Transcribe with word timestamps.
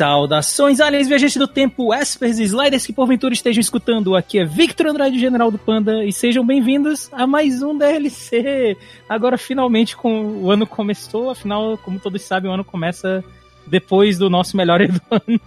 Saudações, 0.00 0.80
aliens 0.80 1.08
viajantes 1.08 1.36
do 1.36 1.46
tempo, 1.46 1.92
espers 1.92 2.38
e 2.38 2.44
sliders 2.44 2.86
que 2.86 2.92
porventura 2.92 3.34
estejam 3.34 3.60
escutando. 3.60 4.16
Aqui 4.16 4.38
é 4.38 4.46
Victor 4.46 4.86
Andrade, 4.86 5.20
General 5.20 5.50
do 5.50 5.58
Panda, 5.58 6.02
e 6.06 6.10
sejam 6.10 6.42
bem-vindos 6.42 7.10
a 7.12 7.26
mais 7.26 7.60
um 7.60 7.76
DLC. 7.76 8.78
Agora, 9.06 9.36
finalmente, 9.36 9.94
com 9.94 10.42
o 10.42 10.50
ano 10.50 10.66
começou, 10.66 11.28
afinal, 11.28 11.76
como 11.76 12.00
todos 12.00 12.22
sabem, 12.22 12.50
o 12.50 12.54
ano 12.54 12.64
começa 12.64 13.22
depois 13.66 14.16
do 14.16 14.30
nosso 14.30 14.56
melhor 14.56 14.80
do 14.88 15.02
ano, 15.10 15.38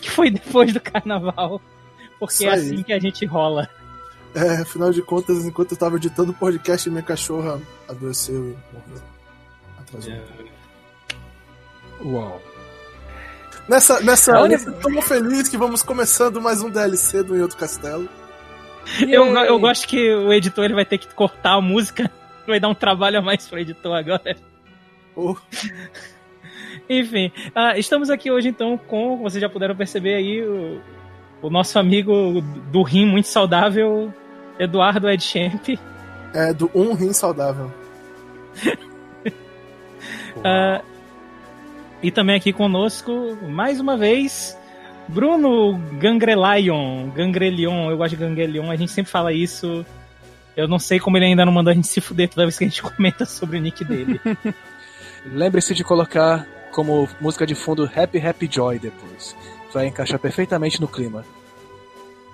que 0.00 0.08
foi 0.08 0.30
depois 0.30 0.72
do 0.72 0.78
carnaval, 0.80 1.60
porque 2.20 2.46
é 2.46 2.52
assim 2.52 2.84
que 2.84 2.92
a 2.92 3.00
gente 3.00 3.26
rola. 3.26 3.68
É, 4.32 4.58
afinal 4.62 4.92
de 4.92 5.02
contas, 5.02 5.44
enquanto 5.44 5.72
eu 5.72 5.76
tava 5.76 5.96
editando 5.96 6.30
o 6.30 6.34
podcast, 6.34 6.88
minha 6.88 7.02
cachorra 7.02 7.60
adoeceu 7.88 8.50
e 8.50 8.56
morreu. 8.72 9.02
Atrasou. 9.76 10.12
É. 10.12 10.22
Uau. 12.04 12.40
Nessa, 13.68 14.00
nessa, 14.00 14.48
nessa 14.48 14.72
tão 14.72 15.02
feliz 15.02 15.46
que 15.46 15.58
vamos 15.58 15.82
começando 15.82 16.40
mais 16.40 16.62
um 16.62 16.70
DLC 16.70 17.22
do 17.22 17.36
Em 17.36 17.42
Outro 17.42 17.58
Castelo. 17.58 18.08
Eu, 19.06 19.26
eu 19.44 19.58
gosto 19.58 19.86
que 19.86 20.14
o 20.14 20.32
editor 20.32 20.64
ele 20.64 20.74
vai 20.74 20.86
ter 20.86 20.96
que 20.96 21.14
cortar 21.14 21.52
a 21.52 21.60
música. 21.60 22.10
Vai 22.48 22.58
dar 22.58 22.70
um 22.70 22.74
trabalho 22.74 23.18
a 23.18 23.20
mais 23.20 23.46
pro 23.46 23.58
editor 23.58 23.94
agora. 23.94 24.34
Oh. 25.14 25.36
Enfim, 26.88 27.30
uh, 27.48 27.76
estamos 27.76 28.08
aqui 28.08 28.30
hoje 28.30 28.48
então 28.48 28.78
com, 28.78 29.18
vocês 29.18 29.38
já 29.38 29.50
puderam 29.50 29.76
perceber 29.76 30.14
aí, 30.14 30.42
o, 30.42 30.80
o 31.42 31.50
nosso 31.50 31.78
amigo 31.78 32.40
do 32.72 32.82
rim 32.82 33.04
muito 33.04 33.28
saudável, 33.28 34.10
Eduardo 34.58 35.10
Edchamp. 35.10 35.78
É, 36.32 36.54
do 36.54 36.70
um 36.74 36.94
rim 36.94 37.12
saudável. 37.12 37.70
uh, 40.38 40.82
e 42.02 42.10
também 42.10 42.36
aqui 42.36 42.52
conosco, 42.52 43.36
mais 43.42 43.80
uma 43.80 43.96
vez, 43.96 44.56
Bruno 45.08 45.78
Gangrelion. 45.98 47.10
Gangrelion, 47.10 47.90
eu 47.90 47.96
gosto 47.96 48.16
de 48.16 48.24
Gangrelion, 48.24 48.70
a 48.70 48.76
gente 48.76 48.92
sempre 48.92 49.10
fala 49.10 49.32
isso. 49.32 49.84
Eu 50.56 50.68
não 50.68 50.78
sei 50.78 51.00
como 51.00 51.16
ele 51.16 51.26
ainda 51.26 51.44
não 51.44 51.52
mandou 51.52 51.70
a 51.70 51.74
gente 51.74 51.88
se 51.88 52.00
fuder 52.00 52.28
toda 52.28 52.44
vez 52.44 52.58
que 52.58 52.64
a 52.64 52.68
gente 52.68 52.82
comenta 52.84 53.24
sobre 53.24 53.58
o 53.58 53.60
nick 53.60 53.84
dele. 53.84 54.20
Lembre-se 55.26 55.74
de 55.74 55.82
colocar 55.82 56.46
como 56.72 57.08
música 57.20 57.46
de 57.46 57.54
fundo 57.54 57.90
Happy 57.94 58.18
Happy 58.18 58.48
Joy 58.50 58.78
depois. 58.78 59.36
Vai 59.72 59.86
encaixar 59.86 60.18
perfeitamente 60.18 60.80
no 60.80 60.88
clima. 60.88 61.24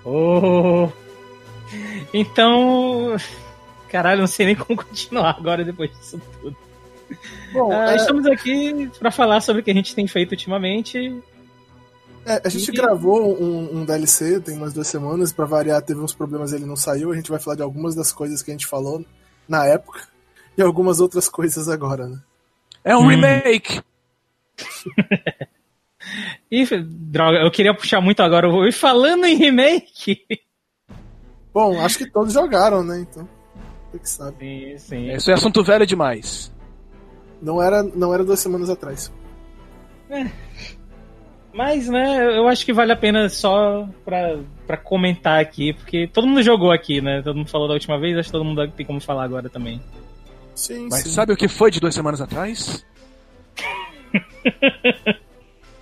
Oh! 0.03 0.89
Então. 2.13 3.15
Caralho, 3.89 4.21
não 4.21 4.27
sei 4.27 4.45
nem 4.47 4.55
como 4.55 4.77
continuar 4.77 5.35
agora 5.37 5.63
depois 5.63 5.91
disso 5.91 6.21
tudo. 6.41 6.55
Bom, 7.53 7.69
uh, 7.69 7.73
é... 7.73 7.95
estamos 7.95 8.25
aqui 8.25 8.89
para 8.99 9.11
falar 9.11 9.41
sobre 9.41 9.61
o 9.61 9.65
que 9.65 9.71
a 9.71 9.73
gente 9.73 9.95
tem 9.95 10.07
feito 10.07 10.31
ultimamente. 10.31 11.21
É, 12.25 12.41
a 12.43 12.49
gente 12.49 12.69
e... 12.69 12.73
gravou 12.73 13.39
um, 13.39 13.79
um, 13.79 13.85
DLC 13.85 14.39
tem 14.39 14.57
umas 14.57 14.73
duas 14.73 14.87
semanas, 14.87 15.31
para 15.31 15.45
variar, 15.45 15.81
teve 15.81 15.99
uns 15.99 16.13
problemas 16.13 16.53
ele 16.53 16.65
não 16.65 16.75
saiu. 16.75 17.11
A 17.11 17.15
gente 17.15 17.29
vai 17.29 17.39
falar 17.39 17.55
de 17.55 17.61
algumas 17.61 17.95
das 17.95 18.11
coisas 18.11 18.41
que 18.41 18.51
a 18.51 18.53
gente 18.53 18.65
falou 18.65 19.05
na 19.47 19.65
época 19.65 20.07
e 20.57 20.61
algumas 20.61 20.99
outras 20.99 21.29
coisas 21.29 21.69
agora, 21.69 22.07
né? 22.07 22.19
É 22.83 22.95
um 22.95 23.01
hum. 23.01 23.07
remake! 23.07 23.81
e, 26.49 26.65
droga, 26.83 27.39
eu 27.39 27.51
queria 27.51 27.75
puxar 27.75 28.01
muito 28.01 28.21
agora. 28.21 28.47
E 28.67 28.71
falando 28.71 29.25
em 29.25 29.35
remake. 29.35 30.21
Bom, 31.53 31.79
acho 31.79 31.97
que 31.97 32.09
todos 32.09 32.33
jogaram, 32.33 32.83
né? 32.83 32.99
Então. 32.99 33.27
Que 33.91 34.09
sabe. 34.09 34.77
Sim, 34.77 34.77
sim. 34.77 35.11
Isso 35.13 35.31
é 35.31 35.33
assunto 35.33 35.63
velho 35.63 35.85
demais. 35.85 36.51
Não 37.45 37.61
era, 37.61 37.83
não 37.83 38.11
era 38.11 38.25
duas 38.25 38.39
semanas 38.39 38.71
atrás. 38.71 39.13
É. 40.09 40.25
Mas, 41.53 41.87
né, 41.87 42.37
eu 42.37 42.47
acho 42.47 42.65
que 42.65 42.73
vale 42.73 42.91
a 42.91 42.97
pena 42.97 43.29
só 43.29 43.87
pra, 44.03 44.39
pra 44.65 44.75
comentar 44.75 45.39
aqui, 45.39 45.71
porque 45.73 46.07
todo 46.11 46.25
mundo 46.25 46.41
jogou 46.41 46.71
aqui, 46.71 46.99
né? 47.01 47.21
Todo 47.21 47.35
mundo 47.37 47.49
falou 47.49 47.67
da 47.67 47.75
última 47.75 47.99
vez, 47.99 48.17
acho 48.17 48.29
que 48.29 48.31
todo 48.31 48.43
mundo 48.43 48.67
tem 48.71 48.83
como 48.83 48.99
falar 48.99 49.23
agora 49.23 49.47
também. 49.47 49.79
Sim, 50.55 50.87
Mas 50.89 51.03
sim. 51.03 51.09
sabe 51.11 51.33
o 51.33 51.37
que 51.37 51.47
foi 51.47 51.69
de 51.69 51.79
duas 51.79 51.93
semanas 51.93 52.19
atrás? 52.19 52.83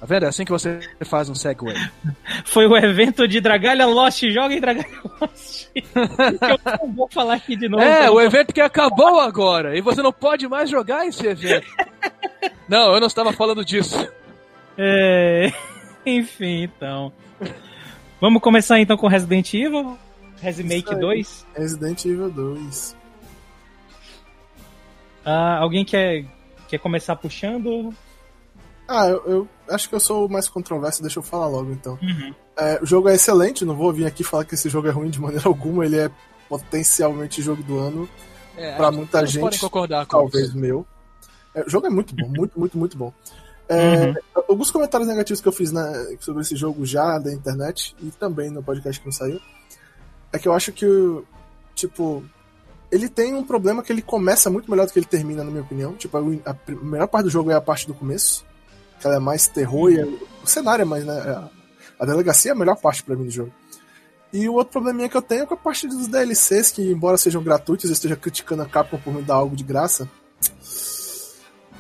Tá 0.03 0.07
vendo? 0.07 0.25
É 0.25 0.27
assim 0.27 0.43
que 0.43 0.51
você 0.51 0.81
faz 1.05 1.29
um 1.29 1.35
segue. 1.35 1.61
Foi 2.43 2.67
o 2.67 2.75
evento 2.75 3.25
de 3.25 3.39
Dragalha 3.39 3.85
Lost. 3.85 4.21
Joga 4.31 4.53
em 4.53 4.59
Dragalha 4.59 5.01
Lost. 5.21 5.67
eu 5.73 6.77
não 6.81 6.93
vou 6.93 7.07
falar 7.07 7.35
aqui 7.35 7.55
de 7.55 7.69
novo. 7.69 7.81
É, 7.81 8.11
o 8.11 8.19
evento 8.19 8.53
que 8.53 8.59
acabou 8.59 9.21
agora. 9.21 9.77
E 9.77 9.81
você 9.81 10.01
não 10.01 10.11
pode 10.11 10.45
mais 10.45 10.69
jogar 10.69 11.07
esse 11.07 11.25
evento. 11.25 11.65
não, 12.67 12.93
eu 12.93 12.99
não 12.99 13.07
estava 13.07 13.31
falando 13.31 13.63
disso. 13.63 13.95
É... 14.77 15.53
Enfim, 16.05 16.63
então. 16.63 17.13
Vamos 18.19 18.41
começar 18.41 18.81
então 18.81 18.97
com 18.97 19.07
Resident 19.07 19.53
Evil? 19.53 19.97
Resident 20.41 20.83
2? 20.83 21.47
Resident 21.55 22.03
Evil 22.03 22.29
2. 22.29 22.97
Ah, 25.23 25.59
alguém 25.59 25.85
quer, 25.85 26.25
quer 26.67 26.79
começar 26.79 27.15
puxando? 27.15 27.95
Ah, 28.85 29.07
eu, 29.07 29.23
eu, 29.25 29.49
acho 29.73 29.89
que 29.89 29.95
eu 29.95 29.99
sou 29.99 30.25
o 30.25 30.29
mais 30.29 30.47
controverso, 30.47 31.01
deixa 31.01 31.19
eu 31.19 31.23
falar 31.23 31.47
logo 31.47 31.71
então. 31.71 31.97
Uhum. 32.01 32.33
É, 32.57 32.79
o 32.81 32.85
jogo 32.85 33.09
é 33.09 33.15
excelente, 33.15 33.65
não 33.65 33.75
vou 33.75 33.91
vir 33.91 34.05
aqui 34.05 34.23
falar 34.23 34.45
que 34.45 34.53
esse 34.53 34.69
jogo 34.69 34.87
é 34.87 34.91
ruim 34.91 35.09
de 35.09 35.19
maneira 35.19 35.47
alguma, 35.49 35.85
ele 35.85 35.97
é 35.97 36.09
potencialmente 36.47 37.41
jogo 37.41 37.63
do 37.63 37.79
ano 37.79 38.07
é, 38.55 38.75
para 38.75 38.91
muita 38.91 39.25
gente. 39.25 39.59
concordar 39.59 40.05
com 40.05 40.17
talvez 40.17 40.49
isso. 40.49 40.57
meu. 40.57 40.85
É, 41.55 41.63
o 41.63 41.69
jogo 41.69 41.87
é 41.87 41.89
muito 41.89 42.15
bom, 42.15 42.27
muito, 42.27 42.59
muito, 42.59 42.77
muito 42.77 42.97
bom. 42.97 43.13
É, 43.67 44.07
uhum. 44.07 44.15
Alguns 44.49 44.69
comentários 44.69 45.07
negativos 45.07 45.41
que 45.41 45.47
eu 45.47 45.51
fiz 45.51 45.71
na, 45.71 45.91
sobre 46.19 46.41
esse 46.41 46.55
jogo 46.55 46.85
já 46.85 47.17
da 47.17 47.31
internet 47.31 47.95
e 48.01 48.11
também 48.11 48.49
no 48.49 48.61
podcast 48.61 48.99
que 48.99 49.07
não 49.07 49.13
saiu 49.13 49.39
é 50.31 50.39
que 50.39 50.47
eu 50.47 50.53
acho 50.53 50.71
que, 50.71 50.85
tipo, 51.75 52.23
ele 52.91 53.07
tem 53.07 53.33
um 53.33 53.43
problema 53.43 53.81
que 53.81 53.91
ele 53.91 54.01
começa 54.01 54.49
muito 54.49 54.69
melhor 54.69 54.85
do 54.85 54.91
que 54.91 54.99
ele 54.99 55.05
termina, 55.05 55.43
na 55.43 55.49
minha 55.49 55.63
opinião. 55.63 55.93
Tipo, 55.93 56.17
a, 56.17 56.51
a 56.51 56.55
melhor 56.83 57.07
parte 57.07 57.25
do 57.25 57.29
jogo 57.29 57.51
é 57.51 57.55
a 57.55 57.61
parte 57.61 57.87
do 57.87 57.93
começo 57.93 58.43
que 59.03 59.07
ela 59.07 59.17
é 59.17 59.19
mais 59.19 59.47
terror 59.49 59.91
e 59.91 60.01
o 60.01 60.47
cenário 60.47 60.83
é 60.83 60.85
mais, 60.85 61.05
né? 61.05 61.13
A, 61.19 61.49
a 61.99 62.05
delegacia 62.05 62.51
é 62.51 62.53
a 62.53 62.57
melhor 62.57 62.77
parte 62.77 63.03
para 63.03 63.15
mim 63.15 63.25
do 63.25 63.31
jogo. 63.31 63.51
E 64.31 64.47
o 64.47 64.53
outro 64.53 64.71
probleminha 64.71 65.09
que 65.09 65.15
eu 65.15 65.21
tenho 65.21 65.43
é 65.43 65.45
com 65.45 65.53
a 65.53 65.57
parte 65.57 65.87
dos 65.87 66.07
DLCs, 66.07 66.71
que 66.71 66.81
embora 66.81 67.17
sejam 67.17 67.43
gratuitos, 67.43 67.85
eu 67.85 67.93
esteja 67.93 68.15
criticando 68.15 68.63
a 68.63 68.65
Capcom 68.65 68.97
por 68.97 69.13
me 69.13 69.21
dar 69.21 69.35
algo 69.35 69.55
de 69.55 69.63
graça. 69.63 70.09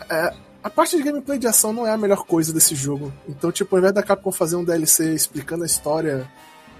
É, 0.09 0.33
a 0.61 0.69
parte 0.69 0.97
de 0.97 1.01
gameplay 1.01 1.39
de 1.39 1.47
ação 1.47 1.73
não 1.73 1.87
é 1.87 1.91
a 1.91 1.97
melhor 1.97 2.25
coisa 2.25 2.53
desse 2.53 2.75
jogo. 2.75 3.11
Então, 3.27 3.51
tipo, 3.51 3.73
ao 3.73 3.79
invés 3.79 3.93
da 3.93 4.03
Capcom 4.03 4.31
fazer 4.31 4.57
um 4.57 4.63
DLC 4.63 5.13
explicando 5.13 5.63
a 5.63 5.65
história 5.65 6.29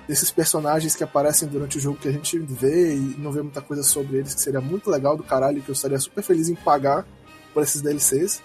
desses 0.07 0.29
personagens 0.29 0.95
que 0.95 1.03
aparecem 1.03 1.47
durante 1.47 1.77
o 1.77 1.81
jogo 1.81 1.97
que 1.97 2.09
a 2.09 2.11
gente 2.11 2.37
vê 2.37 2.95
e 2.95 3.15
não 3.17 3.31
vê 3.31 3.41
muita 3.41 3.61
coisa 3.61 3.81
sobre 3.81 4.17
eles, 4.17 4.35
que 4.35 4.41
seria 4.41 4.59
muito 4.59 4.89
legal 4.91 5.15
do 5.15 5.23
caralho, 5.23 5.61
que 5.61 5.69
eu 5.69 5.73
estaria 5.73 5.97
super 5.99 6.21
feliz 6.21 6.49
em 6.49 6.55
pagar 6.55 7.05
por 7.53 7.63
esses 7.63 7.81
DLCs. 7.81 8.41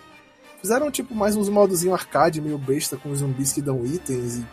Fizeram 0.61 0.91
tipo 0.91 1.15
mais 1.15 1.37
uns 1.37 1.49
modozinho 1.49 1.95
arcade, 1.95 2.41
meio 2.41 2.59
besta, 2.59 2.97
com 2.97 3.15
zumbis 3.15 3.53
que 3.53 3.63
dão 3.63 3.85
itens 3.85 4.39
e 4.39 4.47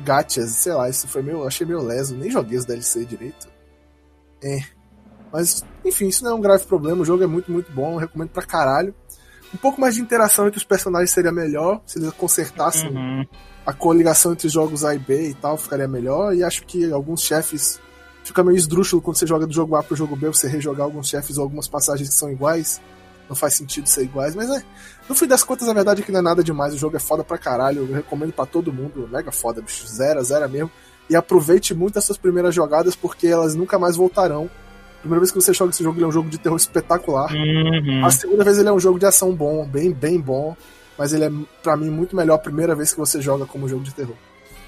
gachas, 0.00 0.50
sei 0.50 0.72
lá, 0.72 0.88
isso 0.88 1.06
foi 1.06 1.22
meio. 1.22 1.46
Achei 1.46 1.66
meio 1.66 1.82
leso, 1.82 2.16
nem 2.16 2.30
joguei 2.30 2.58
os 2.58 2.64
DLC 2.64 3.04
direito. 3.04 3.48
É. 4.42 4.62
Mas, 5.32 5.64
enfim, 5.84 6.08
isso 6.08 6.24
não 6.24 6.32
é 6.32 6.34
um 6.34 6.40
grave 6.40 6.64
problema, 6.64 7.02
o 7.02 7.04
jogo 7.04 7.22
é 7.22 7.26
muito, 7.26 7.50
muito 7.50 7.72
bom, 7.72 7.96
recomendo 7.96 8.30
pra 8.30 8.42
caralho. 8.42 8.94
Um 9.54 9.56
pouco 9.58 9.80
mais 9.80 9.94
de 9.94 10.00
interação 10.00 10.46
entre 10.46 10.58
os 10.58 10.64
personagens 10.64 11.10
seria 11.10 11.32
melhor, 11.32 11.80
se 11.86 11.98
eles 11.98 12.10
consertassem 12.12 12.90
uhum. 12.90 13.24
a 13.66 13.72
coligação 13.72 14.32
entre 14.32 14.46
os 14.46 14.52
jogos 14.52 14.84
A 14.84 14.94
e 14.94 14.98
B 14.98 15.30
e 15.30 15.34
tal, 15.34 15.56
ficaria 15.58 15.88
melhor. 15.88 16.34
E 16.34 16.42
acho 16.42 16.64
que 16.64 16.90
alguns 16.90 17.22
chefes. 17.22 17.80
Fica 18.24 18.44
meio 18.44 18.56
esdrúxulo 18.56 19.02
quando 19.02 19.16
você 19.16 19.26
joga 19.26 19.48
do 19.48 19.52
jogo 19.52 19.74
A 19.74 19.82
pro 19.82 19.96
jogo 19.96 20.14
B, 20.14 20.28
você 20.28 20.46
rejogar 20.46 20.84
alguns 20.84 21.08
chefes 21.08 21.38
ou 21.38 21.42
algumas 21.42 21.66
passagens 21.66 22.08
que 22.08 22.14
são 22.14 22.30
iguais 22.30 22.80
não 23.28 23.36
faz 23.36 23.54
sentido 23.54 23.86
ser 23.86 24.02
iguais, 24.02 24.34
mas 24.34 24.50
é. 24.50 24.62
No 25.08 25.14
fim 25.14 25.26
das 25.26 25.42
contas, 25.42 25.68
a 25.68 25.74
verdade 25.74 26.02
é 26.02 26.04
que 26.04 26.12
não 26.12 26.20
é 26.20 26.22
nada 26.22 26.42
demais. 26.42 26.74
O 26.74 26.78
jogo 26.78 26.96
é 26.96 27.00
foda 27.00 27.24
pra 27.24 27.38
caralho. 27.38 27.86
Eu 27.88 27.94
recomendo 27.94 28.32
para 28.32 28.46
todo 28.46 28.72
mundo. 28.72 29.08
Mega 29.10 29.32
foda, 29.32 29.60
bicho. 29.60 29.86
Zero, 29.86 30.22
zero 30.22 30.48
mesmo. 30.48 30.70
E 31.10 31.16
aproveite 31.16 31.74
muito 31.74 31.98
as 31.98 32.04
suas 32.04 32.18
primeiras 32.18 32.54
jogadas, 32.54 32.94
porque 32.94 33.26
elas 33.26 33.54
nunca 33.54 33.78
mais 33.78 33.96
voltarão. 33.96 34.50
primeira 35.00 35.20
vez 35.20 35.30
que 35.30 35.40
você 35.40 35.52
joga 35.52 35.70
esse 35.70 35.82
jogo, 35.82 35.98
ele 35.98 36.04
é 36.04 36.08
um 36.08 36.12
jogo 36.12 36.28
de 36.30 36.38
terror 36.38 36.56
espetacular. 36.56 37.32
Uhum. 37.32 38.04
A 38.04 38.10
segunda 38.10 38.44
vez 38.44 38.58
ele 38.58 38.68
é 38.68 38.72
um 38.72 38.80
jogo 38.80 38.98
de 38.98 39.06
ação 39.06 39.34
bom, 39.34 39.66
bem, 39.66 39.92
bem 39.92 40.20
bom. 40.20 40.56
Mas 40.96 41.12
ele 41.12 41.24
é, 41.24 41.30
para 41.62 41.76
mim, 41.76 41.90
muito 41.90 42.14
melhor 42.14 42.34
a 42.34 42.38
primeira 42.38 42.74
vez 42.74 42.92
que 42.92 42.98
você 42.98 43.20
joga 43.20 43.44
como 43.44 43.68
jogo 43.68 43.82
de 43.82 43.92
terror. 43.94 44.16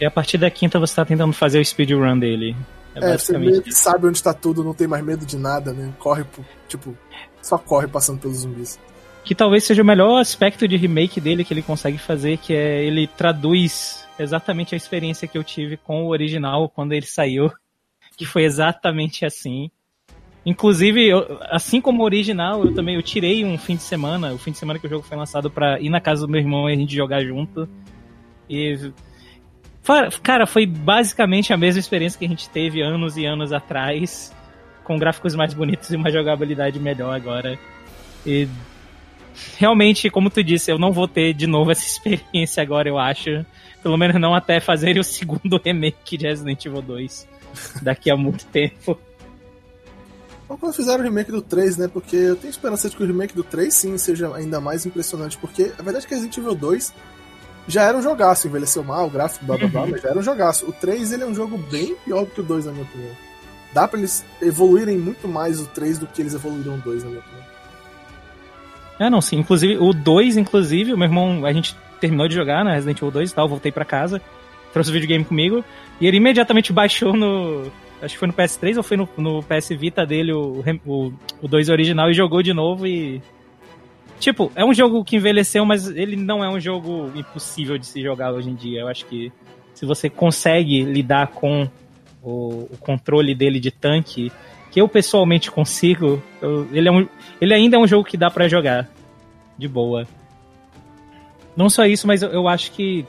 E 0.00 0.04
a 0.04 0.10
partir 0.10 0.38
da 0.38 0.50
quinta 0.50 0.78
você 0.78 0.94
tá 0.94 1.04
tentando 1.04 1.32
fazer 1.32 1.60
o 1.60 1.64
speedrun 1.64 2.18
dele. 2.18 2.56
É, 2.94 3.12
é 3.12 3.18
você 3.18 3.36
meio 3.38 3.62
que 3.62 3.72
sabe 3.72 4.06
onde 4.06 4.22
tá 4.22 4.32
tudo, 4.32 4.64
não 4.64 4.74
tem 4.74 4.86
mais 4.86 5.04
medo 5.04 5.24
de 5.24 5.36
nada, 5.36 5.72
né? 5.72 5.92
Corre, 5.98 6.24
tipo, 6.68 6.96
só 7.44 7.58
corre 7.58 7.86
passando 7.86 8.20
pelos 8.20 8.38
zumbis. 8.38 8.78
Que 9.22 9.34
talvez 9.34 9.64
seja 9.64 9.82
o 9.82 9.86
melhor 9.86 10.20
aspecto 10.20 10.66
de 10.68 10.76
remake 10.76 11.20
dele 11.20 11.44
que 11.44 11.54
ele 11.54 11.62
consegue 11.62 11.98
fazer, 11.98 12.38
que 12.38 12.54
é 12.54 12.84
ele 12.84 13.06
traduz 13.06 14.06
exatamente 14.18 14.74
a 14.74 14.76
experiência 14.76 15.26
que 15.26 15.36
eu 15.36 15.44
tive 15.44 15.76
com 15.76 16.04
o 16.04 16.08
original 16.08 16.68
quando 16.68 16.92
ele 16.92 17.06
saiu, 17.06 17.50
que 18.16 18.26
foi 18.26 18.44
exatamente 18.44 19.24
assim. 19.24 19.70
Inclusive, 20.46 21.08
eu, 21.08 21.38
assim 21.50 21.80
como 21.80 22.02
o 22.02 22.04
original, 22.04 22.64
eu 22.64 22.74
também 22.74 22.96
eu 22.96 23.02
tirei 23.02 23.44
um 23.44 23.56
fim 23.56 23.76
de 23.76 23.82
semana, 23.82 24.34
o 24.34 24.38
fim 24.38 24.50
de 24.50 24.58
semana 24.58 24.78
que 24.78 24.86
o 24.86 24.90
jogo 24.90 25.02
foi 25.02 25.16
lançado 25.16 25.50
para 25.50 25.80
ir 25.80 25.88
na 25.88 26.00
casa 26.00 26.26
do 26.26 26.30
meu 26.30 26.40
irmão 26.40 26.68
e 26.68 26.74
a 26.74 26.76
gente 26.76 26.94
jogar 26.94 27.22
junto. 27.22 27.68
E. 28.48 28.92
Cara, 30.22 30.46
foi 30.46 30.66
basicamente 30.66 31.52
a 31.52 31.56
mesma 31.56 31.80
experiência 31.80 32.18
que 32.18 32.24
a 32.24 32.28
gente 32.28 32.48
teve 32.48 32.82
anos 32.82 33.16
e 33.16 33.24
anos 33.24 33.52
atrás, 33.52 34.34
com 34.84 34.98
gráficos 34.98 35.34
mais 35.34 35.52
bonitos 35.54 35.90
e 35.90 35.96
uma 35.96 36.10
jogabilidade 36.10 36.78
melhor 36.78 37.14
agora. 37.14 37.58
E 38.24 38.48
realmente, 39.56 40.10
como 40.10 40.30
tu 40.30 40.42
disse, 40.44 40.70
eu 40.70 40.78
não 40.78 40.92
vou 40.92 41.08
ter 41.08 41.32
de 41.32 41.46
novo 41.46 41.70
essa 41.70 41.84
experiência 41.86 42.62
agora, 42.62 42.88
eu 42.88 42.98
acho. 42.98 43.44
Pelo 43.82 43.98
menos 43.98 44.20
não 44.20 44.34
até 44.34 44.60
fazer 44.60 44.96
o 45.00 45.04
segundo 45.04 45.60
remake 45.62 46.16
de 46.16 46.26
Resident 46.26 46.64
Evil 46.64 46.82
2 46.82 47.28
daqui 47.82 48.10
a 48.10 48.16
muito 48.16 48.46
tempo. 48.46 48.98
Ou 50.48 50.58
quando 50.58 50.74
fizeram 50.74 51.00
o 51.00 51.02
remake 51.02 51.32
do 51.32 51.40
3, 51.40 51.78
né? 51.78 51.88
Porque 51.88 52.16
eu 52.16 52.36
tenho 52.36 52.50
esperança 52.50 52.88
de 52.90 52.96
que 52.96 53.02
o 53.02 53.06
remake 53.06 53.34
do 53.34 53.42
3 53.42 53.72
sim 53.72 53.96
seja 53.96 54.34
ainda 54.34 54.60
mais 54.60 54.84
impressionante. 54.84 55.38
Porque 55.38 55.72
a 55.78 55.82
verdade 55.82 56.04
é 56.04 56.08
que 56.08 56.14
Resident 56.14 56.36
Evil 56.36 56.54
2 56.54 56.92
já 57.66 57.82
era 57.84 57.96
um 57.96 58.02
jogaço, 58.02 58.46
envelheceu 58.46 58.84
mal, 58.84 59.06
o 59.06 59.10
gráfico, 59.10 59.44
blá 59.46 59.56
blá 59.56 59.68
blá, 59.68 59.82
uhum. 59.82 59.90
mas 59.92 60.02
já 60.02 60.10
era 60.10 60.18
um 60.18 60.22
jogaço. 60.22 60.66
O 60.68 60.72
3 60.72 61.12
ele 61.12 61.22
é 61.22 61.26
um 61.26 61.34
jogo 61.34 61.56
bem 61.56 61.94
pior 62.04 62.24
do 62.24 62.30
que 62.30 62.40
o 62.40 62.44
2, 62.44 62.66
na 62.66 62.72
minha 62.72 62.84
opinião. 62.84 63.14
Dá 63.74 63.88
pra 63.88 63.98
eles 63.98 64.24
evoluírem 64.40 64.96
muito 64.96 65.26
mais 65.26 65.60
o 65.60 65.66
3 65.66 65.98
do 65.98 66.06
que 66.06 66.22
eles 66.22 66.32
evoluíram 66.32 66.76
o 66.76 66.78
2, 66.78 67.02
na 67.02 67.10
minha 67.10 67.20
opinião. 67.20 67.44
É, 69.00 69.10
não, 69.10 69.20
sim. 69.20 69.36
Inclusive, 69.36 69.76
o 69.78 69.92
2, 69.92 70.36
inclusive, 70.36 70.94
o 70.94 70.96
meu 70.96 71.08
irmão, 71.08 71.44
a 71.44 71.52
gente 71.52 71.76
terminou 72.00 72.28
de 72.28 72.34
jogar, 72.36 72.64
né, 72.64 72.74
Resident 72.74 72.98
Evil 72.98 73.10
2 73.10 73.30
e 73.30 73.34
tal, 73.34 73.48
voltei 73.48 73.72
para 73.72 73.84
casa, 73.84 74.22
trouxe 74.72 74.90
o 74.90 74.92
videogame 74.92 75.24
comigo, 75.24 75.64
e 76.00 76.06
ele 76.06 76.18
imediatamente 76.18 76.70
baixou 76.72 77.12
no, 77.12 77.64
acho 78.00 78.14
que 78.14 78.18
foi 78.18 78.28
no 78.28 78.34
PS3 78.34 78.76
ou 78.76 78.82
foi 78.82 78.96
no, 78.96 79.08
no 79.16 79.42
PS 79.42 79.70
Vita 79.70 80.06
dele 80.06 80.32
o, 80.32 80.62
o, 80.86 81.12
o 81.42 81.48
2 81.48 81.68
original 81.68 82.08
e 82.10 82.14
jogou 82.14 82.42
de 82.42 82.52
novo 82.52 82.86
e. 82.86 83.20
Tipo, 84.20 84.52
é 84.54 84.64
um 84.64 84.72
jogo 84.72 85.04
que 85.04 85.16
envelheceu, 85.16 85.64
mas 85.66 85.88
ele 85.88 86.14
não 86.14 86.42
é 86.42 86.48
um 86.48 86.60
jogo 86.60 87.10
impossível 87.16 87.76
de 87.76 87.86
se 87.86 88.00
jogar 88.00 88.32
hoje 88.32 88.48
em 88.48 88.54
dia. 88.54 88.80
Eu 88.80 88.88
acho 88.88 89.04
que 89.06 89.32
se 89.74 89.84
você 89.84 90.08
consegue 90.08 90.82
lidar 90.84 91.28
com 91.28 91.68
o, 92.24 92.68
o 92.72 92.76
controle 92.80 93.34
dele 93.34 93.60
de 93.60 93.70
tanque, 93.70 94.32
que 94.70 94.80
eu 94.80 94.88
pessoalmente 94.88 95.50
consigo, 95.50 96.22
eu, 96.40 96.68
ele, 96.72 96.88
é 96.88 96.92
um, 96.92 97.08
ele 97.40 97.54
ainda 97.54 97.76
é 97.76 97.78
um 97.78 97.86
jogo 97.86 98.04
que 98.04 98.16
dá 98.16 98.30
para 98.30 98.48
jogar 98.48 98.88
de 99.56 99.68
boa. 99.68 100.06
Não 101.56 101.68
só 101.68 101.86
isso, 101.86 102.06
mas 102.06 102.22
eu, 102.22 102.30
eu 102.30 102.48
acho 102.48 102.72
que 102.72 103.06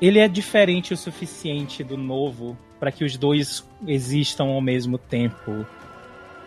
ele 0.00 0.18
é 0.18 0.28
diferente 0.28 0.92
o 0.92 0.96
suficiente 0.96 1.82
do 1.82 1.96
novo 1.96 2.58
para 2.78 2.90
que 2.90 3.04
os 3.04 3.16
dois 3.16 3.64
existam 3.86 4.44
ao 4.44 4.60
mesmo 4.60 4.98
tempo. 4.98 5.64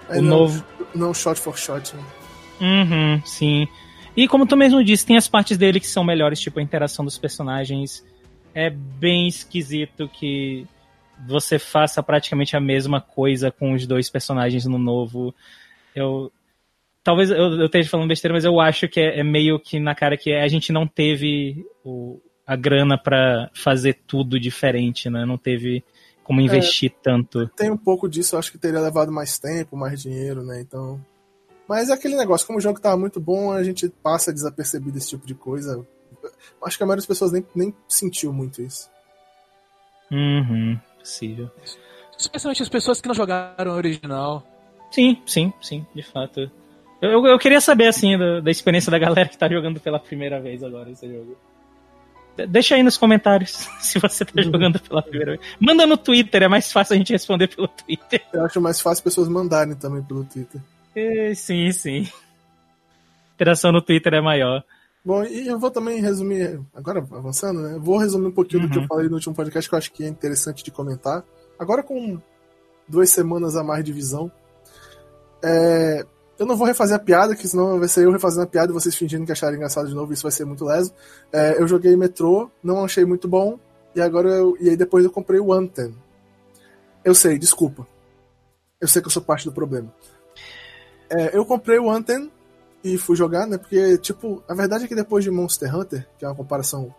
É, 0.10 0.20
o 0.20 0.22
não, 0.22 0.40
novo. 0.40 0.66
Não 0.94 1.14
shot 1.14 1.40
for 1.40 1.58
shot, 1.58 1.96
né? 1.96 2.04
Uhum, 2.62 3.22
sim. 3.26 3.68
E 4.16 4.28
como 4.28 4.46
tu 4.46 4.56
mesmo 4.56 4.84
disse, 4.84 5.06
tem 5.06 5.18
as 5.18 5.28
partes 5.28 5.58
dele 5.58 5.80
que 5.80 5.88
são 5.88 6.04
melhores, 6.04 6.40
tipo 6.40 6.60
a 6.60 6.62
interação 6.62 7.04
dos 7.04 7.18
personagens. 7.18 8.06
É 8.54 8.70
bem 8.70 9.28
esquisito 9.28 10.08
que 10.08 10.66
você 11.28 11.60
faça 11.60 12.02
praticamente 12.02 12.56
a 12.56 12.60
mesma 12.60 13.00
coisa 13.00 13.52
com 13.52 13.74
os 13.74 13.86
dois 13.86 14.10
personagens 14.10 14.66
no 14.66 14.78
novo. 14.78 15.34
Eu. 15.96 16.32
Talvez 17.04 17.30
eu, 17.30 17.38
eu 17.38 17.66
esteja 17.66 17.90
falando 17.90 18.08
besteira, 18.08 18.34
mas 18.34 18.46
eu 18.46 18.60
acho 18.60 18.88
que 18.88 19.00
é, 19.00 19.20
é 19.20 19.24
meio 19.24 19.60
que 19.60 19.80
na 19.80 19.94
cara 19.94 20.18
que 20.18 20.34
a 20.34 20.48
gente 20.48 20.72
não 20.72 20.88
teve 20.88 21.64
o, 21.84 22.20
a 22.48 22.56
grana 22.56 22.98
para 22.98 23.50
fazer 23.54 24.00
tudo 24.08 24.40
diferente, 24.40 25.10
né? 25.10 25.26
Não 25.26 25.38
teve 25.38 25.84
como 26.24 26.42
investir 26.42 26.92
é, 26.92 27.04
tanto. 27.04 27.48
Tem 27.50 27.70
um 27.70 27.78
pouco 27.78 28.10
disso, 28.10 28.36
acho 28.36 28.52
que 28.52 28.58
teria 28.58 28.80
levado 28.80 29.12
mais 29.12 29.38
tempo, 29.38 29.78
mais 29.78 30.02
dinheiro, 30.02 30.44
né? 30.44 30.60
Então. 30.60 31.00
Mas 31.68 31.90
é 31.90 31.94
aquele 31.94 32.16
negócio, 32.16 32.46
como 32.46 32.60
o 32.60 32.62
jogo 32.62 32.80
tava 32.80 32.98
muito 32.98 33.20
bom, 33.20 33.52
a 33.52 33.64
gente 33.64 33.90
passa 33.90 34.34
desapercebido 34.34 34.98
esse 34.98 35.10
tipo 35.10 35.26
de 35.26 35.36
coisa. 35.36 35.86
Acho 36.64 36.78
que 36.78 36.84
a 36.84 36.86
maioria 36.86 37.00
das 37.00 37.08
pessoas 37.08 37.32
nem, 37.32 37.46
nem 37.56 37.74
sentiu 37.88 38.34
muito 38.34 38.62
isso. 38.62 38.90
Uhum, 40.12 40.80
possível. 41.06 41.52
Especialmente 42.18 42.64
as 42.64 42.70
pessoas 42.70 43.00
que 43.00 43.08
não 43.08 43.16
jogaram 43.16 43.72
o 43.72 43.76
original. 43.76 44.44
Sim, 44.92 45.22
sim, 45.26 45.54
sim, 45.62 45.86
de 45.94 46.02
fato. 46.02 46.50
Eu, 47.02 47.26
eu 47.26 47.38
queria 47.38 47.62
saber, 47.62 47.88
assim, 47.88 48.18
da, 48.18 48.40
da 48.40 48.50
experiência 48.50 48.92
da 48.92 48.98
galera 48.98 49.30
que 49.30 49.38
tá 49.38 49.48
jogando 49.48 49.80
pela 49.80 50.00
primeira 50.00 50.40
vez 50.40 50.64
agora 50.64 50.90
esse 50.90 51.08
jogo. 51.08 51.38
Deixa 52.50 52.76
aí 52.76 52.84
nos 52.84 52.98
comentários 52.98 53.52
se 53.80 54.00
você 54.00 54.26
tá 54.26 54.34
uhum. 54.38 54.44
jogando 54.44 54.80
pela 54.80 55.02
primeira 55.02 55.38
vez. 55.38 55.44
Manda 55.60 55.86
no 55.86 55.98
Twitter, 55.98 56.44
é 56.44 56.48
mais 56.48 56.72
fácil 56.72 56.96
a 56.96 56.98
gente 56.98 57.14
responder 57.14 57.48
pelo 57.48 57.68
Twitter. 57.68 58.22
Eu 58.34 58.46
acho 58.46 58.60
mais 58.60 58.82
fácil 58.82 59.04
pessoas 59.04 59.30
mandarem 59.30 59.76
também 59.76 60.02
pelo 60.04 60.26
Twitter. 60.26 60.60
É, 60.96 61.34
sim, 61.36 61.72
sim. 61.72 62.10
A 63.32 63.36
interação 63.36 63.72
no 63.72 63.82
Twitter 63.82 64.14
é 64.14 64.22
maior. 64.22 64.64
Bom, 65.06 65.24
e 65.24 65.48
eu 65.48 65.60
vou 65.60 65.70
também 65.70 66.02
resumir, 66.02 66.60
agora 66.74 66.98
avançando, 67.00 67.62
né? 67.62 67.78
Vou 67.80 68.00
resumir 68.00 68.26
um 68.26 68.32
pouquinho 68.32 68.64
uhum. 68.64 68.68
do 68.68 68.72
que 68.72 68.78
eu 68.80 68.82
uhum. 68.82 68.88
falei 68.88 69.08
no 69.08 69.14
último 69.14 69.36
podcast, 69.36 69.70
que 69.70 69.76
eu 69.76 69.78
acho 69.78 69.92
que 69.92 70.04
é 70.04 70.08
interessante 70.08 70.64
de 70.64 70.72
comentar. 70.72 71.24
Agora 71.60 71.84
com 71.84 72.20
duas 72.88 73.12
semanas 73.12 73.56
a 73.56 73.64
mais 73.64 73.86
de 73.86 73.94
visão. 73.94 74.32
É, 75.44 76.04
eu 76.40 76.46
não 76.48 76.58
vou 76.58 76.66
refazer 76.66 76.96
a 76.96 77.00
piada, 77.00 77.36
que 77.36 77.48
senão 77.48 77.78
vai 77.78 77.88
ser 77.88 78.06
eu 78.06 78.12
refazendo 78.12 78.44
a 78.44 78.48
piada 78.48 78.72
e 78.72 78.74
vocês 78.74 78.96
fingindo 78.96 79.28
que 79.28 79.32
acharam 79.32 79.56
engraçado 79.56 79.88
de 79.88 79.94
novo, 79.94 80.12
isso 80.12 80.24
vai 80.24 80.32
ser 80.32 80.44
muito 80.44 80.66
leso. 80.66 80.92
É, 81.32 81.62
eu 81.62 81.68
joguei 81.68 81.96
Metrô, 81.96 82.50
não 82.64 82.84
achei 82.84 83.06
muito 83.06 83.28
bom, 83.28 83.60
e 83.94 84.02
agora 84.02 84.30
eu, 84.30 84.58
e 84.60 84.70
aí 84.70 84.76
depois 84.76 85.06
eu 85.06 85.12
comprei 85.12 85.40
o 85.40 85.54
Anthem. 85.54 85.96
Eu 87.04 87.14
sei, 87.14 87.38
desculpa. 87.38 87.88
Eu 88.82 88.88
sei 88.88 89.04
que 89.04 89.08
eu 89.08 89.12
sou 89.12 89.22
parte 89.22 89.46
do 89.46 89.52
problema. 89.52 89.94
É, 91.12 91.38
eu 91.38 91.46
comprei 91.46 91.78
o 91.78 91.92
Anthem 91.92 92.32
e 92.86 93.00
fui 93.00 93.16
jogar, 93.16 93.48
né? 93.48 93.58
Porque, 93.58 93.98
tipo, 93.98 94.44
a 94.48 94.54
verdade 94.54 94.86
é 94.86 94.88
que 94.88 94.94
depois 94.94 95.24
de 95.24 95.32
Monster 95.32 95.76
Hunter, 95.76 96.08
que 96.20 96.24
é 96.24 96.28
uma 96.28 96.36
comparação 96.36 96.94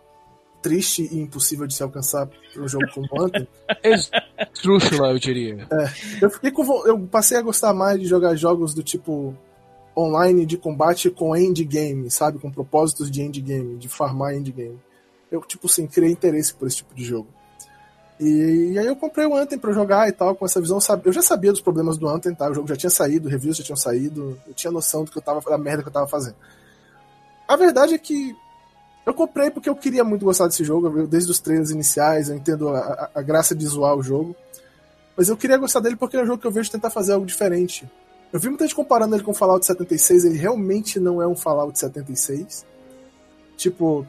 triste 0.61 1.07
e 1.09 1.17
impossível 1.17 1.65
de 1.65 1.73
se 1.73 1.81
alcançar 1.81 2.29
um 2.57 2.67
jogo 2.67 2.85
como 2.93 3.07
Anthem. 3.21 3.47
Esdrúxula, 4.53 5.11
eu 5.11 5.19
diria. 5.19 5.65
É, 5.71 5.89
eu, 6.21 6.29
fiquei 6.29 6.51
com, 6.51 6.85
eu 6.85 6.99
passei 7.07 7.37
a 7.37 7.41
gostar 7.41 7.73
mais 7.73 8.01
de 8.01 8.05
jogar 8.05 8.35
jogos 8.35 8.73
do 8.73 8.83
tipo 8.83 9.33
online 9.95 10.45
de 10.45 10.57
combate 10.57 11.09
com 11.09 11.33
endgame, 11.33 12.11
sabe? 12.11 12.37
Com 12.37 12.51
propósitos 12.51 13.09
de 13.09 13.21
endgame, 13.21 13.77
de 13.77 13.87
farmar 13.87 14.35
endgame. 14.35 14.77
Eu, 15.31 15.39
tipo 15.41 15.67
assim, 15.67 15.87
criei 15.87 16.11
interesse 16.11 16.53
por 16.53 16.67
esse 16.67 16.77
tipo 16.77 16.93
de 16.93 17.05
jogo. 17.05 17.29
E, 18.19 18.71
e 18.73 18.79
aí 18.79 18.87
eu 18.87 18.95
comprei 18.95 19.25
o 19.27 19.35
Anthem 19.35 19.59
para 19.59 19.71
jogar 19.71 20.09
e 20.09 20.11
tal, 20.11 20.35
com 20.35 20.45
essa 20.45 20.59
visão. 20.59 20.79
Eu 21.05 21.13
já 21.13 21.21
sabia 21.21 21.51
dos 21.51 21.61
problemas 21.61 21.97
do 21.97 22.07
Anthem, 22.07 22.33
tá? 22.33 22.49
O 22.49 22.53
jogo 22.53 22.67
já 22.67 22.75
tinha 22.75 22.89
saído, 22.89 23.29
reviews 23.29 23.57
já 23.57 23.63
tinham 23.63 23.77
saído, 23.77 24.39
eu 24.47 24.53
tinha 24.53 24.71
noção 24.71 25.03
do 25.03 25.11
que 25.11 25.17
eu 25.17 25.21
tava, 25.21 25.39
da 25.41 25.57
merda 25.57 25.83
que 25.83 25.89
eu 25.89 25.93
tava 25.93 26.07
fazendo. 26.07 26.35
A 27.47 27.55
verdade 27.55 27.93
é 27.93 27.97
que 27.97 28.35
eu 29.05 29.13
comprei 29.13 29.49
porque 29.49 29.69
eu 29.69 29.75
queria 29.75 30.03
muito 30.03 30.25
gostar 30.25 30.47
desse 30.47 30.63
jogo, 30.63 30.87
eu, 30.87 31.07
desde 31.07 31.31
os 31.31 31.39
trailers 31.39 31.69
iniciais, 31.69 32.29
eu 32.29 32.35
entendo 32.35 32.69
a, 32.69 32.79
a, 32.79 33.09
a, 33.15 33.21
graça 33.21 33.55
de 33.55 33.65
zoar 33.65 33.95
o 33.95 34.03
jogo. 34.03 34.35
Mas 35.15 35.29
eu 35.29 35.37
queria 35.37 35.57
gostar 35.57 35.79
dele 35.79 35.95
porque 35.95 36.17
é 36.17 36.23
um 36.23 36.25
jogo 36.25 36.39
que 36.39 36.47
eu 36.47 36.51
vejo 36.51 36.69
tentar 36.69 36.89
fazer 36.89 37.13
algo 37.13 37.25
diferente. 37.25 37.89
Eu 38.33 38.39
vi 38.39 38.49
muita 38.49 38.65
gente 38.65 38.75
comparando 38.75 39.15
ele 39.15 39.23
com 39.23 39.33
Fallout 39.33 39.65
76, 39.65 40.25
ele 40.25 40.37
realmente 40.37 40.99
não 40.99 41.21
é 41.21 41.27
um 41.27 41.35
Fallout 41.35 41.77
76. 41.77 42.65
Tipo, 43.55 44.05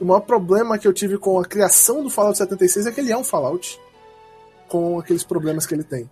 o 0.00 0.04
maior 0.04 0.20
problema 0.20 0.78
que 0.78 0.86
eu 0.86 0.92
tive 0.92 1.18
com 1.18 1.38
a 1.38 1.44
criação 1.44 2.02
do 2.02 2.10
Fallout 2.10 2.38
76 2.38 2.86
é 2.86 2.92
que 2.92 3.00
ele 3.00 3.12
é 3.12 3.16
um 3.16 3.24
Fallout. 3.24 3.80
Com 4.68 4.98
aqueles 4.98 5.24
problemas 5.24 5.66
que 5.66 5.74
ele 5.74 5.82
tem. 5.82 6.08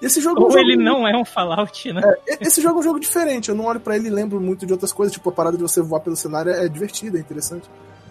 E 0.00 0.06
esse 0.06 0.20
jogo 0.20 0.40
Ou 0.40 0.46
é 0.46 0.48
um 0.48 0.52
jogo 0.52 0.64
ele 0.64 0.76
não 0.76 1.08
é 1.08 1.16
um 1.16 1.24
Fallout, 1.24 1.92
né? 1.92 2.02
É, 2.28 2.46
esse 2.46 2.60
jogo 2.60 2.76
é 2.76 2.80
um 2.80 2.82
jogo 2.82 3.00
diferente. 3.00 3.48
Eu 3.48 3.54
não 3.54 3.64
olho 3.64 3.80
para 3.80 3.96
ele 3.96 4.08
e 4.08 4.10
lembro 4.10 4.40
muito 4.40 4.66
de 4.66 4.72
outras 4.72 4.92
coisas. 4.92 5.12
Tipo, 5.12 5.30
a 5.30 5.32
parada 5.32 5.56
de 5.56 5.62
você 5.62 5.80
voar 5.80 6.00
pelo 6.00 6.16
cenário 6.16 6.52
é 6.52 6.68
divertida, 6.68 7.16
é 7.16 7.20
interessante. 7.20 7.68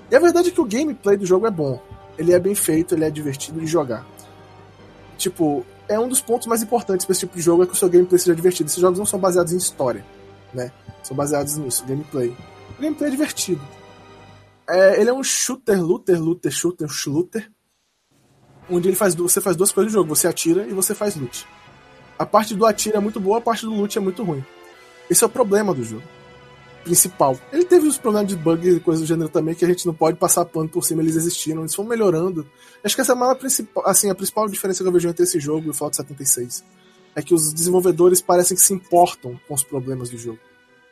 E 0.10 0.16
a 0.16 0.20
verdade 0.20 0.50
é 0.50 0.52
que 0.52 0.62
o 0.62 0.66
gameplay 0.66 1.16
do 1.16 1.26
jogo 1.26 1.46
é 1.46 1.52
bom. 1.52 1.80
Ele 2.18 2.34
é 2.34 2.40
bem 2.40 2.56
feito, 2.56 2.96
ele 2.96 3.06
é 3.06 3.10
divertido 3.10 3.60
de 3.60 3.68
jogar. 3.68 4.06
Tipo, 5.18 5.66
é 5.88 6.00
um 6.00 6.08
dos 6.08 6.22
pontos 6.22 6.48
mais 6.48 6.64
importantes 6.64 7.06
para 7.06 7.14
esse 7.14 7.22
tipo 7.22 7.36
de 7.36 7.42
jogo 7.42 7.64
é 7.64 7.66
que 7.66 7.74
o 7.74 7.76
seu 7.76 7.90
gameplay 7.90 8.20
seja 8.20 8.36
divertido. 8.36 8.70
Esses 8.70 8.80
jogos 8.80 8.98
não 8.98 9.06
são 9.06 9.20
baseados 9.20 9.54
em 9.54 9.58
história, 9.58 10.04
né? 10.54 10.72
São 11.04 11.16
baseados 11.16 11.58
nisso, 11.58 11.86
gameplay. 11.86 12.36
O 12.78 12.82
gameplay 12.82 13.10
é 13.10 13.12
divertido. 13.12 13.62
É, 14.70 15.00
ele 15.00 15.10
é 15.10 15.14
um 15.14 15.24
shooter, 15.24 15.82
looter, 15.82 16.22
looter, 16.22 16.52
shooter, 16.52 16.88
shooter. 16.88 17.52
Onde 18.70 18.88
ele 18.88 18.96
faz, 18.96 19.14
você 19.14 19.42
faz 19.42 19.56
duas 19.56 19.72
coisas 19.72 19.92
no 19.92 20.00
jogo. 20.00 20.16
Você 20.16 20.28
atira 20.28 20.66
e 20.66 20.74
você 20.74 20.96
faz 20.96 21.16
loot. 21.16 21.46
A 22.18 22.26
parte 22.26 22.56
do 22.56 22.66
atira 22.66 22.98
é 22.98 23.00
muito 23.00 23.20
boa, 23.20 23.40
a 23.40 23.42
parte 23.42 23.66
do 23.66 23.74
loot 23.74 23.98
é 23.98 24.02
muito 24.02 24.24
ruim. 24.24 24.44
Esse 25.10 25.24
é 25.24 25.28
o 25.28 25.30
problema 25.30 25.74
do 25.74 25.84
jogo. 25.84 26.04
Principal. 26.84 27.40
Ele 27.52 27.66
teve 27.66 27.88
os 27.88 27.98
problemas 27.98 28.30
de 28.30 28.36
bug 28.36 28.70
e 28.70 28.80
coisas 28.80 29.04
do 29.04 29.08
gênero 29.08 29.30
também, 29.30 29.56
que 29.56 29.66
a 29.66 29.68
gente 29.68 29.86
não 29.86 29.94
pode 29.94 30.18
passar 30.18 30.46
pano 30.46 30.70
por 30.70 30.84
cima, 30.84 31.02
eles 31.02 31.16
existiram, 31.16 31.62
eles 31.62 31.74
foram 31.74 31.90
melhorando. 31.90 32.48
Acho 32.84 32.96
que 32.96 33.02
essa 33.02 33.14
é 33.14 33.16
a 33.16 33.18
maior 33.18 33.36
principal, 33.36 33.84
assim, 33.88 34.10
a 34.10 34.16
principal 34.16 34.48
diferença 34.48 34.84
que 34.84 34.88
eu 34.88 34.92
vejo 34.92 35.08
entre 35.08 35.24
esse 35.24 35.40
jogo 35.40 35.68
e 35.68 35.70
o 35.70 35.74
Fallout 35.74 35.96
76. 35.96 36.64
É 37.16 37.22
que 37.22 37.34
os 37.34 37.54
desenvolvedores 37.54 38.22
parecem 38.22 38.56
que 38.56 38.64
se 38.64 38.74
importam 38.74 39.40
com 39.48 39.54
os 39.54 39.64
problemas 39.64 40.10
do 40.10 40.18
jogo. 40.18 40.40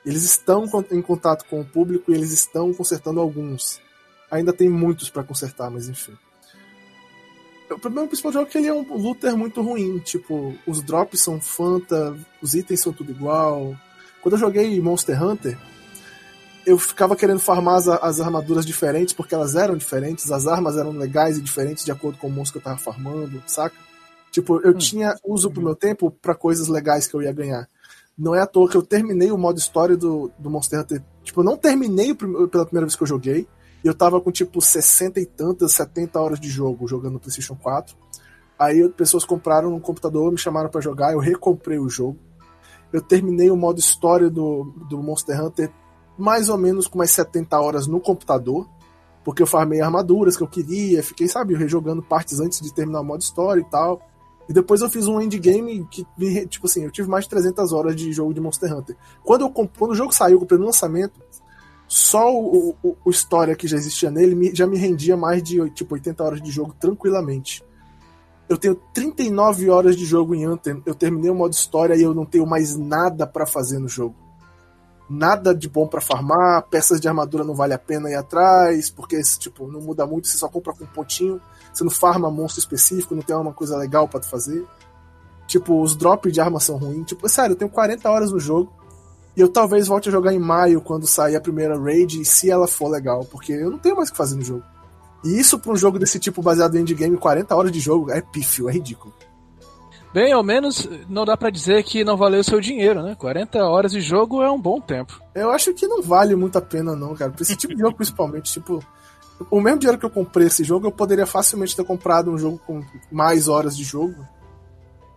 Eles 0.06 0.24
estão 0.24 0.66
em 0.92 1.02
contato 1.02 1.46
com 1.46 1.62
o 1.62 1.66
público 1.66 2.12
e 2.12 2.16
eles 2.16 2.32
estão 2.32 2.74
consertando 2.74 3.20
alguns. 3.20 3.80
Ainda 4.30 4.52
tem 4.52 4.70
muitos 4.70 5.10
para 5.10 5.24
consertar, 5.24 5.70
mas 5.70 5.88
enfim. 5.88 6.18
O 7.70 7.80
problema 7.80 8.08
principal 8.08 8.32
do 8.32 8.36
jogo 8.36 8.48
é 8.48 8.52
que 8.52 8.58
ele 8.58 8.68
é 8.68 8.74
um 8.74 8.82
looter 8.98 9.38
muito 9.38 9.62
ruim. 9.62 10.00
Tipo, 10.00 10.56
os 10.68 10.82
drops 10.82 11.22
são 11.22 11.40
fanta, 11.40 12.18
os 12.42 12.54
itens 12.54 12.82
são 12.82 12.92
tudo 12.92 13.12
igual. 13.12 13.76
Quando 14.22 14.34
eu 14.34 14.40
joguei 14.40 14.80
Monster 14.82 15.22
Hunter, 15.22 15.58
eu 16.66 16.78
ficava 16.78 17.16
querendo 17.16 17.40
farmar 17.40 17.76
as, 17.76 17.88
as, 17.88 18.20
armaduras 18.20 18.66
diferentes, 18.66 19.14
porque 19.14 19.34
elas 19.34 19.56
eram 19.56 19.76
diferentes, 19.76 20.32
as 20.32 20.48
armas 20.48 20.78
eram 20.78 20.92
legais 20.92 21.38
e 21.38 21.42
diferentes 21.42 21.84
de 21.84 21.92
acordo 21.92 22.18
com 22.18 22.28
o 22.28 22.32
monstro 22.32 22.60
que 22.60 22.68
eu 22.68 22.72
tava 22.72 22.82
farmando, 22.82 23.42
saca? 23.48 23.76
Tipo, 24.32 24.62
eu 24.62 24.72
hum. 24.72 24.78
tinha 24.78 25.16
uso 25.24 25.50
pro 25.50 25.62
meu 25.62 25.76
tempo 25.76 26.12
para 26.12 26.36
coisas 26.36 26.68
legais 26.68 27.08
que 27.08 27.16
eu 27.16 27.22
ia 27.22 27.34
ganhar. 27.34 27.68
Não 28.22 28.36
é 28.36 28.42
à 28.42 28.46
toa 28.46 28.70
que 28.70 28.78
eu 28.78 28.84
terminei 28.84 29.32
o 29.32 29.38
modo 29.38 29.58
história 29.58 29.98
do, 29.98 30.32
do 30.38 30.48
Monster 30.48 30.80
Hunter. 30.80 31.04
Tipo, 31.24 31.42
eu 31.42 31.44
não 31.44 31.58
terminei 31.58 32.14
pela 32.14 32.66
primeira 32.66 32.86
vez 32.86 32.96
que 32.96 33.02
eu 33.02 33.08
joguei. 33.08 33.48
Eu 33.84 33.96
tava 33.96 34.22
com 34.22 34.32
tipo 34.32 34.62
60 34.62 35.20
e 35.20 35.26
tantas, 35.26 35.72
70 35.72 36.22
horas 36.22 36.40
de 36.40 36.48
jogo 36.48 36.88
jogando 36.88 37.14
no 37.14 37.20
PlayStation 37.20 37.56
4. 37.56 37.98
Aí 38.60 38.88
pessoas 38.90 39.26
compraram 39.26 39.74
um 39.74 39.80
computador, 39.80 40.32
me 40.32 40.38
chamaram 40.38 40.70
para 40.70 40.82
jogar, 40.82 41.14
eu 41.14 41.20
recomprei 41.20 41.80
o 41.80 41.90
jogo. 41.90 42.20
Eu 42.94 43.02
terminei 43.02 43.50
o 43.50 43.58
modo 43.58 43.80
história 43.80 44.30
do, 44.30 44.66
do 44.88 45.02
Monster 45.02 45.44
Hunter 45.44 45.72
mais 46.16 46.48
ou 46.48 46.60
menos 46.60 46.88
com 46.88 47.00
mais 47.00 47.10
70 47.10 47.60
horas 47.60 47.88
no 47.88 48.00
computador, 48.00 48.70
porque 49.24 49.42
eu 49.42 49.48
farmei 49.48 49.82
armaduras 49.82 50.38
que 50.38 50.44
eu 50.44 50.48
queria, 50.48 51.02
fiquei, 51.02 51.28
sabe, 51.28 51.56
rejogando 51.56 52.04
partes 52.04 52.40
antes 52.40 52.62
de 52.62 52.72
terminar 52.72 53.02
o 53.02 53.04
modo 53.04 53.22
história 53.22 53.62
e 53.62 53.66
tal. 53.66 54.00
E 54.50 54.54
depois 54.54 54.82
eu 54.82 54.90
fiz 54.90 55.08
um 55.08 55.22
endgame 55.22 55.88
que, 55.90 56.06
tipo 56.48 56.68
assim, 56.68 56.84
eu 56.84 56.92
tive 56.92 57.10
mais 57.10 57.26
de 57.26 57.30
300 57.30 57.72
horas 57.72 57.96
de 57.96 58.12
jogo 58.12 58.34
de 58.34 58.42
Monster 58.42 58.76
Hunter. 58.76 58.96
Quando, 59.24 59.42
eu, 59.42 59.50
quando 59.50 59.92
o 59.92 59.96
jogo 59.96 60.14
saiu, 60.14 60.36
eu 60.36 60.40
comprei 60.40 60.60
no 60.60 60.66
lançamento, 60.66 61.20
só 61.88 62.34
o, 62.34 62.76
o, 62.84 62.98
o 63.06 63.10
história 63.10 63.56
que 63.56 63.68
já 63.68 63.78
existia 63.78 64.10
nele 64.10 64.56
já 64.56 64.66
me 64.66 64.78
rendia 64.78 65.18
mais 65.18 65.44
de 65.44 65.70
tipo 65.72 65.94
80 65.94 66.24
horas 66.24 66.42
de 66.42 66.52
jogo 66.52 66.74
tranquilamente. 66.80 67.64
Eu 68.48 68.58
tenho 68.58 68.76
39 68.94 69.70
horas 69.70 69.96
de 69.96 70.06
jogo 70.06 70.36
em 70.36 70.46
Anthem, 70.46 70.82
eu 70.86 70.96
terminei 70.96 71.30
o 71.30 71.36
modo 71.36 71.54
história 71.54 71.96
e 71.96 72.02
eu 72.02 72.14
não 72.14 72.26
tenho 72.26 72.46
mais 72.46 72.76
nada 72.76 73.26
para 73.26 73.46
fazer 73.46 73.80
no 73.80 73.88
jogo 73.88 74.16
nada 75.12 75.54
de 75.54 75.68
bom 75.68 75.86
para 75.86 76.00
farmar, 76.00 76.64
peças 76.70 77.02
de 77.02 77.08
armadura 77.08 77.44
não 77.44 77.54
vale 77.54 77.74
a 77.74 77.80
pena 77.80 78.10
ir 78.10 78.16
atrás, 78.16 78.90
porque 78.90 79.20
tipo, 79.38 79.68
não 79.68 79.82
muda 79.82 80.08
muito, 80.08 80.28
você 80.28 80.38
só 80.38 80.48
compra 80.48 80.74
com 80.74 80.86
um 80.86 80.88
pontinho, 80.88 81.42
você 81.72 81.84
não 81.84 81.92
farma 81.92 82.30
monstro 82.30 82.60
específico, 82.60 83.16
não 83.16 83.22
tem 83.22 83.36
uma 83.36 83.54
coisa 83.54 83.78
legal 83.78 84.08
para 84.08 84.22
fazer. 84.22 84.66
Tipo, 85.48 85.82
os 85.82 85.96
drops 85.96 86.32
de 86.32 86.40
arma 86.40 86.60
são 86.60 86.78
ruins. 86.78 87.06
Tipo, 87.06 87.28
sério, 87.28 87.54
eu 87.54 87.58
tenho 87.58 87.70
40 87.70 88.10
horas 88.10 88.32
no 88.32 88.40
jogo. 88.40 88.72
E 89.36 89.42
eu 89.42 89.50
talvez 89.50 89.88
volte 89.88 90.10
a 90.10 90.12
jogar 90.12 90.34
em 90.34 90.40
maio, 90.40 90.82
quando 90.82 91.08
sair 91.08 91.36
a 91.36 91.42
primeira 91.42 91.80
raid, 91.80 92.24
se 92.26 92.50
ela 92.50 92.68
for 92.68 92.90
legal, 92.90 93.26
porque 93.26 93.54
eu 93.54 93.72
não 93.72 93.78
tenho 93.78 93.96
mais 93.96 94.10
o 94.10 94.12
que 94.12 94.18
fazer 94.18 94.36
no 94.36 94.44
jogo. 94.44 94.64
E 95.24 95.40
isso 95.40 95.58
pra 95.58 95.72
um 95.72 95.76
jogo 95.76 95.98
desse 96.00 96.20
tipo 96.20 96.42
baseado 96.42 96.76
em 96.76 96.82
endgame, 96.82 97.16
40 97.16 97.56
horas 97.56 97.72
de 97.72 97.80
jogo, 97.80 98.12
é 98.12 98.22
pífio, 98.22 98.70
é 98.70 98.74
ridículo. 98.74 99.14
Bem, 100.14 100.34
ao 100.34 100.44
menos 100.44 100.90
não 101.08 101.24
dá 101.24 101.38
para 101.38 101.50
dizer 101.50 101.84
que 101.84 102.04
não 102.04 102.18
valeu 102.18 102.42
o 102.42 102.44
seu 102.44 102.60
dinheiro, 102.60 103.02
né? 103.02 103.16
40 103.16 103.64
horas 103.64 103.94
de 103.94 104.02
jogo 104.02 104.42
é 104.42 104.52
um 104.52 104.60
bom 104.60 104.82
tempo. 104.82 105.22
Eu 105.34 105.52
acho 105.52 105.74
que 105.74 105.88
não 105.88 106.02
vale 106.02 106.36
muito 106.36 106.58
a 106.58 106.62
pena, 106.62 106.96
não, 106.96 107.16
cara. 107.16 107.32
Pra 107.32 107.42
esse 107.42 107.56
tipo 107.56 107.74
de 107.74 107.80
jogo, 107.80 107.96
principalmente, 107.98 108.52
tipo. 108.52 108.84
O 109.50 109.62
mesmo 109.62 109.80
dinheiro 109.80 110.00
que 110.00 110.06
eu 110.06 110.10
comprei 110.10 110.48
esse 110.48 110.64
jogo, 110.64 110.88
eu 110.88 110.92
poderia 110.92 111.26
facilmente 111.26 111.76
ter 111.76 111.84
comprado 111.84 112.32
um 112.32 112.38
jogo 112.38 112.60
com 112.66 112.84
mais 113.12 113.48
horas 113.48 113.76
de 113.76 113.84
jogo. 113.84 114.16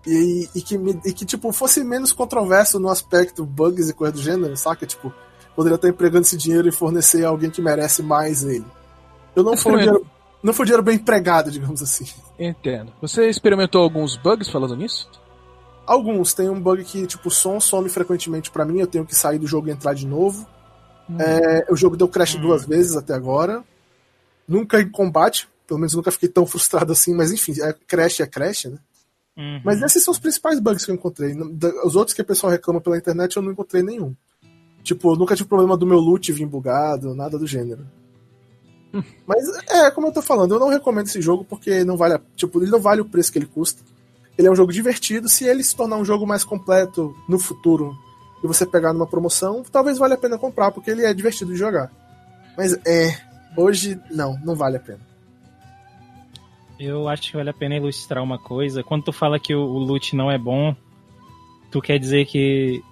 E, 0.07 0.49
e, 0.55 0.61
que, 0.61 0.77
e 1.07 1.13
que, 1.13 1.25
tipo, 1.25 1.51
fosse 1.53 1.83
menos 1.83 2.13
controverso 2.13 2.79
no 2.79 2.91
aspecto 2.91 3.45
bugs 3.45 3.89
e 3.89 3.95
coisa 3.95 4.13
do 4.13 4.21
gênero, 4.21 4.57
saca? 4.57 4.87
Tipo, 4.87 5.13
poderia 5.57 5.77
estar 5.77 5.89
empregando 5.89 6.27
esse 6.27 6.37
dinheiro 6.37 6.69
e 6.69 6.73
fornecer 6.73 7.25
a 7.25 7.29
alguém 7.29 7.51
que 7.51 7.63
merece 7.63 8.03
mais 8.03 8.45
ele. 8.45 8.67
Eu 9.35 9.43
não 9.43 9.57
foi 9.57 9.73
um 9.73 9.79
dinheiro 9.79 10.07
não 10.45 10.53
foi 10.53 10.67
dinheiro 10.67 10.83
bem 10.83 10.97
empregado, 10.97 11.51
digamos 11.51 11.83
assim. 11.83 12.05
Entendo. 12.39 12.93
Você 13.01 13.31
experimentou 13.31 13.83
alguns 13.83 14.15
bugs 14.15 14.51
falando 14.51 14.77
nisso? 14.77 15.11
Alguns. 15.87 16.35
Tem 16.35 16.51
um 16.51 16.61
bug 16.61 16.85
que, 16.85 17.07
tipo, 17.07 17.29
o 17.29 17.31
som 17.31 17.59
some 17.59 17.89
frequentemente 17.89 18.51
para 18.51 18.67
mim, 18.67 18.79
eu 18.79 18.87
tenho 18.87 19.07
que 19.07 19.17
sair 19.17 19.39
do 19.39 19.47
jogo 19.47 19.69
e 19.69 19.71
entrar 19.71 19.95
de 19.95 20.07
novo. 20.07 20.47
Hum. 21.09 21.17
É, 21.19 21.65
o 21.71 21.77
jogo 21.77 21.97
deu 21.97 22.07
crash 22.07 22.35
hum. 22.35 22.43
duas 22.43 22.67
vezes 22.67 22.95
até 22.95 23.15
agora. 23.15 23.65
Nunca 24.47 24.81
em 24.81 24.89
combate, 24.89 25.49
pelo 25.67 25.81
menos 25.81 25.95
nunca 25.95 26.11
fiquei 26.11 26.29
tão 26.29 26.45
frustrado 26.47 26.93
assim, 26.93 27.15
mas 27.15 27.33
enfim, 27.33 27.55
é 27.61 27.73
crash 27.87 28.21
é 28.21 28.27
crash, 28.27 28.67
né? 28.67 28.79
Uhum. 29.37 29.61
Mas 29.65 29.83
esses 29.83 30.03
são 30.03 30.13
os 30.13 30.19
principais 30.19 30.61
bugs 30.61 30.85
que 30.85 30.91
eu 30.91 30.95
encontrei. 30.95 31.35
Os 31.85 31.97
outros 31.97 32.15
que 32.15 32.23
o 32.23 32.25
pessoal 32.25 32.53
reclama 32.53 32.81
pela 32.81 32.97
internet 32.97 33.37
eu 33.37 33.43
não 33.43 33.53
encontrei 33.53 33.83
nenhum. 33.83 34.15
Tipo, 34.83 35.13
eu 35.13 35.17
nunca 35.17 35.35
tive 35.35 35.49
problema 35.49 35.77
do 35.77 35.87
meu 35.87 35.99
loot 35.99 36.31
vir 36.31 36.47
bugado, 36.47 37.15
nada 37.15 37.39
do 37.39 37.47
gênero. 37.47 37.85
Mas 39.27 39.49
é, 39.69 39.91
como 39.91 40.09
eu 40.09 40.13
tô 40.13 40.23
falando, 40.23 40.55
eu 40.55 40.61
não 40.61 40.69
recomendo 40.69 41.07
esse 41.07 41.21
jogo 41.21 41.45
porque 41.45 41.83
não 41.85 41.97
vale, 41.97 42.21
tipo, 42.37 42.63
ele 42.63 42.71
não 42.71 42.81
vale 42.81 43.01
o 43.01 43.05
preço 43.05 43.33
que 43.33 43.39
ele 43.39 43.47
custa. 43.47 43.83
Ele 44.37 44.49
é 44.49 44.51
um 44.51 44.57
jogo 44.57 44.73
divertido, 44.73 45.29
se 45.29 45.45
ele 45.45 45.63
se 45.63 45.75
tornar 45.75 45.97
um 45.97 46.05
jogo 46.05 46.27
mais 46.27 46.45
completo 46.45 47.15
no 47.29 47.39
futuro 47.39 47.97
e 48.43 48.47
você 48.47 48.67
pegar 48.67 48.93
numa 48.93 49.07
promoção, 49.07 49.65
talvez 49.71 49.97
valha 49.97 50.15
a 50.15 50.19
pena 50.19 50.37
comprar 50.37 50.71
porque 50.71 50.91
ele 50.91 51.05
é 51.05 51.15
divertido 51.15 51.53
de 51.53 51.59
jogar. 51.59 51.91
Mas 52.57 52.75
é, 52.87 53.17
hoje 53.57 54.01
não, 54.11 54.39
não 54.45 54.55
vale 54.55 54.77
a 54.77 54.81
pena. 54.81 55.01
Eu 56.79 57.09
acho 57.09 57.31
que 57.31 57.37
vale 57.37 57.51
a 57.51 57.55
pena 57.55 57.77
ilustrar 57.77 58.23
uma 58.23 58.39
coisa. 58.39 58.83
Quando 58.83 59.05
tu 59.05 59.13
fala 59.13 59.39
que 59.39 59.55
o, 59.55 59.61
o 59.61 59.79
loot 59.79 60.17
não 60.17 60.31
é 60.31 60.37
bom, 60.37 60.75
tu 61.71 61.81
quer 61.81 61.99
dizer 61.99 62.27
que 62.27 62.83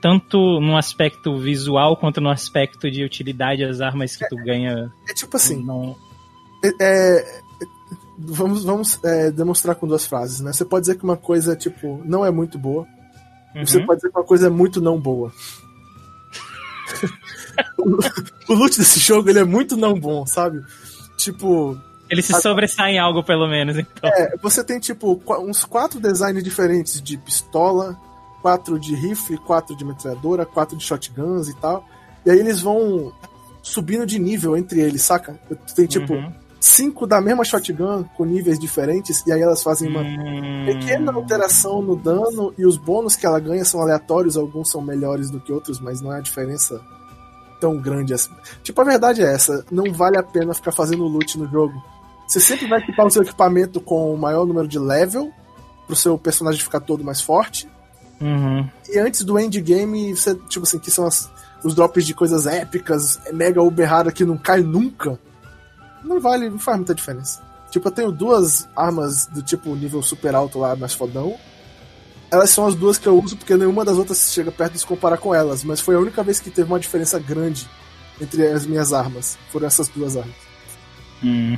tanto 0.00 0.60
no 0.60 0.76
aspecto 0.76 1.36
visual 1.38 1.96
quanto 1.96 2.20
no 2.20 2.30
aspecto 2.30 2.90
de 2.90 3.04
utilidade 3.04 3.66
das 3.66 3.80
armas 3.80 4.16
que 4.16 4.28
tu 4.28 4.36
ganha. 4.36 4.90
É, 5.06 5.10
é 5.10 5.14
tipo 5.14 5.36
assim. 5.36 5.62
Não... 5.62 5.96
É, 6.64 6.72
é, 6.80 7.40
vamos 8.18 8.64
vamos 8.64 9.02
é, 9.04 9.30
demonstrar 9.30 9.74
com 9.74 9.86
duas 9.86 10.06
frases, 10.06 10.40
né? 10.40 10.52
Você 10.52 10.64
pode 10.64 10.82
dizer 10.82 10.96
que 10.96 11.04
uma 11.04 11.16
coisa 11.16 11.56
tipo 11.56 12.00
não 12.04 12.24
é 12.24 12.30
muito 12.30 12.58
boa. 12.58 12.86
Uhum. 13.54 13.66
Você 13.66 13.84
pode 13.84 14.00
dizer 14.00 14.12
que 14.12 14.18
uma 14.18 14.24
coisa 14.24 14.46
é 14.46 14.50
muito 14.50 14.80
não 14.80 14.98
boa. 14.98 15.32
O, 17.78 17.98
o 18.52 18.54
loot 18.54 18.78
desse 18.78 19.00
jogo 19.00 19.28
ele 19.30 19.40
é 19.40 19.44
muito 19.44 19.76
não 19.76 19.98
bom, 19.98 20.26
sabe? 20.26 20.62
Tipo, 21.16 21.78
ele 22.10 22.22
se 22.22 22.32
sobressai 22.40 22.92
em 22.92 22.98
algo, 22.98 23.22
pelo 23.22 23.46
menos, 23.46 23.78
então. 23.78 24.10
É, 24.10 24.36
você 24.42 24.64
tem, 24.64 24.80
tipo, 24.80 25.22
uns 25.40 25.64
quatro 25.64 26.00
designs 26.00 26.42
diferentes 26.42 27.00
de 27.00 27.16
pistola, 27.16 27.96
quatro 28.42 28.78
de 28.80 28.96
rifle, 28.96 29.38
quatro 29.38 29.76
de 29.76 29.84
metralhadora, 29.84 30.44
quatro 30.44 30.76
de 30.76 30.82
shotguns 30.82 31.48
e 31.48 31.54
tal. 31.60 31.86
E 32.26 32.30
aí 32.30 32.38
eles 32.38 32.60
vão 32.60 33.12
subindo 33.62 34.04
de 34.04 34.18
nível 34.18 34.56
entre 34.56 34.80
eles, 34.80 35.02
saca? 35.02 35.38
Tem 35.76 35.86
tipo 35.86 36.14
uhum. 36.14 36.32
Cinco 36.60 37.06
da 37.06 37.20
mesma 37.20 37.44
shotgun 37.44 38.04
com 38.16 38.24
níveis 38.24 38.58
diferentes, 38.58 39.24
e 39.26 39.32
aí 39.32 39.40
elas 39.40 39.62
fazem 39.62 39.88
uma 39.88 40.00
uhum. 40.00 40.66
pequena 40.66 41.12
alteração 41.12 41.80
no 41.80 41.96
dano, 41.96 42.52
e 42.58 42.66
os 42.66 42.76
bônus 42.76 43.16
que 43.16 43.26
ela 43.26 43.40
ganha 43.40 43.64
são 43.64 43.80
aleatórios, 43.80 44.36
alguns 44.36 44.70
são 44.70 44.82
melhores 44.82 45.30
do 45.30 45.40
que 45.40 45.52
outros, 45.52 45.80
mas 45.80 46.00
não 46.00 46.12
é 46.12 46.18
a 46.18 46.22
diferença 46.22 46.80
tão 47.60 47.76
grande 47.78 48.14
assim. 48.14 48.30
Tipo, 48.62 48.80
a 48.82 48.84
verdade 48.84 49.22
é 49.22 49.32
essa, 49.32 49.64
não 49.70 49.92
vale 49.92 50.18
a 50.18 50.22
pena 50.22 50.54
ficar 50.54 50.72
fazendo 50.72 51.04
loot 51.04 51.38
no 51.38 51.48
jogo. 51.48 51.74
Você 52.28 52.38
sempre 52.38 52.68
vai 52.68 52.78
equipar 52.80 53.06
o 53.06 53.10
seu 53.10 53.22
equipamento 53.22 53.80
com 53.80 54.14
o 54.14 54.18
maior 54.18 54.46
número 54.46 54.68
de 54.68 54.78
level, 54.78 55.32
pro 55.86 55.96
seu 55.96 56.16
personagem 56.16 56.60
ficar 56.62 56.80
todo 56.80 57.02
mais 57.02 57.20
forte, 57.20 57.68
Uhum. 58.20 58.68
E 58.88 58.98
antes 58.98 59.24
do 59.24 59.38
endgame, 59.38 60.14
você, 60.14 60.34
tipo 60.48 60.64
assim, 60.64 60.78
que 60.78 60.90
são 60.90 61.06
as, 61.06 61.30
os 61.64 61.74
drops 61.74 62.04
de 62.04 62.14
coisas 62.14 62.46
épicas, 62.46 63.18
mega 63.32 63.62
uber 63.62 63.88
rara 63.88 64.12
que 64.12 64.24
não 64.24 64.36
cai 64.36 64.60
nunca, 64.60 65.18
não 66.02 66.20
vale, 66.20 66.48
não 66.48 66.58
faz 66.58 66.76
muita 66.76 66.94
diferença. 66.94 67.40
Tipo, 67.70 67.88
eu 67.88 67.92
tenho 67.92 68.12
duas 68.12 68.68
armas 68.74 69.26
do 69.26 69.42
tipo 69.42 69.74
nível 69.76 70.02
super 70.02 70.34
alto 70.34 70.58
lá, 70.58 70.74
mais 70.74 70.92
fodão. 70.92 71.36
Elas 72.30 72.50
são 72.50 72.66
as 72.66 72.74
duas 72.74 72.98
que 72.98 73.06
eu 73.06 73.18
uso 73.18 73.36
porque 73.36 73.56
nenhuma 73.56 73.84
das 73.84 73.96
outras 73.96 74.32
chega 74.32 74.50
perto 74.52 74.72
de 74.72 74.80
se 74.80 74.86
comparar 74.86 75.18
com 75.18 75.34
elas, 75.34 75.64
mas 75.64 75.80
foi 75.80 75.94
a 75.94 75.98
única 75.98 76.22
vez 76.22 76.40
que 76.40 76.50
teve 76.50 76.70
uma 76.70 76.78
diferença 76.78 77.18
grande 77.18 77.68
entre 78.20 78.46
as 78.46 78.66
minhas 78.66 78.92
armas. 78.92 79.38
Foram 79.50 79.66
essas 79.66 79.88
duas 79.88 80.16
armas. 80.16 80.34
Hum. 81.22 81.56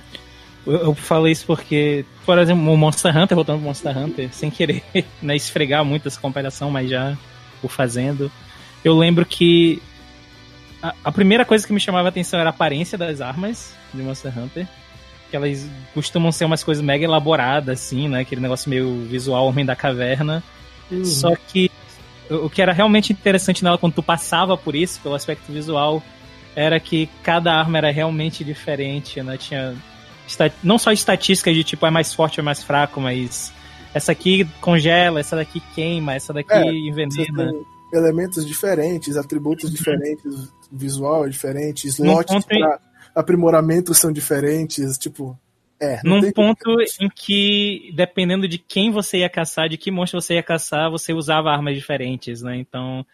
Eu, 0.65 0.95
falei 0.95 1.33
isso 1.33 1.45
porque, 1.45 2.05
por 2.25 2.39
exemplo, 2.39 2.73
o 2.73 2.77
Monster 2.77 3.17
Hunter, 3.17 3.35
voltando 3.35 3.59
pro 3.59 3.67
Monster 3.67 3.99
Hunter, 3.99 4.33
sem 4.33 4.51
querer 4.51 4.83
né, 5.21 5.35
esfregar 5.35 5.85
muito 5.85 6.07
essa 6.07 6.21
comparação, 6.21 6.71
mas 6.71 6.89
já 6.89 7.19
o 7.63 7.69
fazendo, 7.69 8.31
eu 8.85 8.97
lembro 8.97 9.27
que 9.27 9.83
a, 10.83 10.95
a, 11.05 11.13
primeira 11.13 11.45
coisa 11.45 11.67
que 11.67 11.73
me 11.73 11.81
chamava 11.81 12.09
a 12.09 12.11
atenção 12.11 12.41
era 12.41 12.49
a 12.49 12.51
aparência 12.51 12.99
das 12.99 13.21
armas 13.21 13.75
de 13.95 14.03
Monster 14.03 14.37
Hunter. 14.37 14.67
Que 15.31 15.37
elas 15.37 15.67
costumam 15.95 16.31
ser 16.31 16.45
umas 16.45 16.63
coisas 16.63 16.85
mega 16.85 17.05
elaboradas, 17.05 17.81
assim, 17.81 18.09
né? 18.09 18.21
Aquele 18.21 18.41
negócio 18.41 18.69
meio 18.69 19.05
visual 19.05 19.47
Homem 19.47 19.65
da 19.65 19.77
Caverna. 19.77 20.43
Uhum. 20.91 21.05
Só 21.05 21.35
que 21.35 21.71
o 22.29 22.51
que 22.51 22.61
era 22.61 22.73
realmente 22.73 23.13
interessante 23.13 23.65
nela 23.65 23.79
quando 23.79 23.95
tu 23.95 24.03
passava 24.03 24.57
por 24.57 24.75
isso, 24.75 25.01
pelo 25.01 25.15
aspecto 25.15 25.51
visual, 25.51 26.03
era 26.55 26.79
que 26.79 27.09
cada 27.23 27.55
arma 27.55 27.79
era 27.79 27.91
realmente 27.91 28.45
diferente, 28.45 29.23
né? 29.23 29.37
Tinha 29.39 29.75
não 30.63 30.79
só 30.79 30.93
estatísticas 30.93 31.55
de 31.55 31.65
tipo 31.65 31.85
é 31.87 31.91
mais 31.91 32.15
forte 32.15 32.41
ou 32.41 32.43
é 32.43 32.45
mais 32.45 32.63
fraco, 32.63 33.01
mas 33.01 33.53
essa 33.95 34.13
aqui 34.13 34.47
congela, 34.61 35.21
essa 35.21 35.37
daqui 35.37 35.61
queima, 35.75 36.15
essa 36.15 36.33
daqui 36.33 36.53
é, 36.53 36.73
envenena. 36.73 37.55
Elementos 37.93 38.47
diferentes, 38.47 39.17
atributos 39.17 39.69
uhum. 39.69 39.75
diferentes, 39.77 40.53
visual 40.71 41.27
é 41.27 41.29
diferente, 41.29 41.87
slots 41.89 42.45
para 42.47 42.81
aprimoramento 43.15 43.95
são 43.95 44.13
diferentes, 44.13 44.97
tipo. 44.99 45.39
É, 45.79 46.01
Num 46.05 46.31
ponto 46.31 46.77
em 47.01 47.09
que, 47.09 47.93
dependendo 47.97 48.47
de 48.47 48.57
quem 48.57 48.93
você 48.93 49.19
ia 49.19 49.29
caçar, 49.29 49.69
de 49.69 49.77
que 49.77 49.91
monstro 49.91 50.21
você 50.21 50.35
ia 50.35 50.43
caçar, 50.43 50.89
você 50.89 51.13
usava 51.13 51.51
armas 51.51 51.75
diferentes, 51.75 52.41
né? 52.41 52.57
Então. 52.57 53.05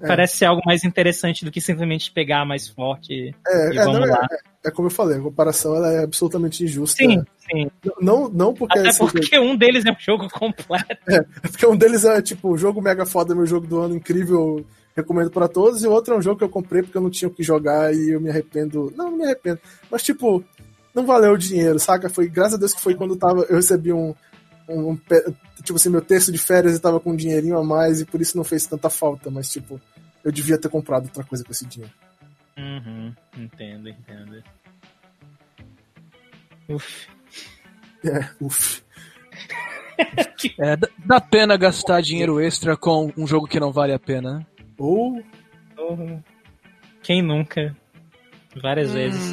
É. 0.00 0.06
Parece 0.06 0.36
ser 0.36 0.44
algo 0.46 0.62
mais 0.64 0.84
interessante 0.84 1.44
do 1.44 1.50
que 1.50 1.60
simplesmente 1.60 2.12
pegar 2.12 2.44
mais 2.44 2.68
forte 2.68 3.34
é, 3.46 3.72
e 3.72 3.78
é, 3.78 3.84
vamos 3.84 4.00
não, 4.00 4.08
lá. 4.08 4.26
É, 4.30 4.68
é, 4.68 4.70
como 4.70 4.86
eu 4.86 4.92
falei, 4.92 5.18
a 5.18 5.22
comparação 5.22 5.74
ela 5.74 5.92
é 5.92 6.04
absolutamente 6.04 6.64
injusta. 6.64 6.96
Sim, 6.96 7.22
sim. 7.38 7.70
Não, 8.00 8.28
não 8.28 8.54
porque... 8.54 8.78
Até 8.78 8.92
porque 8.92 9.38
um 9.38 9.56
deles 9.56 9.84
é 9.84 9.90
um 9.90 9.98
jogo 9.98 10.28
completo. 10.30 10.98
É, 11.08 11.22
porque 11.42 11.66
um 11.66 11.76
deles 11.76 12.04
é 12.04 12.20
tipo, 12.22 12.56
jogo 12.56 12.80
mega 12.80 13.04
foda, 13.04 13.34
meu 13.34 13.46
jogo 13.46 13.66
do 13.66 13.80
ano, 13.80 13.96
incrível, 13.96 14.64
recomendo 14.94 15.30
para 15.30 15.48
todos, 15.48 15.82
e 15.82 15.86
o 15.86 15.92
outro 15.92 16.14
é 16.14 16.18
um 16.18 16.22
jogo 16.22 16.38
que 16.38 16.44
eu 16.44 16.48
comprei 16.48 16.82
porque 16.82 16.96
eu 16.96 17.02
não 17.02 17.10
tinha 17.10 17.28
o 17.28 17.34
que 17.34 17.42
jogar 17.42 17.94
e 17.94 18.10
eu 18.10 18.20
me 18.20 18.30
arrependo. 18.30 18.92
Não, 18.96 19.10
não 19.10 19.18
me 19.18 19.24
arrependo. 19.24 19.60
Mas 19.90 20.02
tipo, 20.02 20.44
não 20.94 21.06
valeu 21.06 21.32
o 21.32 21.38
dinheiro, 21.38 21.78
saca? 21.78 22.08
Foi, 22.08 22.28
graças 22.28 22.54
a 22.54 22.58
Deus 22.58 22.74
que 22.74 22.80
foi 22.80 22.94
quando 22.94 23.14
eu, 23.14 23.18
tava, 23.18 23.46
eu 23.48 23.56
recebi 23.56 23.92
um, 23.92 24.14
um, 24.68 24.90
um, 24.90 25.00
Tipo 25.62 25.76
assim, 25.76 25.90
meu 25.90 26.02
terço 26.02 26.30
de 26.30 26.38
férias 26.38 26.76
e 26.76 26.80
tava 26.80 27.00
com 27.00 27.10
um 27.10 27.16
dinheirinho 27.16 27.58
a 27.58 27.64
mais 27.64 28.00
e 28.00 28.06
por 28.06 28.20
isso 28.20 28.36
não 28.36 28.44
fez 28.44 28.66
tanta 28.66 28.88
falta, 28.88 29.30
mas 29.30 29.50
tipo, 29.50 29.80
eu 30.24 30.30
devia 30.30 30.58
ter 30.58 30.68
comprado 30.68 31.04
outra 31.04 31.24
coisa 31.24 31.44
com 31.44 31.50
esse 31.50 31.66
dinheiro. 31.66 31.94
Uhum, 32.56 33.14
entendo, 33.36 33.88
entendo. 33.88 34.42
Uf. 36.68 37.08
É, 38.04 38.30
uf. 38.40 38.82
é, 40.60 40.76
dá 41.04 41.20
pena 41.20 41.56
gastar 41.56 42.00
dinheiro 42.00 42.40
extra 42.40 42.76
com 42.76 43.12
um 43.16 43.26
jogo 43.26 43.46
que 43.46 43.58
não 43.58 43.72
vale 43.72 43.92
a 43.92 43.98
pena. 43.98 44.38
Né? 44.38 44.46
Ou. 44.76 45.22
Quem 47.02 47.22
nunca? 47.22 47.76
Várias 48.60 48.90
hum... 48.90 48.94
vezes. 48.94 49.32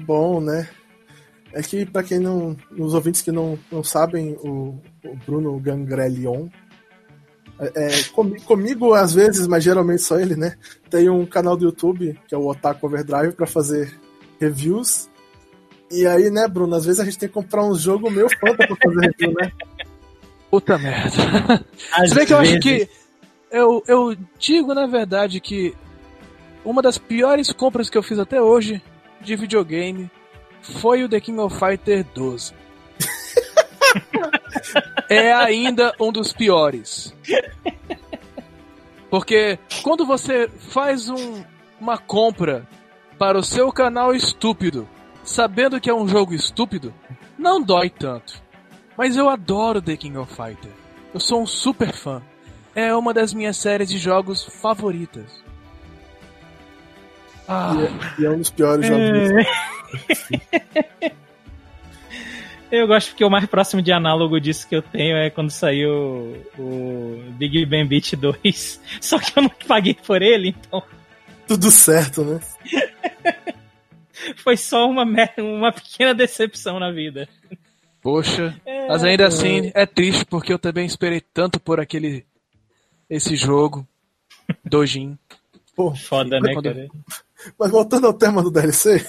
Bom, 0.00 0.40
né? 0.40 0.68
É 1.52 1.62
que, 1.62 1.86
para 1.86 2.02
quem 2.02 2.18
não. 2.18 2.56
Os 2.76 2.94
ouvintes 2.94 3.22
que 3.22 3.32
não, 3.32 3.58
não 3.70 3.82
sabem, 3.82 4.32
o, 4.40 4.80
o 5.04 5.16
Bruno 5.24 5.58
Gangrelion. 5.58 6.48
É, 7.58 7.86
é 7.86 8.02
comigo, 8.12 8.42
comigo, 8.44 8.94
às 8.94 9.14
vezes, 9.14 9.46
mas 9.46 9.64
geralmente 9.64 10.02
só 10.02 10.18
ele, 10.18 10.36
né? 10.36 10.56
Tem 10.90 11.08
um 11.08 11.24
canal 11.24 11.56
do 11.56 11.64
YouTube, 11.64 12.18
que 12.28 12.34
é 12.34 12.38
o 12.38 12.46
Otaku 12.46 12.86
Overdrive, 12.86 13.32
para 13.32 13.46
fazer 13.46 13.98
reviews. 14.38 15.08
E 15.90 16.06
aí, 16.06 16.30
né, 16.30 16.48
Bruno, 16.48 16.74
às 16.74 16.84
vezes 16.84 17.00
a 17.00 17.04
gente 17.04 17.18
tem 17.18 17.28
que 17.28 17.34
comprar 17.34 17.64
um 17.64 17.74
jogo 17.74 18.10
meio 18.10 18.28
fanta 18.40 18.66
pra 18.66 18.76
fazer 18.76 19.00
review, 19.06 19.34
né? 19.40 19.52
Puta 20.50 20.78
merda. 20.78 21.64
Às 21.92 22.10
Você 22.10 22.14
vê 22.14 22.26
que 22.26 22.32
eu 22.32 22.38
acho 22.38 22.60
que. 22.60 22.88
Eu, 23.50 23.82
eu 23.86 24.16
digo, 24.38 24.74
na 24.74 24.86
verdade, 24.86 25.40
que 25.40 25.74
uma 26.64 26.82
das 26.82 26.98
piores 26.98 27.52
compras 27.52 27.88
que 27.88 27.96
eu 27.96 28.02
fiz 28.02 28.18
até 28.18 28.42
hoje 28.42 28.82
de 29.20 29.36
videogame 29.36 30.10
foi 30.66 31.04
o 31.04 31.08
The 31.08 31.20
King 31.20 31.40
of 31.40 31.58
Fighter 31.58 32.04
12. 32.14 32.52
é 35.08 35.32
ainda 35.32 35.94
um 36.00 36.12
dos 36.12 36.32
piores. 36.32 37.14
Porque 39.10 39.58
quando 39.82 40.04
você 40.04 40.48
faz 40.48 41.08
um, 41.08 41.44
uma 41.80 41.96
compra 41.96 42.66
para 43.18 43.38
o 43.38 43.42
seu 43.42 43.72
canal 43.72 44.14
estúpido, 44.14 44.88
sabendo 45.24 45.80
que 45.80 45.88
é 45.88 45.94
um 45.94 46.08
jogo 46.08 46.34
estúpido, 46.34 46.92
não 47.38 47.62
dói 47.62 47.88
tanto. 47.88 48.42
Mas 48.96 49.16
eu 49.16 49.28
adoro 49.28 49.80
The 49.80 49.96
King 49.96 50.18
of 50.18 50.34
Fighter. 50.34 50.70
Eu 51.12 51.20
sou 51.20 51.42
um 51.42 51.46
super 51.46 51.92
fã. 51.92 52.22
É 52.74 52.94
uma 52.94 53.14
das 53.14 53.32
minhas 53.32 53.56
séries 53.56 53.88
de 53.88 53.98
jogos 53.98 54.44
favoritas. 54.44 55.42
Ah. 57.48 57.72
E, 57.74 57.84
é, 57.84 57.90
e 58.18 58.26
é 58.26 58.30
um 58.30 58.38
dos 58.38 58.50
piores 58.50 58.86
jogos. 58.86 59.46
Eu 62.70 62.86
gosto 62.86 63.10
porque 63.10 63.24
o 63.24 63.30
mais 63.30 63.46
próximo 63.46 63.80
de 63.80 63.92
análogo 63.92 64.40
disso 64.40 64.68
que 64.68 64.74
eu 64.74 64.82
tenho 64.82 65.16
é 65.16 65.30
quando 65.30 65.50
saiu 65.50 66.44
o 66.58 67.22
Big 67.38 67.64
Bang 67.64 67.84
Beat 67.84 68.16
2. 68.16 68.80
Só 69.00 69.18
que 69.18 69.38
eu 69.38 69.44
não 69.44 69.50
paguei 69.68 69.94
por 69.94 70.20
ele, 70.20 70.48
então. 70.48 70.82
Tudo 71.46 71.70
certo, 71.70 72.24
né? 72.24 72.40
Foi 74.38 74.56
só 74.56 74.88
uma, 74.88 75.04
uma 75.38 75.70
pequena 75.70 76.12
decepção 76.12 76.80
na 76.80 76.90
vida. 76.90 77.28
Poxa, 78.02 78.54
é, 78.64 78.88
mas 78.88 79.04
ainda 79.04 79.26
assim 79.26 79.70
é 79.74 79.86
triste 79.86 80.24
porque 80.24 80.52
eu 80.52 80.58
também 80.58 80.86
esperei 80.86 81.20
tanto 81.20 81.60
por 81.60 81.78
aquele 81.78 82.24
esse 83.08 83.36
jogo 83.36 83.86
Dojin. 84.64 85.16
Pô, 85.74 85.94
foda, 85.94 86.40
né, 86.40 86.52
quando, 86.52 86.64
cara? 86.64 86.88
Mas 87.58 87.70
voltando 87.70 88.06
ao 88.06 88.12
tema 88.12 88.42
do 88.42 88.50
DLC. 88.50 89.04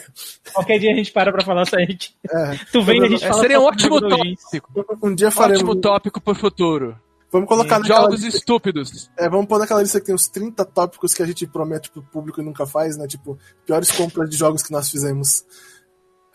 Qualquer 0.53 0.79
dia 0.79 0.91
a 0.91 0.95
gente 0.95 1.11
para 1.11 1.31
pra 1.31 1.43
falar 1.43 1.63
isso 1.63 1.75
aí. 1.75 1.97
É, 2.29 2.59
tu 2.71 2.83
vem 2.83 3.01
e 3.01 3.05
a 3.05 3.09
gente 3.09 3.27
fala. 3.27 3.41
Seria 3.41 3.59
um 3.59 3.63
ótimo 3.63 4.01
tópico. 4.01 4.97
Um 5.03 5.15
dia 5.15 5.31
faremos. 5.31 5.61
Ótimo 5.61 5.75
tópico 5.75 6.21
pro 6.21 6.35
futuro. 6.35 6.97
Vamos 7.31 7.49
colocar 7.49 7.83
Jogos 7.83 8.23
lista... 8.23 8.37
estúpidos. 8.37 9.09
É, 9.17 9.29
vamos 9.29 9.47
pôr 9.47 9.59
naquela 9.59 9.81
lista 9.81 9.99
que 9.99 10.05
tem 10.05 10.15
uns 10.15 10.29
30 10.29 10.63
tópicos 10.65 11.13
que 11.13 11.21
a 11.21 11.25
gente 11.25 11.45
promete 11.45 11.91
pro 11.91 12.01
público 12.01 12.41
e 12.41 12.43
nunca 12.43 12.65
faz, 12.65 12.97
né? 12.97 13.05
Tipo, 13.05 13.37
piores 13.65 13.91
compras 13.91 14.29
de 14.29 14.37
jogos 14.37 14.63
que 14.63 14.71
nós 14.71 14.89
fizemos. 14.89 15.43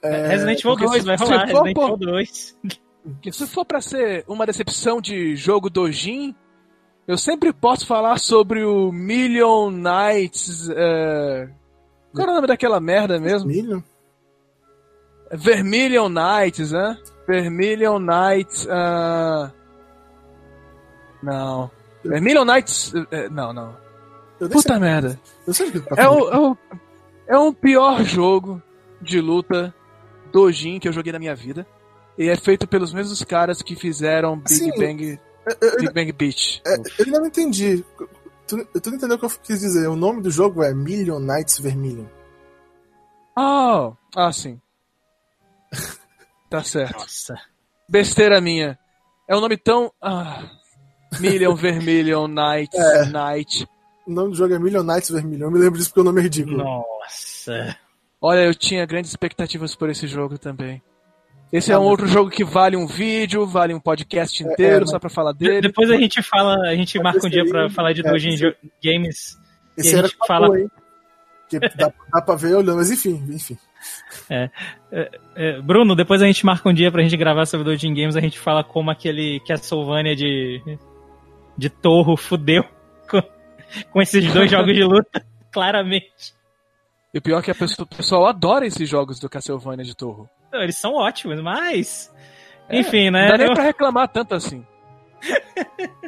É... 0.02 0.28
Resident 0.28 0.60
Evil 0.60 0.76
2, 0.76 1.04
vai 1.04 1.16
rolar. 1.16 1.46
Resident 1.46 1.76
Evil 1.76 1.96
2. 1.96 2.56
Que 3.20 3.32
se 3.32 3.46
for 3.46 3.64
pra 3.64 3.80
ser 3.80 4.24
uma 4.28 4.46
decepção 4.46 5.00
de 5.00 5.34
jogo 5.34 5.70
Dojin, 5.70 6.34
eu 7.06 7.18
sempre 7.18 7.52
posso 7.52 7.86
falar 7.86 8.18
sobre 8.18 8.62
o 8.62 8.92
Million 8.92 9.70
Nights. 9.70 10.68
Uh, 10.68 11.50
qual 12.12 12.22
era 12.22 12.32
o 12.32 12.34
nome 12.36 12.46
daquela 12.46 12.80
merda 12.80 13.18
mesmo? 13.18 13.48
Vermilion? 13.48 13.80
Vermilion 15.32 16.08
Nights, 16.08 16.72
né? 16.72 16.98
Vermilion 17.26 17.98
Nights. 17.98 18.66
Uh... 18.66 19.50
Não. 21.22 21.70
Vermilion 22.04 22.44
Nights. 22.44 22.92
Uh, 22.92 23.30
não, 23.30 23.52
não. 23.52 23.76
Puta 24.50 24.78
merda. 24.78 25.18
Eu 25.46 25.54
sei 25.54 25.70
que 25.70 25.80
tá 25.80 25.94
é, 25.96 26.08
o, 26.08 26.30
é, 26.30 26.38
o, 26.38 26.56
é 27.28 27.38
um 27.38 27.52
pior 27.52 28.02
jogo 28.04 28.60
de 29.00 29.20
luta 29.20 29.74
Dojin 30.32 30.78
que 30.78 30.88
eu 30.88 30.92
joguei 30.92 31.12
na 31.12 31.18
minha 31.18 31.34
vida. 31.34 31.66
E 32.18 32.28
é 32.28 32.36
feito 32.36 32.66
pelos 32.66 32.92
mesmos 32.92 33.22
caras 33.24 33.62
que 33.62 33.74
fizeram 33.74 34.36
Big 34.36 34.54
Sim, 34.54 34.70
Bang. 34.76 35.20
Eu, 35.60 35.76
Big 35.78 35.92
Bang 35.92 36.12
Beach. 36.12 36.60
É, 36.66 36.74
eu 36.76 37.04
ainda 37.06 37.20
não 37.20 37.26
entendi. 37.26 37.84
Tu, 38.52 38.80
tu 38.80 38.90
não 38.90 38.96
entendeu 38.98 39.16
o 39.16 39.18
que 39.18 39.24
eu 39.24 39.30
quis 39.30 39.60
dizer. 39.60 39.88
O 39.88 39.96
nome 39.96 40.20
do 40.20 40.30
jogo 40.30 40.62
é 40.62 40.74
Million 40.74 41.18
Nights 41.18 41.58
Vermilion. 41.58 42.04
Oh, 43.34 43.94
ah, 44.14 44.30
sim. 44.30 44.60
tá 46.50 46.62
certo. 46.62 46.98
Nossa. 46.98 47.34
Besteira 47.88 48.42
minha. 48.42 48.78
É 49.26 49.34
um 49.34 49.40
nome 49.40 49.56
tão. 49.56 49.90
Ah, 50.02 50.50
Million 51.18 51.54
Vermilion 51.54 52.28
Nights 52.28 52.78
é. 52.78 53.06
Night. 53.06 53.66
O 54.06 54.12
nome 54.12 54.32
do 54.32 54.36
jogo 54.36 54.52
é 54.52 54.58
Million 54.58 54.82
Nights 54.82 55.08
Vermilion. 55.08 55.46
Eu 55.46 55.50
me 55.50 55.58
lembro 55.58 55.78
disso 55.78 55.88
porque 55.88 56.00
o 56.02 56.04
nome 56.04 56.20
é 56.20 56.24
ridículo. 56.24 56.58
Nossa. 56.58 57.78
Olha, 58.20 58.44
eu 58.44 58.54
tinha 58.54 58.84
grandes 58.84 59.12
expectativas 59.12 59.74
por 59.74 59.88
esse 59.88 60.06
jogo 60.06 60.36
também. 60.36 60.82
Esse 61.52 61.70
é 61.70 61.78
um 61.78 61.82
outro 61.82 62.06
jogo 62.06 62.30
que 62.30 62.42
vale 62.42 62.78
um 62.78 62.86
vídeo, 62.86 63.46
vale 63.46 63.74
um 63.74 63.80
podcast 63.80 64.42
inteiro 64.42 64.80
é, 64.80 64.82
é, 64.84 64.86
só 64.86 64.98
pra 64.98 65.10
falar 65.10 65.32
dele. 65.32 65.60
Depois 65.60 65.90
a 65.90 65.96
gente 65.96 66.22
fala, 66.22 66.56
a 66.66 66.74
gente 66.74 66.98
marca 66.98 67.26
um 67.26 67.28
dia 67.28 67.44
pra 67.44 67.68
falar 67.68 67.92
de 67.92 68.00
é, 68.00 68.10
Dojin 68.10 68.36
Games. 68.82 69.38
Esse 69.76 69.94
e 69.94 69.98
a 69.98 70.02
gente 70.02 70.16
fala. 70.26 70.46
Boa, 70.46 70.70
que 71.50 71.58
dá, 71.60 71.92
dá 72.10 72.22
pra 72.22 72.34
ver 72.34 72.54
olhando, 72.54 72.76
mas 72.76 72.90
enfim, 72.90 73.22
enfim. 73.28 73.58
É, 74.30 74.48
é, 74.90 75.10
é, 75.36 75.60
Bruno, 75.60 75.94
depois 75.94 76.22
a 76.22 76.26
gente 76.26 76.46
marca 76.46 76.66
um 76.66 76.72
dia 76.72 76.90
pra 76.90 77.02
gente 77.02 77.16
gravar 77.18 77.44
sobre 77.44 77.64
Dojin 77.64 77.92
Games, 77.92 78.16
a 78.16 78.20
gente 78.20 78.38
fala 78.38 78.64
como 78.64 78.90
aquele 78.90 79.38
Castlevania 79.46 80.16
de, 80.16 80.62
de 81.58 81.68
torro 81.68 82.16
fudeu 82.16 82.64
com, 83.10 83.22
com 83.90 84.00
esses 84.00 84.32
dois 84.32 84.48
jogos 84.50 84.74
de 84.74 84.84
luta, 84.84 85.22
claramente. 85.52 86.32
E 87.12 87.18
o 87.18 87.22
pior 87.22 87.40
é 87.40 87.42
que 87.42 87.50
a 87.50 87.54
pessoa, 87.54 87.86
o 87.90 87.96
pessoal 87.96 88.26
adora 88.26 88.66
esses 88.66 88.88
jogos 88.88 89.20
do 89.20 89.28
Castlevania 89.28 89.84
de 89.84 89.94
torro. 89.94 90.30
Eles 90.52 90.76
são 90.76 90.94
ótimos, 90.94 91.40
mas. 91.40 92.12
É, 92.68 92.80
Enfim, 92.80 93.10
né? 93.10 93.22
Não 93.22 93.28
dá 93.30 93.38
nem 93.38 93.46
eu... 93.48 93.54
pra 93.54 93.64
reclamar 93.64 94.08
tanto 94.08 94.34
assim. 94.34 94.64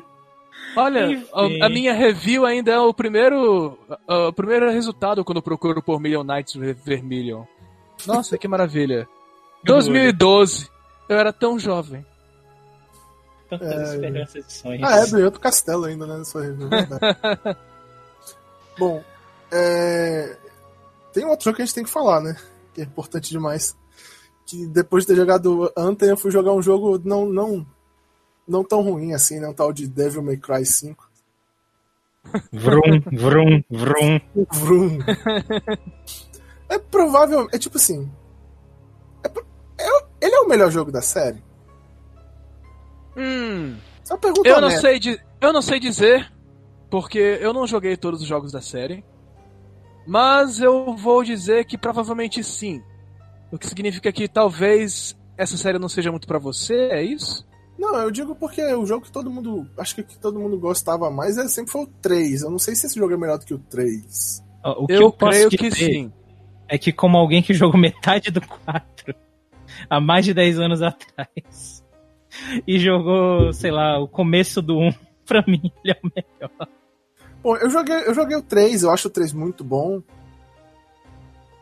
Olha, 0.76 1.24
a, 1.32 1.66
a, 1.66 1.68
minha 1.68 1.94
review 1.94 2.44
ainda 2.44 2.72
é 2.72 2.78
o 2.78 2.92
primeiro, 2.92 3.78
o 4.08 4.32
primeiro 4.32 4.68
resultado 4.70 5.24
quando 5.24 5.36
eu 5.36 5.42
procuro 5.42 5.80
por 5.80 6.00
Million 6.00 6.24
Nights 6.24 6.54
Vermilion. 6.84 7.44
Nossa, 8.06 8.36
que 8.36 8.48
maravilha. 8.48 9.08
2012. 9.62 10.68
Eu 11.08 11.18
era 11.18 11.32
tão 11.32 11.58
jovem. 11.58 12.04
Tantas 13.48 13.90
é... 13.90 13.94
esperanças 13.94 14.46
e 14.46 14.52
sonhos. 14.52 14.82
Ah, 14.82 14.96
é, 14.96 15.06
do 15.06 15.24
outro 15.24 15.40
castelo 15.40 15.84
ainda, 15.84 16.06
né? 16.06 16.24
Sua 16.24 16.42
review, 16.42 16.68
é 16.72 17.56
Bom, 18.76 19.04
é... 19.52 20.36
tem 21.12 21.24
um 21.24 21.28
outro 21.28 21.44
jogo 21.44 21.56
que 21.56 21.62
a 21.62 21.64
gente 21.64 21.74
tem 21.74 21.84
que 21.84 21.90
falar, 21.90 22.20
né? 22.20 22.36
Que 22.72 22.80
é 22.80 22.84
importante 22.84 23.30
demais 23.30 23.76
que 24.46 24.66
depois 24.66 25.04
de 25.04 25.08
ter 25.08 25.16
jogado 25.16 25.72
Anthem, 25.76 26.10
eu 26.10 26.16
fui 26.16 26.30
jogar 26.30 26.52
um 26.52 26.62
jogo 26.62 27.00
não, 27.04 27.26
não, 27.26 27.66
não 28.46 28.62
tão 28.64 28.82
ruim 28.82 29.12
assim, 29.14 29.40
né? 29.40 29.48
Um 29.48 29.54
tal 29.54 29.72
de 29.72 29.86
Devil 29.86 30.22
May 30.22 30.36
Cry 30.36 30.64
5. 30.64 31.08
Vrum, 32.52 33.00
vrum, 33.12 33.62
vrum. 33.70 34.20
Vrum. 34.52 34.98
É 36.68 36.78
provável. 36.78 37.46
É 37.52 37.58
tipo 37.58 37.76
assim. 37.76 38.10
É, 39.22 39.28
é, 39.82 40.06
ele 40.20 40.34
é 40.34 40.40
o 40.40 40.48
melhor 40.48 40.70
jogo 40.70 40.90
da 40.90 41.02
série? 41.02 41.42
Hum. 43.16 43.76
Só 44.02 44.16
pergunta 44.16 44.48
eu 44.48 44.60
não 44.60 44.70
sei 44.70 44.98
de, 44.98 45.20
Eu 45.40 45.52
não 45.52 45.62
sei 45.62 45.78
dizer. 45.78 46.32
porque 46.90 47.38
eu 47.40 47.52
não 47.52 47.66
joguei 47.66 47.96
todos 47.96 48.22
os 48.22 48.26
jogos 48.26 48.50
da 48.50 48.60
série. 48.60 49.04
Mas 50.06 50.60
eu 50.60 50.96
vou 50.96 51.22
dizer 51.22 51.64
que 51.64 51.78
provavelmente 51.78 52.42
sim. 52.42 52.82
O 53.54 53.58
que 53.58 53.68
significa 53.68 54.10
que 54.10 54.26
talvez 54.26 55.16
essa 55.38 55.56
série 55.56 55.78
não 55.78 55.88
seja 55.88 56.10
muito 56.10 56.26
para 56.26 56.40
você, 56.40 56.88
é 56.90 57.04
isso? 57.04 57.46
Não, 57.78 57.94
eu 57.98 58.10
digo 58.10 58.34
porque 58.34 58.60
o 58.74 58.84
jogo 58.84 59.04
que 59.04 59.12
todo 59.12 59.30
mundo. 59.30 59.64
Acho 59.78 59.94
que 59.94 60.02
que 60.02 60.18
todo 60.18 60.40
mundo 60.40 60.58
gostava 60.58 61.08
mais 61.08 61.38
é, 61.38 61.46
sempre 61.46 61.70
foi 61.70 61.82
o 61.82 61.86
3. 61.86 62.42
Eu 62.42 62.50
não 62.50 62.58
sei 62.58 62.74
se 62.74 62.86
esse 62.86 62.98
jogo 62.98 63.14
é 63.14 63.16
melhor 63.16 63.38
do 63.38 63.46
que 63.46 63.54
o 63.54 63.58
3. 63.58 64.42
O 64.64 64.88
que 64.88 64.92
eu, 64.94 65.02
eu, 65.02 65.12
creio 65.12 65.50
que 65.50 65.70
sim. 65.70 66.12
é 66.66 66.76
que, 66.76 66.92
como 66.92 67.16
alguém 67.16 67.44
que 67.44 67.54
jogou 67.54 67.78
metade 67.80 68.32
do 68.32 68.40
4 68.40 69.14
há 69.88 70.00
mais 70.00 70.24
de 70.24 70.34
10 70.34 70.58
anos 70.58 70.82
atrás 70.82 71.84
e 72.66 72.76
jogou, 72.80 73.52
sei 73.52 73.70
lá, 73.70 74.00
o 74.00 74.08
começo 74.08 74.60
do 74.60 74.80
1, 74.80 74.94
pra 75.24 75.44
mim 75.46 75.70
ele 75.84 75.94
é 75.94 76.00
o 76.02 76.10
melhor. 76.12 76.68
Bom, 77.40 77.56
eu 77.56 77.70
joguei, 77.70 77.98
eu 78.04 78.14
joguei 78.14 78.36
o 78.36 78.42
3, 78.42 78.82
eu 78.82 78.90
acho 78.90 79.06
o 79.06 79.10
3 79.12 79.32
muito 79.32 79.62
bom. 79.62 80.02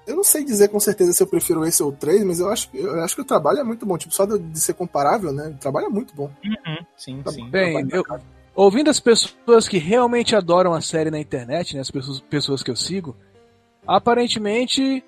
Eu 0.06 0.16
não 0.16 0.24
sei 0.24 0.44
dizer 0.44 0.68
com 0.68 0.80
certeza 0.80 1.12
se 1.12 1.22
eu 1.22 1.26
prefiro 1.26 1.64
esse 1.64 1.82
ou 1.82 1.90
o 1.90 1.92
3, 1.92 2.24
mas 2.24 2.40
eu 2.40 2.50
acho, 2.50 2.68
eu 2.74 3.00
acho 3.02 3.14
que 3.14 3.20
o 3.20 3.24
trabalho 3.24 3.60
é 3.60 3.64
muito 3.64 3.86
bom. 3.86 3.96
Tipo, 3.96 4.12
só 4.14 4.26
de, 4.26 4.38
de 4.38 4.60
ser 4.60 4.74
comparável, 4.74 5.32
né? 5.32 5.48
O 5.48 5.58
trabalho 5.58 5.86
é 5.86 5.90
muito 5.90 6.14
bom. 6.14 6.30
Uhum, 6.44 6.86
sim, 6.96 7.22
Tá 7.22 7.30
sim. 7.30 7.48
Bem, 7.50 7.88
eu, 7.90 8.04
ouvindo 8.54 8.90
as 8.90 8.98
pessoas 8.98 9.68
que 9.68 9.78
realmente 9.78 10.34
adoram 10.34 10.74
a 10.74 10.80
série 10.80 11.10
na 11.10 11.20
internet, 11.20 11.74
né, 11.74 11.80
as 11.80 11.90
pessoas, 11.90 12.20
pessoas 12.20 12.62
que 12.62 12.70
eu 12.70 12.76
sigo, 12.76 13.16
aparentemente 13.86 15.04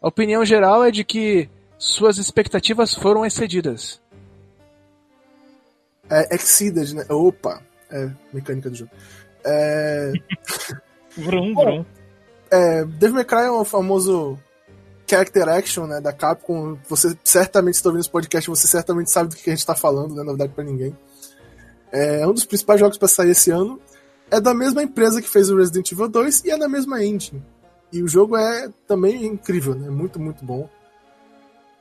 a 0.00 0.08
opinião 0.08 0.44
geral 0.44 0.84
é 0.84 0.90
de 0.90 1.04
que 1.04 1.48
suas 1.76 2.18
expectativas 2.18 2.94
foram 2.94 3.26
excedidas. 3.26 4.00
É 6.10 6.34
Exceeded, 6.34 6.94
né? 6.94 7.04
Opa! 7.10 7.62
É, 7.90 8.10
mecânica 8.32 8.70
do 8.70 8.76
jogo. 8.76 8.90
É, 9.44 10.12
Vrum, 11.16 11.52
Bom, 11.54 11.64
vrum. 11.64 11.84
É, 12.50 12.84
Devil 12.84 13.16
May 13.16 13.24
Cry 13.24 13.42
é 13.44 13.50
o 13.50 13.64
famoso 13.64 14.38
character 15.06 15.48
action, 15.48 15.86
né, 15.86 16.00
da 16.00 16.12
Capcom. 16.12 16.78
Você 16.88 17.16
certamente, 17.24 17.74
se 17.74 17.80
está 17.80 17.88
ouvindo 17.88 18.02
esse 18.02 18.10
podcast, 18.10 18.48
você 18.48 18.66
certamente 18.66 19.10
sabe 19.10 19.30
do 19.30 19.36
que 19.36 19.48
a 19.48 19.52
gente 19.52 19.60
está 19.60 19.74
falando, 19.74 20.14
né, 20.14 20.22
na 20.22 20.32
verdade, 20.32 20.52
pra 20.52 20.64
ninguém. 20.64 20.96
É 21.90 22.26
um 22.26 22.32
dos 22.32 22.44
principais 22.44 22.78
jogos 22.78 22.98
para 22.98 23.08
sair 23.08 23.30
esse 23.30 23.50
ano. 23.50 23.80
É 24.30 24.40
da 24.40 24.52
mesma 24.52 24.82
empresa 24.82 25.22
que 25.22 25.28
fez 25.28 25.48
o 25.50 25.56
Resident 25.56 25.90
Evil 25.90 26.08
2 26.08 26.44
e 26.44 26.50
é 26.50 26.58
da 26.58 26.68
mesma 26.68 27.02
engine. 27.02 27.42
E 27.90 28.02
o 28.02 28.08
jogo 28.08 28.36
é 28.36 28.68
também 28.86 29.24
incrível, 29.24 29.74
né? 29.74 29.88
Muito, 29.88 30.20
muito 30.20 30.44
bom. 30.44 30.68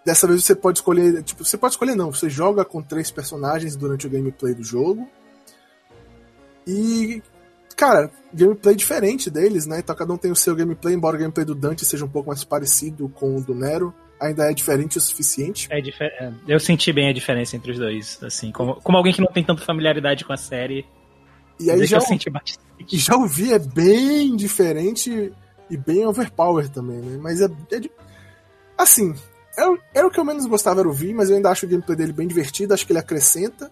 Dessa 0.06 0.26
vez 0.26 0.46
você 0.46 0.56
pode 0.56 0.78
escolher. 0.78 1.22
Tipo, 1.24 1.44
você 1.44 1.58
pode 1.58 1.74
escolher 1.74 1.96
não, 1.96 2.14
você 2.14 2.30
joga 2.30 2.64
com 2.64 2.82
três 2.82 3.12
personagens 3.12 3.76
durante 3.76 4.08
o 4.08 4.10
gameplay 4.10 4.54
do 4.54 4.64
jogo. 4.64 5.06
E. 6.66 7.22
Cara, 7.78 8.10
gameplay 8.34 8.76
diferente 8.76 9.30
deles, 9.30 9.66
né? 9.68 9.80
Então 9.80 9.96
cada 9.96 10.12
um 10.12 10.18
tem 10.18 10.32
o 10.32 10.36
seu 10.36 10.56
gameplay, 10.56 10.96
embora 10.96 11.16
o 11.16 11.20
gameplay 11.20 11.46
do 11.46 11.54
Dante 11.56 11.86
seja 11.86 12.04
um 12.04 12.10
pouco 12.10 12.28
mais 12.30 12.44
parecido 12.44 13.08
com 13.08 13.38
o 13.38 13.42
do 13.42 13.54
Nero, 13.54 13.94
ainda 14.20 14.50
é 14.50 14.54
diferente 14.54 14.98
o 14.98 15.02
suficiente. 15.02 15.68
É 15.72 15.80
difer- 15.80 16.12
é, 16.20 16.34
eu 16.48 16.60
senti 16.60 16.92
bem 16.92 17.08
a 17.10 17.14
diferença 17.14 17.56
entre 17.56 17.72
os 17.72 17.78
dois, 17.78 18.18
assim, 18.24 18.52
como, 18.52 18.76
como 18.82 18.98
alguém 18.98 19.14
que 19.14 19.22
não 19.22 19.32
tem 19.32 19.44
tanta 19.44 19.62
familiaridade 19.64 20.26
com 20.26 20.34
a 20.34 20.38
série, 20.38 20.86
E 21.60 21.70
aí 21.70 21.86
já, 21.86 21.98
eu 21.98 22.02
senti 22.02 22.30
bastante. 22.32 22.60
já 22.90 23.16
ouvi 23.16 23.54
é 23.54 23.60
bem 23.60 24.36
diferente 24.36 25.32
e 25.70 25.78
bem 25.78 26.04
overpower 26.06 26.68
também, 26.70 26.98
né? 26.98 27.18
Mas 27.22 27.42
é. 27.42 27.48
é 27.72 27.80
de- 27.80 27.92
Assim, 28.76 29.14
era, 29.56 29.78
era 29.94 30.08
o 30.08 30.12
que 30.12 30.20
eu 30.20 30.26
menos 30.26 30.46
gostava 30.48 30.80
era 30.80 30.90
o 30.90 30.94
V, 30.94 31.14
mas 31.14 31.30
eu 31.30 31.36
ainda 31.36 31.50
acho 31.52 31.66
o 31.66 31.70
gameplay 31.70 31.96
dele 31.96 32.14
bem 32.14 32.28
divertido, 32.28 32.74
acho 32.74 32.86
que 32.88 32.92
ele 32.92 33.00
acrescenta. 33.00 33.72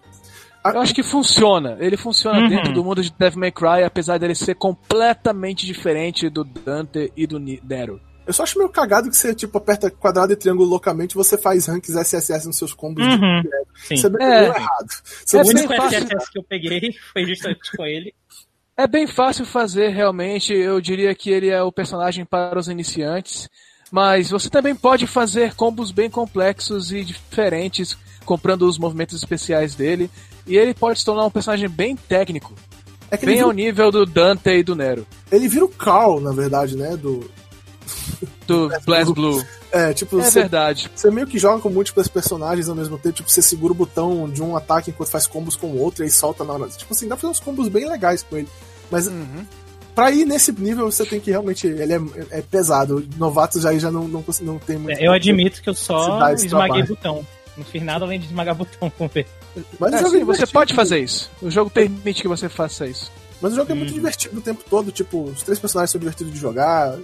Eu 0.74 0.80
acho 0.80 0.94
que 0.94 1.02
funciona. 1.02 1.76
Ele 1.80 1.96
funciona 1.96 2.40
Uhum. 2.40 2.48
dentro 2.48 2.72
do 2.72 2.82
mundo 2.84 3.02
de 3.02 3.12
Devil 3.12 3.40
May 3.40 3.52
Cry, 3.52 3.82
apesar 3.84 4.18
dele 4.18 4.34
ser 4.34 4.54
completamente 4.54 5.66
diferente 5.66 6.28
do 6.28 6.44
Dante 6.44 7.12
e 7.16 7.26
do 7.26 7.38
Nero. 7.38 8.00
Eu 8.26 8.32
só 8.32 8.42
acho 8.42 8.58
meio 8.58 8.68
cagado 8.70 9.08
que 9.08 9.16
você, 9.16 9.32
tipo, 9.34 9.56
aperta 9.56 9.88
quadrado 9.88 10.32
e 10.32 10.36
triângulo 10.36 10.68
loucamente 10.68 11.12
e 11.12 11.16
você 11.16 11.38
faz 11.38 11.66
ranks 11.66 11.94
SSS 11.94 12.46
nos 12.46 12.56
seus 12.58 12.74
combos. 12.74 13.06
de- 13.06 13.14
Uhum, 13.14 13.42
sim. 13.86 13.94
Isso 13.94 14.06
é 14.08 14.10
bem 14.10 14.26
É. 14.26 14.40
meio 14.40 14.52
errado. 14.56 14.88
Você 15.24 15.38
É 15.38 15.42
O 15.42 15.46
único 15.46 15.74
fácil. 15.76 15.98
SSS 15.98 16.32
que 16.32 16.38
eu 16.38 16.42
peguei 16.42 16.92
foi 17.12 17.24
justamente 17.24 17.76
com 17.76 17.84
ele. 17.86 18.12
É 18.76 18.86
bem 18.86 19.06
fácil 19.06 19.44
fazer, 19.46 19.88
realmente. 19.90 20.52
Eu 20.52 20.80
diria 20.80 21.14
que 21.14 21.30
ele 21.30 21.48
é 21.50 21.62
o 21.62 21.70
personagem 21.70 22.24
para 22.24 22.58
os 22.58 22.66
iniciantes. 22.68 23.48
Mas 23.92 24.30
você 24.30 24.50
também 24.50 24.74
pode 24.74 25.06
fazer 25.06 25.54
combos 25.54 25.92
bem 25.92 26.10
complexos 26.10 26.90
e 26.90 27.04
diferentes, 27.04 27.96
comprando 28.26 28.62
os 28.68 28.78
movimentos 28.78 29.16
especiais 29.16 29.74
dele. 29.74 30.10
E 30.46 30.56
ele 30.56 30.74
pode 30.74 30.98
se 30.98 31.04
tornar 31.06 31.24
um 31.24 31.30
personagem 31.30 31.68
bem 31.68 31.96
técnico, 31.96 32.52
é 33.10 33.16
que 33.16 33.24
ele 33.24 33.32
bem 33.32 33.36
vira, 33.36 33.46
ao 33.46 33.52
nível 33.52 33.90
do 33.90 34.04
Dante 34.04 34.50
e 34.50 34.62
do 34.62 34.76
Nero. 34.76 35.06
ele 35.32 35.48
vira 35.48 35.64
o 35.64 35.68
Carl, 35.68 36.20
na 36.20 36.32
verdade, 36.32 36.76
né? 36.76 36.96
Do, 36.96 37.28
Do 38.46 38.68
Blast 38.86 39.12
Blue. 39.12 39.44
é, 39.72 39.92
tipo, 39.92 40.18
É 40.20 40.24
você, 40.24 40.40
verdade. 40.40 40.90
você 40.94 41.10
meio 41.10 41.26
que 41.26 41.38
joga 41.38 41.60
com 41.60 41.68
múltiplos 41.68 42.06
personagens 42.08 42.68
ao 42.68 42.74
mesmo 42.76 42.96
tempo. 42.98 43.16
Tipo, 43.16 43.30
você 43.30 43.42
segura 43.42 43.72
o 43.72 43.76
botão 43.76 44.28
de 44.28 44.42
um 44.42 44.56
ataque 44.56 44.90
enquanto 44.90 45.10
faz 45.10 45.26
combos 45.26 45.56
com 45.56 45.68
o 45.68 45.78
outro 45.80 46.02
e 46.02 46.04
aí 46.04 46.10
solta 46.10 46.44
na 46.44 46.52
hora. 46.52 46.68
Tipo 46.68 46.92
assim, 46.94 47.08
dá 47.08 47.16
pra 47.16 47.22
fazer 47.22 47.32
uns 47.32 47.40
combos 47.40 47.68
bem 47.68 47.88
legais 47.88 48.22
com 48.22 48.36
ele. 48.36 48.48
Mas 48.90 49.08
Uhum. 49.08 49.44
pra 49.94 50.10
ir 50.12 50.24
nesse 50.24 50.52
nível, 50.52 50.90
você 50.90 51.04
tem 51.04 51.18
que 51.18 51.30
realmente. 51.30 51.66
Ele 51.66 51.92
é, 51.92 52.00
é 52.30 52.42
pesado. 52.42 53.04
Novatos 53.16 53.62
já, 53.62 53.76
já 53.78 53.90
não, 53.90 54.06
não, 54.06 54.24
não 54.42 54.58
tem 54.60 54.78
muito. 54.78 54.96
É, 55.00 55.06
Eu 55.06 55.12
admito 55.12 55.60
que 55.60 55.68
eu 55.68 55.74
só 55.74 56.30
esmaguei 56.32 56.48
trabalho. 56.48 56.86
botão. 56.86 57.26
Não 57.56 57.64
fiz 57.64 57.82
nada 57.82 58.04
além 58.04 58.20
de 58.20 58.26
esmagar 58.26 58.54
botão 58.54 58.90
com 58.90 59.08
ver. 59.08 59.26
Mas 59.78 59.92
o 59.92 59.96
É, 59.96 59.98
jogo 59.98 60.10
sim, 60.10 60.20
é 60.20 60.24
você 60.24 60.46
pode 60.46 60.74
fazer 60.74 60.98
isso. 60.98 61.30
O 61.40 61.50
jogo 61.50 61.70
permite 61.70 62.20
que 62.22 62.28
você 62.28 62.48
faça 62.48 62.86
isso. 62.86 63.10
Mas 63.40 63.52
o 63.52 63.56
jogo 63.56 63.72
é 63.72 63.74
muito 63.74 63.92
divertido 63.92 64.38
o 64.38 64.42
tempo 64.42 64.62
todo, 64.68 64.90
tipo, 64.92 65.24
os 65.24 65.42
três 65.42 65.58
personagens 65.58 65.90
são 65.90 65.98
divertidos 65.98 66.32
de 66.32 66.38
jogar. 66.38 66.96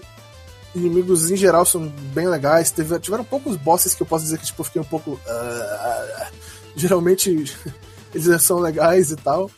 Inimigos 0.74 1.30
em 1.30 1.36
geral 1.36 1.64
são 1.66 1.86
bem 2.14 2.26
legais. 2.28 2.70
Teve, 2.70 2.98
tiveram 3.00 3.24
poucos 3.24 3.56
bosses 3.56 3.94
que 3.94 4.02
eu 4.02 4.06
posso 4.06 4.24
dizer 4.24 4.38
que 4.38 4.46
tipo, 4.46 4.60
eu 4.60 4.64
fiquei 4.64 4.80
um 4.80 4.84
pouco. 4.84 5.20
ah, 5.28 6.30
geralmente 6.76 7.30
eles 8.14 8.42
são 8.42 8.58
legais 8.58 9.10
e 9.10 9.16
tal. 9.16 9.50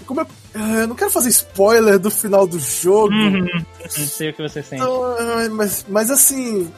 E 0.00 0.04
como 0.04 0.20
eu, 0.20 0.26
ah, 0.54 0.80
eu 0.80 0.88
não 0.88 0.96
quero 0.96 1.10
fazer 1.10 1.28
spoiler 1.28 1.98
do 1.98 2.10
final 2.10 2.46
do 2.46 2.58
jogo, 2.58 3.12
Uhum. 3.14 3.46
Não 3.80 3.88
sei 4.06 4.30
o 4.30 4.34
que 4.34 4.42
você 4.42 4.62
sente. 4.62 4.82
então, 4.82 5.04
ah, 5.04 5.48
mas, 5.50 5.84
mas 5.88 6.10
assim. 6.10 6.70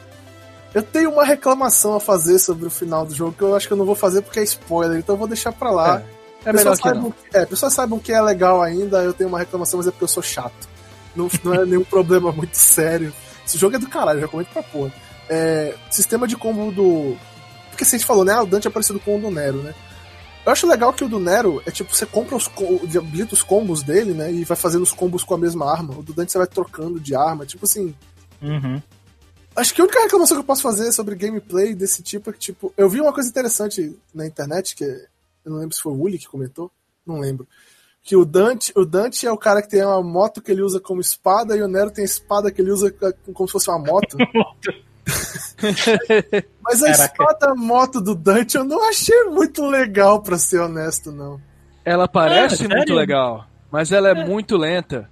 Eu 0.75 0.83
tenho 0.83 1.11
uma 1.11 1.25
reclamação 1.25 1.95
a 1.95 2.01
fazer 2.01 2.39
sobre 2.39 2.67
o 2.67 2.71
final 2.71 3.07
do 3.07 3.15
jogo 3.15 3.33
que 3.33 3.43
eu 3.43 3.57
acho 3.57 3.67
que 3.67 3.73
eu 3.73 3.77
não 3.79 3.87
vou 3.87 3.95
fazer 3.95 4.21
porque 4.23 4.41
é 4.41 4.43
spoiler, 4.45 4.99
então 4.99 5.15
eu 5.15 5.19
vou 5.19 5.29
deixar 5.29 5.53
pra 5.53 5.71
lá. 5.71 6.03
É 6.45 6.53
melhor 6.53 6.77
que 6.77 6.83
não. 6.95 7.11
que- 7.11 7.37
é, 7.37 7.47
pessoas 7.47 7.73
saibam 7.73 7.99
que 7.99 8.13
é 8.13 8.21
legal 8.21 8.61
ainda, 8.63 9.03
eu 9.03 9.13
tenho 9.15 9.29
uma 9.29 9.39
reclamação, 9.39 9.79
mas 9.79 9.87
é 9.87 9.91
porque 9.91 10.05
eu 10.05 10.09
sou 10.09 10.23
chato. 10.23 10.69
Não, 11.15 11.29
não 11.43 11.55
é 11.55 11.65
nenhum 11.65 11.83
problema 11.85 12.31
muito 12.31 12.55
sério. 12.57 13.13
Esse 13.47 13.57
jogo 13.59 13.77
é 13.77 13.79
do 13.79 13.89
caralho, 13.89 14.21
já 14.21 14.29
comento 14.29 14.51
pra 14.53 14.63
porra. 14.63 14.93
É, 15.29 15.75
sistema 15.91 16.27
de 16.29 16.37
combo 16.37 16.71
do. 16.71 17.17
Porque 17.71 17.85
assim, 17.85 17.97
a 17.97 17.99
gente 17.99 18.07
falou, 18.07 18.25
né? 18.25 18.33
ah, 18.33 18.43
O 18.43 18.47
Dante 18.47 18.69
é 18.69 18.71
parecido 18.71 19.01
com 19.01 19.17
o 19.17 19.21
do 19.21 19.31
Nero, 19.31 19.59
né? 19.63 19.75
Eu 20.45 20.53
acho 20.53 20.67
legal 20.69 20.93
que 20.93 21.03
o 21.05 21.09
do 21.09 21.19
Nero 21.19 21.61
é 21.67 21.71
tipo, 21.73 21.93
você 21.95 22.07
compra 22.07 22.37
os, 22.37 22.49
habilita 22.97 23.35
os 23.35 23.43
combos 23.43 23.83
dele, 23.83 24.13
né? 24.13 24.31
E 24.33 24.45
vai 24.45 24.57
fazendo 24.57 24.83
os 24.83 24.93
combos 24.93 25.25
com 25.25 25.35
a 25.35 25.39
mesma 25.39 25.69
arma. 25.71 25.95
O 25.99 26.03
do 26.03 26.13
Dante 26.13 26.31
você 26.31 26.39
vai 26.39 26.47
trocando 26.47 27.01
de 27.01 27.15
arma. 27.17 27.45
Tipo 27.47 27.65
assim, 27.65 27.93
Uhum. 28.41 28.81
Acho 29.57 29.75
que 29.75 29.81
a 29.81 29.85
única 29.85 30.01
reclamação 30.03 30.37
que 30.37 30.41
eu 30.41 30.47
posso 30.47 30.63
fazer 30.63 30.93
sobre 30.93 31.15
gameplay 31.15 31.75
desse 31.75 32.03
tipo 32.03 32.31
é 32.31 32.33
que, 32.33 32.39
tipo, 32.39 32.73
eu 32.77 32.89
vi 32.89 33.01
uma 33.01 33.13
coisa 33.13 33.29
interessante 33.29 33.97
na 34.15 34.27
internet, 34.27 34.75
que 34.77 34.85
eu 34.85 35.51
não 35.53 35.59
lembro 35.59 35.75
se 35.75 35.83
foi 35.83 35.93
o 35.93 36.01
Uli 36.01 36.19
que 36.19 36.29
comentou, 36.29 36.71
não 37.07 37.19
lembro. 37.21 37.47
Que 38.03 38.15
o 38.17 38.25
Dante, 38.25 38.73
o 38.77 38.85
Dante 38.85 39.27
é 39.27 39.33
o 39.33 39.37
cara 39.39 39.61
que 39.63 39.69
tem 39.69 39.83
uma 39.85 40.03
moto 40.03 40.41
que 40.41 40.53
ele 40.53 40.63
usa 40.63 40.79
como 40.79 41.01
espada 41.01 41.57
e 41.57 41.63
o 41.63 41.67
Nero 41.69 41.91
tem 41.91 42.03
a 42.03 42.05
espada 42.05 42.53
que 42.53 42.61
ele 42.61 42.71
usa 42.71 42.95
como 43.33 43.49
se 43.49 43.53
fosse 43.53 43.69
uma 43.71 43.79
moto. 43.79 44.17
Mas 46.63 46.83
a 46.83 46.87
Caraca. 46.93 47.05
espada 47.13 47.55
moto 47.55 48.01
do 48.01 48.15
Dante 48.15 48.57
eu 48.57 48.65
não 48.65 48.89
achei 48.89 49.25
muito 49.25 49.65
legal, 49.67 50.21
pra 50.23 50.37
ser 50.39 50.61
honesto, 50.61 51.11
não. 51.13 51.41
Ela 51.85 52.09
parece 52.09 52.67
Ah, 52.67 52.69
muito 52.77 52.93
legal, 52.95 53.47
mas 53.71 53.93
ela 53.93 54.09
é, 54.09 54.27
muito 54.27 54.57
lenta. 54.57 55.09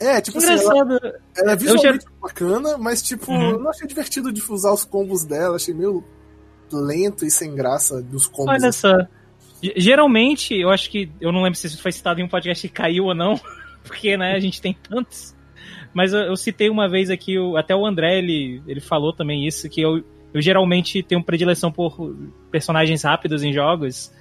É, 0.00 0.20
tipo 0.20 0.38
assim, 0.38 0.46
ela, 0.52 0.60
Engraçado. 0.62 1.14
ela 1.36 1.50
é 1.50 1.54
Eu 1.54 1.58
visualmente 1.58 2.04
bacana, 2.22 2.78
mas 2.78 3.02
tipo, 3.02 3.32
Uhum. 3.32 3.50
eu 3.50 3.58
não 3.58 3.70
achei 3.70 3.86
divertido 3.86 4.32
de 4.32 4.42
usar 4.48 4.72
os 4.72 4.84
combos 4.84 5.24
dela, 5.24 5.56
achei 5.56 5.74
meio 5.74 6.04
lento 6.72 7.24
e 7.24 7.30
sem 7.30 7.54
graça 7.54 8.00
dos 8.02 8.26
combos. 8.26 8.52
Olha 8.54 8.70
só. 8.72 8.92
Geralmente, 9.76 10.54
eu 10.54 10.70
acho 10.70 10.90
que. 10.90 11.10
Eu 11.20 11.32
não 11.32 11.42
lembro 11.42 11.58
se 11.58 11.66
isso 11.66 11.82
foi 11.82 11.90
citado 11.92 12.20
em 12.20 12.24
um 12.24 12.28
podcast 12.28 12.66
que 12.68 12.72
caiu 12.72 13.04
ou 13.06 13.14
não, 13.14 13.40
porque, 13.84 14.16
né, 14.16 14.34
a 14.34 14.40
gente 14.40 14.60
tem 14.60 14.72
tantos. 14.88 15.34
Mas 15.92 16.12
eu, 16.12 16.20
eu 16.20 16.36
citei 16.36 16.68
uma 16.70 16.88
vez 16.88 17.10
aqui, 17.10 17.38
o- 17.38 17.56
até 17.56 17.74
o 17.74 17.84
André, 17.84 18.18
ele, 18.18 18.62
ele 18.66 18.80
falou 18.80 19.12
também 19.12 19.46
isso, 19.48 19.68
que 19.68 19.80
eu, 19.80 20.04
eu 20.32 20.40
geralmente 20.40 21.02
tenho 21.02 21.24
predileção 21.24 21.72
por 21.72 22.14
personagens 22.50 23.02
rápidos 23.02 23.42
em 23.42 23.52
jogos. 23.52 24.12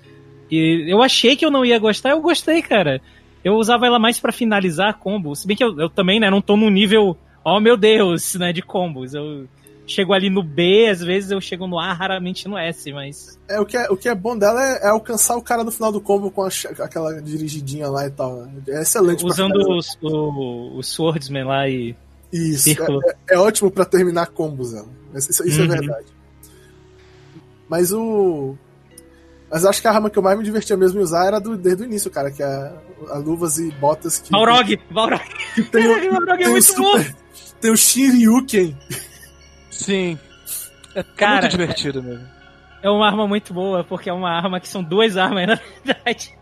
E 0.50 0.86
eu 0.92 1.04
achei 1.04 1.36
que 1.36 1.46
eu 1.46 1.52
não 1.52 1.64
ia 1.66 1.78
gostar, 1.78 2.12
eu 2.12 2.22
gostei, 2.22 2.62
cara. 2.62 3.02
Eu 3.44 3.56
usava 3.56 3.86
ela 3.86 4.00
mais 4.00 4.20
pra 4.20 4.32
finalizar 4.32 5.00
combos. 5.00 5.42
Se 5.42 5.48
bem 5.48 5.56
que 5.56 5.64
eu, 5.64 5.80
eu 5.80 5.90
também, 5.90 6.20
né, 6.20 6.30
não 6.30 6.42
tô 6.42 6.58
num 6.58 6.70
nível, 6.70 7.18
oh 7.44 7.60
meu 7.60 7.78
Deus, 7.78 8.36
né, 8.40 8.52
de 8.52 8.62
combos. 8.62 9.14
Eu, 9.14 9.48
chego 9.88 10.14
ali 10.14 10.30
no 10.30 10.44
B, 10.44 10.88
às 10.92 11.02
vezes 11.02 11.32
eu 11.32 11.40
chego 11.40 11.66
no 11.66 11.80
A, 11.80 11.94
raramente 11.94 12.48
no 12.48 12.58
S, 12.58 12.92
mas. 12.92 13.40
É, 13.48 13.60
o 13.60 13.66
que 13.66 13.78
é, 13.78 13.90
o 13.90 13.96
que 13.96 14.10
é 14.10 14.14
bom 14.14 14.38
dela 14.38 14.62
é, 14.62 14.86
é 14.86 14.90
alcançar 14.90 15.38
o 15.38 15.42
cara 15.42 15.64
no 15.64 15.72
final 15.72 15.92
do 15.92 16.02
combo 16.02 16.30
com 16.30 16.44
a, 16.44 16.50
aquela 16.84 17.22
dirigidinha 17.22 17.88
lá 17.88 18.06
e 18.06 18.12
tal. 18.12 18.48
É 18.68 18.82
excelente. 18.82 19.26
Usando 19.26 19.56
os, 19.56 19.98
o, 20.02 20.78
os 20.78 20.88
Swordsman 20.88 21.46
lá 21.46 21.68
e. 21.70 21.96
Isso, 22.32 22.70
é, 22.70 22.74
é, 22.74 23.36
é, 23.36 23.40
ótimo 23.40 23.72
para 23.72 23.86
terminar 23.86 24.28
combos, 24.28 24.74
ela. 24.74 24.90
Isso, 25.16 25.48
isso 25.48 25.62
é 25.62 25.66
uhum. 25.66 25.74
é 25.74 25.78
verdade. 25.78 26.08
Mas 27.70 27.94
o. 27.94 28.56
Mas 29.50 29.64
acho 29.64 29.82
que 29.82 29.88
a 29.88 29.92
arma 29.92 30.10
que 30.10 30.20
eu 30.20 30.24
mais 30.24 30.38
me 30.38 30.44
divertia 30.44 30.76
mesmo 30.76 31.00
em 31.00 31.04
usar 31.04 31.26
era 31.26 31.40
do, 31.40 31.58
desde 31.58 31.84
o 31.84 31.86
início, 31.86 32.12
cara, 32.12 32.30
que 32.30 32.44
é 32.44 32.46
a, 32.46 32.74
a 33.12 33.18
luvas 33.18 33.58
e 33.58 33.72
botas 33.72 34.20
que. 34.20 34.32
Balrog! 34.32 34.78
Balrog! 34.92 35.24
Tem 35.72 35.88
o, 36.10 36.12
Balrog 36.12 36.44
é 36.44 36.50
muito 36.50 36.64
super, 36.64 37.12
bom! 37.12 37.18
Tem 37.62 37.72
o 37.72 37.78
Shiryuken. 37.78 38.78
Sim. 39.72 40.20
É 40.94 41.04
cara, 41.04 41.42
muito 41.42 41.52
divertido 41.52 42.04
mesmo. 42.04 42.28
É 42.82 42.90
uma 42.90 43.08
arma 43.08 43.28
muito 43.28 43.54
boa, 43.54 43.84
porque 43.84 44.10
é 44.10 44.14
uma 44.14 44.30
arma 44.30 44.60
que 44.60 44.68
são 44.68 44.84
duas 44.84 45.16
armas, 45.16 45.48
na 45.48 45.60
verdade. 45.86 46.38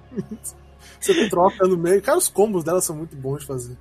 Você 0.99 1.29
troca 1.29 1.67
no 1.67 1.77
meio. 1.77 2.01
Cara, 2.01 2.17
os 2.17 2.27
combos 2.27 2.63
dela 2.63 2.81
são 2.81 2.95
muito 2.95 3.15
bons 3.15 3.41
de 3.41 3.45
fazer. 3.45 3.77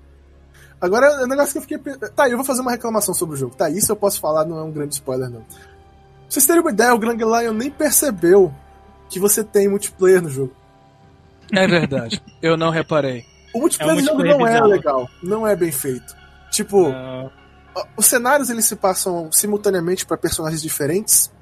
Agora, 0.80 1.06
é 1.06 1.24
um 1.24 1.28
negócio 1.28 1.52
que 1.52 1.74
eu 1.74 1.80
fiquei. 1.80 2.10
Tá, 2.10 2.28
eu 2.28 2.36
vou 2.36 2.44
fazer 2.44 2.60
uma 2.60 2.70
reclamação 2.70 3.14
sobre 3.14 3.36
o 3.36 3.38
jogo. 3.38 3.54
Tá, 3.54 3.70
isso 3.70 3.90
eu 3.90 3.96
posso 3.96 4.20
falar, 4.20 4.44
não 4.44 4.58
é 4.58 4.62
um 4.62 4.70
grande 4.70 4.94
spoiler, 4.94 5.30
não. 5.30 5.40
Pra 5.40 5.56
vocês 6.28 6.44
terem 6.44 6.60
uma 6.60 6.70
ideia, 6.70 6.94
o 6.94 6.98
Grand 6.98 7.16
Lion 7.16 7.52
nem 7.54 7.70
percebeu 7.70 8.52
que 9.08 9.18
você 9.20 9.44
tem 9.44 9.68
multiplayer 9.68 10.22
no 10.22 10.28
jogo. 10.28 10.52
É 11.52 11.66
verdade. 11.66 12.22
eu 12.42 12.56
não 12.56 12.70
reparei. 12.70 13.24
O 13.54 13.60
multiplayer, 13.60 13.90
é 13.90 13.94
um 13.94 14.04
multiplayer 14.04 14.36
do 14.36 14.40
jogo 14.40 14.44
não 14.44 14.48
é 14.48 14.60
legal. 14.60 15.10
Não 15.22 15.46
é 15.46 15.54
bem 15.54 15.70
feito. 15.70 16.16
Tipo, 16.50 16.88
não. 16.88 17.30
os 17.96 18.06
cenários 18.06 18.50
eles 18.50 18.64
se 18.64 18.76
passam 18.76 19.30
simultaneamente 19.32 20.06
para 20.06 20.16
personagens 20.16 20.62
diferentes 20.62 21.32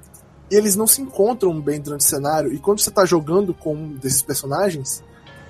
e 0.51 0.55
eles 0.55 0.75
não 0.75 0.85
se 0.85 1.01
encontram 1.01 1.59
bem 1.59 1.79
durante 1.79 2.01
o 2.01 2.03
cenário. 2.03 2.53
E 2.53 2.59
quando 2.59 2.79
você 2.79 2.91
tá 2.91 3.05
jogando 3.05 3.53
com 3.53 3.75
um 3.75 3.93
desses 3.93 4.21
personagens, 4.21 5.03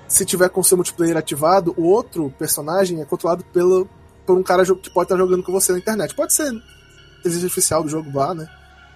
se 0.08 0.24
tiver 0.24 0.48
com 0.48 0.62
seu 0.62 0.76
multiplayer 0.76 1.16
ativado, 1.16 1.74
o 1.76 1.84
outro 1.84 2.32
personagem 2.38 3.00
é 3.00 3.04
controlado 3.04 3.44
pelo, 3.52 3.88
por 4.26 4.36
um 4.36 4.42
cara 4.42 4.64
que 4.64 4.90
pode 4.90 5.06
estar 5.06 5.16
jogando 5.16 5.42
com 5.42 5.52
você 5.52 5.72
na 5.72 5.78
internet. 5.78 6.14
Pode 6.14 6.32
ser 6.32 6.50
inteligência 7.18 7.46
artificial 7.46 7.82
do 7.82 7.88
jogo 7.88 8.10
lá, 8.16 8.34
né? 8.34 8.48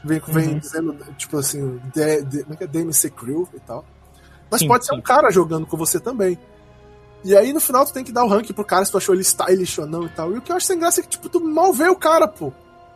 Vem, 0.04 0.20
vem 0.28 0.48
uhum. 0.48 0.58
dizendo, 0.58 0.96
tipo 1.16 1.36
assim, 1.38 1.80
como 1.92 2.54
é 2.54 2.56
que 2.56 2.64
é? 2.64 2.66
DMC 2.66 3.10
Crew 3.10 3.48
e 3.54 3.60
tal. 3.60 3.84
Mas 4.50 4.60
sim, 4.60 4.68
pode 4.68 4.84
sim. 4.84 4.90
ser 4.90 4.98
um 4.98 5.02
cara 5.02 5.30
jogando 5.30 5.66
com 5.66 5.76
você 5.76 5.98
também. 6.00 6.38
E 7.24 7.36
aí 7.36 7.52
no 7.52 7.60
final 7.60 7.84
tu 7.84 7.92
tem 7.92 8.04
que 8.04 8.12
dar 8.12 8.24
o 8.24 8.28
rank 8.28 8.52
pro 8.52 8.64
cara 8.64 8.84
se 8.84 8.92
tu 8.92 8.96
achou 8.96 9.14
ele 9.14 9.22
stylish 9.22 9.80
ou 9.80 9.86
não 9.86 10.04
e 10.04 10.08
tal. 10.08 10.32
E 10.32 10.38
o 10.38 10.40
que 10.40 10.52
eu 10.52 10.56
acho 10.56 10.66
sem 10.66 10.78
graça 10.78 11.00
é 11.00 11.02
que, 11.02 11.08
tipo, 11.08 11.28
tu 11.28 11.40
mal 11.40 11.72
vê 11.72 11.88
o 11.88 11.96
cara, 11.96 12.28
pô. 12.28 12.52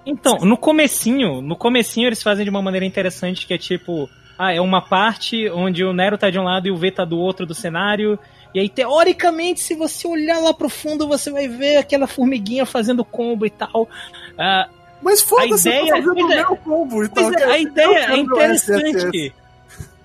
Então, 0.07 0.38
no 0.38 0.57
comecinho, 0.57 1.41
no 1.41 1.57
comecinho 1.57 2.09
eles 2.09 2.23
fazem 2.23 2.45
de 2.45 2.51
uma 2.51 2.62
maneira 2.62 2.87
interessante 2.87 3.47
que 3.47 3.55
é 3.55 3.59
tipo, 3.59 4.09
ah, 4.38 4.53
é 4.53 4.61
uma 4.61 4.83
parte 4.83 5.49
onde 5.51 5.85
o 5.85 5.93
Nero 5.93 6.19
tá 6.19 6.31
de 6.31 6.38
um 6.38 6.45
lado 6.45 6.67
e 6.67 6.71
o 6.71 6.77
V 6.77 6.91
tá 6.91 7.05
do 7.05 7.19
outro 7.19 7.47
do 7.47 7.55
cenário. 7.55 8.19
E 8.55 8.61
aí, 8.61 8.69
teoricamente, 8.69 9.61
se 9.61 9.75
você 9.75 10.07
olhar 10.07 10.38
lá 10.41 10.53
pro 10.53 10.69
fundo, 10.69 11.09
você 11.09 11.31
vai 11.31 11.49
ver 11.49 11.77
aquela 11.77 12.07
formiguinha 12.07 12.67
fazendo 12.67 13.05
combo 13.05 13.47
e 13.47 13.51
tal. 13.51 13.83
Uh, 13.83 14.82
Mas 15.03 15.21
foda-se, 15.21 15.69
ideia... 15.69 15.97
tá 15.97 16.03
fazendo 16.03 16.27
o 16.27 16.33
é, 16.33 16.37
meu 16.37 16.57
combo 16.57 17.05
e 17.05 17.09
tal. 17.09 17.33
É, 17.33 17.45
a 17.45 17.59
ideia 17.59 18.12
é 18.12 18.17
interessante. 18.17 19.35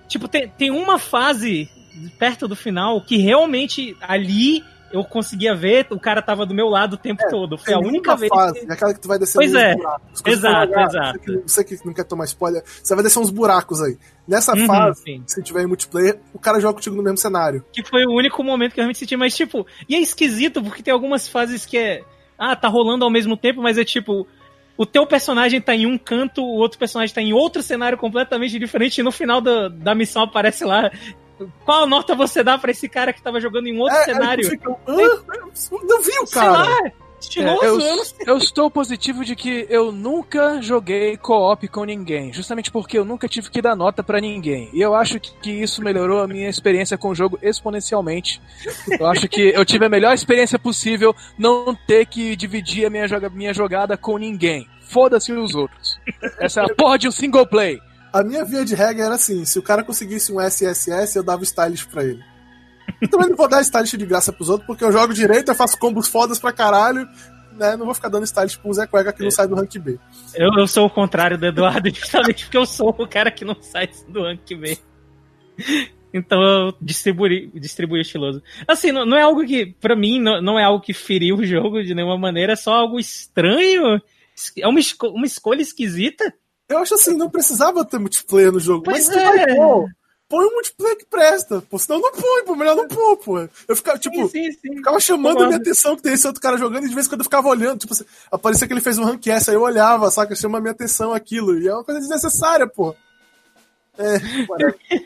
Tipo, 0.07 0.27
tem, 0.27 0.47
tem 0.49 0.71
uma 0.71 0.97
fase 0.97 1.69
perto 2.17 2.47
do 2.47 2.55
final 2.55 3.01
que 3.01 3.17
realmente 3.17 3.95
ali 4.01 4.63
eu 4.91 5.03
conseguia 5.03 5.53
ver, 5.53 5.85
o 5.89 5.99
cara 5.99 6.21
tava 6.21 6.45
do 6.45 6.53
meu 6.53 6.67
lado 6.67 6.93
o 6.93 6.97
tempo 6.97 7.21
é, 7.23 7.29
todo. 7.29 7.57
Foi 7.57 7.73
a 7.73 7.79
única 7.79 8.15
vez. 8.15 8.29
Fase, 8.29 8.65
que... 8.65 8.71
Aquela 8.71 8.93
que 8.93 8.99
tu 9.01 9.07
vai 9.07 9.19
descer 9.19 9.37
pois 9.37 9.53
é. 9.53 9.75
Exato, 10.25 10.79
exato. 10.79 11.19
Você 11.45 11.63
que, 11.63 11.75
você 11.75 11.77
que, 11.77 11.85
não 11.85 11.93
quer 11.93 12.05
tomar 12.05 12.25
spoiler, 12.25 12.63
você 12.65 12.95
vai 12.95 13.03
descer 13.03 13.19
uns 13.19 13.29
buracos 13.29 13.81
aí. 13.81 13.97
Nessa 14.27 14.53
uhum, 14.53 14.65
fase, 14.65 15.01
sim. 15.03 15.23
se 15.25 15.43
tiver 15.43 15.63
em 15.63 15.67
multiplayer, 15.67 16.19
o 16.33 16.39
cara 16.39 16.59
joga 16.59 16.75
contigo 16.75 16.95
no 16.95 17.03
mesmo 17.03 17.17
cenário. 17.17 17.65
Que 17.71 17.83
foi 17.83 18.05
o 18.05 18.11
único 18.11 18.43
momento 18.43 18.73
que 18.73 18.79
eu 18.79 18.83
realmente 18.83 18.99
senti, 18.99 19.17
mas 19.17 19.35
tipo, 19.35 19.65
e 19.89 19.95
é 19.95 19.99
esquisito 19.99 20.61
porque 20.63 20.83
tem 20.83 20.93
algumas 20.93 21.27
fases 21.27 21.65
que 21.65 21.77
é. 21.77 22.03
Ah, 22.37 22.55
tá 22.55 22.67
rolando 22.67 23.03
ao 23.03 23.11
mesmo 23.11 23.35
tempo, 23.35 23.61
mas 23.61 23.77
é 23.77 23.83
tipo. 23.83 24.27
O 24.77 24.85
teu 24.85 25.07
personagem 25.07 25.59
tá 25.59 25.75
em 25.75 25.85
um 25.85 25.97
canto, 25.97 26.43
o 26.43 26.57
outro 26.57 26.77
personagem 26.77 27.13
tá 27.13 27.21
em 27.21 27.33
outro 27.33 27.63
cenário 27.63 27.97
completamente 27.97 28.59
diferente, 28.59 28.99
e 28.99 29.03
no 29.03 29.11
final 29.11 29.41
da, 29.41 29.67
da 29.67 29.95
missão 29.95 30.23
aparece 30.23 30.63
lá 30.63 30.91
qual 31.65 31.87
nota 31.87 32.15
você 32.15 32.43
dá 32.43 32.57
para 32.57 32.71
esse 32.71 32.89
cara 32.89 33.13
que 33.13 33.21
tava 33.21 33.39
jogando 33.39 33.67
em 33.67 33.77
um 33.77 33.81
outro 33.81 33.97
é, 33.97 34.05
cenário? 34.05 34.49
Fica, 34.49 34.71
ah, 34.71 34.91
não 34.91 36.01
vi 36.01 36.19
o 36.19 36.27
cara. 36.27 36.51
Lá, 36.51 36.91
é, 37.37 37.65
eu, 37.65 37.79
eu, 37.79 38.03
eu, 38.27 38.37
estou 38.37 38.69
positivo 38.69 39.25
de 39.25 39.35
que 39.35 39.65
eu 39.69 39.91
nunca 39.91 40.61
joguei 40.61 41.17
co-op 41.17 41.67
com 41.67 41.83
ninguém, 41.83 42.31
justamente 42.31 42.71
porque 42.71 42.97
eu 42.97 43.05
nunca 43.05 43.27
tive 43.27 43.49
que 43.49 43.61
dar 43.61 43.75
nota 43.75 44.03
para 44.03 44.21
ninguém. 44.21 44.69
E 44.73 44.81
eu 44.81 44.93
acho 44.93 45.19
que, 45.19 45.31
que, 45.41 45.51
isso 45.51 45.83
melhorou 45.83 46.21
a 46.21 46.27
minha 46.27 46.49
experiência 46.49 46.97
com 46.97 47.09
o 47.09 47.15
jogo 47.15 47.39
exponencialmente. 47.41 48.41
Eu 48.99 49.07
acho 49.07 49.27
que 49.27 49.49
eu 49.49 49.65
tive 49.65 49.85
a 49.85 49.89
melhor 49.89 50.13
experiência 50.13 50.59
possível 50.59 51.15
não 51.37 51.75
ter 51.87 52.05
que 52.05 52.35
dividir 52.35 52.85
a 52.85 52.89
minha, 52.89 53.07
joga, 53.07 53.29
minha 53.29 53.53
jogada 53.53 53.97
com 53.97 54.17
ninguém. 54.17 54.67
Foda-se 54.81 55.33
os 55.33 55.53
outros. 55.53 55.99
Essa 56.39 56.61
é 56.61 56.63
a 56.65 56.75
porra 56.75 56.97
de 56.97 57.07
um 57.07 57.11
single 57.11 57.45
play. 57.45 57.79
A 58.13 58.23
minha 58.23 58.45
via 58.45 58.63
de 58.63 58.73
regra 58.73 59.05
era 59.05 59.15
assim: 59.15 59.43
se 59.43 59.59
o 59.59 59.61
cara 59.61 59.83
conseguisse 59.83 60.31
um 60.31 60.39
SSS, 60.39 61.15
eu 61.15 61.23
dava 61.23 61.43
stylish 61.43 61.85
pra 61.85 62.03
ele. 62.03 62.23
Eu 63.01 63.07
também 63.09 63.29
não 63.29 63.35
vou 63.35 63.47
dar 63.47 63.61
stylish 63.61 63.97
de 63.97 64.05
graça 64.05 64.31
pros 64.33 64.49
outros, 64.49 64.65
porque 64.65 64.83
eu 64.83 64.91
jogo 64.91 65.13
direito, 65.13 65.49
eu 65.49 65.55
faço 65.55 65.77
combos 65.77 66.07
fodas 66.07 66.39
pra 66.39 66.51
caralho. 66.51 67.07
Né, 67.57 67.75
não 67.75 67.85
vou 67.85 67.95
ficar 67.95 68.09
dando 68.09 68.23
stylish 68.23 68.57
pro 68.59 68.71
Zé 68.71 68.85
Cuega 68.85 69.11
que 69.11 69.23
não 69.23 69.31
sai 69.31 69.47
do 69.47 69.55
rank 69.55 69.75
B. 69.77 69.97
Eu, 70.35 70.49
eu 70.57 70.67
sou 70.67 70.85
o 70.85 70.89
contrário 70.89 71.37
do 71.37 71.45
Eduardo, 71.45 71.89
justamente 71.93 72.45
porque 72.45 72.57
eu 72.57 72.65
sou 72.65 72.89
o 72.89 73.07
cara 73.07 73.31
que 73.31 73.43
não 73.43 73.57
sai 73.59 73.89
do 74.07 74.23
rank 74.23 74.47
B. 74.55 74.77
Então 76.13 76.41
eu 76.41 76.73
distribuí, 76.81 77.51
distribuí 77.55 78.01
estiloso. 78.01 78.41
Assim, 78.67 78.91
não, 78.91 79.05
não 79.05 79.17
é 79.17 79.21
algo 79.21 79.45
que, 79.45 79.65
para 79.65 79.95
mim, 79.95 80.19
não, 80.19 80.41
não, 80.41 80.59
é 80.59 80.63
algo 80.63 80.83
que 80.83 80.93
feriu 80.93 81.37
o 81.37 81.45
jogo 81.45 81.83
de 81.83 81.93
nenhuma 81.93 82.17
maneira, 82.17 82.53
é 82.53 82.55
só 82.55 82.73
algo 82.73 82.99
estranho. 82.99 84.01
É 84.57 84.67
uma, 84.67 84.79
esco 84.79 85.07
uma 85.07 85.25
escolha 85.25 85.61
esquisita. 85.61 86.33
Eu 86.69 86.79
acho 86.79 86.93
assim, 86.95 87.15
não 87.15 87.29
precisava 87.29 87.85
ter 87.85 87.99
multiplayer 87.99 88.51
no 88.51 88.59
jogo. 88.59 88.83
Pois 88.83 89.07
mas 89.07 89.17
é. 89.17 89.45
Põe 90.29 90.45
um 90.45 90.51
multiplayer 90.51 90.97
que 90.97 91.05
presta, 91.05 91.61
pô. 91.61 91.79
Senão 91.79 92.01
não 92.01 92.11
põe, 92.11 92.43
pô. 92.45 92.55
Melhor 92.55 92.75
não 92.75 92.87
pôr, 92.87 93.17
pô. 93.17 93.49
Eu 93.67 93.75
ficava, 93.75 93.97
tipo, 93.97 94.27
sim, 94.27 94.51
sim, 94.51 94.59
sim. 94.61 94.75
ficava 94.77 94.99
chamando 94.99 95.43
a 95.43 95.47
minha 95.47 95.57
atenção 95.57 95.95
que 95.95 96.01
tem 96.01 96.13
esse 96.13 96.27
outro 96.27 96.41
cara 96.41 96.57
jogando 96.57 96.85
e 96.85 96.89
de 96.89 96.95
vez 96.95 97.07
em 97.07 97.09
quando 97.09 97.21
eu 97.21 97.25
ficava 97.25 97.47
olhando, 97.47 97.79
tipo, 97.79 97.93
aparecia 98.31 98.67
que 98.67 98.73
ele 98.73 98.81
fez 98.81 98.97
um 98.97 99.05
rank 99.05 99.25
S, 99.25 99.49
aí 99.49 99.55
eu 99.55 99.61
olhava, 99.61 100.11
saca? 100.11 100.35
Chama 100.35 100.57
a 100.57 100.61
minha 100.61 100.71
atenção 100.71 101.13
aquilo. 101.13 101.57
E 101.59 101.67
é 101.67 101.73
uma 101.73 101.83
coisa 101.83 101.99
desnecessária, 101.99 102.67
pô. 102.67 102.95
É, 103.97 104.19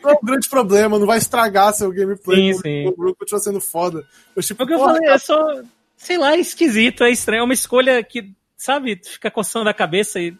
não 0.02 0.10
é 0.10 0.14
um 0.14 0.26
grande 0.26 0.48
problema, 0.48 0.98
não 0.98 1.06
vai 1.06 1.18
estragar 1.18 1.72
seu 1.72 1.90
gameplay. 1.90 2.52
Sim, 2.54 2.60
sim. 2.60 2.88
O 2.88 3.02
jogo 3.02 3.16
continua 3.16 3.40
sendo 3.40 3.60
foda. 3.60 4.06
Mas, 4.34 4.46
tipo, 4.46 4.62
o 4.62 4.66
que 4.66 4.74
eu 4.74 4.78
falei, 4.78 5.08
é 5.08 5.18
só, 5.18 5.62
sei 5.96 6.18
lá, 6.18 6.34
é 6.34 6.40
esquisito, 6.40 7.04
é 7.04 7.10
estranho. 7.10 7.40
É 7.40 7.44
uma 7.44 7.54
escolha 7.54 8.02
que, 8.02 8.32
sabe, 8.56 9.00
fica 9.02 9.30
coçando 9.30 9.68
a 9.68 9.74
cabeça 9.74 10.20
e 10.20 10.36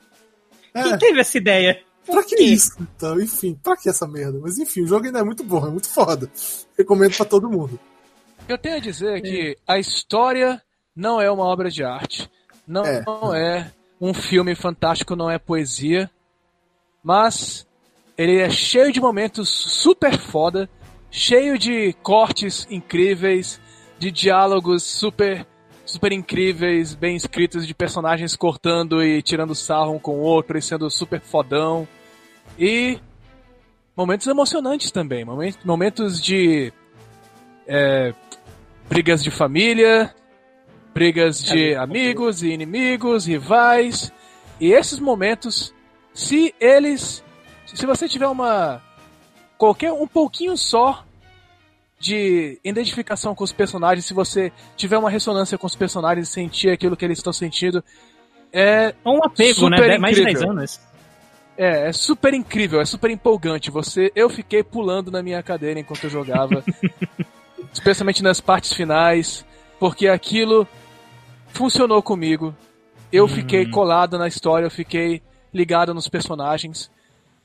é. 0.75 0.83
Quem 0.83 0.99
teve 0.99 1.21
essa 1.21 1.37
ideia? 1.37 1.83
Por 2.05 2.15
pra 2.15 2.25
que 2.25 2.37
quê? 2.37 2.43
isso? 2.43 2.77
Então, 2.81 3.21
enfim, 3.21 3.59
pra 3.63 3.77
que 3.77 3.89
essa 3.89 4.07
merda? 4.07 4.39
Mas 4.41 4.59
enfim, 4.59 4.83
o 4.83 4.87
jogo 4.87 5.07
ainda 5.07 5.21
é 5.21 5.25
muito 5.25 5.45
bom, 5.45 5.67
é 5.67 5.71
muito 5.71 5.89
foda. 5.89 6.31
Recomendo 6.77 7.17
para 7.17 7.27
todo 7.27 7.51
mundo. 7.51 7.79
Eu 8.49 8.59
tenho 8.59 8.77
a 8.77 8.81
dizer 8.81 9.19
é. 9.19 9.21
que 9.21 9.59
a 9.67 9.79
história 9.79 10.61
não 10.95 11.21
é 11.21 11.31
uma 11.31 11.45
obra 11.45 11.71
de 11.71 11.85
arte, 11.85 12.29
não 12.67 12.85
é. 12.85 13.03
não 13.07 13.35
é 13.35 13.73
um 14.01 14.13
filme 14.13 14.55
fantástico, 14.55 15.15
não 15.15 15.31
é 15.31 15.39
poesia, 15.39 16.11
mas 17.03 17.67
ele 18.19 18.39
é 18.39 18.51
cheio 18.51 18.93
de 18.93 19.01
momentos 19.01 19.49
super 19.49 20.19
foda, 20.19 20.69
cheio 21.11 21.57
de 21.57 21.93
cortes 22.03 22.67
incríveis, 22.69 23.61
de 23.99 24.11
diálogos 24.11 24.83
super 24.83 25.47
super 25.85 26.13
incríveis, 26.13 26.95
bem 26.95 27.17
escritos, 27.17 27.67
de 27.67 27.75
personagens 27.75 28.37
cortando 28.37 29.03
e 29.03 29.23
tirando 29.23 29.55
sarro 29.55 29.93
um 29.93 29.99
com 29.99 30.19
o 30.19 30.23
outro 30.23 30.59
e 30.59 30.63
sendo 30.63 30.91
super 30.91 31.21
fodão. 31.21 31.87
E 32.59 32.99
momentos 33.97 34.27
emocionantes 34.27 34.91
também, 34.91 35.25
momentos 35.65 36.23
de 36.23 36.73
é, 37.67 38.15
brigas 38.89 39.23
de 39.23 39.31
família, 39.31 40.15
brigas 40.93 41.43
de 41.43 41.73
é, 41.73 41.77
amigos 41.77 42.43
e 42.43 42.51
inimigos, 42.51 43.27
rivais. 43.27 44.13
E 44.61 44.73
esses 44.73 44.99
momentos, 44.99 45.75
se 46.15 46.55
eles. 46.61 47.25
Se 47.67 47.87
você 47.87 48.09
tiver 48.09 48.27
uma. 48.27 48.83
qualquer 49.57 49.93
um 49.93 50.07
pouquinho 50.07 50.57
só 50.57 51.05
de 52.03 52.59
identificação 52.65 53.33
com 53.33 53.45
os 53.45 53.53
personagens, 53.53 54.05
se 54.05 54.13
você 54.13 54.51
tiver 54.77 54.99
uma 54.99 55.09
ressonância 55.09 55.57
com 55.57 55.69
os 55.69 55.77
personagens 55.77 56.29
e 56.29 56.33
sentir 56.33 56.69
aquilo 56.69 56.97
que 56.97 57.05
eles 57.05 57.19
estão 57.19 57.33
sentindo, 57.33 57.83
é. 58.53 58.93
É 59.05 59.09
um 59.09 59.23
apego, 59.25 59.71
né? 59.71 59.77
Incrível. 59.77 60.01
Mais 60.01 60.17
de 60.17 60.25
10 60.25 60.43
anos. 60.43 60.81
É, 61.57 61.89
é 61.89 61.93
super 61.93 62.35
incrível, 62.35 62.81
é 62.81 62.85
super 62.85 63.09
empolgante. 63.09 63.71
Você, 63.71 64.11
eu 64.17 64.29
fiquei 64.29 64.65
pulando 64.65 65.13
na 65.13 65.23
minha 65.23 65.41
cadeira 65.45 65.79
enquanto 65.79 66.03
eu 66.03 66.11
jogava, 66.11 66.65
especialmente 67.73 68.21
nas 68.21 68.41
partes 68.41 68.73
finais, 68.73 69.47
porque 69.79 70.09
aquilo 70.09 70.67
funcionou 71.51 72.03
comigo. 72.03 72.53
eu 73.13 73.29
fiquei 73.29 73.71
colado 73.71 74.19
na 74.19 74.27
história, 74.27 74.67
eu 74.67 74.71
fiquei 74.73 75.23
ligado 75.55 75.95
nos 75.95 76.09
personagens. 76.09 76.91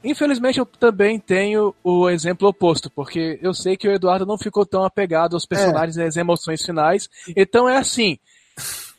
Infelizmente, 0.07 0.57
eu 0.57 0.65
também 0.65 1.19
tenho 1.19 1.75
o 1.83 2.09
exemplo 2.09 2.47
oposto, 2.47 2.89
porque 2.89 3.37
eu 3.41 3.53
sei 3.53 3.75
que 3.75 3.89
o 3.89 3.91
Eduardo 3.91 4.25
não 4.25 4.37
ficou 4.37 4.65
tão 4.65 4.85
apegado 4.85 5.33
aos 5.33 5.45
personagens 5.45 5.97
é. 5.97 6.05
e 6.05 6.07
às 6.07 6.15
emoções 6.15 6.65
finais. 6.65 7.09
Então 7.35 7.67
é 7.67 7.75
assim: 7.75 8.17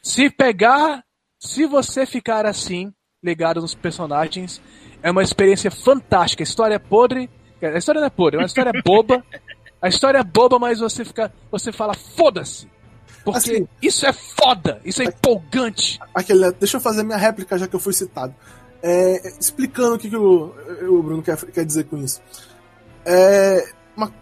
se 0.02 0.28
pegar, 0.28 1.02
se 1.40 1.64
você 1.64 2.04
ficar 2.04 2.44
assim, 2.44 2.92
ligado 3.24 3.58
nos 3.58 3.74
personagens, 3.74 4.60
é 5.02 5.10
uma 5.10 5.22
experiência 5.22 5.70
fantástica. 5.70 6.42
A 6.42 6.44
história 6.44 6.74
é 6.74 6.78
podre. 6.78 7.30
A 7.62 7.78
história 7.78 8.02
não 8.02 8.06
é 8.06 8.10
podre, 8.10 8.36
é 8.36 8.40
uma 8.40 8.46
história 8.46 8.72
boba. 8.84 9.24
A 9.80 9.88
história 9.88 10.18
é 10.18 10.24
boba, 10.24 10.58
mas 10.58 10.80
você 10.80 11.04
fica. 11.04 11.32
Você 11.52 11.70
fala, 11.70 11.94
foda-se! 11.94 12.68
Porque 13.24 13.38
assim, 13.38 13.68
isso 13.80 14.04
é 14.04 14.12
foda, 14.12 14.80
isso 14.84 15.02
é 15.02 15.04
empolgante. 15.04 16.00
Aquele, 16.12 16.50
deixa 16.52 16.78
eu 16.78 16.80
fazer 16.80 17.04
minha 17.04 17.16
réplica, 17.16 17.56
já 17.56 17.68
que 17.68 17.76
eu 17.76 17.80
fui 17.80 17.92
citado. 17.92 18.34
É, 18.82 19.34
explicando 19.40 19.96
o 19.96 19.98
que, 19.98 20.08
que 20.08 20.16
o, 20.16 20.54
o 20.88 21.02
Bruno 21.02 21.22
quer, 21.22 21.36
quer 21.46 21.64
dizer 21.64 21.84
com 21.84 21.96
isso. 21.98 22.20
É, 23.04 23.72
uma, 23.96 24.12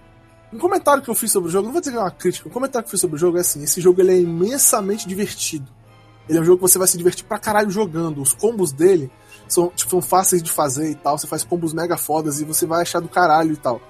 um 0.53 0.59
comentário 0.59 1.03
que 1.03 1.11
eu 1.11 1.15
fiz 1.15 1.31
sobre 1.31 1.49
o 1.49 1.53
jogo, 1.53 1.67
não 1.67 1.73
vou 1.73 1.81
dizer 1.81 1.93
que 1.93 1.99
é 1.99 2.01
uma 2.01 2.11
crítica, 2.11 2.49
um 2.49 2.53
comentário 2.53 2.85
que 2.85 2.89
eu 2.89 2.91
fiz 2.93 3.01
sobre 3.01 3.17
o 3.17 3.19
jogo 3.19 3.37
é 3.37 3.41
assim: 3.41 3.63
esse 3.63 3.81
jogo 3.81 4.01
ele 4.01 4.13
é 4.13 4.21
imensamente 4.21 5.07
divertido. 5.07 5.71
Ele 6.29 6.39
é 6.39 6.41
um 6.41 6.45
jogo 6.45 6.59
que 6.59 6.63
você 6.71 6.79
vai 6.79 6.89
se 6.89 6.99
divertir 6.99 7.25
pra 7.25 7.39
caralho 7.39 7.71
jogando. 7.71 8.21
Os 8.21 8.33
combos 8.33 8.73
dele 8.73 9.11
são, 9.47 9.69
tipo, 9.69 9.91
são 9.91 10.03
fáceis 10.03 10.43
de 10.43 10.51
fazer 10.51 10.91
e 10.91 10.95
tal. 10.95 11.17
Você 11.17 11.27
faz 11.27 11.45
combos 11.45 11.73
mega 11.73 11.97
fodas 11.97 12.41
e 12.41 12.45
você 12.45 12.67
vai 12.67 12.83
achar 12.83 13.01
do 13.01 13.09
caralho 13.09 13.53
e 13.53 13.57
tal. 13.57 13.81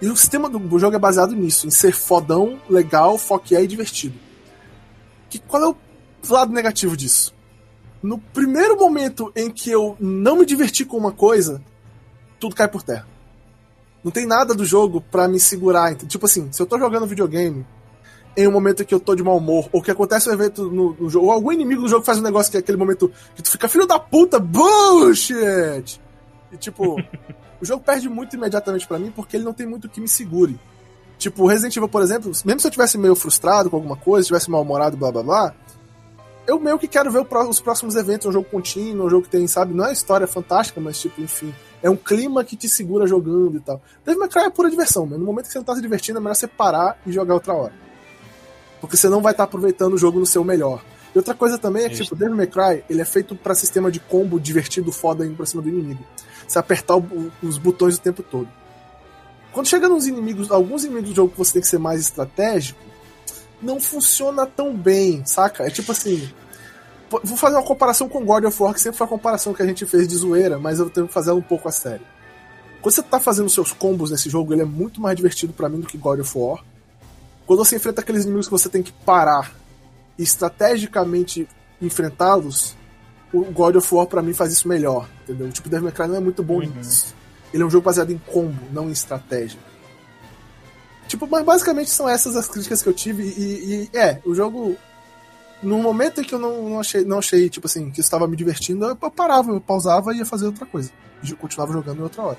E 0.00 0.08
o 0.08 0.16
sistema 0.16 0.48
do 0.48 0.78
jogo 0.78 0.96
é 0.96 0.98
baseado 0.98 1.34
nisso, 1.34 1.66
em 1.66 1.70
ser 1.70 1.92
fodão, 1.92 2.60
legal, 2.68 3.16
foquear 3.16 3.62
e 3.62 3.66
divertido. 3.66 4.18
Que, 5.30 5.38
qual 5.38 5.62
é 5.62 5.68
o 5.68 5.76
lado 6.28 6.52
negativo 6.52 6.96
disso? 6.96 7.34
No 8.06 8.18
primeiro 8.18 8.76
momento 8.76 9.32
em 9.34 9.50
que 9.50 9.68
eu 9.68 9.96
não 9.98 10.36
me 10.36 10.46
diverti 10.46 10.84
com 10.84 10.96
uma 10.96 11.10
coisa, 11.10 11.60
tudo 12.38 12.54
cai 12.54 12.68
por 12.68 12.84
terra. 12.84 13.04
Não 14.04 14.12
tem 14.12 14.24
nada 14.24 14.54
do 14.54 14.64
jogo 14.64 15.00
para 15.00 15.26
me 15.26 15.40
segurar. 15.40 15.92
Tipo 15.96 16.26
assim, 16.26 16.46
se 16.52 16.62
eu 16.62 16.66
tô 16.66 16.78
jogando 16.78 17.04
videogame 17.04 17.66
em 18.36 18.46
um 18.46 18.52
momento 18.52 18.84
em 18.84 18.86
que 18.86 18.94
eu 18.94 19.00
tô 19.00 19.16
de 19.16 19.24
mau 19.24 19.38
humor, 19.38 19.68
ou 19.72 19.82
que 19.82 19.90
acontece 19.90 20.30
um 20.30 20.32
evento 20.32 20.70
no, 20.70 20.94
no 20.94 21.10
jogo, 21.10 21.26
ou 21.26 21.32
algum 21.32 21.50
inimigo 21.50 21.82
do 21.82 21.88
jogo 21.88 22.04
faz 22.04 22.20
um 22.20 22.22
negócio 22.22 22.48
que 22.48 22.56
é 22.56 22.60
aquele 22.60 22.78
momento 22.78 23.10
que 23.34 23.42
tu 23.42 23.50
fica 23.50 23.68
filho 23.68 23.88
da 23.88 23.98
puta, 23.98 24.38
bullshit! 24.38 26.00
E 26.52 26.56
tipo, 26.56 27.00
o 27.60 27.64
jogo 27.64 27.82
perde 27.82 28.08
muito 28.08 28.36
imediatamente 28.36 28.86
para 28.86 29.00
mim 29.00 29.10
porque 29.10 29.36
ele 29.36 29.44
não 29.44 29.52
tem 29.52 29.66
muito 29.66 29.88
que 29.88 30.00
me 30.00 30.06
segure. 30.06 30.56
Tipo, 31.18 31.44
Resident 31.44 31.76
Evil, 31.76 31.88
por 31.88 32.02
exemplo, 32.02 32.30
mesmo 32.44 32.60
se 32.60 32.68
eu 32.68 32.70
tivesse 32.70 32.96
meio 32.96 33.16
frustrado 33.16 33.68
com 33.68 33.74
alguma 33.74 33.96
coisa, 33.96 34.28
tivesse 34.28 34.48
mal-humorado, 34.48 34.96
blá 34.96 35.10
blá 35.10 35.24
blá, 35.24 35.54
eu 36.46 36.60
meio 36.60 36.78
que 36.78 36.86
quero 36.86 37.10
ver 37.10 37.26
os 37.48 37.60
próximos 37.60 37.96
eventos, 37.96 38.26
um 38.26 38.32
jogo 38.32 38.48
contínuo, 38.48 39.06
um 39.06 39.10
jogo 39.10 39.24
que 39.24 39.30
tem, 39.30 39.46
sabe, 39.46 39.74
não 39.74 39.86
é 39.86 39.92
história 39.92 40.26
fantástica, 40.26 40.80
mas 40.80 41.00
tipo, 41.00 41.20
enfim, 41.20 41.54
é 41.82 41.90
um 41.90 41.96
clima 41.96 42.44
que 42.44 42.56
te 42.56 42.68
segura 42.68 43.06
jogando 43.06 43.56
e 43.56 43.60
tal. 43.60 43.80
Devil 44.04 44.20
May 44.20 44.28
Cry 44.28 44.42
é 44.42 44.50
pura 44.50 44.70
diversão, 44.70 45.06
mas 45.06 45.18
no 45.18 45.24
momento 45.24 45.46
que 45.46 45.52
você 45.52 45.58
não 45.58 45.64
tá 45.64 45.74
se 45.74 45.82
divertindo, 45.82 46.18
é 46.18 46.20
melhor 46.20 46.34
você 46.34 46.46
parar 46.46 46.98
e 47.06 47.12
jogar 47.12 47.34
outra 47.34 47.52
hora. 47.52 47.72
Porque 48.80 48.96
você 48.96 49.08
não 49.08 49.20
vai 49.20 49.32
estar 49.32 49.44
tá 49.44 49.48
aproveitando 49.48 49.94
o 49.94 49.98
jogo 49.98 50.18
no 50.18 50.26
seu 50.26 50.44
melhor. 50.44 50.84
E 51.14 51.18
outra 51.18 51.34
coisa 51.34 51.56
também 51.58 51.84
é 51.84 51.88
que, 51.88 51.96
tipo, 51.96 52.14
Devil 52.14 52.36
May 52.36 52.46
Cry, 52.46 52.84
ele 52.90 53.00
é 53.00 53.04
feito 53.04 53.34
para 53.34 53.54
sistema 53.54 53.90
de 53.90 53.98
combo 53.98 54.38
divertido, 54.38 54.92
foda, 54.92 55.24
indo 55.24 55.34
pra 55.34 55.46
cima 55.46 55.62
do 55.62 55.68
inimigo. 55.68 56.04
Você 56.46 56.58
apertar 56.58 56.96
o, 56.96 57.32
os 57.42 57.58
botões 57.58 57.96
o 57.96 58.00
tempo 58.00 58.22
todo. 58.22 58.48
Quando 59.52 59.66
chega 59.66 59.88
nos 59.88 60.06
inimigos, 60.06 60.50
alguns 60.50 60.84
inimigos 60.84 61.10
do 61.10 61.16
jogo 61.16 61.32
que 61.32 61.38
você 61.38 61.54
tem 61.54 61.62
que 61.62 61.68
ser 61.68 61.78
mais 61.78 62.00
estratégico, 62.00 62.78
não 63.60 63.80
funciona 63.80 64.46
tão 64.46 64.74
bem, 64.74 65.24
saca? 65.24 65.64
É 65.64 65.70
tipo 65.70 65.92
assim. 65.92 66.30
Vou 67.08 67.36
fazer 67.36 67.54
uma 67.54 67.62
comparação 67.62 68.08
com 68.08 68.24
God 68.24 68.44
of 68.44 68.60
War, 68.60 68.74
que 68.74 68.80
sempre 68.80 68.98
foi 68.98 69.06
a 69.06 69.10
comparação 69.10 69.54
que 69.54 69.62
a 69.62 69.66
gente 69.66 69.86
fez 69.86 70.08
de 70.08 70.16
zoeira, 70.16 70.58
mas 70.58 70.80
eu 70.80 70.90
tenho 70.90 71.06
que 71.06 71.14
fazer 71.14 71.30
ela 71.30 71.38
um 71.38 71.42
pouco 71.42 71.68
a 71.68 71.72
sério. 71.72 72.04
Quando 72.82 72.94
você 72.94 73.02
tá 73.02 73.20
fazendo 73.20 73.48
seus 73.48 73.72
combos 73.72 74.10
nesse 74.10 74.28
jogo, 74.28 74.52
ele 74.52 74.62
é 74.62 74.64
muito 74.64 75.00
mais 75.00 75.16
divertido 75.16 75.52
para 75.52 75.68
mim 75.68 75.80
do 75.80 75.86
que 75.86 75.96
God 75.96 76.20
of 76.20 76.36
War. 76.36 76.64
Quando 77.46 77.64
você 77.64 77.76
enfrenta 77.76 78.00
aqueles 78.00 78.24
inimigos 78.24 78.46
que 78.46 78.52
você 78.52 78.68
tem 78.68 78.82
que 78.82 78.92
parar 78.92 79.52
e 80.18 80.22
estrategicamente 80.24 81.48
enfrentá-los, 81.80 82.76
o 83.32 83.44
God 83.44 83.76
of 83.76 83.94
War 83.94 84.06
para 84.06 84.22
mim 84.22 84.34
faz 84.34 84.52
isso 84.52 84.66
melhor, 84.66 85.08
entendeu? 85.22 85.46
O 85.46 85.52
tipo 85.52 85.68
Devil 85.68 85.84
May 85.84 85.92
Cry 85.92 86.08
não 86.08 86.16
é 86.16 86.20
muito 86.20 86.42
bom 86.42 86.60
uhum. 86.60 86.72
nisso. 86.76 87.14
Ele 87.52 87.62
é 87.62 87.66
um 87.66 87.70
jogo 87.70 87.84
baseado 87.84 88.10
em 88.10 88.18
combo, 88.18 88.60
não 88.72 88.88
em 88.88 88.92
estratégia. 88.92 89.58
Tipo, 91.08 91.26
mas 91.26 91.44
basicamente 91.44 91.90
são 91.90 92.08
essas 92.08 92.36
as 92.36 92.48
críticas 92.48 92.82
que 92.82 92.88
eu 92.88 92.94
tive 92.94 93.22
e, 93.22 93.90
e 93.92 93.96
é, 93.96 94.20
o 94.24 94.34
jogo 94.34 94.76
no 95.62 95.78
momento 95.78 96.20
em 96.20 96.24
que 96.24 96.34
eu 96.34 96.38
não, 96.38 96.68
não, 96.70 96.80
achei, 96.80 97.04
não 97.04 97.18
achei, 97.18 97.48
tipo 97.48 97.66
assim, 97.66 97.90
que 97.90 98.00
estava 98.00 98.26
me 98.26 98.36
divertindo, 98.36 98.84
eu 98.84 98.96
parava, 98.96 99.52
eu 99.52 99.60
pausava 99.60 100.12
e 100.12 100.18
ia 100.18 100.26
fazer 100.26 100.46
outra 100.46 100.66
coisa. 100.66 100.90
E 101.22 101.32
continuava 101.32 101.72
jogando 101.72 102.00
em 102.00 102.02
outra 102.02 102.22
hora. 102.22 102.38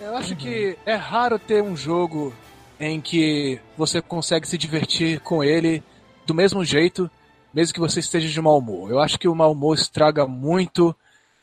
Eu 0.00 0.16
acho 0.16 0.30
uhum. 0.30 0.36
que 0.36 0.76
é 0.84 0.94
raro 0.94 1.38
ter 1.38 1.62
um 1.62 1.76
jogo 1.76 2.32
em 2.78 3.00
que 3.00 3.60
você 3.76 4.00
consegue 4.02 4.46
se 4.46 4.58
divertir 4.58 5.20
com 5.20 5.42
ele 5.42 5.82
do 6.26 6.34
mesmo 6.34 6.64
jeito, 6.64 7.10
mesmo 7.52 7.74
que 7.74 7.80
você 7.80 8.00
esteja 8.00 8.28
de 8.28 8.40
mau 8.40 8.58
humor. 8.58 8.90
Eu 8.90 9.00
acho 9.00 9.18
que 9.18 9.28
o 9.28 9.34
mau 9.34 9.52
humor 9.52 9.74
estraga 9.74 10.26
muito 10.26 10.94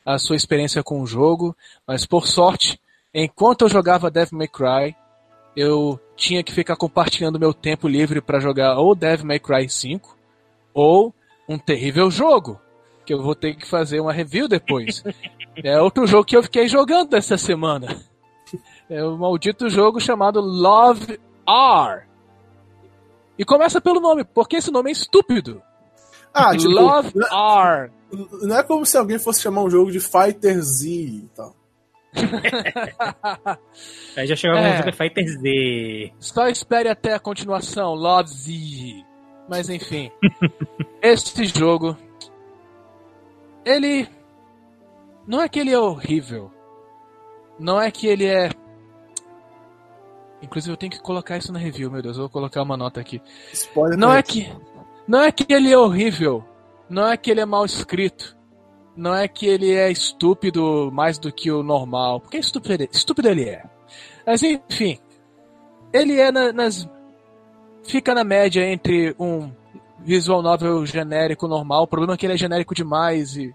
a 0.05 0.17
sua 0.17 0.35
experiência 0.35 0.83
com 0.83 1.01
o 1.01 1.07
jogo, 1.07 1.55
mas 1.87 2.05
por 2.05 2.27
sorte, 2.27 2.79
enquanto 3.13 3.61
eu 3.61 3.69
jogava 3.69 4.11
Devil 4.11 4.37
May 4.37 4.47
Cry, 4.47 4.95
eu 5.55 5.99
tinha 6.15 6.43
que 6.43 6.53
ficar 6.53 6.75
compartilhando 6.75 7.39
meu 7.39 7.53
tempo 7.53 7.87
livre 7.87 8.21
para 8.21 8.39
jogar 8.39 8.77
ou 8.77 8.95
Devil 8.95 9.25
May 9.25 9.39
Cry 9.39 9.69
5 9.69 10.17
ou 10.73 11.13
um 11.47 11.57
terrível 11.57 12.09
jogo, 12.09 12.59
que 13.05 13.13
eu 13.13 13.21
vou 13.21 13.35
ter 13.35 13.55
que 13.55 13.67
fazer 13.67 13.99
uma 13.99 14.13
review 14.13 14.47
depois. 14.47 15.03
é 15.63 15.79
outro 15.81 16.07
jogo 16.07 16.25
que 16.25 16.35
eu 16.35 16.43
fiquei 16.43 16.67
jogando 16.67 17.15
essa 17.15 17.37
semana. 17.37 18.01
É 18.89 19.03
o 19.03 19.13
um 19.13 19.17
maldito 19.17 19.69
jogo 19.69 19.99
chamado 19.99 20.39
Love 20.39 21.19
R. 21.47 22.03
E 23.37 23.43
começa 23.43 23.81
pelo 23.81 23.99
nome, 23.99 24.23
porque 24.23 24.57
esse 24.57 24.71
nome 24.71 24.89
é 24.89 24.93
estúpido. 24.93 25.61
Ah, 26.33 26.55
tipo, 26.55 26.69
Love 26.69 27.11
não 27.15 27.27
é, 27.27 27.83
R. 27.83 27.91
Não 28.43 28.57
é 28.57 28.63
como 28.63 28.85
se 28.85 28.97
alguém 28.97 29.19
fosse 29.19 29.41
chamar 29.41 29.63
um 29.63 29.69
jogo 29.69 29.91
de 29.91 29.99
Fighter 29.99 30.61
Z 30.61 30.87
e 30.89 31.29
tal. 31.35 31.55
Aí 34.15 34.27
já 34.27 34.35
chegou 34.35 34.57
é. 34.57 34.71
música 34.71 34.93
Fighter 34.93 35.27
Z. 35.27 36.13
Só 36.19 36.47
espere 36.47 36.89
até 36.89 37.13
a 37.13 37.19
continuação, 37.19 37.93
Love 37.93 38.29
Z. 38.29 39.05
Mas 39.49 39.69
enfim. 39.69 40.11
este 41.01 41.45
jogo. 41.45 41.97
Ele. 43.65 44.07
Não 45.27 45.41
é 45.41 45.49
que 45.49 45.59
ele 45.59 45.71
é 45.71 45.79
horrível. 45.79 46.51
Não 47.59 47.79
é 47.79 47.91
que 47.91 48.07
ele 48.07 48.25
é 48.25 48.49
Inclusive 50.43 50.73
eu 50.73 50.77
tenho 50.77 50.91
que 50.91 51.01
colocar 51.01 51.37
isso 51.37 51.53
na 51.53 51.59
review, 51.59 51.89
meu 51.89 52.01
Deus, 52.01 52.17
eu 52.17 52.23
vou 52.23 52.29
colocar 52.29 52.61
uma 52.61 52.75
nota 52.75 52.99
aqui. 52.99 53.21
Spoiler 53.53 53.97
não 53.97 54.13
é 54.13 54.21
que 54.21 54.53
não 55.07 55.21
é 55.21 55.31
que 55.31 55.51
ele 55.51 55.71
é 55.71 55.77
horrível, 55.77 56.43
não 56.89 57.07
é 57.07 57.15
que 57.15 57.31
ele 57.31 57.39
é 57.39 57.45
mal 57.45 57.63
escrito, 57.63 58.37
não 58.95 59.13
é 59.13 59.27
que 59.27 59.45
ele 59.45 59.71
é 59.73 59.91
estúpido 59.91 60.91
mais 60.91 61.17
do 61.17 61.31
que 61.31 61.51
o 61.51 61.63
normal, 61.63 62.19
porque 62.19 62.37
estúpido, 62.37 62.87
estúpido 62.91 63.29
ele 63.29 63.49
é. 63.49 63.63
Mas 64.25 64.43
enfim, 64.43 64.99
ele 65.91 66.19
é 66.19 66.31
na, 66.31 66.51
nas 66.53 66.87
fica 67.83 68.13
na 68.13 68.23
média 68.23 68.65
entre 68.65 69.15
um 69.19 69.51
visual 69.99 70.41
novel 70.41 70.85
genérico 70.85 71.47
normal. 71.47 71.83
O 71.83 71.87
problema 71.87 72.13
é 72.13 72.17
que 72.17 72.25
ele 72.25 72.33
é 72.33 72.37
genérico 72.37 72.75
demais 72.75 73.35
e 73.35 73.53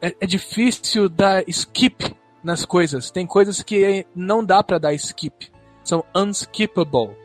é, 0.00 0.14
é 0.20 0.26
difícil 0.26 1.08
dar 1.08 1.48
skip 1.48 2.14
nas 2.42 2.64
coisas. 2.64 3.10
Tem 3.10 3.26
coisas 3.26 3.62
que 3.62 4.06
não 4.14 4.44
dá 4.44 4.62
para 4.62 4.78
dar 4.78 4.94
skip 4.94 5.50
são 5.84 6.04
unskippable. 6.14 7.16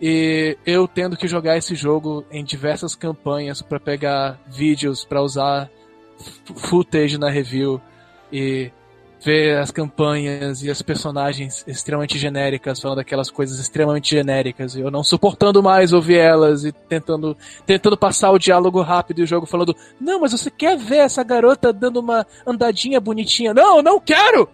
E 0.00 0.56
eu 0.66 0.88
tendo 0.88 1.16
que 1.16 1.28
jogar 1.28 1.56
esse 1.56 1.74
jogo 1.74 2.24
em 2.30 2.44
diversas 2.44 2.94
campanhas 2.94 3.62
para 3.62 3.78
pegar 3.78 4.40
vídeos 4.48 5.04
para 5.04 5.22
usar 5.22 5.70
footage 6.56 7.18
na 7.18 7.28
review 7.28 7.80
e 8.32 8.70
ver 9.24 9.58
as 9.58 9.70
campanhas 9.70 10.62
e 10.62 10.70
as 10.70 10.82
personagens 10.82 11.64
extremamente 11.66 12.18
genéricas 12.18 12.80
falando 12.80 12.98
aquelas 12.98 13.30
coisas 13.30 13.58
extremamente 13.58 14.10
genéricas 14.10 14.74
e 14.74 14.80
eu 14.80 14.90
não 14.90 15.04
suportando 15.04 15.62
mais 15.62 15.92
ouvir 15.92 16.18
elas 16.18 16.64
e 16.64 16.72
tentando 16.72 17.36
tentando 17.64 17.96
passar 17.96 18.32
o 18.32 18.38
diálogo 18.38 18.82
rápido 18.82 19.20
e 19.20 19.22
o 19.22 19.26
jogo 19.26 19.46
falando 19.46 19.76
não 20.00 20.20
mas 20.20 20.32
você 20.32 20.50
quer 20.50 20.76
ver 20.76 20.98
essa 20.98 21.22
garota 21.22 21.72
dando 21.72 22.00
uma 22.00 22.26
andadinha 22.44 23.00
bonitinha 23.00 23.54
não 23.54 23.80
não 23.80 24.00
quero 24.00 24.48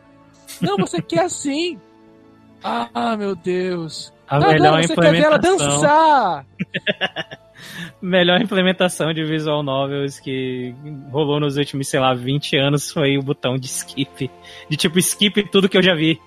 não 0.60 0.76
você 0.76 1.00
quer 1.00 1.30
sim 1.30 1.80
ah, 2.62 3.16
meu 3.16 3.34
Deus. 3.34 4.12
A 4.28 4.40
melhor 4.40 4.82
você 4.82 4.92
implementação. 4.92 5.02
quer 5.02 5.12
ver 5.12 5.22
ela 5.22 5.38
dançar! 5.38 6.46
melhor 8.00 8.40
implementação 8.40 9.12
de 9.12 9.24
visual 9.24 9.62
novels 9.62 10.18
que 10.18 10.74
rolou 11.10 11.40
nos 11.40 11.56
últimos, 11.56 11.88
sei 11.88 12.00
lá, 12.00 12.14
20 12.14 12.56
anos 12.56 12.90
foi 12.90 13.18
o 13.18 13.22
botão 13.22 13.56
de 13.56 13.66
skip. 13.66 14.30
De 14.68 14.76
tipo, 14.76 14.98
skip 14.98 15.48
tudo 15.50 15.68
que 15.68 15.76
eu 15.76 15.82
já 15.82 15.94
vi. 15.94 16.20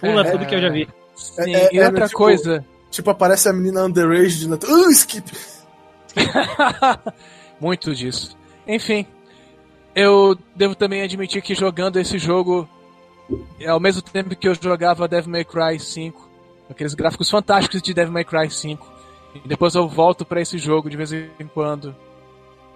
Pula 0.00 0.26
é, 0.26 0.30
tudo 0.30 0.46
que 0.46 0.54
eu 0.54 0.60
já 0.60 0.68
vi. 0.68 0.88
Sim, 1.14 1.54
é, 1.54 1.66
é, 1.66 1.74
e 1.74 1.80
outra 1.80 2.04
é, 2.04 2.06
tipo, 2.06 2.18
coisa. 2.18 2.64
Tipo, 2.90 3.10
aparece 3.10 3.48
a 3.48 3.52
menina 3.52 3.84
underage 3.84 4.46
de 4.46 4.52
uh, 4.52 4.90
skip. 4.90 5.30
Muito 7.60 7.94
disso. 7.94 8.36
Enfim, 8.66 9.06
eu 9.94 10.36
devo 10.54 10.74
também 10.74 11.02
admitir 11.02 11.42
que 11.42 11.54
jogando 11.54 11.98
esse 11.98 12.18
jogo, 12.18 12.68
ao 13.66 13.80
mesmo 13.80 14.02
tempo 14.02 14.34
que 14.34 14.48
eu 14.48 14.54
jogava 14.54 15.08
Devil 15.08 15.30
May 15.30 15.44
Cry 15.44 15.78
5, 15.78 16.30
aqueles 16.70 16.94
gráficos 16.94 17.30
fantásticos 17.30 17.82
de 17.82 17.94
Devil 17.94 18.12
May 18.12 18.24
Cry 18.24 18.50
5, 18.50 18.93
e 19.34 19.48
depois 19.48 19.74
eu 19.74 19.88
volto 19.88 20.24
para 20.24 20.40
esse 20.40 20.58
jogo 20.58 20.90
de 20.90 20.96
vez 20.96 21.12
em 21.12 21.46
quando, 21.52 21.94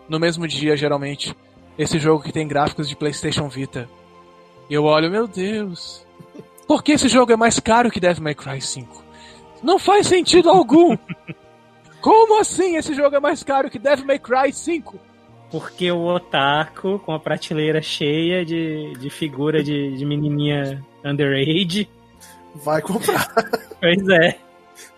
no 0.09 0.19
mesmo 0.19 0.47
dia 0.47 0.77
geralmente, 0.77 1.37
esse 1.79 1.99
jogo 1.99 2.23
que 2.23 2.33
tem 2.33 2.49
gráficos 2.49 2.89
de 2.89 2.97
PlayStation 2.97 3.49
Vita. 3.49 3.89
E 4.69 4.75
eu 4.75 4.85
olho, 4.85 5.11
meu 5.11 5.27
Deus, 5.27 6.07
por 6.67 6.83
que 6.83 6.93
esse 6.93 7.09
jogo 7.09 7.33
é 7.33 7.37
mais 7.37 7.61
caro 7.61 7.91
que 7.91 8.01
Devil 8.01 8.25
May 8.25 8.35
Cry 8.35 8.61
5? 8.61 9.05
Não 9.63 9.79
faz 9.79 10.07
sentido 10.07 10.51
algum! 10.51 10.97
Como 12.01 12.41
assim 12.41 12.77
esse 12.77 12.95
jogo 12.95 13.17
é 13.17 13.21
mais 13.21 13.43
caro 13.43 13.71
que 13.71 13.79
Devil 13.79 14.07
May 14.07 14.19
Cry 14.19 14.53
5? 14.53 14.99
Porque 15.51 15.91
o 15.91 16.05
otaku, 16.15 16.99
com 16.99 17.13
a 17.13 17.19
prateleira 17.19 17.81
cheia 17.81 18.45
de, 18.45 18.93
de 18.99 19.11
figura 19.11 19.63
de, 19.63 19.97
de 19.97 20.05
menininha 20.05 20.85
underage, 21.05 21.89
Vai 22.55 22.83
comprar. 22.83 23.29
pois 23.81 24.09
é. 24.09 24.39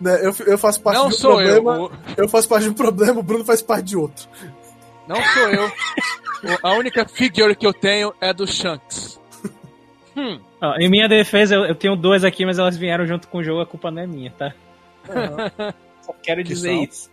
Né, 0.01 0.19
Eu, 0.25 0.35
eu 0.47 0.59
faço 0.59 0.81
parte 0.83 0.99
Não 0.99 1.09
de 1.09 1.15
um 1.15 1.19
sou 1.19 1.37
problema. 1.37 1.75
eu. 1.77 1.93
Eu 2.25 2.29
faço 2.29 2.49
parte 2.49 2.65
de 2.65 2.71
um 2.71 2.75
problema, 2.75 3.21
o 3.21 3.23
Bruno 3.23 3.45
faz 3.45 3.61
parte 3.63 3.85
de 3.87 3.97
outro. 3.97 4.29
Não 5.07 5.17
sou 5.17 5.49
eu. 5.49 5.73
A 6.63 6.73
única 6.75 7.07
figure 7.07 7.55
que 7.55 7.67
eu 7.67 7.73
tenho 7.75 8.15
é 8.21 8.33
do 8.33 8.47
Shanks. 8.47 9.21
Hum. 10.17 10.41
Ó, 10.61 10.75
em 10.77 10.89
minha 10.91 11.09
defesa, 11.09 11.55
eu, 11.55 11.65
eu 11.65 11.75
tenho 11.75 11.97
duas 11.97 12.25
aqui, 12.25 12.45
mas 12.45 12.59
elas 12.59 12.77
vieram 12.77 13.07
junto 13.07 13.29
com 13.29 13.39
o 13.39 13.45
jogo, 13.45 13.61
a 13.61 13.67
culpa 13.67 13.91
não 13.91 14.03
é 14.03 14.07
minha, 14.07 14.31
tá? 14.33 14.53
Só 16.03 16.13
quero 16.23 16.43
Que 16.45 16.49
dizer 16.49 16.69
são? 16.75 16.83
isso. 16.85 17.11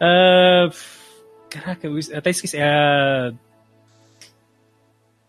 Ah, 0.00 0.68
caraca, 1.50 1.86
eu 1.86 1.98
até 2.16 2.30
esqueci. 2.30 2.56
É 2.56 2.64
a, 2.64 3.32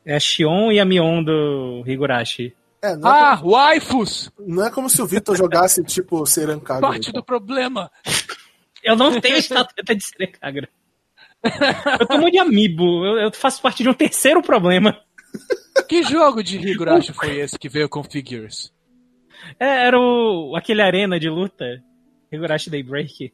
é 0.06 0.16
a 0.16 0.20
Shion 0.20 0.72
e 0.72 0.80
a 0.80 0.86
Mion 0.86 1.24
do 1.24 1.84
Higurashi. 1.86 2.54
É, 2.86 2.96
não, 2.96 3.10
é, 3.10 3.20
Ah, 3.22 3.36
waifus! 3.44 4.32
não 4.40 4.66
é 4.66 4.70
como 4.72 4.90
se 4.90 5.02
o 5.02 5.06
Vitor 5.08 5.36
jogasse, 5.36 5.84
tipo, 5.84 6.26
Serankaga. 6.26 6.82
Parte 6.82 7.12
do 7.12 7.24
problema. 7.24 7.92
Eu 8.84 8.96
não 8.96 9.20
tenho 9.20 9.38
estatueta 9.38 9.96
de 9.96 10.04
Serecagra. 10.04 10.70
Eu 12.00 12.08
tô 12.08 12.18
muito 12.18 12.34
de 12.34 12.40
amiibo. 12.40 13.06
Eu, 13.06 13.18
eu 13.26 13.32
faço 13.34 13.62
parte 13.62 13.84
de 13.84 13.90
um 13.90 13.94
terceiro 13.94 14.42
problema. 14.42 15.00
Que 15.88 16.04
jogo 16.04 16.44
de 16.44 16.58
Higurashi 16.58 17.14
foi 17.14 17.38
esse 17.40 17.58
que 17.60 17.68
veio 17.70 17.90
com 17.90 18.04
figures? 18.04 18.72
É, 19.60 19.86
era 19.88 20.00
o, 20.00 20.56
aquele 20.56 20.82
arena 20.82 21.20
de 21.20 21.30
luta. 21.30 21.66
Higurashi 22.32 22.70
Daybreak. 22.70 23.34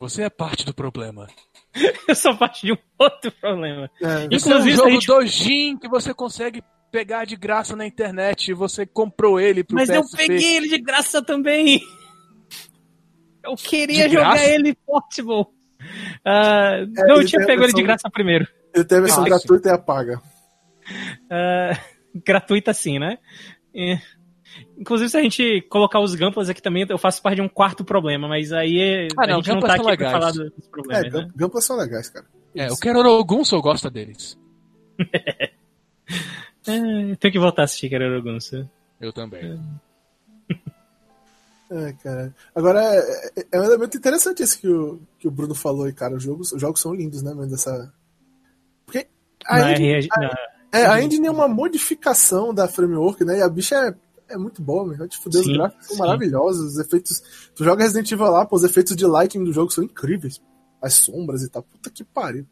Você 0.00 0.22
é 0.22 0.30
parte 0.30 0.64
do 0.64 0.72
problema. 0.74 1.26
Eu 2.08 2.14
sou 2.14 2.36
parte 2.36 2.66
de 2.66 2.72
um 2.72 2.76
outro 2.98 3.32
problema. 3.32 3.90
É, 4.00 4.28
Isso 4.34 4.48
é 4.50 4.56
um 4.56 4.58
Inclusive, 4.60 4.76
jogo 4.76 4.90
gente- 4.90 5.06
dojin 5.06 5.76
que 5.78 5.88
você 5.88 6.14
consegue 6.14 6.62
pegar 6.90 7.24
de 7.24 7.36
graça 7.36 7.76
na 7.76 7.86
internet 7.86 8.48
e 8.50 8.54
você 8.54 8.86
comprou 8.86 9.38
ele 9.40 9.62
pro 9.64 9.76
Mas 9.76 9.88
eu 9.88 10.02
PSP. 10.02 10.16
peguei 10.16 10.56
ele 10.56 10.68
de 10.68 10.78
graça 10.78 11.22
também. 11.22 11.80
Eu 13.42 13.54
queria 13.56 14.08
jogar 14.08 14.42
ele 14.44 14.74
Portable. 14.74 15.46
Ah, 16.24 16.84
não, 17.06 17.20
eu 17.20 17.26
tinha 17.26 17.42
a 17.42 17.46
pego 17.46 17.62
ele 17.64 17.72
de 17.72 17.82
graça 17.82 18.10
primeiro. 18.10 18.46
Ele 18.74 18.84
tem 18.84 18.98
a 18.98 19.00
versão 19.02 19.22
Ah, 19.22 19.26
gratuita 19.28 19.68
e 19.68 19.72
a 19.72 19.78
paga. 19.78 20.20
Ah, 21.30 21.78
gratuita 22.24 22.72
sim, 22.74 22.98
né? 22.98 23.18
É. 23.74 23.98
Inclusive, 24.76 25.08
se 25.10 25.16
a 25.16 25.22
gente 25.22 25.60
colocar 25.70 26.00
os 26.00 26.14
Gamplas 26.14 26.48
aqui 26.48 26.60
também, 26.60 26.84
eu 26.88 26.98
faço 26.98 27.22
parte 27.22 27.36
de 27.36 27.42
um 27.42 27.48
quarto 27.48 27.84
problema, 27.84 28.26
mas 28.26 28.52
aí 28.52 28.78
é- 28.80 29.08
Ah, 29.16 29.24
a 29.24 29.26
não, 29.26 29.36
gente 29.36 29.50
não 29.54 29.60
tá 29.60 29.74
aqui 29.74 29.82
pra 29.82 29.90
legais. 29.90 30.12
falar 30.12 30.30
dos 30.32 30.40
É, 30.40 30.70
problemas, 30.70 31.02
né? 31.04 31.10
Gam- 31.10 31.30
Gamplas 31.36 31.64
são 31.64 31.76
legais, 31.76 32.08
cara. 32.10 32.26
É, 32.56 32.72
o 32.72 32.76
Kerorogunso 32.76 33.60
gosta 33.60 33.88
deles. 33.90 34.36
É, 36.68 37.16
tenho 37.16 37.32
que 37.32 37.38
voltar 37.38 37.62
a 37.62 37.64
assistir 37.64 37.88
Keroro 37.88 38.22
Gunso. 38.22 38.68
Eu 39.00 39.12
também. 39.12 39.60
É, 41.70 41.92
cara. 42.02 42.34
Agora, 42.54 42.80
é, 42.82 42.98
é- 43.40 43.46
é 43.52 43.60
um 43.60 43.64
elemento 43.64 43.94
interessante 43.98 44.42
esse 44.42 44.58
que 44.58 44.66
o, 44.68 45.00
que 45.18 45.28
o 45.28 45.30
Bruno 45.30 45.54
falou 45.54 45.84
aí, 45.84 45.92
cara. 45.92 46.14
Os 46.16 46.22
jogos, 46.22 46.50
os 46.52 46.58
jogos 46.60 46.80
são 46.80 46.94
lindos, 46.94 47.22
né, 47.22 47.34
mano? 47.34 47.50
Dessa... 47.50 47.92
Porque 48.86 49.06
a 49.44 49.58
Na 49.58 49.72
engine, 49.72 49.88
RG 49.92 50.08
na- 50.16 50.36
é, 50.72 50.86
a 50.86 51.02
engine 51.02 51.26
é 51.26 51.30
uma 51.30 51.46
modificação 51.46 52.54
da 52.54 52.66
framework, 52.68 53.22
né? 53.22 53.38
E 53.38 53.42
a 53.42 53.48
bicha 53.50 53.74
é, 53.76 53.94
é 54.34 54.38
muito 54.38 54.62
boa, 54.62 54.86
meu. 54.86 55.06
Tipo, 55.06 55.28
os 55.28 55.44
Sim, 55.44 55.52
gráficos 55.58 55.86
são 55.88 55.96
maravilhosos. 55.98 56.72
Os 56.72 56.78
efeitos. 56.78 57.20
Tu 57.54 57.62
joga 57.64 57.82
Resident 57.82 58.10
Evil 58.12 58.30
lá, 58.30 58.46
pô, 58.46 58.56
os 58.56 58.64
efeitos 58.64 58.96
de 58.96 59.04
lighting 59.06 59.44
do 59.44 59.52
jogo 59.52 59.70
são 59.70 59.84
incríveis. 59.84 60.40
As 60.80 60.94
sombras 60.94 61.42
e 61.42 61.50
tal. 61.50 61.62
Puta 61.62 61.90
que 61.90 62.02
pariu. 62.02 62.46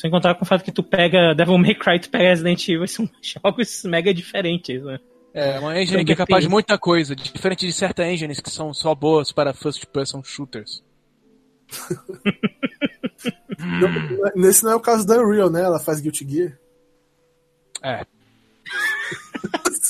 Sem 0.00 0.10
contar 0.10 0.34
com 0.36 0.44
o 0.44 0.46
fato 0.46 0.62
que 0.62 0.70
tu 0.70 0.82
pega 0.82 1.34
Devil 1.34 1.58
May 1.58 1.74
Cry, 1.74 1.98
tu 1.98 2.08
pega 2.08 2.28
Resident 2.28 2.68
Evil, 2.68 2.86
são 2.86 3.08
jogos 3.20 3.82
mega 3.84 4.14
diferentes, 4.14 4.82
né? 4.84 4.98
É, 5.34 5.58
uma 5.58 5.72
engine 5.76 5.96
Então, 5.96 6.04
que 6.06 6.12
é 6.12 6.16
capaz 6.16 6.44
de 6.44 6.48
muita 6.50 6.78
coisa, 6.78 7.14
diferente 7.16 7.66
de 7.66 7.72
certas 7.72 8.06
engines 8.06 8.40
que 8.40 8.48
são 8.50 8.72
só 8.72 8.94
boas 8.94 9.32
para 9.32 9.52
first 9.52 9.86
person 9.86 10.22
shooters. 10.22 10.82
Não- 13.58 14.32
nesse 14.36 14.64
não 14.64 14.72
é 14.72 14.74
o 14.76 14.80
caso 14.80 15.06
da 15.06 15.16
Unreal, 15.20 15.50
né? 15.50 15.62
Ela 15.62 15.78
faz 15.80 16.00
Guilty 16.00 16.26
Gear. 16.28 16.58
É. 17.82 18.06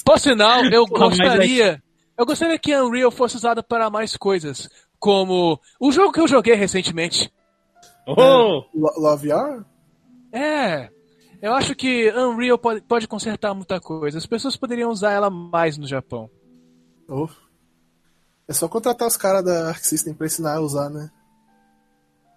Por 0.05 0.19
sinal, 0.19 0.65
eu 0.67 0.87
gostaria. 0.87 1.83
Eu 2.17 2.27
gostaria 2.27 2.59
que 2.59 2.73
a 2.73 2.83
Unreal 2.85 3.11
fosse 3.11 3.37
usada 3.37 3.63
para 3.63 3.91
mais 3.91 4.17
coisas. 4.17 4.69
Como 4.99 5.61
o 5.79 5.93
jogo 5.93 6.13
que 6.13 6.21
eu 6.21 6.27
joguei 6.29 6.55
recentemente. 6.55 7.31
Oh! 8.07 8.65
Lo- 8.75 8.95
Love 8.99 9.29
VR? 9.29 9.65
É. 10.33 10.91
Eu 11.41 11.53
acho 11.55 11.75
que 11.75 12.11
Unreal 12.13 12.59
pode, 12.59 12.81
pode 12.83 13.07
consertar 13.07 13.55
muita 13.55 13.81
coisa. 13.81 14.19
As 14.19 14.27
pessoas 14.27 14.57
poderiam 14.57 14.91
usar 14.91 15.13
ela 15.13 15.31
mais 15.31 15.79
no 15.79 15.87
Japão. 15.87 16.29
Oh. 17.09 17.29
É 18.49 18.53
só 18.53 18.67
contratar 18.69 19.07
os 19.07 19.17
caras 19.17 19.45
da 19.45 19.69
Arc 19.69 19.85
System 19.85 20.15
pra 20.15 20.27
ensinar 20.27 20.55
a 20.57 20.61
usar, 20.61 20.91
né? 20.91 21.11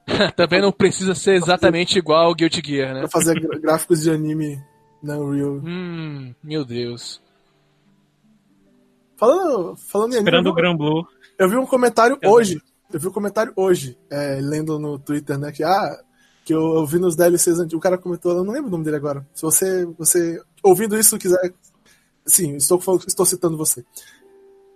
Também 0.36 0.62
não 0.62 0.72
precisa 0.72 1.16
ser 1.16 1.34
exatamente 1.36 1.98
igual 1.98 2.28
ao 2.28 2.36
Guilty 2.36 2.62
Gear, 2.66 2.94
né? 2.94 3.00
Pra 3.02 3.10
fazer 3.10 3.39
gráficos 3.60 4.02
de 4.02 4.12
anime 4.12 4.62
na 5.02 5.18
Unreal. 5.18 5.62
Hum, 5.64 6.34
meu 6.44 6.64
Deus. 6.66 7.22
Falando, 9.18 9.76
falando 9.78 10.14
em 10.14 10.16
anime, 10.18 10.30
Esperando 10.30 10.46
eu 10.48 10.52
o 10.52 10.56
vi- 10.56 10.62
Gran 10.62 10.76
Blue. 10.78 11.08
Eu 11.38 11.50
vi 11.50 11.56
um 11.58 11.66
comentário 11.66 12.18
Eu 12.22 12.32
hoje. 12.32 12.62
Eu 12.92 13.00
vi 13.00 13.08
um 13.08 13.12
comentário 13.12 13.54
hoje, 13.56 13.98
é, 14.12 14.39
lendo 14.42 14.78
no 14.78 15.00
Twitter, 15.00 15.38
né? 15.38 15.52
Que, 15.52 15.64
ah, 15.64 15.98
que 16.44 16.54
eu, 16.54 16.76
eu 16.76 16.86
vi 16.86 17.00
nos 17.00 17.16
DLCs 17.16 17.60
antigos. 17.60 17.74
O 17.74 17.80
cara 17.80 17.98
comentou, 17.98 18.32
eu 18.32 18.44
não 18.44 18.54
lembro 18.54 18.68
o 18.68 18.72
nome 18.72 18.84
dele 18.84 18.98
agora. 18.98 19.28
Se 19.34 19.42
você, 19.42 19.86
você 19.98 20.42
ouvindo 20.64 20.98
isso, 20.98 21.18
quiser. 21.18 21.54
Sim, 22.26 22.56
estou, 22.56 22.80
falando- 22.80 23.06
estou 23.08 23.26
citando 23.26 23.58
você. 23.58 23.84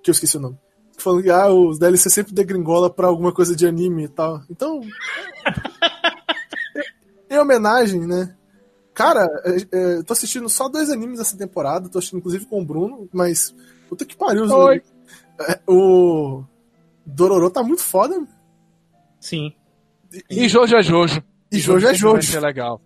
Que 0.04 0.10
eu 0.10 0.14
esqueci 0.14 0.38
o 0.38 0.40
nome. 0.42 0.58
Falando 0.98 1.24
que 1.24 1.30
ah, 1.30 1.50
os 1.50 1.78
DLC 1.78 2.10
sempre 2.10 2.34
degringola 2.34 2.90
pra 2.90 3.08
alguma 3.08 3.32
coisa 3.32 3.56
de 3.56 3.66
anime 3.68 4.06
e 4.06 4.08
tal. 4.08 4.42
Então. 4.50 4.82
em 7.30 7.38
homenagem, 7.38 8.06
né? 8.08 8.36
Cara, 8.94 9.28
é, 9.44 9.78
é, 9.78 9.98
eu 9.98 10.04
tô 10.04 10.14
assistindo 10.14 10.48
só 10.48 10.70
dois 10.70 10.90
animes 10.90 11.20
essa 11.20 11.38
temporada. 11.38 11.90
Tô 11.90 11.98
assistindo 11.98 12.20
inclusive 12.20 12.46
com 12.46 12.62
o 12.62 12.66
Bruno, 12.66 13.10
mas. 13.12 13.54
Puta 13.90 14.06
que 14.06 14.16
pariu. 14.16 14.46
Oi. 14.46 14.82
é, 15.42 15.60
o 15.68 16.44
Dororo 17.06 17.50
tá 17.50 17.62
muito 17.62 17.82
foda. 17.84 18.26
Sim. 19.20 19.54
E 20.30 20.48
Jojo 20.48 20.78
é 20.78 20.84
Jojo. 20.84 21.22
E 21.56 21.60
Jojo 21.60 21.86
é 21.86 21.90
vai 21.90 21.96
Jojo. 21.96 22.32
ser 22.32 22.40
legal. 22.40 22.82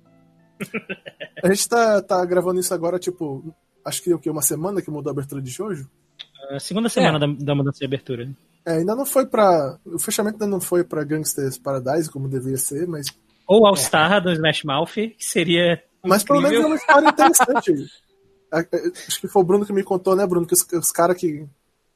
A 1.43 1.47
gente 1.47 1.67
tá, 1.69 2.01
tá 2.01 2.23
gravando 2.25 2.59
isso 2.59 2.73
agora, 2.73 2.99
tipo, 2.99 3.55
acho 3.85 4.01
que 4.03 4.13
o 4.13 4.19
que? 4.19 4.29
Uma 4.29 4.41
semana 4.41 4.81
que 4.81 4.91
mudou 4.91 5.09
a 5.09 5.13
abertura 5.13 5.41
de 5.41 5.49
Jojo? 5.49 5.89
A 6.51 6.59
segunda 6.59 6.89
semana 6.89 7.19
da, 7.19 7.27
da 7.27 7.55
mudança 7.55 7.79
de 7.79 7.85
abertura. 7.85 8.29
É, 8.65 8.73
ainda 8.73 8.95
não 8.95 9.05
foi 9.05 9.25
pra. 9.25 9.77
O 9.85 9.99
fechamento 9.99 10.35
ainda 10.35 10.47
não 10.47 10.59
foi 10.59 10.83
pra 10.83 11.03
Gangsters 11.03 11.57
Paradise, 11.57 12.09
como 12.09 12.27
deveria 12.27 12.57
ser, 12.57 12.87
mas. 12.87 13.07
Ou 13.47 13.65
All 13.65 13.75
Star 13.75 14.21
do 14.21 14.31
Smash 14.31 14.63
Mouth, 14.63 14.93
que 14.93 15.15
seria. 15.19 15.81
Mas 16.03 16.23
pelo 16.23 16.41
menos 16.41 16.57
é 16.57 16.59
incrível. 16.59 16.69
uma 16.69 16.75
história 16.77 17.09
interessante. 17.09 17.91
É, 18.51 18.61
é, 18.61 18.87
Acho 19.07 19.21
que 19.21 19.27
foi 19.27 19.43
o 19.43 19.45
Bruno 19.45 19.63
que 19.63 19.71
me 19.71 19.83
contou, 19.83 20.15
né, 20.15 20.25
Bruno? 20.25 20.47
Que 20.47 20.55
os, 20.55 20.65
os 20.73 20.91
caras 20.91 21.15
que 21.15 21.45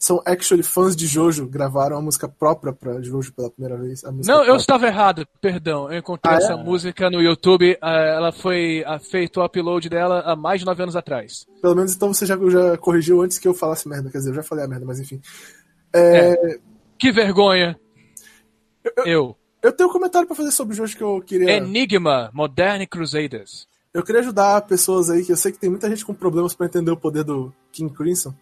são 0.05 0.21
actually 0.25 0.63
fãs 0.63 0.95
de 0.95 1.07
Jojo 1.07 1.47
gravaram 1.47 1.95
uma 1.95 2.01
música 2.01 2.27
própria 2.27 2.73
pra 2.73 3.01
Jojo 3.01 3.31
pela 3.33 3.49
primeira 3.49 3.77
vez. 3.81 4.03
a 4.03 4.11
Não, 4.11 4.19
eu 4.19 4.23
própria. 4.25 4.55
estava 4.57 4.87
errado, 4.87 5.27
perdão. 5.39 5.89
Eu 5.89 5.99
encontrei 5.99 6.33
Ah, 6.35 6.37
essa 6.37 6.53
é? 6.53 6.55
música 6.57 7.09
no 7.09 7.21
YouTube. 7.21 7.77
ah, 7.81 7.91
Ela 7.95 8.31
foi 8.33 8.83
ah, 8.85 8.99
feito 8.99 9.39
o 9.39 9.45
upload 9.45 9.87
dela 9.87 10.19
há 10.25 10.35
mais 10.35 10.59
de 10.59 10.65
nove 10.65 10.83
anos 10.83 10.95
atrás. 10.97 11.45
Pelo 11.61 11.75
menos 11.75 11.95
então 11.95 12.13
você 12.13 12.25
já, 12.25 12.35
já 12.49 12.77
corrigiu 12.77 13.21
antes 13.21 13.37
que 13.39 13.47
eu 13.47 13.53
falasse 13.53 13.87
merda. 13.87 14.09
Quer 14.09 14.17
dizer, 14.17 14.31
eu 14.31 14.35
já 14.35 14.43
falei 14.43 14.65
a 14.65 14.67
merda, 14.67 14.85
mas 14.85 14.99
enfim. 14.99 15.21
É, 15.95 16.59
Que 16.99 17.11
vergonha! 17.11 17.79
Eu. 19.05 19.37
Eu 19.61 19.71
tenho 19.71 19.89
um 19.89 19.93
comentário 19.93 20.27
pra 20.27 20.35
fazer 20.35 20.51
sobre 20.51 20.73
o 20.73 20.75
Jojo 20.75 20.97
que 20.97 21.03
eu 21.03 21.21
queria. 21.21 21.49
Enigma, 21.51 22.29
Modern 22.33 22.85
Crusaders. 22.85 23.65
Eu 23.93 24.03
queria 24.03 24.19
ajudar 24.21 24.59
pessoas 24.63 25.09
aí, 25.09 25.23
que 25.23 25.31
eu 25.31 25.37
sei 25.37 25.51
que 25.53 25.59
tem 25.59 25.69
muita 25.69 25.87
gente 25.89 26.03
com 26.03 26.13
problemas 26.13 26.53
pra 26.53 26.65
entender 26.65 26.91
o 26.91 26.97
poder 26.97 27.23
do 27.23 27.53
King 27.71 27.93
Crimson. 27.93 28.33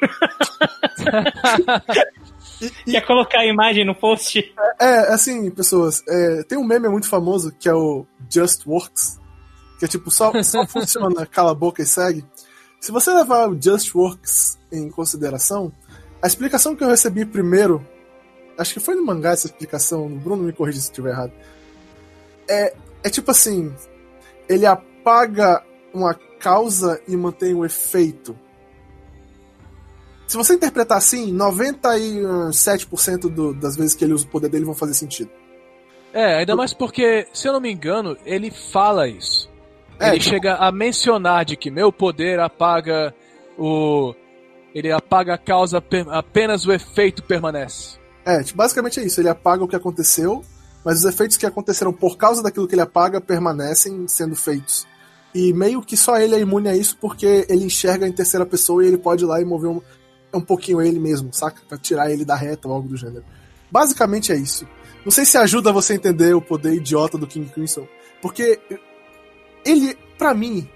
Quer 2.84 3.00
colocar 3.02 3.40
a 3.40 3.46
imagem 3.46 3.84
no 3.84 3.94
post? 3.94 4.52
É, 4.80 5.12
assim, 5.12 5.50
pessoas, 5.50 6.02
é, 6.08 6.42
tem 6.44 6.56
um 6.56 6.64
meme 6.64 6.88
muito 6.88 7.08
famoso 7.08 7.52
que 7.52 7.68
é 7.68 7.74
o 7.74 8.06
Just 8.30 8.66
Works, 8.66 9.20
que 9.78 9.84
é 9.84 9.88
tipo, 9.88 10.10
só, 10.10 10.32
só 10.42 10.64
funciona 10.68 11.26
cala 11.26 11.52
a 11.52 11.54
boca 11.54 11.82
e 11.82 11.86
segue. 11.86 12.24
Se 12.80 12.92
você 12.92 13.12
levar 13.12 13.48
o 13.48 13.60
Just 13.60 13.94
Works 13.94 14.58
em 14.72 14.88
consideração, 14.90 15.72
a 16.22 16.26
explicação 16.26 16.74
que 16.74 16.82
eu 16.82 16.88
recebi 16.88 17.24
primeiro, 17.24 17.86
acho 18.58 18.72
que 18.72 18.80
foi 18.80 18.94
no 18.94 19.04
mangá 19.04 19.32
essa 19.32 19.46
explicação, 19.46 20.06
o 20.06 20.10
Bruno 20.10 20.42
me 20.42 20.52
corrige 20.52 20.80
se 20.80 20.84
estiver 20.84 21.10
errado. 21.10 21.32
É, 22.48 22.74
é 23.02 23.10
tipo 23.10 23.30
assim, 23.30 23.74
ele 24.48 24.66
apaga 24.66 25.62
uma 25.92 26.14
causa 26.14 27.00
e 27.08 27.16
mantém 27.16 27.54
o 27.54 27.64
efeito. 27.64 28.38
Se 30.26 30.36
você 30.36 30.54
interpretar 30.54 30.98
assim, 30.98 31.32
97% 31.32 33.28
do, 33.28 33.54
das 33.54 33.76
vezes 33.76 33.94
que 33.94 34.04
ele 34.04 34.12
usa 34.12 34.24
o 34.24 34.28
poder 34.28 34.48
dele 34.48 34.64
vão 34.64 34.74
fazer 34.74 34.94
sentido. 34.94 35.30
É, 36.12 36.38
ainda 36.38 36.56
mais 36.56 36.72
porque, 36.72 37.28
se 37.32 37.46
eu 37.46 37.52
não 37.52 37.60
me 37.60 37.72
engano, 37.72 38.16
ele 38.24 38.50
fala 38.50 39.06
isso. 39.06 39.48
É, 40.00 40.08
ele 40.08 40.18
tipo... 40.18 40.34
chega 40.34 40.56
a 40.56 40.72
mencionar 40.72 41.44
de 41.44 41.56
que 41.56 41.70
meu 41.70 41.92
poder 41.92 42.40
apaga 42.40 43.14
o. 43.58 44.14
Ele 44.74 44.92
apaga 44.92 45.34
a 45.34 45.38
causa, 45.38 45.82
apenas 46.10 46.66
o 46.66 46.72
efeito 46.72 47.22
permanece. 47.22 47.98
É, 48.24 48.42
tipo, 48.42 48.58
basicamente 48.58 49.00
é 49.00 49.04
isso. 49.04 49.20
Ele 49.20 49.28
apaga 49.28 49.64
o 49.64 49.68
que 49.68 49.76
aconteceu, 49.76 50.44
mas 50.84 50.98
os 50.98 51.04
efeitos 51.04 51.36
que 51.36 51.46
aconteceram 51.46 51.92
por 51.92 52.16
causa 52.16 52.42
daquilo 52.42 52.66
que 52.66 52.74
ele 52.74 52.82
apaga 52.82 53.20
permanecem 53.20 54.06
sendo 54.08 54.34
feitos. 54.34 54.86
E 55.34 55.52
meio 55.52 55.82
que 55.82 55.96
só 55.96 56.18
ele 56.18 56.34
é 56.34 56.40
imune 56.40 56.68
a 56.68 56.76
isso 56.76 56.96
porque 56.98 57.46
ele 57.48 57.64
enxerga 57.64 58.08
em 58.08 58.12
terceira 58.12 58.44
pessoa 58.44 58.82
e 58.82 58.88
ele 58.88 58.98
pode 58.98 59.24
ir 59.24 59.26
lá 59.26 59.40
e 59.40 59.44
mover 59.44 59.70
um, 59.70 59.82
um 60.36 60.42
pouquinho 60.42 60.80
ele 60.80 60.98
mesmo, 60.98 61.32
saca? 61.32 61.62
Pra 61.68 61.78
tirar 61.78 62.10
ele 62.10 62.24
da 62.24 62.36
reta 62.36 62.68
ou 62.68 62.74
algo 62.74 62.88
do 62.88 62.96
gênero. 62.96 63.24
Basicamente 63.70 64.32
é 64.32 64.36
isso. 64.36 64.66
Não 65.04 65.10
sei 65.10 65.24
se 65.24 65.38
ajuda 65.38 65.72
você 65.72 65.92
a 65.92 65.96
entender 65.96 66.34
o 66.34 66.40
poder 66.40 66.74
idiota 66.74 67.16
do 67.16 67.26
King 67.26 67.48
Crimson, 67.50 67.86
porque 68.20 68.58
ele, 69.64 69.96
para 70.18 70.34
mim, 70.34 70.68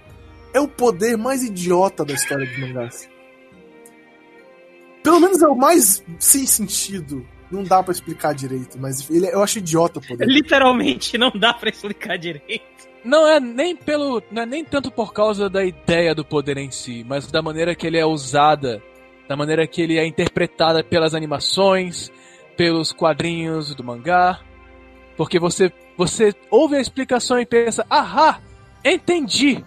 é 0.53 0.59
o 0.59 0.67
poder 0.67 1.17
mais 1.17 1.43
idiota 1.43 2.05
da 2.05 2.13
história 2.13 2.45
de 2.45 2.59
mangás. 2.59 3.09
Pelo 5.03 5.19
menos 5.19 5.41
é 5.41 5.47
o 5.47 5.55
mais 5.55 6.03
sem 6.19 6.45
sentido. 6.45 7.25
Não 7.49 7.63
dá 7.63 7.83
para 7.83 7.91
explicar 7.91 8.33
direito, 8.33 8.77
mas 8.79 9.09
ele, 9.09 9.27
eu 9.27 9.43
acho 9.43 9.57
idiota 9.57 9.99
o 9.99 10.01
poder. 10.01 10.25
Literalmente 10.25 11.17
não 11.17 11.31
dá 11.31 11.53
para 11.53 11.69
explicar 11.69 12.17
direito. 12.17 12.89
Não 13.03 13.27
é 13.27 13.39
nem 13.39 13.75
pelo, 13.75 14.21
não 14.31 14.43
é 14.43 14.45
nem 14.45 14.63
tanto 14.63 14.91
por 14.91 15.11
causa 15.11 15.49
da 15.49 15.65
ideia 15.65 16.13
do 16.13 16.23
poder 16.23 16.57
em 16.57 16.69
si, 16.69 17.03
mas 17.07 17.27
da 17.27 17.41
maneira 17.41 17.75
que 17.75 17.87
ele 17.87 17.97
é 17.97 18.05
usada, 18.05 18.81
da 19.31 19.37
maneira 19.37 19.65
que 19.65 19.81
ele 19.81 19.97
é 19.97 20.05
interpretada 20.05 20.83
pelas 20.83 21.15
animações, 21.15 22.11
pelos 22.57 22.91
quadrinhos 22.91 23.73
do 23.73 23.81
mangá. 23.81 24.41
Porque 25.15 25.39
você 25.39 25.71
você 25.97 26.35
ouve 26.49 26.75
a 26.75 26.81
explicação 26.81 27.39
e 27.39 27.45
pensa: 27.45 27.85
"Ahá, 27.89 28.41
entendi". 28.83 29.63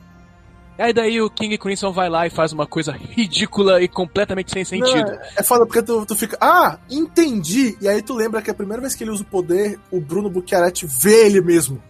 Aí 0.77 0.93
daí 0.93 1.19
o 1.19 1.31
King 1.31 1.57
Crimson 1.57 1.93
vai 1.93 2.11
lá 2.11 2.27
e 2.27 2.31
faz 2.31 2.53
uma 2.53 2.67
coisa 2.67 2.93
ridícula 2.93 3.81
e 3.81 3.89
completamente 3.89 4.51
sem 4.51 4.67
sentido. 4.67 5.12
Não, 5.12 5.19
é 5.35 5.43
foda 5.43 5.65
porque 5.65 5.83
tu, 5.83 6.05
tu 6.05 6.15
fica, 6.15 6.37
ah, 6.39 6.79
entendi. 6.91 7.75
E 7.81 7.89
aí 7.89 8.03
tu 8.03 8.12
lembra 8.12 8.43
que 8.43 8.51
a 8.51 8.55
primeira 8.55 8.83
vez 8.83 8.95
que 8.95 9.03
ele 9.03 9.12
usa 9.12 9.23
o 9.23 9.27
poder, 9.27 9.81
o 9.91 9.99
Bruno 9.99 10.29
Bucchiaretti 10.29 10.85
vê 10.87 11.25
ele 11.25 11.41
mesmo. 11.41 11.83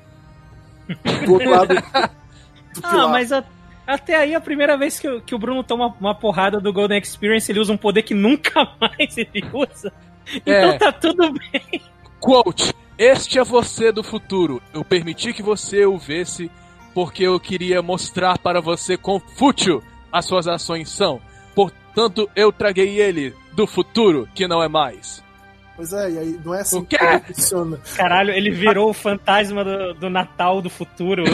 Do 1.27 1.33
outro 1.33 1.51
lado. 1.51 1.75
Do 2.75 2.81
ah, 2.85 3.09
mas 3.09 3.33
a, 3.33 3.43
até 3.87 4.16
aí 4.16 4.35
a 4.35 4.41
primeira 4.41 4.76
vez 4.76 4.99
que, 4.99 5.20
que 5.20 5.35
o 5.35 5.39
Bruno 5.39 5.62
toma 5.62 5.95
uma 6.01 6.14
porrada 6.14 6.61
do 6.61 6.72
Golden 6.72 6.99
Experience, 6.99 7.51
ele 7.51 7.61
usa 7.61 7.72
um 7.72 7.76
poder 7.76 8.03
que 8.03 8.14
nunca 8.14 8.66
mais 8.80 9.16
ele 9.16 9.45
usa. 9.53 9.93
Então 10.35 10.70
é. 10.70 10.78
tá 10.78 10.93
tudo 10.93 11.32
bem. 11.32 11.82
Quote: 12.18 12.72
Este 12.97 13.39
é 13.39 13.45
você 13.45 13.93
do 13.93 14.03
futuro. 14.03 14.62
Eu 14.72 14.85
permiti 14.85 15.32
que 15.32 15.43
você 15.43 15.85
o 15.85 15.99
vesse 15.99 16.51
porque 16.95 17.24
eu 17.24 17.39
queria 17.41 17.82
mostrar 17.82 18.39
para 18.39 18.61
você 18.61 18.97
quão 18.97 19.18
fútil 19.18 19.82
as 20.12 20.24
suas 20.24 20.47
ações 20.47 20.89
são. 20.89 21.20
Portanto, 21.55 22.30
eu 22.37 22.53
traguei 22.53 23.01
ele 23.01 23.35
do 23.53 23.66
futuro, 23.66 24.28
que 24.32 24.47
não 24.47 24.62
é 24.62 24.68
mais. 24.68 25.22
Pois 25.76 25.93
é, 25.93 26.11
e 26.11 26.18
aí 26.18 26.41
não 26.45 26.55
é 26.55 26.61
assim 26.61 26.85
que 26.85 26.97
funciona. 27.26 27.78
Caralho, 27.97 28.30
ele 28.30 28.51
virou 28.53 28.91
o 28.91 28.95
fantasma 28.95 29.64
do, 29.64 29.95
do 29.95 30.09
Natal 30.09 30.62
do 30.62 30.70
futuro. 30.70 31.24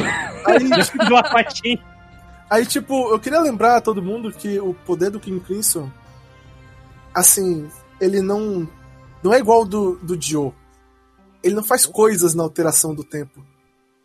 Aí, 0.47 0.69
do 1.07 1.17
Apatim. 1.17 1.79
Aí, 2.51 2.67
tipo, 2.67 3.13
eu 3.13 3.21
queria 3.21 3.41
lembrar 3.41 3.77
a 3.77 3.81
todo 3.81 4.03
mundo 4.03 4.33
que 4.33 4.59
o 4.59 4.75
poder 4.75 5.09
do 5.09 5.21
King 5.21 5.39
Crimson, 5.39 5.89
assim, 7.15 7.71
ele 8.01 8.21
não. 8.21 8.69
Não 9.23 9.33
é 9.33 9.39
igual 9.39 9.65
do, 9.65 9.97
do 9.99 10.21
Joe. 10.21 10.53
Ele 11.45 11.55
não 11.55 11.63
faz 11.63 11.87
coisas 11.87 12.35
na 12.35 12.43
alteração 12.43 12.93
do 12.93 13.05
tempo. 13.05 13.45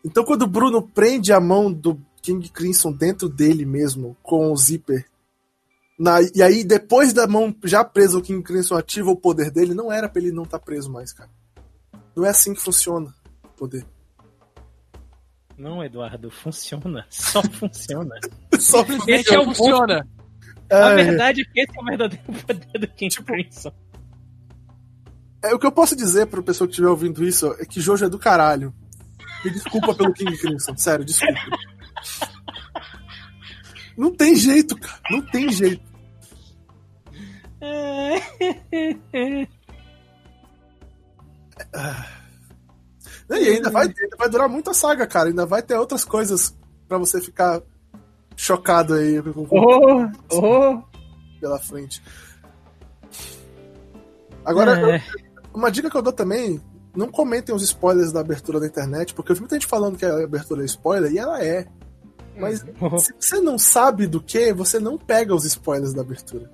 Então, 0.04 0.24
quando 0.24 0.44
o 0.44 0.48
Bruno 0.48 0.82
prende 0.82 1.34
a 1.34 1.40
mão 1.40 1.74
do 1.74 2.00
King 2.22 2.48
Crimson 2.50 2.92
dentro 2.92 3.28
dele 3.28 3.66
mesmo, 3.66 4.16
com 4.22 4.52
o 4.52 4.58
zíper, 4.58 5.10
na, 5.98 6.18
e 6.36 6.44
aí 6.44 6.64
depois 6.64 7.14
da 7.14 7.26
mão 7.26 7.56
já 7.64 7.84
presa, 7.84 8.18
o 8.18 8.22
King 8.22 8.44
Crimson 8.44 8.76
ativa 8.76 9.10
o 9.10 9.16
poder 9.16 9.50
dele, 9.50 9.74
não 9.74 9.92
era 9.92 10.08
pra 10.08 10.22
ele 10.22 10.32
não 10.32 10.44
estar 10.44 10.60
tá 10.60 10.66
preso 10.66 10.92
mais, 10.92 11.12
cara. 11.12 11.30
Não 12.16 12.26
é 12.26 12.30
assim 12.30 12.54
que 12.54 12.62
funciona 12.62 13.14
o 13.44 13.48
poder. 13.58 13.86
Não, 15.58 15.84
Eduardo, 15.84 16.30
funciona. 16.30 17.06
Só 17.10 17.42
funciona. 17.42 18.16
Só 18.60 18.86
esse 19.08 19.34
é 19.34 19.40
o 19.40 19.46
funciona. 19.46 20.08
A 20.72 20.92
é. 20.92 20.96
verdade 20.96 21.42
é 21.42 21.46
que 21.46 21.62
esse 21.62 21.78
é 21.78 21.82
o 21.82 21.86
verdadeiro 21.86 22.24
poder 22.46 22.80
do 22.80 22.88
King 22.90 23.10
tipo, 23.10 23.26
Crimson. 23.26 23.72
É, 25.44 25.54
o 25.54 25.60
que 25.60 25.66
eu 25.66 25.72
posso 25.72 25.96
dizer 25.96 26.28
pra 26.28 26.42
pessoa 26.42 26.68
que 26.68 26.72
estiver 26.72 26.90
ouvindo 26.90 27.24
isso 27.24 27.56
é 27.60 27.66
que 27.66 27.80
Jojo 27.80 28.06
é 28.06 28.10
do 28.10 28.20
caralho. 28.20 28.74
Me 29.44 29.52
desculpa 29.52 29.94
pelo 29.94 30.14
King 30.14 30.36
Crimson, 30.38 30.76
sério, 30.76 31.06
desculpa. 31.06 31.40
Não 33.96 34.14
tem 34.14 34.36
jeito, 34.36 34.76
cara. 34.76 35.00
Não 35.12 35.22
tem 35.22 35.52
jeito. 35.52 35.86
E 43.30 43.34
ainda 43.34 43.70
vai, 43.70 43.88
ainda 43.88 44.18
vai 44.18 44.30
durar 44.30 44.48
muito 44.48 44.70
a 44.70 44.74
saga, 44.74 45.08
cara. 45.08 45.30
Ainda 45.30 45.46
vai 45.46 45.62
ter 45.62 45.76
outras 45.76 46.04
coisas 46.04 46.56
para 46.88 46.98
você 46.98 47.20
ficar 47.20 47.62
chocado 48.36 48.94
aí 48.94 49.20
oh, 49.20 50.10
oh. 50.32 50.82
pela 51.40 51.60
frente. 51.60 52.02
Agora, 54.44 54.98
é. 54.98 55.04
uma 55.54 55.72
dica 55.72 55.90
que 55.90 55.98
eu 55.98 56.02
dou 56.02 56.14
também 56.14 56.62
não 56.96 57.10
comentem 57.10 57.54
os 57.54 57.64
spoilers 57.64 58.12
da 58.12 58.22
abertura 58.22 58.60
da 58.60 58.68
internet, 58.68 59.14
porque 59.14 59.32
eu 59.32 59.36
vi 59.36 59.42
muita 59.42 59.56
gente 59.56 59.68
falando 59.68 59.98
que 59.98 60.06
a 60.06 60.24
abertura 60.24 60.62
é 60.62 60.66
spoiler, 60.66 61.12
e 61.12 61.18
ela 61.18 61.44
é. 61.44 61.68
Mas 62.38 62.64
uhum. 62.80 62.98
se 62.98 63.14
você 63.20 63.40
não 63.40 63.58
sabe 63.58 64.08
do 64.08 64.22
que, 64.22 64.54
você 64.54 64.80
não 64.80 64.98
pega 64.98 65.34
os 65.34 65.46
spoilers 65.46 65.94
da 65.94 66.02
abertura. 66.02 66.50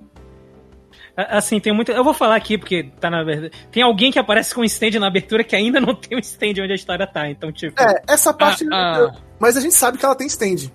Assim, 1.16 1.60
tem 1.60 1.74
muito. 1.74 1.92
Eu 1.92 2.02
vou 2.02 2.14
falar 2.14 2.36
aqui 2.36 2.56
porque 2.56 2.84
tá 2.98 3.10
na 3.10 3.22
verdade. 3.22 3.52
Tem 3.70 3.82
alguém 3.82 4.10
que 4.10 4.18
aparece 4.18 4.54
com 4.54 4.62
um 4.62 4.64
stand 4.64 4.98
na 4.98 5.06
abertura 5.06 5.44
que 5.44 5.54
ainda 5.54 5.80
não 5.80 5.94
tem 5.96 6.16
um 6.16 6.20
stand 6.20 6.62
onde 6.62 6.72
a 6.72 6.74
história 6.74 7.06
tá. 7.06 7.28
Então, 7.28 7.52
tipo. 7.52 7.80
É, 7.80 8.02
essa 8.08 8.32
parte. 8.32 8.66
Ah, 8.72 9.08
ah. 9.10 9.16
Mas 9.38 9.56
a 9.56 9.60
gente 9.60 9.74
sabe 9.74 9.98
que 9.98 10.04
ela 10.04 10.14
tem 10.14 10.26
stand. 10.26 10.70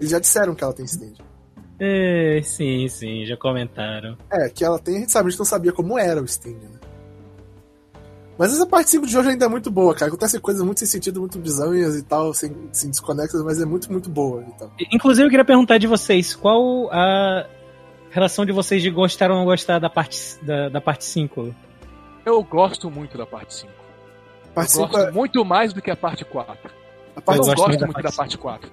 Eles 0.00 0.10
já 0.10 0.18
disseram 0.18 0.54
que 0.54 0.64
ela 0.64 0.72
tem 0.72 0.84
stand. 0.84 1.14
É, 1.80 2.40
sim, 2.42 2.88
sim, 2.88 3.24
já 3.24 3.36
comentaram. 3.36 4.18
É, 4.32 4.48
que 4.48 4.64
ela 4.64 4.80
tem, 4.80 4.96
a 4.96 5.00
gente 5.00 5.12
sabe, 5.12 5.28
a 5.28 5.30
gente 5.30 5.38
não 5.38 5.46
sabia 5.46 5.72
como 5.72 5.96
era 5.96 6.20
o 6.20 6.24
stand, 6.24 6.54
né? 6.54 6.78
Mas 8.36 8.52
essa 8.52 8.66
parte 8.66 8.90
5 8.90 9.06
de 9.06 9.18
hoje 9.18 9.30
ainda 9.30 9.46
é 9.46 9.48
muito 9.48 9.68
boa, 9.68 9.92
cara. 9.94 10.06
Acontecem 10.08 10.40
coisas 10.40 10.62
muito 10.62 10.78
sem 10.78 10.86
sentido, 10.86 11.18
muito 11.18 11.38
bizonhas 11.38 11.96
e 11.96 12.02
tal, 12.02 12.32
sem, 12.32 12.54
sem 12.72 12.88
desconexas, 12.88 13.42
mas 13.42 13.60
é 13.60 13.64
muito, 13.64 13.90
muito 13.90 14.08
boa 14.08 14.42
e 14.42 14.58
tal. 14.58 14.72
Inclusive, 14.92 15.26
eu 15.26 15.30
queria 15.30 15.44
perguntar 15.44 15.78
de 15.78 15.88
vocês, 15.88 16.36
qual 16.36 16.88
a 16.92 17.48
relação 18.10 18.44
de 18.44 18.52
vocês 18.52 18.82
de 18.82 18.90
gostar 18.90 19.30
ou 19.30 19.36
não 19.36 19.44
gostar 19.44 19.78
da 19.78 19.90
parte, 19.90 20.38
da, 20.42 20.68
da 20.68 20.80
parte 20.80 21.04
5? 21.04 21.54
Eu 22.24 22.42
gosto 22.42 22.90
muito 22.90 23.16
da 23.16 23.26
parte 23.26 23.54
5. 23.54 23.72
Parte 24.54 24.74
eu 24.74 24.86
gosto 24.86 24.98
é... 24.98 25.10
muito 25.10 25.44
mais 25.44 25.72
do 25.72 25.80
que 25.80 25.90
a 25.90 25.96
parte 25.96 26.24
4. 26.24 26.70
A 27.16 27.20
parte 27.20 27.38
eu 27.38 27.44
gosto, 27.44 27.56
gosto 27.56 27.86
muito 27.86 28.02
da 28.02 28.12
parte 28.12 28.38
4. 28.38 28.70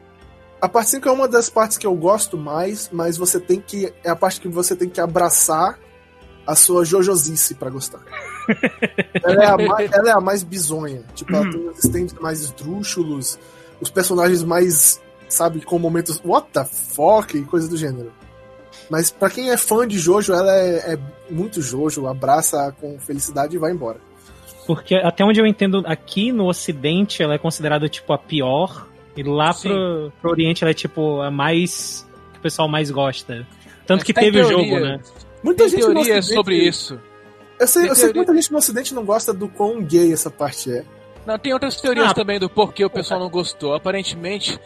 A 0.62 0.70
parte 0.70 0.90
5 0.92 1.08
é 1.08 1.12
uma 1.12 1.28
das 1.28 1.50
partes 1.50 1.78
que 1.78 1.86
eu 1.86 1.96
gosto 1.96 2.38
mais, 2.38 2.90
mas 2.92 3.18
você 3.18 3.40
tem 3.40 3.60
que. 3.60 3.94
É 4.04 4.10
a 4.10 4.16
parte 4.16 4.42
que 4.42 4.48
você 4.48 4.76
tem 4.76 4.90
que 4.90 5.00
abraçar 5.00 5.78
a 6.48 6.56
sua 6.56 6.86
jojosice 6.86 7.56
para 7.56 7.70
gostar. 7.70 8.02
ela, 9.24 9.44
é 9.44 9.48
a 9.48 9.58
mais, 9.58 9.92
ela 9.92 10.10
é 10.10 10.12
a 10.12 10.22
mais 10.22 10.44
bizonha. 10.44 11.04
Tipo, 11.14 11.36
ela 11.36 11.52
tem 11.52 11.70
os 11.70 11.84
stands 11.84 12.14
mais 12.14 12.42
esdrúxulos, 12.42 13.38
os 13.82 13.90
personagens 13.90 14.44
mais, 14.44 15.02
sabe, 15.28 15.62
com 15.62 15.78
momentos 15.78 16.22
what 16.24 16.48
the 16.52 16.64
fuck 16.64 17.38
e 17.38 17.44
coisa 17.44 17.68
do 17.68 17.78
gênero. 17.78 18.12
Mas 18.90 19.10
para 19.10 19.30
quem 19.30 19.50
é 19.50 19.58
fã 19.58 19.88
de 19.88 19.98
Jojo, 19.98 20.34
ela 20.34 20.52
é, 20.52 20.94
é, 20.94 21.00
muito 21.30 21.62
Jojo, 21.62 22.08
abraça 22.08 22.74
com 22.80 23.00
felicidade 23.00 23.56
e 23.56 23.60
vai 23.60 23.72
embora. 23.72 23.98
Porque 24.68 24.96
até 24.96 25.24
onde 25.24 25.40
eu 25.40 25.46
entendo, 25.46 25.84
aqui 25.86 26.32
no 26.32 26.48
Ocidente 26.48 27.22
ela 27.22 27.36
é 27.36 27.38
considerada 27.38 27.88
tipo 27.88 28.14
a 28.14 28.18
pior, 28.18 28.88
e 29.16 29.24
lá 29.24 29.54
pro, 29.54 30.12
pro 30.22 30.32
Oriente 30.32 30.64
ela 30.64 30.72
é 30.72 30.74
tipo 30.74 31.22
a 31.22 31.32
mais. 31.32 32.06
que 32.34 32.40
o 32.40 32.42
pessoal 32.42 32.68
mais 32.68 32.92
gosta. 32.92 33.48
Tanto 33.86 34.00
Mas 34.00 34.04
que 34.04 34.14
teve 34.14 34.42
o 34.42 34.44
jogo, 34.44 34.80
né? 34.80 35.00
Muita 35.44 35.64
Tem 35.64 35.70
gente 35.70 35.82
teoria 35.82 36.22
sobre 36.22 36.58
isso. 36.58 37.00
Eu 37.60 37.68
sei, 37.68 37.90
eu 37.90 37.96
sei 37.96 38.10
que 38.10 38.16
muita 38.18 38.34
gente 38.34 38.52
no 38.52 38.58
Ocidente 38.58 38.94
não 38.94 39.06
gosta 39.06 39.34
do 39.34 39.48
quão 39.48 39.82
gay 39.82 40.12
essa 40.12 40.30
parte 40.30 40.72
é. 40.72 40.84
Não, 41.26 41.40
tem 41.40 41.54
outras 41.54 41.80
teorias 41.80 42.12
ah, 42.12 42.14
também 42.14 42.40
do 42.40 42.50
porquê 42.50 42.86
o 42.86 42.90
pessoal 42.90 43.20
não 43.20 43.30
gostou. 43.30 43.74
Aparentemente, 43.74 44.60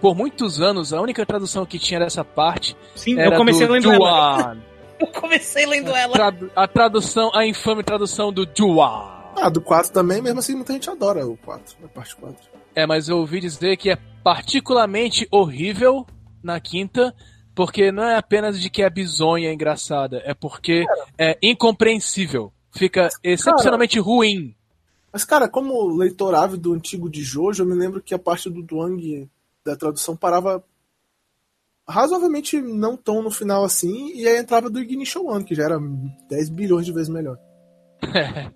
por 0.00 0.14
muitos 0.14 0.60
anos, 0.60 0.92
a 0.92 1.00
única 1.00 1.24
tradução 1.24 1.64
que 1.66 1.78
tinha 1.78 2.00
dessa 2.00 2.24
parte 2.24 2.76
Sim, 2.94 3.18
era 3.18 3.34
eu 3.34 3.38
comecei 3.38 3.66
do 3.66 3.72
lendo 3.72 3.92
ela. 3.92 4.56
Eu 5.02 5.08
comecei 5.08 5.66
lendo 5.66 5.90
ela. 5.90 6.12
Tradu- 6.12 6.52
a 6.54 6.68
tradução, 6.68 7.34
a 7.34 7.44
infame 7.44 7.82
tradução 7.82 8.32
do 8.32 8.48
Juan. 8.56 9.10
Ah, 9.36 9.48
do 9.48 9.60
4 9.60 9.92
também, 9.92 10.22
mesmo 10.22 10.38
assim, 10.38 10.54
muita 10.54 10.72
gente 10.74 10.88
adora 10.88 11.26
o 11.26 11.36
4, 11.38 11.76
a 11.84 11.88
parte 11.88 12.14
4. 12.14 12.36
É, 12.72 12.86
mas 12.86 13.08
eu 13.08 13.18
ouvi 13.18 13.40
dizer 13.40 13.76
que 13.76 13.90
é 13.90 13.98
particularmente 14.22 15.26
horrível 15.28 16.06
na 16.40 16.60
quinta, 16.60 17.12
porque 17.52 17.90
não 17.90 18.04
é 18.04 18.16
apenas 18.16 18.60
de 18.60 18.70
que 18.70 18.80
é 18.80 18.88
bizonha 18.88 19.50
e 19.50 19.54
engraçada, 19.54 20.22
é 20.24 20.34
porque 20.34 20.84
é 21.18 21.36
incompreensível. 21.42 22.52
Fica 22.70 23.08
excepcionalmente 23.24 23.98
ruim. 23.98 24.54
Mas, 25.12 25.24
cara, 25.24 25.48
como 25.48 25.94
leitor 25.94 26.34
ávido 26.34 26.62
do 26.70 26.72
antigo 26.74 27.10
de 27.10 27.22
Jojo, 27.22 27.62
eu 27.62 27.66
me 27.66 27.74
lembro 27.74 28.00
que 28.00 28.14
a 28.14 28.18
parte 28.18 28.48
do 28.48 28.62
Duang 28.62 29.28
da 29.64 29.76
tradução 29.76 30.16
parava 30.16 30.62
razoavelmente 31.88 32.60
não 32.60 32.96
tão 32.96 33.22
no 33.22 33.30
final 33.30 33.64
assim, 33.64 34.12
e 34.14 34.26
aí 34.26 34.38
entrava 34.38 34.70
do 34.70 34.80
Ignition 34.80 35.24
One, 35.26 35.44
que 35.44 35.54
já 35.54 35.64
era 35.64 35.78
10 36.28 36.48
bilhões 36.50 36.86
de 36.86 36.92
vezes 36.92 37.08
melhor. 37.08 37.36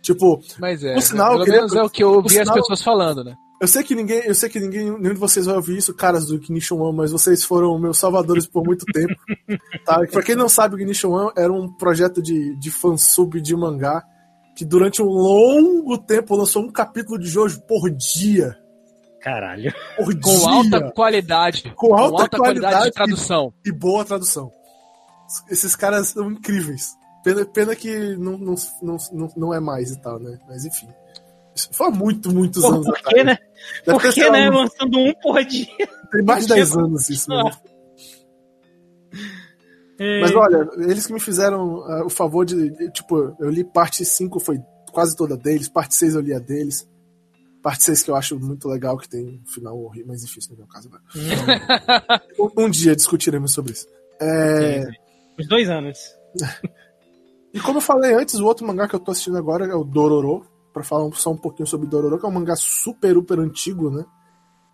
Tipo, 0.00 0.40
Mas 0.60 0.82
é, 0.84 0.94
Por 0.94 1.02
sinal, 1.02 1.32
pelo 1.32 1.44
queria- 1.44 1.60
menos 1.60 1.74
é 1.74 1.82
o 1.82 1.90
que 1.90 2.02
eu 2.04 2.12
ouvi 2.12 2.28
as 2.38 2.46
sinal- 2.46 2.54
pessoas 2.54 2.80
falando, 2.82 3.24
né? 3.24 3.34
eu 3.60 3.66
sei 3.66 3.82
que 3.82 3.96
ninguém, 3.96 4.20
eu 4.24 4.34
sei 4.34 4.48
que 4.48 4.60
ninguém, 4.60 4.84
nenhum 4.98 5.12
de 5.12 5.18
vocês 5.20 5.44
vai 5.44 5.56
ouvir 5.56 5.76
isso, 5.76 5.92
caras 5.92 6.26
do 6.26 6.36
Ignition 6.36 6.78
One, 6.78 6.96
mas 6.96 7.10
vocês 7.10 7.42
foram 7.44 7.76
meus 7.78 7.98
salvadores 7.98 8.46
por 8.46 8.64
muito 8.64 8.86
tempo. 8.86 9.12
tá? 9.84 10.00
Pra 10.10 10.22
quem 10.22 10.36
não 10.36 10.48
sabe, 10.48 10.76
o 10.76 10.78
Ignition 10.78 11.10
One 11.10 11.32
era 11.36 11.52
um 11.52 11.70
projeto 11.76 12.22
de, 12.22 12.56
de 12.58 12.70
fansub 12.70 13.40
de 13.40 13.56
mangá 13.56 14.02
que 14.56 14.64
durante 14.64 15.02
um 15.02 15.06
longo 15.08 15.98
tempo 15.98 16.36
lançou 16.36 16.62
um 16.62 16.70
capítulo 16.70 17.18
de 17.18 17.26
Jojo 17.28 17.60
por 17.62 17.90
dia. 17.90 18.56
Caralho. 19.32 19.74
Por 19.96 20.20
Com 20.20 20.48
alta 20.48 20.90
qualidade. 20.92 21.72
Com 21.76 21.94
alta 21.94 22.28
qualidade 22.38 22.60
qualidade 22.60 22.84
de 22.86 22.92
tradução. 22.92 23.52
e 23.66 23.70
boa 23.72 24.04
tradução. 24.04 24.50
Esses 25.50 25.76
caras 25.76 26.08
são 26.08 26.30
incríveis. 26.32 26.96
Pena, 27.22 27.44
pena 27.44 27.76
que 27.76 28.16
não, 28.16 28.38
não, 28.38 28.54
não, 28.82 29.28
não, 29.36 29.54
é 29.54 29.60
mais 29.60 29.90
e 29.90 30.00
tal, 30.00 30.18
né? 30.18 30.38
Mas 30.48 30.64
enfim. 30.64 30.88
Isso 31.54 31.68
foi 31.72 31.88
há 31.88 31.90
muito, 31.90 32.32
muitos 32.32 32.62
Pô, 32.62 32.68
anos 32.68 32.86
por 32.86 32.96
atrás. 32.96 33.14
que, 33.18 33.24
né? 33.24 33.38
Deve 33.84 33.98
Por 34.00 34.12
que, 34.14 34.30
né? 34.30 34.50
um- 34.50 34.54
Lançando 34.54 34.98
um 34.98 35.12
por 35.20 35.44
dia. 35.44 35.66
Tem 36.10 36.22
mais 36.24 36.46
de 36.46 36.54
10 36.54 36.74
anos 36.76 37.10
isso, 37.10 37.28
né? 37.28 37.50
É, 39.98 40.20
Mas 40.20 40.34
olha, 40.34 40.68
eles 40.76 41.06
que 41.06 41.12
me 41.12 41.20
fizeram 41.20 41.82
ah, 41.84 42.04
o 42.06 42.08
favor 42.10 42.44
de. 42.46 42.70
de- 42.70 42.90
Tipo, 42.92 43.36
eu 43.40 43.50
li 43.50 43.64
parte 43.64 44.04
5, 44.04 44.38
foi 44.38 44.58
quase 44.92 45.16
toda 45.16 45.36
deles. 45.36 45.68
Parte 45.68 45.94
6 45.96 46.14
eu 46.14 46.20
li 46.20 46.32
a 46.32 46.38
deles. 46.38 46.88
Parte 47.62 47.84
6 47.84 48.02
que 48.02 48.10
eu 48.10 48.16
acho 48.16 48.38
muito 48.38 48.68
legal, 48.68 48.96
que 48.96 49.08
tem 49.08 49.40
um 49.44 49.46
final 49.46 49.78
horrível, 49.78 50.08
mas 50.08 50.22
enfim, 50.22 50.38
isso 50.38 50.50
não 50.50 50.54
é 50.54 50.58
o 50.58 50.62
meu 50.62 50.68
caso 50.68 50.88
agora. 50.88 52.22
Um, 52.38 52.64
um 52.64 52.70
dia 52.70 52.94
discutiremos 52.94 53.52
sobre 53.52 53.72
isso. 53.72 53.86
É, 54.20 54.86
Uns 55.38 55.48
dois 55.48 55.68
anos. 55.68 55.98
E 57.52 57.60
como 57.60 57.78
eu 57.78 57.82
falei 57.82 58.14
antes, 58.14 58.34
o 58.36 58.46
outro 58.46 58.66
mangá 58.66 58.86
que 58.86 58.94
eu 58.94 59.00
tô 59.00 59.10
assistindo 59.10 59.38
agora 59.38 59.66
é 59.66 59.74
o 59.74 59.84
Dororo. 59.84 60.46
Pra 60.72 60.84
falar 60.84 61.10
só 61.14 61.30
um 61.32 61.36
pouquinho 61.36 61.66
sobre 61.66 61.88
Dororo, 61.88 62.18
que 62.18 62.26
é 62.26 62.28
um 62.28 62.32
mangá 62.32 62.54
super, 62.54 63.14
super 63.14 63.40
antigo, 63.40 63.90
né? 63.90 64.04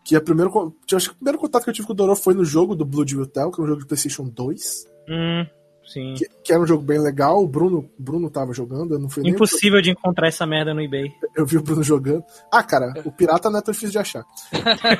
Que 0.04 0.16
é 0.16 0.18
o 0.18 0.22
primeiro. 0.22 0.76
acho 0.92 1.08
que 1.08 1.14
o 1.14 1.18
primeiro 1.18 1.38
contato 1.38 1.64
que 1.64 1.70
eu 1.70 1.74
tive 1.74 1.86
com 1.86 1.92
o 1.92 1.96
Dororo 1.96 2.18
foi 2.18 2.34
no 2.34 2.44
jogo 2.44 2.74
do 2.74 2.84
Blood 2.84 3.16
Will 3.16 3.26
Tell, 3.26 3.50
que 3.50 3.60
é 3.60 3.64
um 3.64 3.66
jogo 3.66 3.80
de 3.80 3.86
PlayStation 3.86 4.24
2. 4.24 4.86
Hum, 5.08 5.46
sim. 5.86 6.14
Que, 6.14 6.26
que 6.44 6.52
era 6.52 6.60
um 6.62 6.66
jogo 6.66 6.82
bem 6.82 7.00
legal. 7.00 7.42
O 7.42 7.46
Bruno, 7.48 7.88
Bruno 7.98 8.30
tava 8.30 8.52
jogando, 8.52 8.94
eu 8.94 8.98
não 8.98 9.08
fui 9.08 9.22
nem. 9.22 9.32
Impossível 9.32 9.80
de 9.80 9.90
encontrar 9.90 10.28
essa 10.28 10.46
merda 10.46 10.72
no 10.74 10.80
eBay. 10.80 11.10
Eu 11.36 11.44
vi 11.46 11.56
o 11.58 11.62
Bruno 11.62 11.82
jogando. 11.82 12.24
Ah, 12.52 12.62
cara, 12.62 12.92
o 13.04 13.12
pirata 13.12 13.48
não 13.50 13.58
é 13.58 13.62
tão 13.62 13.72
difícil 13.72 13.92
de 13.92 13.98
achar. 13.98 14.24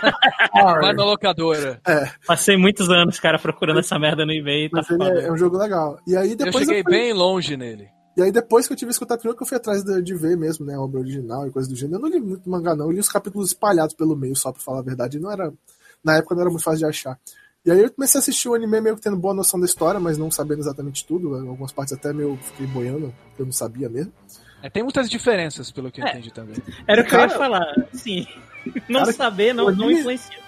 Vai 0.52 0.92
na 0.94 1.04
locadora. 1.04 1.80
Passei 2.26 2.56
muitos 2.56 2.88
anos, 2.90 3.18
cara, 3.20 3.38
procurando 3.38 3.80
essa 3.80 3.98
merda 3.98 4.24
no 4.24 4.32
eBay. 4.32 4.68
Tá 4.68 4.78
Mas 4.78 4.90
ele 4.90 4.98
foda. 5.04 5.20
é, 5.20 5.24
é 5.26 5.32
um 5.32 5.36
jogo 5.36 5.56
legal. 5.56 5.98
E 6.06 6.16
aí 6.16 6.30
Eu 6.30 6.36
depois. 6.36 6.64
cheguei 6.64 6.82
fui- 6.82 6.92
bem 6.92 7.12
longe 7.12 7.56
nele. 7.56 7.88
E 8.16 8.22
aí 8.22 8.30
depois 8.30 8.66
que 8.66 8.72
eu 8.72 8.76
tive 8.76 8.90
esse 8.92 9.00
contato 9.00 9.18
primeiro 9.20 9.36
que 9.36 9.42
eu 9.42 9.46
fui 9.48 9.56
atrás 9.56 9.82
de, 9.82 10.00
de 10.00 10.14
ver 10.14 10.36
mesmo, 10.36 10.64
né, 10.64 10.74
a 10.76 10.80
obra 10.80 11.00
original 11.00 11.48
e 11.48 11.50
coisa 11.50 11.68
do 11.68 11.74
gênero. 11.74 11.96
Eu 11.98 12.02
não 12.02 12.08
li 12.08 12.20
muito 12.20 12.48
mangá 12.48 12.74
não, 12.76 12.84
eu 12.86 12.92
li 12.92 13.00
os 13.00 13.08
capítulos 13.08 13.48
espalhados 13.48 13.92
pelo 13.96 14.14
meio, 14.14 14.36
só 14.36 14.52
pra 14.52 14.62
falar 14.62 14.78
a 14.78 14.82
verdade. 14.82 15.16
E 15.16 15.20
não 15.20 15.32
era, 15.32 15.52
na 16.04 16.18
época 16.18 16.34
não 16.36 16.42
era 16.42 16.50
muito 16.50 16.62
fácil 16.62 16.78
de 16.78 16.86
achar. 16.86 17.18
E 17.64 17.70
aí 17.70 17.80
eu 17.80 17.90
comecei 17.90 18.18
a 18.18 18.20
assistir 18.20 18.48
o 18.48 18.54
anime 18.54 18.80
meio 18.80 18.94
que 18.96 19.00
tendo 19.02 19.16
boa 19.16 19.32
noção 19.32 19.58
da 19.58 19.64
história, 19.66 19.98
mas 19.98 20.18
não 20.18 20.30
sabendo 20.30 20.60
exatamente 20.60 21.04
tudo. 21.06 21.34
Algumas 21.34 21.72
partes 21.72 21.94
até 21.94 22.12
meio 22.12 22.36
fiquei 22.42 22.66
boiando, 22.66 23.14
eu 23.38 23.44
não 23.46 23.52
sabia 23.52 23.88
mesmo. 23.88 24.12
É, 24.62 24.68
tem 24.68 24.82
muitas 24.82 25.08
diferenças, 25.08 25.70
pelo 25.70 25.90
que 25.90 26.00
eu 26.00 26.06
É. 26.06 26.10
entendi 26.10 26.30
também. 26.32 26.56
Era 26.86 27.02
o 27.02 27.04
que 27.06 27.14
eu 27.14 27.20
ia 27.20 27.26
Cara, 27.28 27.38
falar. 27.38 27.74
Sim. 27.92 28.26
Não 28.88 29.00
cara, 29.00 29.12
saber 29.12 29.52
não, 29.52 29.66
o 29.66 29.70
não 29.70 29.84
anime- 29.84 30.00
influencia. 30.00 30.38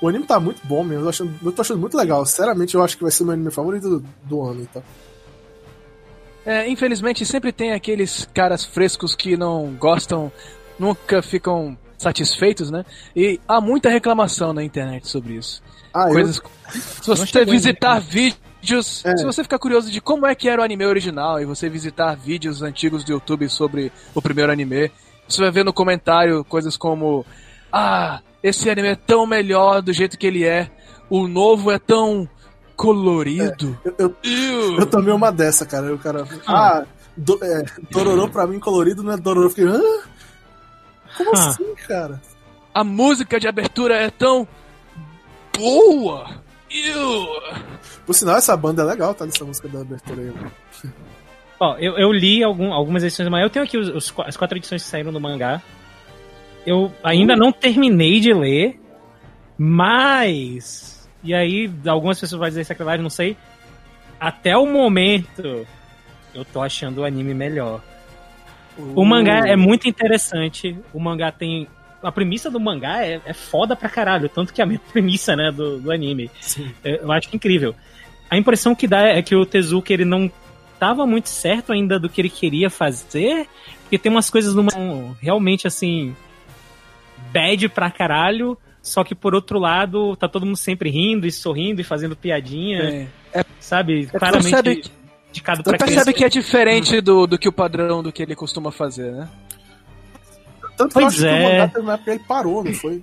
O 0.00 0.06
anime 0.08 0.26
tá 0.26 0.38
muito 0.38 0.60
bom 0.66 0.84
mesmo, 0.84 1.00
eu, 1.00 1.04
tô 1.04 1.08
achando, 1.08 1.34
eu 1.42 1.52
tô 1.52 1.62
achando 1.62 1.80
muito 1.80 1.96
legal. 1.96 2.24
Sinceramente, 2.26 2.74
eu 2.74 2.82
acho 2.82 2.96
que 2.98 3.02
vai 3.02 3.10
ser 3.12 3.22
o 3.22 3.26
meu 3.26 3.32
anime 3.32 3.50
favorito 3.50 3.88
do, 3.98 4.04
do 4.24 4.42
ano, 4.42 4.60
então. 4.62 4.82
É, 6.44 6.68
infelizmente, 6.68 7.24
sempre 7.24 7.52
tem 7.52 7.72
aqueles 7.72 8.28
caras 8.34 8.64
frescos 8.64 9.14
que 9.14 9.36
não 9.38 9.72
gostam, 9.78 10.30
nunca 10.78 11.22
ficam 11.22 11.78
satisfeitos, 12.02 12.70
né? 12.70 12.84
E 13.14 13.40
há 13.46 13.60
muita 13.60 13.88
reclamação 13.88 14.52
na 14.52 14.62
internet 14.62 15.08
sobre 15.08 15.34
isso. 15.34 15.62
Ah, 15.94 16.08
eu, 16.08 16.14
Coisas. 16.14 16.42
Se 16.70 17.06
você 17.06 17.44
visitar 17.44 18.00
vídeos. 18.00 19.04
É. 19.04 19.16
Se 19.16 19.24
você 19.24 19.42
ficar 19.42 19.58
curioso 19.58 19.90
de 19.90 20.00
como 20.00 20.26
é 20.26 20.34
que 20.34 20.48
era 20.48 20.60
o 20.60 20.64
anime 20.64 20.84
original 20.86 21.40
e 21.40 21.44
você 21.44 21.68
visitar 21.68 22.14
vídeos 22.14 22.62
antigos 22.62 23.04
do 23.04 23.12
YouTube 23.12 23.48
sobre 23.48 23.92
o 24.14 24.22
primeiro 24.22 24.52
anime, 24.52 24.90
você 25.28 25.40
vai 25.40 25.50
ver 25.50 25.64
no 25.64 25.72
comentário 25.72 26.44
coisas 26.44 26.76
como: 26.76 27.24
Ah, 27.72 28.20
esse 28.42 28.68
anime 28.68 28.88
é 28.88 28.96
tão 28.96 29.26
melhor 29.26 29.82
do 29.82 29.92
jeito 29.92 30.18
que 30.18 30.26
ele 30.26 30.44
é, 30.44 30.70
o 31.08 31.28
novo 31.28 31.70
é 31.70 31.78
tão 31.78 32.28
colorido. 32.76 33.78
eu, 33.84 33.94
eu, 33.98 34.16
Iu. 34.24 34.78
eu 34.78 34.86
tomei 34.86 35.12
uma 35.12 35.30
dessa, 35.30 35.64
cara. 35.66 35.94
O 35.94 35.98
cara. 35.98 36.26
Ah, 36.46 36.84
do, 37.16 37.38
é, 37.42 37.64
Dororô 37.90 38.28
pra 38.28 38.46
mim 38.46 38.58
colorido 38.58 39.02
não 39.02 39.12
é 39.12 39.16
Dororô. 39.16 39.46
Eu 39.46 39.50
fiquei. 39.50 39.66
Hã? 39.66 39.80
Como 41.16 41.30
Ah. 41.36 41.48
assim, 41.48 41.74
cara? 41.86 42.20
A 42.74 42.82
música 42.84 43.38
de 43.38 43.46
abertura 43.48 43.94
é 43.96 44.10
tão 44.10 44.46
boa. 45.56 46.30
Iu. 46.70 47.26
Por 48.06 48.14
sinal, 48.14 48.36
essa 48.36 48.56
banda 48.56 48.82
é 48.82 48.84
legal, 48.86 49.14
tá? 49.14 49.26
Nessa 49.26 49.44
música 49.44 49.68
da 49.68 49.80
abertura 49.80 50.22
aí. 50.22 50.32
Ó, 51.60 51.76
eu, 51.78 51.96
eu 51.98 52.10
li 52.12 52.42
algum- 52.42 52.72
algumas 52.72 53.02
edições 53.02 53.26
do 53.26 53.30
mangá. 53.30 53.44
Eu 53.44 53.50
tenho 53.50 53.64
aqui 53.64 53.76
os, 53.78 53.88
os 53.88 54.12
as 54.26 54.36
quatro 54.36 54.56
edições 54.56 54.82
que 54.82 54.88
saíram 54.88 55.12
do 55.12 55.20
mangá. 55.20 55.60
Eu 56.66 56.92
ainda 57.04 57.36
não 57.36 57.52
terminei 57.52 58.20
de 58.20 58.32
ler, 58.32 58.80
mas. 59.58 61.08
E 61.22 61.34
aí, 61.34 61.70
algumas 61.86 62.18
pessoas 62.18 62.38
vão 62.40 62.48
dizer 62.48 62.64
sacrilégio, 62.64 63.02
não 63.02 63.10
sei. 63.10 63.36
Até 64.18 64.56
o 64.56 64.66
momento, 64.66 65.66
eu 66.34 66.44
tô 66.44 66.60
achando 66.62 67.02
o 67.02 67.04
anime 67.04 67.34
melhor. 67.34 67.80
O 68.78 69.04
mangá 69.04 69.46
é 69.48 69.56
muito 69.56 69.88
interessante. 69.88 70.76
O 70.92 71.00
mangá 71.00 71.30
tem. 71.30 71.66
A 72.02 72.10
premissa 72.10 72.50
do 72.50 72.58
mangá 72.58 73.04
é, 73.04 73.20
é 73.24 73.32
foda 73.32 73.76
pra 73.76 73.88
caralho. 73.88 74.28
Tanto 74.28 74.52
que 74.52 74.60
é 74.60 74.64
a 74.64 74.66
mesma 74.68 74.82
premissa, 74.92 75.36
né, 75.36 75.50
do, 75.52 75.78
do 75.78 75.90
anime. 75.92 76.30
Sim. 76.40 76.70
É, 76.84 77.00
Eu 77.02 77.12
acho 77.12 77.28
incrível. 77.34 77.74
A 78.30 78.36
impressão 78.36 78.74
que 78.74 78.86
dá 78.88 79.00
é 79.08 79.20
que 79.22 79.36
o 79.36 79.44
Tezuka 79.44 79.92
ele 79.92 80.04
não 80.04 80.30
tava 80.78 81.06
muito 81.06 81.28
certo 81.28 81.72
ainda 81.72 81.98
do 81.98 82.08
que 82.08 82.20
ele 82.20 82.30
queria 82.30 82.68
fazer, 82.70 83.46
porque 83.82 83.98
tem 83.98 84.10
umas 84.10 84.28
coisas 84.30 84.54
numa, 84.54 84.70
realmente 85.20 85.66
assim 85.66 86.16
bad 87.32 87.68
pra 87.68 87.90
caralho, 87.90 88.58
só 88.82 89.04
que 89.04 89.14
por 89.14 89.34
outro 89.34 89.58
lado 89.60 90.16
tá 90.16 90.26
todo 90.28 90.44
mundo 90.44 90.56
sempre 90.56 90.90
rindo 90.90 91.26
e 91.26 91.30
sorrindo 91.30 91.80
e 91.80 91.84
fazendo 91.84 92.16
piadinha, 92.16 93.08
É. 93.32 93.44
sabe? 93.60 94.06
tu 94.06 94.18
Claramente 94.18 94.50
percebe 94.50 94.82
indicado 95.32 95.62
percebe 95.62 95.86
criança. 95.90 96.12
que 96.12 96.24
é 96.24 96.28
diferente 96.28 97.00
do, 97.00 97.26
do 97.26 97.38
que 97.38 97.48
o 97.48 97.52
padrão 97.52 98.02
do 98.02 98.12
que 98.12 98.22
ele 98.22 98.34
costuma 98.34 98.70
fazer, 98.70 99.12
né? 99.12 99.28
Tanto 100.76 100.92
que 100.92 100.98
eu 100.98 101.02
Pois 101.02 101.06
acho 101.06 101.16
que 101.18 101.22
o 101.24 101.28
é. 101.28 101.42
mangá 101.52 101.68
teve 101.68 101.80
uma 101.80 101.92
época 101.94 102.04
que 102.10 102.16
ele 102.18 102.24
parou, 102.26 102.64
não 102.64 102.72
foi? 102.74 103.02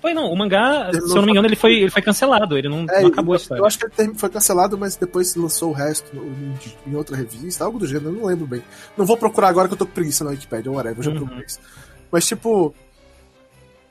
Foi 0.00 0.14
não, 0.14 0.30
o 0.32 0.36
mangá, 0.36 0.84
Terminou 0.90 1.08
se 1.08 1.12
eu 1.12 1.16
não 1.16 1.24
me 1.26 1.30
engano, 1.32 1.46
ele 1.46 1.56
foi, 1.56 1.72
ele 1.74 1.90
foi 1.90 2.00
cancelado, 2.00 2.56
ele 2.56 2.68
não, 2.70 2.86
É, 2.88 3.02
não 3.02 3.08
acabou 3.08 3.34
a 3.34 3.36
eu, 3.36 3.40
história. 3.40 3.60
eu 3.60 3.66
acho 3.66 3.78
que 3.78 3.86
ele 4.00 4.14
foi 4.14 4.30
cancelado, 4.30 4.78
mas 4.78 4.96
depois 4.96 5.34
lançou 5.36 5.70
o 5.70 5.74
resto 5.74 6.10
em, 6.16 6.90
em 6.90 6.94
outra 6.96 7.14
revista, 7.16 7.64
algo 7.64 7.78
do 7.78 7.86
gênero, 7.86 8.08
eu 8.08 8.12
não 8.12 8.24
lembro 8.26 8.46
bem. 8.46 8.62
Não 8.96 9.04
vou 9.04 9.16
procurar 9.18 9.48
agora 9.48 9.68
que 9.68 9.74
eu 9.74 9.78
tô 9.78 9.84
com 9.86 9.92
preguiça 9.92 10.24
na 10.24 10.30
Wikipedia, 10.30 10.72
whatever, 10.72 10.98
eu 10.98 11.02
já 11.02 11.10
Uhum. 11.10 11.18
procurei 11.18 11.44
isso. 11.44 11.58
Mas 12.10 12.26
tipo. 12.26 12.74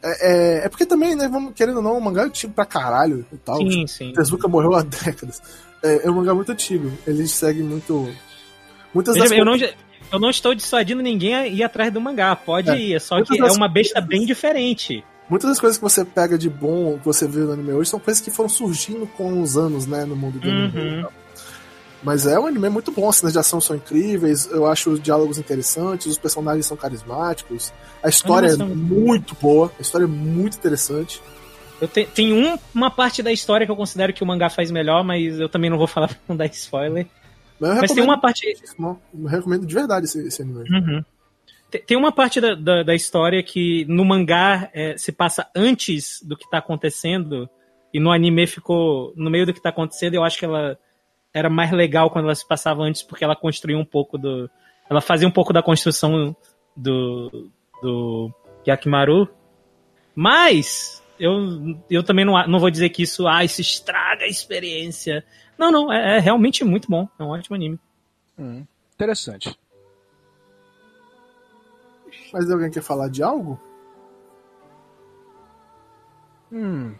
É, 0.02 0.62
é, 0.62 0.66
é 0.66 0.70
porque 0.70 0.86
também, 0.86 1.14
né, 1.16 1.28
vamos, 1.28 1.54
querendo 1.54 1.78
ou 1.78 1.84
não, 1.84 1.98
o 1.98 2.02
mangá 2.02 2.24
é 2.24 2.26
antigo 2.26 2.54
pra 2.54 2.66
caralho 2.66 3.24
e 3.32 3.38
tal. 3.38 3.58
Sim, 3.58 3.86
sim. 3.86 4.14
Tezuka 4.14 4.48
morreu 4.48 4.74
há 4.74 4.82
décadas. 4.82 5.42
É, 5.84 6.08
é 6.08 6.12
um 6.12 6.16
mangá 6.16 6.34
muito 6.34 6.52
antigo. 6.52 6.92
Ele 7.08 7.28
segue 7.28 7.64
muito. 7.64 8.10
Muitas 8.94 9.16
das 9.16 9.32
Eu, 9.32 9.46
não, 9.46 9.56
eu 9.56 10.20
não 10.20 10.30
estou 10.30 10.54
dissuadindo 10.56 11.02
ninguém 11.02 11.36
a 11.36 11.48
ir 11.48 11.64
atrás 11.64 11.92
do 11.94 12.02
mangá, 12.02 12.36
pode 12.36 12.70
É. 12.70 12.78
ir, 12.78 12.96
é 12.96 13.00
só 13.00 13.22
que 13.24 13.40
é 13.40 13.52
uma 13.52 13.68
besta 13.68 14.02
bem 14.02 14.26
diferente. 14.26 15.04
Muitas 15.30 15.50
das 15.50 15.60
coisas 15.60 15.78
que 15.78 15.84
você 15.84 16.04
pega 16.04 16.38
de 16.38 16.50
bom, 16.50 16.98
que 16.98 17.06
você 17.06 17.28
vê 17.28 17.42
no 17.42 17.52
anime 17.54 17.74
hoje, 17.74 17.90
são 17.90 18.00
coisas 18.00 18.20
que 18.20 18.32
foram 18.32 18.50
surgindo 18.50 19.06
com 19.06 19.42
os 19.42 19.56
anos, 19.56 19.86
né, 19.86 20.04
no 20.04 20.16
mundo 20.16 20.40
do 20.40 20.50
anime. 20.50 20.80
Uhum. 20.80 21.00
e 21.00 21.02
tal. 21.04 21.14
Mas 22.02 22.26
é 22.26 22.40
um 22.40 22.48
anime 22.48 22.70
muito 22.70 22.92
bom, 22.92 23.10
as 23.10 23.18
cenas 23.18 23.34
de 23.34 23.40
ação 23.40 23.60
são 23.60 23.76
incríveis, 23.76 24.50
eu 24.50 24.66
acho 24.66 24.90
os 24.90 25.02
diálogos 25.02 25.38
interessantes, 25.38 26.08
os 26.08 26.18
personagens 26.18 26.66
são 26.66 26.78
carismáticos, 26.78 27.74
a 28.02 28.08
história 28.10 28.48
é 28.48 28.56
muito 28.56 29.36
boa, 29.40 29.72
a 29.78 29.82
história 29.82 30.06
é 30.06 30.08
muito 30.08 30.58
interessante. 30.58 31.22
Eu 31.82 31.88
te, 31.88 32.06
tem 32.06 32.34
um, 32.34 32.58
uma 32.76 32.92
parte 32.92 33.24
da 33.24 33.32
história 33.32 33.66
que 33.66 33.72
eu 33.72 33.76
considero 33.76 34.12
que 34.14 34.24
o 34.24 34.28
mangá 34.28 34.50
faz 34.50 34.70
melhor, 34.72 35.04
mas 35.04 35.40
eu 35.40 35.48
também 35.48 35.70
não 35.70 35.78
vou 35.78 35.88
falar 35.88 36.08
pra 36.10 36.18
não 36.28 36.36
dar 36.36 36.46
spoiler. 36.48 37.08
Mas, 37.60 37.82
Mas 37.82 37.92
tem 37.94 38.04
uma 38.04 38.20
parte. 38.20 38.46
Eu 38.78 39.28
recomendo 39.28 39.66
de 39.66 39.74
verdade 39.74 40.06
esse, 40.06 40.26
esse 40.28 40.42
anime. 40.42 40.60
Uhum. 40.70 41.04
Tem- 41.70 41.82
Tem 41.84 41.98
uma 41.98 42.12
parte 42.12 42.40
da, 42.42 42.56
da, 42.56 42.84
da 42.84 42.96
história 42.96 43.44
que 43.44 43.86
no 43.88 44.04
mangá 44.06 44.70
é, 44.74 44.98
se 44.98 45.12
passa 45.12 45.48
antes 45.56 46.22
do 46.24 46.36
que 46.38 46.50
tá 46.50 46.58
acontecendo, 46.60 47.50
e 47.94 48.00
no 48.00 48.12
anime 48.12 48.48
ficou 48.48 49.14
no 49.16 49.30
meio 49.30 49.46
do 49.46 49.54
que 49.54 49.62
tá 49.62 49.70
acontecendo. 49.70 50.14
Eu 50.16 50.24
acho 50.24 50.38
que 50.40 50.46
ela 50.46 50.78
era 51.34 51.50
mais 51.50 51.72
legal 51.72 52.10
quando 52.10 52.26
ela 52.26 52.36
se 52.36 52.48
passava 52.48 52.82
antes, 52.84 53.04
porque 53.04 53.24
ela 53.24 53.36
construía 53.36 53.78
um 53.78 53.86
pouco 53.86 54.18
do. 54.18 54.50
Ela 54.90 55.02
fazia 55.02 55.28
um 55.28 55.32
pouco 55.32 55.52
da 55.54 55.62
construção 55.62 56.36
do, 56.76 57.50
do 57.82 58.32
Yakimaru. 58.68 59.28
Mas 60.16 60.99
eu, 61.20 61.78
eu 61.90 62.04
também 62.04 62.26
não, 62.26 62.48
não 62.48 62.60
vou 62.60 62.70
dizer 62.70 62.90
que 62.90 63.04
isso, 63.04 63.28
ah, 63.28 63.44
isso 63.44 63.62
estraga 63.62 64.26
a 64.26 64.28
experiência. 64.28 65.24
Não, 65.58 65.72
não, 65.72 65.92
é, 65.92 66.18
é 66.18 66.20
realmente 66.20 66.64
muito 66.64 66.90
bom. 66.90 67.08
É 67.20 67.24
um 67.24 67.30
ótimo 67.30 67.56
anime. 67.56 67.80
Hum, 68.38 68.66
interessante. 68.94 69.58
Mas 72.32 72.50
alguém 72.50 72.72
quer 72.72 72.84
falar 72.84 73.10
de 73.10 73.22
algo? 73.22 73.60
Hum, 76.52 76.96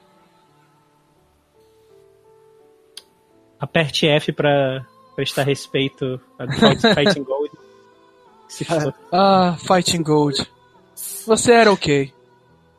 Aperte 3.60 4.08
F 4.08 4.32
pra 4.32 4.86
prestar 5.16 5.44
respeito 5.44 6.20
a 6.40 6.46
Fighting 6.96 7.24
Gold. 7.24 7.52
Ah, 9.12 9.58
Fighting 9.60 10.02
Gold. 10.02 10.50
Você 10.96 11.52
era 11.52 11.72
ok. 11.72 12.14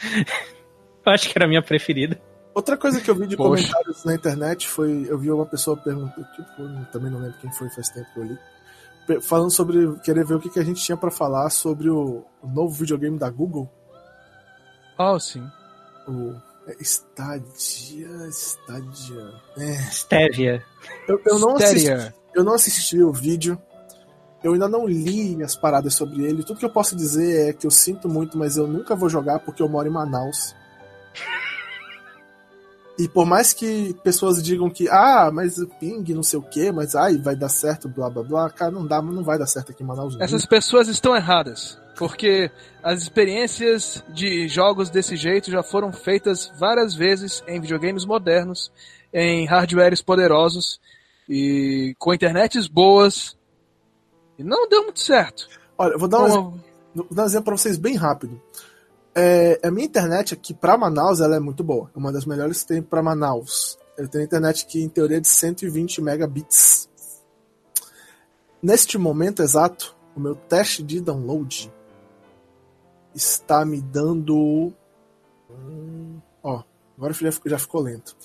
Eu 1.04 1.12
acho 1.12 1.28
que 1.28 1.36
era 1.36 1.44
a 1.44 1.48
minha 1.48 1.62
preferida. 1.62 2.20
Outra 2.54 2.76
coisa 2.76 3.00
que 3.00 3.10
eu 3.10 3.14
vi 3.14 3.26
de 3.26 3.36
Poxa. 3.36 3.62
comentários 3.62 4.04
na 4.04 4.14
internet 4.14 4.68
foi. 4.68 5.06
Eu 5.08 5.18
vi 5.18 5.30
uma 5.30 5.46
pessoa 5.46 5.76
perguntando. 5.76 6.26
Tipo, 6.34 6.84
também 6.92 7.10
não 7.10 7.20
lembro 7.20 7.38
quem 7.40 7.52
foi, 7.52 7.70
faz 7.70 7.88
tempo 7.88 8.06
que 8.12 8.20
eu 8.20 8.24
li. 8.24 8.38
Falando 9.22 9.50
sobre. 9.50 9.96
Querer 10.00 10.24
ver 10.24 10.34
o 10.34 10.40
que, 10.40 10.50
que 10.50 10.58
a 10.58 10.64
gente 10.64 10.82
tinha 10.82 10.96
pra 10.96 11.10
falar 11.10 11.48
sobre 11.50 11.88
o, 11.88 12.24
o 12.42 12.48
novo 12.48 12.72
videogame 12.74 13.18
da 13.18 13.30
Google. 13.30 13.70
Oh, 14.98 15.18
sim. 15.18 15.42
O. 16.08 16.34
é, 16.66 16.76
Stadia. 16.80 18.28
Stadia. 18.30 19.32
É. 19.56 19.72
Stevia. 19.90 20.64
Eu, 21.08 21.20
eu 21.24 21.38
não 21.38 21.56
assisti. 21.56 21.86
Stadia. 21.86 22.14
Eu 22.34 22.44
não 22.44 22.54
assisti 22.54 23.00
o 23.00 23.12
vídeo. 23.12 23.60
Eu 24.42 24.54
ainda 24.54 24.68
não 24.68 24.86
li 24.86 25.42
as 25.42 25.54
paradas 25.54 25.94
sobre 25.94 26.24
ele. 26.24 26.42
Tudo 26.42 26.58
que 26.58 26.64
eu 26.64 26.70
posso 26.70 26.96
dizer 26.96 27.50
é 27.50 27.52
que 27.52 27.66
eu 27.66 27.70
sinto 27.70 28.08
muito, 28.08 28.38
mas 28.38 28.56
eu 28.56 28.66
nunca 28.66 28.96
vou 28.96 29.08
jogar 29.08 29.38
porque 29.40 29.62
eu 29.62 29.68
moro 29.68 29.88
em 29.88 29.92
Manaus. 29.92 30.54
E 32.98 33.08
por 33.08 33.24
mais 33.24 33.54
que 33.54 33.94
pessoas 34.04 34.42
digam 34.42 34.68
que, 34.68 34.86
ah, 34.90 35.30
mas 35.32 35.56
o 35.56 35.66
ping, 35.66 36.04
não 36.12 36.22
sei 36.22 36.38
o 36.38 36.42
que, 36.42 36.70
mas 36.70 36.94
ai, 36.94 37.16
vai 37.16 37.34
dar 37.34 37.48
certo, 37.48 37.88
blá 37.88 38.10
blá 38.10 38.22
blá, 38.22 38.50
cara, 38.50 38.70
não 38.70 38.86
dá, 38.86 39.00
não 39.00 39.22
vai 39.24 39.38
dar 39.38 39.46
certo 39.46 39.72
aqui 39.72 39.82
em 39.82 39.86
Manaus. 39.86 40.14
não. 40.16 40.22
Essas 40.22 40.44
pessoas 40.44 40.86
estão 40.88 41.16
erradas. 41.16 41.78
Porque 41.96 42.50
as 42.82 43.02
experiências 43.02 44.02
de 44.08 44.48
jogos 44.48 44.88
desse 44.90 45.16
jeito 45.16 45.50
já 45.50 45.62
foram 45.62 45.92
feitas 45.92 46.50
várias 46.58 46.94
vezes 46.94 47.42
em 47.46 47.60
videogames 47.60 48.04
modernos, 48.04 48.70
em 49.12 49.46
hardwares 49.46 50.00
poderosos 50.02 50.80
e 51.28 51.94
com 51.98 52.12
internets 52.14 52.66
boas. 52.66 53.36
E 54.38 54.44
não 54.44 54.66
deu 54.68 54.84
muito 54.84 55.00
certo. 55.00 55.46
Olha, 55.76 55.92
eu 55.92 55.98
vou 55.98 56.08
dar 56.08 56.20
um, 56.22 56.26
exemplo, 56.26 56.42
Como- 56.52 56.62
vou 56.94 57.14
dar 57.16 57.22
um 57.22 57.26
exemplo 57.26 57.44
pra 57.46 57.56
vocês 57.56 57.76
bem 57.78 57.96
rápido. 57.96 58.40
É, 59.22 59.60
a 59.62 59.70
minha 59.70 59.84
internet 59.84 60.32
aqui 60.32 60.54
pra 60.54 60.78
Manaus 60.78 61.20
ela 61.20 61.36
é 61.36 61.38
muito 61.40 61.62
boa. 61.62 61.90
É 61.94 61.98
uma 61.98 62.10
das 62.10 62.24
melhores 62.24 62.62
que 62.62 62.68
tem 62.68 62.80
pra 62.82 63.02
Manaus. 63.02 63.78
Eu 63.98 64.08
tenho 64.08 64.24
internet 64.24 64.64
que 64.64 64.82
em 64.82 64.88
teoria 64.88 65.18
é 65.18 65.20
de 65.20 65.28
120 65.28 66.00
megabits. 66.00 66.88
Neste 68.62 68.96
momento 68.96 69.42
exato, 69.42 69.94
o 70.16 70.20
meu 70.20 70.34
teste 70.34 70.82
de 70.82 71.02
download 71.02 71.70
está 73.14 73.62
me 73.62 73.82
dando. 73.82 74.72
Ó, 76.42 76.62
agora 76.96 77.12
já 77.12 77.30
ficou, 77.30 77.50
já 77.50 77.58
ficou 77.58 77.82
lento. 77.82 78.16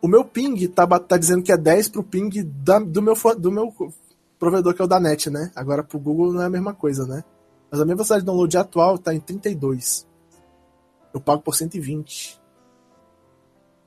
O 0.00 0.06
meu 0.06 0.24
ping 0.24 0.68
tá, 0.68 0.86
tá 1.00 1.16
dizendo 1.16 1.42
que 1.42 1.50
é 1.50 1.56
10 1.56 1.88
pro 1.88 2.04
ping 2.04 2.30
da- 2.62 2.78
do, 2.78 3.02
meu, 3.02 3.14
do 3.36 3.50
meu 3.50 3.74
provedor, 4.38 4.72
que 4.72 4.80
é 4.82 4.84
o 4.84 4.88
da 4.88 5.00
net, 5.00 5.28
né? 5.30 5.50
Agora 5.56 5.82
pro 5.82 5.98
Google 5.98 6.32
não 6.32 6.42
é 6.42 6.46
a 6.46 6.50
mesma 6.50 6.72
coisa, 6.72 7.04
né? 7.08 7.24
Mas 7.68 7.80
a 7.80 7.84
minha 7.84 7.96
velocidade 7.96 8.22
de 8.22 8.26
download 8.26 8.56
atual 8.56 8.98
tá 8.98 9.12
em 9.12 9.18
32. 9.18 10.06
Eu 11.12 11.20
pago 11.20 11.42
por 11.42 11.54
120. 11.54 12.40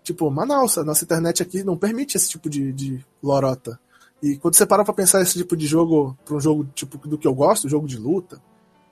Tipo, 0.03 0.29
Manaus, 0.31 0.77
a 0.77 0.83
nossa 0.83 1.03
internet 1.03 1.43
aqui 1.43 1.63
não 1.63 1.77
permite 1.77 2.17
esse 2.17 2.29
tipo 2.29 2.49
de, 2.49 2.73
de 2.73 3.05
lorota. 3.21 3.79
E 4.21 4.37
quando 4.37 4.55
você 4.55 4.65
para 4.65 4.83
pra 4.83 4.93
pensar 4.93 5.21
esse 5.21 5.37
tipo 5.37 5.55
de 5.55 5.65
jogo, 5.67 6.17
pra 6.25 6.35
um 6.35 6.39
jogo 6.39 6.65
tipo 6.73 6.97
do 7.07 7.17
que 7.17 7.27
eu 7.27 7.33
gosto, 7.33 7.69
jogo 7.69 7.87
de 7.87 7.97
luta, 7.97 8.41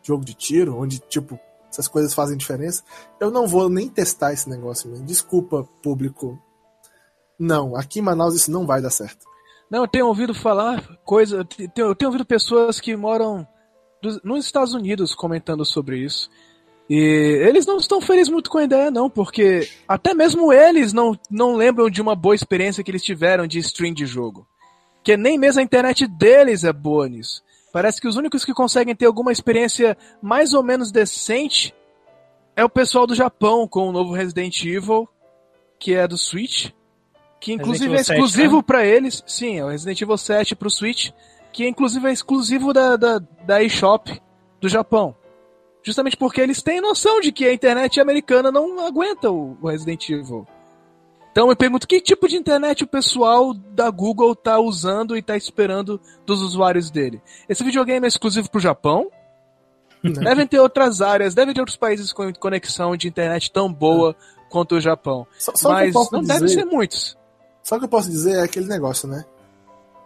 jogo 0.03 0.23
de 0.23 0.33
tiro, 0.33 0.77
onde, 0.77 0.99
tipo, 0.99 1.39
essas 1.69 1.87
coisas 1.87 2.13
fazem 2.13 2.37
diferença, 2.37 2.83
eu 3.19 3.29
não 3.31 3.47
vou 3.47 3.69
nem 3.69 3.87
testar 3.89 4.33
esse 4.33 4.47
negócio, 4.49 4.89
man. 4.89 5.03
Desculpa, 5.03 5.67
público. 5.83 6.39
Não, 7.37 7.75
aqui 7.75 7.99
em 7.99 8.03
Manaus 8.03 8.35
isso 8.35 8.51
não 8.51 8.65
vai 8.65 8.81
dar 8.81 8.89
certo. 8.89 9.25
Não, 9.69 9.83
eu 9.83 9.87
tenho 9.87 10.07
ouvido 10.07 10.33
falar 10.33 10.97
coisa. 11.05 11.37
Eu 11.37 11.45
tenho, 11.45 11.71
eu 11.77 11.95
tenho 11.95 12.09
ouvido 12.09 12.25
pessoas 12.25 12.79
que 12.79 12.95
moram 12.95 13.47
dos- 14.01 14.21
nos 14.23 14.45
Estados 14.45 14.73
Unidos 14.73 15.13
comentando 15.15 15.63
sobre 15.63 15.99
isso. 16.03 16.29
E 16.89 16.95
eles 17.47 17.67
não 17.67 17.77
estão 17.77 18.01
felizes 18.01 18.29
muito 18.29 18.49
com 18.49 18.57
a 18.57 18.63
ideia, 18.63 18.89
não, 18.89 19.09
porque 19.09 19.69
até 19.87 20.13
mesmo 20.15 20.51
eles 20.51 20.91
não, 20.91 21.17
não 21.29 21.55
lembram 21.55 21.87
de 21.87 22.01
uma 22.01 22.15
boa 22.15 22.33
experiência 22.33 22.83
que 22.83 22.89
eles 22.89 23.03
tiveram 23.03 23.45
de 23.45 23.59
stream 23.59 23.93
de 23.93 24.07
jogo. 24.07 24.47
Que 25.03 25.15
nem 25.15 25.37
mesmo 25.37 25.59
a 25.59 25.63
internet 25.63 26.07
deles 26.07 26.63
é 26.63 26.73
boa 26.73 27.07
nisso. 27.07 27.43
Parece 27.71 28.01
que 28.01 28.07
os 28.07 28.15
únicos 28.15 28.43
que 28.43 28.53
conseguem 28.53 28.95
ter 28.95 29.05
alguma 29.05 29.31
experiência 29.31 29.95
mais 30.19 30.55
ou 30.55 30.63
menos 30.63 30.91
decente 30.91 31.75
é 32.55 32.65
o 32.65 32.69
pessoal 32.69 33.05
do 33.05 33.13
Japão 33.13 33.67
com 33.67 33.87
o 33.87 33.91
novo 33.91 34.11
Resident 34.11 34.63
Evil, 34.63 35.07
que 35.79 35.93
é 35.93 36.07
do 36.07 36.17
Switch, 36.17 36.71
que 37.39 37.53
inclusive 37.53 37.93
é 37.93 38.03
7, 38.03 38.11
exclusivo 38.17 38.57
né? 38.57 38.63
pra 38.65 38.83
eles. 38.83 39.23
Sim, 39.27 39.59
é 39.59 39.63
o 39.63 39.69
Resident 39.69 40.01
Evil 40.01 40.17
7 40.17 40.55
pro 40.55 40.71
Switch, 40.71 41.11
que 41.53 41.67
inclusive 41.67 42.07
é 42.07 42.11
exclusivo 42.11 42.73
da, 42.73 42.97
da, 42.97 43.19
da 43.45 43.63
eShop 43.63 44.19
do 44.59 44.67
Japão. 44.67 45.15
Justamente 45.83 46.17
porque 46.17 46.41
eles 46.41 46.61
têm 46.61 46.81
noção 46.81 47.19
de 47.21 47.31
que 47.31 47.45
a 47.45 47.53
internet 47.53 47.99
americana 47.99 48.51
não 48.51 48.85
aguenta 48.85 49.31
o, 49.31 49.57
Resident 49.63 50.09
Evil. 50.09 50.45
Então 51.31 51.45
eu 51.45 51.49
me 51.49 51.55
pergunto 51.55 51.87
que 51.87 52.01
tipo 52.01 52.27
de 52.27 52.35
internet 52.35 52.83
o 52.83 52.87
pessoal 52.87 53.53
da 53.53 53.89
Google 53.89 54.35
tá 54.35 54.59
usando 54.59 55.15
e 55.15 55.21
tá 55.21 55.37
esperando 55.37 55.99
dos 56.25 56.41
usuários 56.41 56.89
dele. 56.91 57.21
Esse 57.47 57.63
videogame 57.63 58.05
é 58.05 58.07
exclusivo 58.07 58.49
pro 58.49 58.59
Japão? 58.59 59.09
Devem 60.03 60.47
ter 60.47 60.59
outras 60.59 61.01
áreas, 61.01 61.33
devem 61.33 61.53
ter 61.53 61.59
outros 61.59 61.77
países 61.77 62.11
com 62.13 62.31
conexão 62.33 62.95
de 62.95 63.07
internet 63.07 63.51
tão 63.51 63.71
boa 63.71 64.15
quanto 64.49 64.75
o 64.75 64.81
Japão. 64.81 65.27
Só, 65.37 65.53
só 65.55 65.71
Mas 65.71 65.93
não 65.93 66.21
dizer- 66.21 66.33
devem 66.33 66.47
ser 66.47 66.65
muitos. 66.65 67.17
Só 67.61 67.77
que 67.77 67.85
eu 67.85 67.89
posso 67.89 68.09
dizer 68.09 68.37
é 68.37 68.43
aquele 68.43 68.65
negócio, 68.67 69.07
né? 69.07 69.23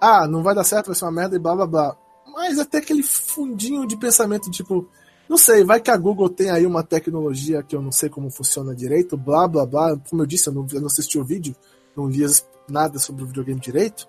Ah, 0.02 0.28
não 0.28 0.44
vai 0.44 0.54
dar 0.54 0.64
certo, 0.64 0.88
vai 0.88 0.96
ser 0.96 1.06
uma 1.06 1.12
merda 1.12 1.36
e 1.36 1.40
blá 1.40 1.56
blá 1.56 1.66
blá. 1.66 1.96
Mas 2.34 2.60
até 2.60 2.80
aquele 2.80 3.04
fundinho 3.04 3.88
de 3.88 3.96
pensamento, 3.96 4.50
tipo, 4.52 4.90
não 5.28 5.38
sei, 5.38 5.64
vai 5.64 5.80
que 5.80 5.90
a 5.90 5.98
Google 5.98 6.30
tem 6.30 6.50
aí 6.50 6.66
uma 6.66 6.84
tecnologia 6.84 7.64
que 7.64 7.76
eu 7.76 7.82
não 7.82 7.92
sei 7.92 8.10
como 8.10 8.30
funciona 8.30 8.76
direito, 8.76 9.18
blá 9.18 9.48
blá 9.48 9.66
blá. 9.66 9.98
Como 10.10 10.22
eu 10.22 10.26
disse, 10.26 10.48
eu 10.48 10.54
não, 10.54 10.68
eu 10.72 10.80
não 10.80 10.88
assisti 10.88 11.18
o 11.18 11.24
vídeo, 11.24 11.56
não 11.96 12.08
li 12.08 12.24
nada 12.68 13.00
sobre 13.00 13.24
o 13.24 13.28
videogame 13.28 13.60
direito. 13.60 14.08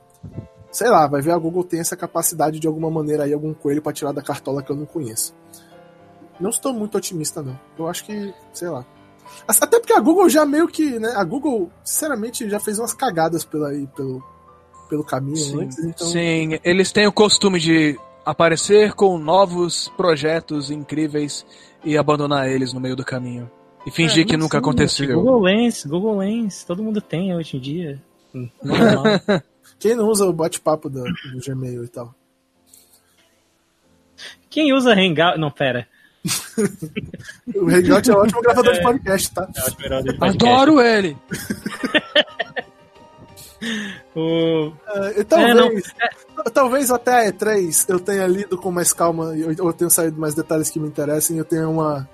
Sei 0.71 0.89
lá, 0.89 1.07
vai 1.07 1.23
ver 1.23 1.31
a 1.31 1.39
Google 1.39 1.63
tem 1.63 1.81
essa 1.81 1.97
capacidade 1.97 2.59
de 2.59 2.67
alguma 2.67 2.91
maneira 2.91 3.25
aí, 3.25 3.33
algum 3.33 3.55
coelho 3.55 3.81
pra 3.81 3.93
tirar 3.93 4.13
da 4.13 4.23
cartola 4.23 4.63
que 4.63 4.71
eu 4.71 4.77
não 4.77 4.87
conheço. 4.87 5.33
Não 6.41 6.51
estou 6.51 6.73
muito 6.73 6.99
otimista, 6.99 7.43
não. 7.43 7.59
Eu 7.79 7.87
acho 7.87 8.05
que, 8.05 8.35
sei 8.53 8.69
lá. 8.69 8.85
Até 9.47 9.79
porque 9.79 9.93
a 9.93 10.01
Google 10.01 10.29
já 10.29 10.45
meio 10.45 10.67
que, 10.67 10.99
né? 10.99 11.13
A 11.15 11.23
Google, 11.23 11.71
sinceramente, 11.85 12.49
já 12.51 12.59
fez 12.59 12.79
umas 12.79 12.93
cagadas 12.93 13.45
pela, 13.45 13.69
aí, 13.69 13.87
pelo, 13.87 14.23
pelo 14.89 15.05
caminho 15.05 15.37
Sim, 15.37 15.63
antes, 15.63 15.79
então. 15.79 16.07
sim, 16.09 16.59
eles 16.65 16.93
têm 16.93 17.07
o 17.07 17.13
costume 17.13 17.59
de 17.61 17.99
aparecer 18.25 18.95
com 18.95 19.19
novos 19.19 19.89
projetos 19.97 20.71
incríveis 20.71 21.45
e 21.85 21.97
abandonar 21.99 22.49
eles 22.49 22.73
no 22.73 22.81
meio 22.81 22.97
do 22.97 23.05
caminho. 23.05 23.51
E 23.87 23.91
fingir 23.91 24.25
É, 24.25 24.27
que 24.27 24.37
nunca 24.37 24.53
sei, 24.53 24.61
aconteceu. 24.61 25.23
Google 25.23 25.43
Lens, 25.43 25.85
Google 25.85 26.19
Lens, 26.19 26.65
todo 26.65 26.83
mundo 26.83 27.01
tem 27.01 27.35
hoje 27.35 27.57
em 27.57 27.61
dia. 27.61 28.03
Quem 29.79 29.95
não 29.95 30.09
usa 30.09 30.25
o 30.25 30.33
bate-papo 30.33 30.89
do, 30.89 31.05
do 31.05 31.41
Gmail 31.45 31.85
e 31.85 31.89
tal? 31.89 32.15
Quem 34.49 34.73
usa 34.73 34.93
Hangout. 34.93 35.39
Não, 35.39 35.51
pera. 35.51 35.87
O 37.55 37.69
Hangout 37.69 38.11
é 38.11 38.15
um 38.15 38.19
ótimo 38.19 38.41
gravador 38.41 38.73
de 38.73 38.81
podcast, 38.81 39.35
tá? 39.35 39.49
Adoro 40.21 40.81
ele! 40.81 41.17
É, 44.15 44.19
O... 44.19 44.73
e 45.17 45.25
talvez, 45.25 45.51
É, 45.99 46.09
não. 46.37 46.45
talvez 46.53 46.91
até 46.91 47.27
a 47.27 47.33
E3 47.33 47.85
eu 47.89 47.99
tenha 47.99 48.27
lido 48.27 48.57
com 48.57 48.71
mais 48.71 48.93
calma, 48.93 49.37
e 49.37 49.43
eu, 49.43 49.73
tenho 49.73 49.91
saído 49.91 50.21
mais 50.21 50.35
detalhes 50.35 50.71
que 50.71 50.79
me 50.79 50.87
interessem 50.87 51.39
eu 51.39 51.45
tenho 51.45 51.71
uma, 51.71 52.09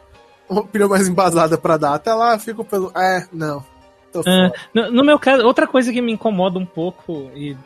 uma 0.49 0.61
opinião 0.63 0.89
mais 0.89 1.09
embasada 1.09 1.59
pra 1.59 1.77
dar. 1.77 1.95
Até 1.95 2.15
lá 2.15 2.35
eu 2.35 2.39
fico 2.41 2.65
pelo. 2.65 2.91
É, 2.97 3.27
não. 3.33 3.65
Fora. 4.13 4.53
no, 4.75 4.91
no 4.91 5.05
meu 5.05 5.19
caso, 5.19 5.45
outra 5.45 5.67
coisa 5.67 5.93
que 5.93 6.03
me 6.03 6.13
incomoda 6.13 6.59
um 6.59 6.67
pouco, 6.67 7.31
e. 7.35 7.57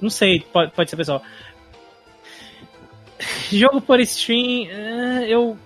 Não 0.00 0.08
sei, 0.10 0.40
pode, 0.52 0.70
pode 0.72 0.88
ser 0.88 0.96
pessoal. 0.96 1.22
Jogo 3.50 3.80
por 3.80 4.00
stream, 4.00 4.66
eu. 5.26 5.56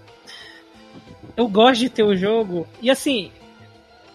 Eu 1.37 1.49
gosto 1.49 1.81
de 1.81 1.91
ter 1.91 2.03
o 2.03 2.17
jogo. 2.17 2.67
E 2.81 2.91
assim, 2.91 3.31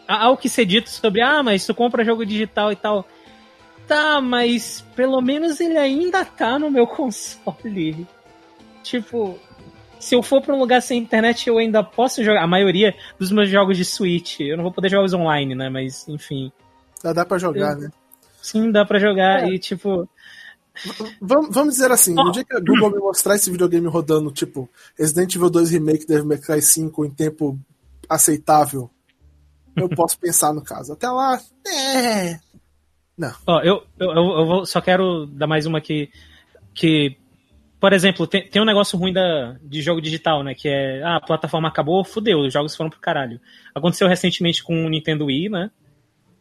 há 0.07 0.29
o 0.29 0.37
que 0.37 0.49
ser 0.49 0.65
dito 0.65 0.89
sobre, 0.89 1.21
ah, 1.21 1.41
mas 1.43 1.65
tu 1.65 1.73
compra 1.73 2.05
jogo 2.05 2.25
digital 2.25 2.71
e 2.71 2.75
tal. 2.75 3.07
Tá, 3.87 4.21
mas 4.21 4.85
pelo 4.95 5.21
menos 5.21 5.59
ele 5.59 5.77
ainda 5.77 6.23
tá 6.23 6.57
no 6.57 6.71
meu 6.71 6.85
console. 6.87 8.07
Tipo, 8.83 9.37
se 9.99 10.15
eu 10.15 10.23
for 10.23 10.41
pra 10.41 10.55
um 10.55 10.59
lugar 10.59 10.81
sem 10.81 10.99
internet, 10.99 11.47
eu 11.47 11.57
ainda 11.57 11.83
posso 11.83 12.23
jogar. 12.23 12.43
A 12.43 12.47
maioria 12.47 12.95
dos 13.19 13.31
meus 13.31 13.49
jogos 13.49 13.77
de 13.77 13.85
Switch. 13.85 14.39
Eu 14.39 14.57
não 14.57 14.63
vou 14.63 14.73
poder 14.73 14.89
jogar 14.89 15.05
os 15.05 15.13
online, 15.13 15.53
né? 15.55 15.69
Mas, 15.69 16.07
enfim. 16.07 16.51
Dá, 17.03 17.13
dá 17.13 17.25
pra 17.25 17.37
jogar, 17.37 17.75
né? 17.75 17.91
Sim, 18.41 18.71
dá 18.71 18.83
pra 18.83 18.99
jogar. 18.99 19.43
É. 19.43 19.53
E, 19.53 19.59
tipo. 19.59 20.09
Vamos, 21.21 21.53
vamos 21.53 21.73
dizer 21.75 21.91
assim, 21.91 22.13
no 22.13 22.31
dia 22.31 22.45
que 22.45 22.55
a 22.55 22.59
Google 22.59 22.91
me 22.91 22.97
mostrar 22.97 23.35
esse 23.35 23.51
videogame 23.51 23.87
rodando, 23.87 24.31
tipo, 24.31 24.69
Resident 24.97 25.35
Evil 25.35 25.49
2 25.49 25.69
Remake, 25.69 26.07
Devil 26.07 26.25
May 26.25 26.37
Cry 26.37 26.61
5 26.61 27.05
em 27.05 27.09
tempo 27.09 27.59
aceitável, 28.09 28.89
eu 29.76 29.89
posso 29.89 30.19
pensar 30.19 30.53
no 30.53 30.63
caso. 30.63 30.93
Até 30.93 31.07
lá, 31.09 31.39
é... 31.67 32.39
Ó, 33.45 33.59
eu, 33.61 33.84
eu, 33.99 34.11
eu 34.11 34.39
eu 34.39 34.45
vou- 34.45 34.65
só 34.65 34.82
quero 34.82 35.26
dar 35.28 35.47
mais 35.47 35.65
uma 35.65 35.78
aqui. 35.78 36.09
Que, 36.74 37.17
por 37.80 37.93
exemplo, 37.93 38.26
tem, 38.26 38.47
tem 38.49 38.61
um 38.61 38.65
negócio 38.65 38.97
ruim 38.97 39.13
da, 39.13 39.57
de 39.61 39.82
jogo 39.82 40.01
digital, 40.01 40.43
né? 40.43 40.55
Que 40.55 40.69
é, 40.69 41.03
ah, 41.03 41.17
a 41.17 41.22
plataforma 41.22 41.67
acabou, 41.67 42.03
fudeu, 42.03 42.39
os 42.39 42.53
jogos 42.53 42.76
foram 42.76 42.89
pro 42.89 42.99
caralho. 42.99 43.39
Aconteceu 43.76 44.07
recentemente 44.07 44.63
com 44.63 44.86
o 44.86 44.89
Nintendo 44.89 45.26
Wii, 45.26 45.49
né? 45.49 45.72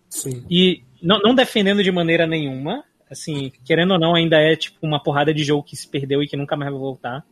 Sim. 0.08 0.44
E 0.50 0.82
não, 1.02 1.18
não 1.20 1.34
defendendo 1.34 1.82
de 1.82 1.92
maneira 1.92 2.26
nenhuma, 2.26 2.84
assim, 3.10 3.52
querendo 3.64 3.92
ou 3.92 3.98
não, 3.98 4.14
ainda 4.14 4.36
é 4.40 4.56
tipo 4.56 4.78
uma 4.82 5.02
porrada 5.02 5.34
de 5.34 5.44
jogo 5.44 5.62
que 5.64 5.76
se 5.76 5.86
perdeu 5.88 6.22
e 6.22 6.28
que 6.28 6.36
nunca 6.36 6.56
mais 6.56 6.70
vai 6.70 6.80
voltar. 6.80 7.24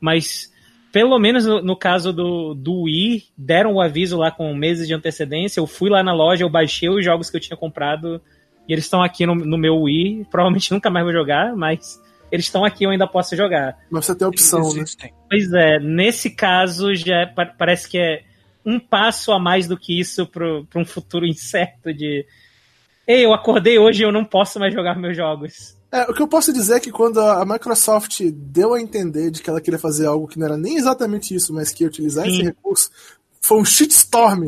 Mas, 0.00 0.51
pelo 0.92 1.18
menos 1.18 1.46
no, 1.46 1.62
no 1.62 1.74
caso 1.74 2.12
do, 2.12 2.54
do 2.54 2.82
Wii, 2.82 3.24
deram 3.36 3.74
o 3.74 3.80
aviso 3.80 4.18
lá 4.18 4.30
com 4.30 4.54
meses 4.54 4.86
de 4.86 4.94
antecedência. 4.94 5.58
Eu 5.58 5.66
fui 5.66 5.88
lá 5.88 6.02
na 6.02 6.12
loja, 6.12 6.44
eu 6.44 6.50
baixei 6.50 6.90
os 6.90 7.02
jogos 7.04 7.30
que 7.30 7.36
eu 7.36 7.40
tinha 7.40 7.56
comprado 7.56 8.20
e 8.68 8.72
eles 8.72 8.84
estão 8.84 9.02
aqui 9.02 9.24
no, 9.24 9.34
no 9.34 9.56
meu 9.56 9.80
Wii. 9.80 10.26
Provavelmente 10.30 10.70
nunca 10.70 10.90
mais 10.90 11.04
vou 11.04 11.12
jogar, 11.12 11.56
mas 11.56 11.98
eles 12.30 12.44
estão 12.44 12.64
aqui, 12.64 12.84
eu 12.84 12.90
ainda 12.90 13.06
posso 13.06 13.34
jogar. 13.34 13.76
Mas 13.90 14.04
você 14.06 14.14
tem 14.14 14.26
a 14.26 14.28
opção, 14.28 14.60
né? 14.74 14.84
Pois 15.28 15.52
é, 15.52 15.78
nesse 15.78 16.30
caso 16.30 16.94
já 16.94 17.22
é- 17.22 17.26
pa- 17.26 17.46
parece 17.46 17.88
que 17.88 17.98
é 17.98 18.22
um 18.64 18.78
passo 18.78 19.32
a 19.32 19.38
mais 19.38 19.66
do 19.66 19.76
que 19.76 19.98
isso 19.98 20.26
para 20.26 20.46
um 20.76 20.84
futuro 20.84 21.24
incerto 21.26 21.92
de 21.92 22.24
Ei, 23.06 23.24
eu 23.24 23.34
acordei 23.34 23.78
hoje 23.78 24.02
e 24.02 24.06
eu 24.06 24.12
não 24.12 24.24
posso 24.24 24.60
mais 24.60 24.72
jogar 24.72 24.96
meus 24.96 25.16
jogos. 25.16 25.76
É, 25.92 26.10
o 26.10 26.14
que 26.14 26.22
eu 26.22 26.26
posso 26.28 26.52
dizer 26.54 26.76
é 26.76 26.80
que 26.80 26.90
quando 26.90 27.20
a 27.20 27.44
Microsoft 27.44 28.22
deu 28.32 28.72
a 28.72 28.80
entender 28.80 29.30
de 29.30 29.42
que 29.42 29.50
ela 29.50 29.60
queria 29.60 29.78
fazer 29.78 30.06
algo 30.06 30.26
que 30.26 30.38
não 30.38 30.46
era 30.46 30.56
nem 30.56 30.76
exatamente 30.76 31.34
isso, 31.34 31.52
mas 31.52 31.70
que 31.70 31.84
ia 31.84 31.88
utilizar 31.88 32.26
esse 32.26 32.38
Sim. 32.38 32.44
recurso, 32.44 32.90
foi 33.42 33.58
um 33.58 33.64
shitstorm 33.64 34.46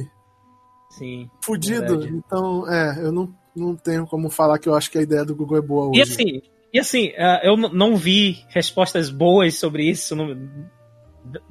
Sim. 0.91 1.29
fudido. 1.43 1.99
Verdade. 1.99 2.09
Então, 2.17 2.67
é, 2.73 2.99
eu 3.05 3.13
não, 3.13 3.35
não 3.55 3.77
tenho 3.77 4.07
como 4.07 4.31
falar 4.31 4.59
que 4.59 4.69
eu 4.69 4.75
acho 4.75 4.91
que 4.91 4.97
a 4.97 5.03
ideia 5.03 5.23
do 5.23 5.37
Google 5.37 5.59
é 5.59 5.61
boa 5.61 5.87
hoje. 5.89 5.99
E 5.99 6.03
assim, 6.03 6.43
e 6.73 6.79
assim 6.81 7.13
ah, 7.19 7.41
eu 7.45 7.57
não 7.59 7.95
vi 7.95 8.43
respostas 8.49 9.11
boas 9.11 9.55
sobre 9.59 9.85
isso 9.89 10.17
no- 10.17 10.35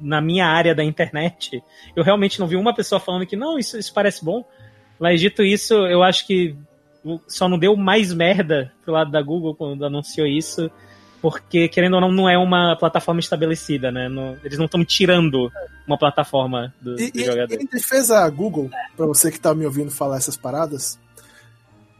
na 0.00 0.20
minha 0.20 0.46
área 0.46 0.74
da 0.74 0.82
internet. 0.82 1.62
Eu 1.94 2.02
realmente 2.02 2.40
não 2.40 2.46
vi 2.48 2.56
uma 2.56 2.74
pessoa 2.74 3.00
falando 3.00 3.26
que 3.26 3.36
não, 3.36 3.58
isso, 3.58 3.78
isso 3.78 3.92
parece 3.94 4.24
bom. 4.24 4.44
Mas 4.98 5.20
dito 5.20 5.42
isso, 5.42 5.74
eu 5.74 6.02
acho 6.02 6.26
que 6.26 6.56
só 7.26 7.48
não 7.48 7.58
deu 7.58 7.76
mais 7.76 8.12
merda 8.12 8.72
pro 8.84 8.92
lado 8.94 9.10
da 9.10 9.20
Google 9.22 9.54
quando 9.54 9.84
anunciou 9.84 10.26
isso. 10.26 10.70
Porque, 11.20 11.68
querendo 11.68 11.94
ou 11.94 12.00
não, 12.02 12.12
não 12.12 12.28
é 12.28 12.36
uma 12.36 12.76
plataforma 12.76 13.18
estabelecida, 13.18 13.90
né? 13.90 14.08
Não- 14.10 14.36
eles 14.44 14.58
não 14.58 14.66
estão 14.66 14.84
tirando 14.84 15.50
uma 15.86 15.96
plataforma 15.96 16.74
do, 16.82 17.00
E, 17.00 17.10
do 17.10 17.18
e- 17.20 17.24
jogador. 17.24 17.54
em 17.54 17.64
defesa 17.66 18.18
a 18.20 18.28
Google, 18.28 18.70
pra 18.96 19.06
você 19.06 19.30
que 19.30 19.40
tá 19.40 19.54
me 19.54 19.64
ouvindo 19.64 19.90
falar 19.90 20.18
essas 20.18 20.36
paradas, 20.36 20.98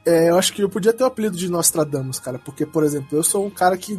é, 0.04 0.28
eu 0.28 0.36
acho 0.36 0.52
que 0.52 0.62
eu 0.62 0.68
podia 0.68 0.92
ter 0.92 1.04
o 1.04 1.06
apelido 1.06 1.38
de 1.38 1.48
Nostradamus, 1.50 2.18
cara, 2.20 2.38
porque, 2.38 2.66
por 2.66 2.84
exemplo, 2.84 3.16
eu 3.16 3.22
sou 3.22 3.46
um 3.46 3.50
cara 3.50 3.78
que 3.78 3.98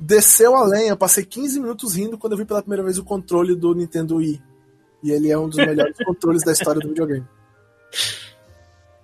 desceu 0.00 0.56
a 0.56 0.64
lenha, 0.66 0.90
eu 0.90 0.96
passei 0.96 1.24
15 1.24 1.60
minutos 1.60 1.94
rindo 1.94 2.18
quando 2.18 2.32
eu 2.32 2.38
vi 2.38 2.44
pela 2.44 2.60
primeira 2.60 2.82
vez 2.82 2.98
o 2.98 3.04
controle 3.04 3.54
do 3.54 3.72
Nintendo 3.72 4.16
Wii. 4.16 4.42
E 5.04 5.12
ele 5.12 5.30
é 5.30 5.38
um 5.38 5.48
dos 5.48 5.58
melhores 5.58 5.96
controles 6.04 6.42
da 6.42 6.50
história 6.50 6.80
do 6.80 6.88
videogame. 6.88 7.24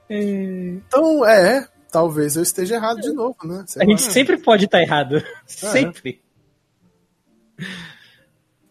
Então, 0.09 1.25
é, 1.27 1.67
talvez 1.91 2.37
eu 2.37 2.43
esteja 2.43 2.77
errado 2.77 3.01
de 3.01 3.13
novo, 3.13 3.37
né? 3.45 3.65
Sei 3.67 3.83
A 3.83 3.85
lá. 3.85 3.91
gente 3.91 4.03
sempre 4.03 4.37
pode 4.39 4.67
estar 4.67 4.81
errado. 4.81 5.23
Sempre. 5.47 6.23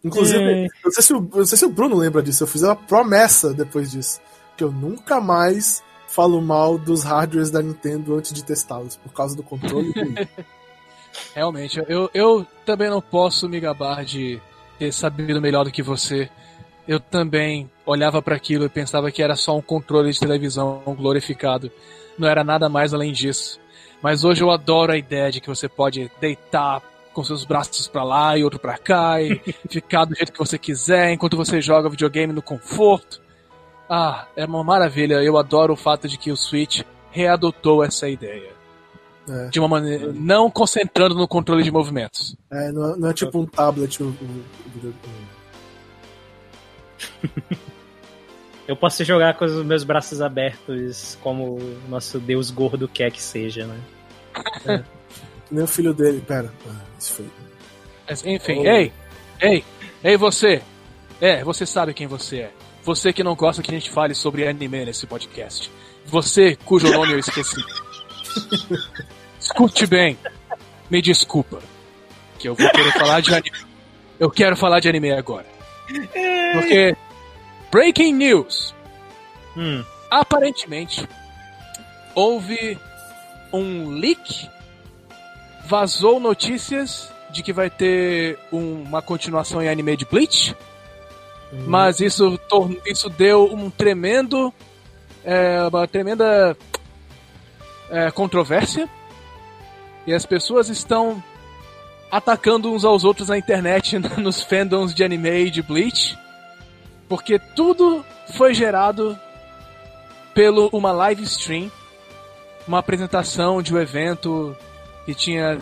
Inclusive, 0.02 0.38
É. 0.42 0.66
eu 0.66 0.70
não, 0.84 0.90
sei 0.92 1.02
se 1.02 1.12
o, 1.14 1.16
eu 1.16 1.38
não 1.38 1.46
sei 1.46 1.58
se 1.58 1.64
o 1.64 1.70
Bruno 1.70 1.96
lembra 1.96 2.22
disso, 2.22 2.42
eu 2.42 2.46
fiz 2.46 2.62
uma 2.62 2.76
promessa 2.76 3.54
depois 3.54 3.90
disso, 3.90 4.20
que 4.56 4.62
eu 4.62 4.70
nunca 4.70 5.20
mais 5.20 5.82
falo 6.08 6.40
mal 6.42 6.78
dos 6.78 7.02
hardwares 7.02 7.50
da 7.50 7.62
Nintendo 7.62 8.14
antes 8.14 8.32
de 8.32 8.44
testá-los, 8.44 8.96
por 8.96 9.12
causa 9.12 9.34
do 9.34 9.42
controle. 9.42 9.92
Realmente, 11.34 11.82
eu, 11.88 12.10
eu 12.12 12.46
também 12.66 12.90
não 12.90 13.00
posso 13.00 13.48
me 13.48 13.58
gabar 13.58 14.04
de 14.04 14.40
ter 14.78 14.92
sabido 14.92 15.40
melhor 15.40 15.64
do 15.64 15.70
que 15.70 15.82
você. 15.82 16.28
Eu 16.86 17.00
também 17.00 17.70
olhava 17.86 18.20
para 18.22 18.34
aquilo 18.36 18.64
e 18.64 18.68
pensava 18.68 19.10
que 19.10 19.22
era 19.22 19.36
só 19.36 19.56
um 19.56 19.62
controle 19.62 20.12
de 20.12 20.18
televisão 20.20 20.82
glorificado. 20.96 21.70
Não 22.18 22.28
era 22.28 22.42
nada 22.44 22.68
mais 22.68 22.94
além 22.94 23.12
disso. 23.12 23.60
Mas 24.02 24.24
hoje 24.24 24.42
eu 24.42 24.50
adoro 24.50 24.92
a 24.92 24.96
ideia 24.96 25.30
de 25.30 25.40
que 25.40 25.48
você 25.48 25.68
pode 25.68 26.10
deitar 26.20 26.82
com 27.12 27.22
seus 27.24 27.44
braços 27.44 27.86
pra 27.88 28.02
lá 28.02 28.36
e 28.36 28.42
outro 28.44 28.58
pra 28.58 28.76
cá 28.76 29.22
e 29.22 29.40
ficar 29.70 30.04
do 30.04 30.14
jeito 30.14 30.32
que 30.32 30.38
você 30.38 30.58
quiser 30.58 31.10
enquanto 31.12 31.36
você 31.36 31.60
joga 31.60 31.88
videogame 31.88 32.32
no 32.32 32.42
conforto. 32.42 33.20
Ah, 33.88 34.26
é 34.36 34.44
uma 34.44 34.64
maravilha. 34.64 35.22
Eu 35.22 35.38
adoro 35.38 35.72
o 35.74 35.76
fato 35.76 36.08
de 36.08 36.18
que 36.18 36.32
o 36.32 36.36
Switch 36.36 36.82
readotou 37.10 37.84
essa 37.84 38.08
ideia. 38.08 38.52
É. 39.28 39.48
De 39.48 39.58
uma 39.58 39.68
maneira. 39.68 40.12
Não 40.12 40.50
concentrando 40.50 41.14
no 41.14 41.26
controle 41.28 41.62
de 41.62 41.70
movimentos. 41.70 42.36
É, 42.50 42.70
não, 42.72 42.92
é- 42.92 42.96
não 42.96 43.08
é 43.10 43.12
tipo 43.14 43.38
um 43.38 43.46
tablet. 43.46 44.02
O- 44.02 44.08
o 44.08 44.16
videogame. 44.74 45.24
Eu 48.66 48.76
posso 48.76 49.04
jogar 49.04 49.34
com 49.34 49.44
os 49.44 49.64
meus 49.64 49.84
braços 49.84 50.22
abertos, 50.22 51.18
como 51.22 51.56
o 51.58 51.78
nosso 51.88 52.18
deus 52.18 52.50
gordo 52.50 52.88
quer 52.88 53.10
que 53.10 53.20
seja, 53.22 53.66
né? 53.66 53.78
Que 54.62 54.84
nem 55.54 55.64
o 55.64 55.66
filho 55.66 55.92
dele. 55.92 56.22
Pera, 56.26 56.50
isso 56.98 57.12
foi. 57.14 57.26
Mas, 58.08 58.24
enfim, 58.24 58.58
Oh. 58.60 58.66
ei, 58.66 58.92
ei, 59.40 59.64
ei 60.02 60.16
você. 60.16 60.62
É, 61.20 61.44
você 61.44 61.66
sabe 61.66 61.92
quem 61.94 62.06
você 62.06 62.38
é. 62.40 62.52
Você 62.82 63.12
que 63.12 63.22
não 63.22 63.34
gosta 63.34 63.62
que 63.62 63.70
a 63.70 63.74
gente 63.74 63.90
fale 63.90 64.14
sobre 64.14 64.46
anime 64.46 64.84
nesse 64.84 65.06
podcast. 65.06 65.70
Você 66.06 66.56
cujo 66.64 66.90
nome 66.92 67.12
eu 67.12 67.18
esqueci. 67.18 67.56
Escute 69.40 69.86
bem. 69.86 70.18
Me 70.90 71.00
desculpa. 71.00 71.60
Que 72.38 72.48
eu 72.48 72.54
vou 72.54 72.70
querer 72.70 72.92
falar 72.92 73.20
de 73.20 73.34
anime. 73.34 73.56
Eu 74.18 74.30
quero 74.30 74.56
falar 74.56 74.80
de 74.80 74.88
anime 74.88 75.12
agora. 75.12 75.46
Porque. 76.52 76.96
Breaking 77.74 78.12
news. 78.14 78.72
Hum, 79.56 79.84
aparentemente 80.08 81.08
houve 82.14 82.78
um 83.52 83.88
leak, 83.98 84.48
vazou 85.66 86.20
notícias 86.20 87.12
de 87.32 87.42
que 87.42 87.52
vai 87.52 87.68
ter 87.68 88.38
um- 88.52 88.82
uma 88.82 89.02
continuação 89.02 89.60
em 89.60 89.68
anime 89.68 89.96
de 89.96 90.04
Bleach, 90.04 90.54
mas 91.66 91.98
isso, 91.98 92.38
isso 92.86 93.10
deu 93.10 93.52
um 93.52 93.68
tremendo, 93.68 94.54
é, 95.24 95.66
uma 95.66 95.88
tremenda 95.88 96.56
é, 97.90 98.08
controvérsia. 98.12 98.88
E 100.06 100.14
as 100.14 100.24
pessoas 100.24 100.68
estão 100.68 101.20
atacando 102.08 102.72
uns 102.72 102.84
aos 102.84 103.02
outros 103.02 103.30
na 103.30 103.36
internet 103.36 103.98
nos 104.16 104.40
fandoms 104.42 104.94
de 104.94 105.02
anime 105.02 105.46
e 105.46 105.50
de 105.50 105.60
Bleach 105.60 106.16
porque 107.08 107.38
tudo 107.38 108.04
foi 108.36 108.54
gerado 108.54 109.18
pelo 110.34 110.68
uma 110.72 110.92
live 110.92 111.22
stream, 111.22 111.70
uma 112.66 112.78
apresentação 112.78 113.62
de 113.62 113.74
um 113.74 113.78
evento 113.78 114.56
que 115.04 115.14
tinha 115.14 115.60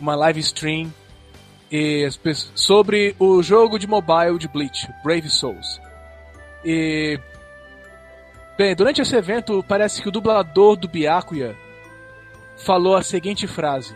uma 0.00 0.14
live 0.14 0.40
stream 0.40 0.92
e 1.70 2.08
sobre 2.54 3.14
o 3.18 3.42
jogo 3.42 3.78
de 3.78 3.86
mobile 3.86 4.38
de 4.38 4.48
Bleach, 4.48 4.88
Brave 5.04 5.28
Souls. 5.28 5.80
E 6.64 7.18
bem, 8.56 8.74
durante 8.74 9.02
esse 9.02 9.14
evento 9.14 9.64
parece 9.68 10.00
que 10.00 10.08
o 10.08 10.12
dublador 10.12 10.76
do 10.76 10.88
Byakuya 10.88 11.54
falou 12.56 12.96
a 12.96 13.02
seguinte 13.02 13.46
frase: 13.46 13.94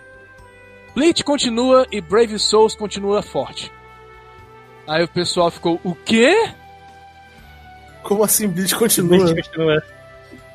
Bleach 0.95 1.25
continua 1.25 1.87
e 1.91 2.01
Brave 2.01 2.39
Souls 2.39 2.77
continua 2.77 3.23
forte. 3.23 3.73
Aí 4.87 5.03
o 5.03 5.09
pessoal 5.09 5.51
ficou: 5.51 5.81
"O 5.83 5.95
quê?" 5.95 6.53
Como 8.03 8.25
assim 8.25 8.49
Bleach 8.49 8.75
continua? 8.75 9.19
Bleach 9.19 9.35
continua. 9.49 9.83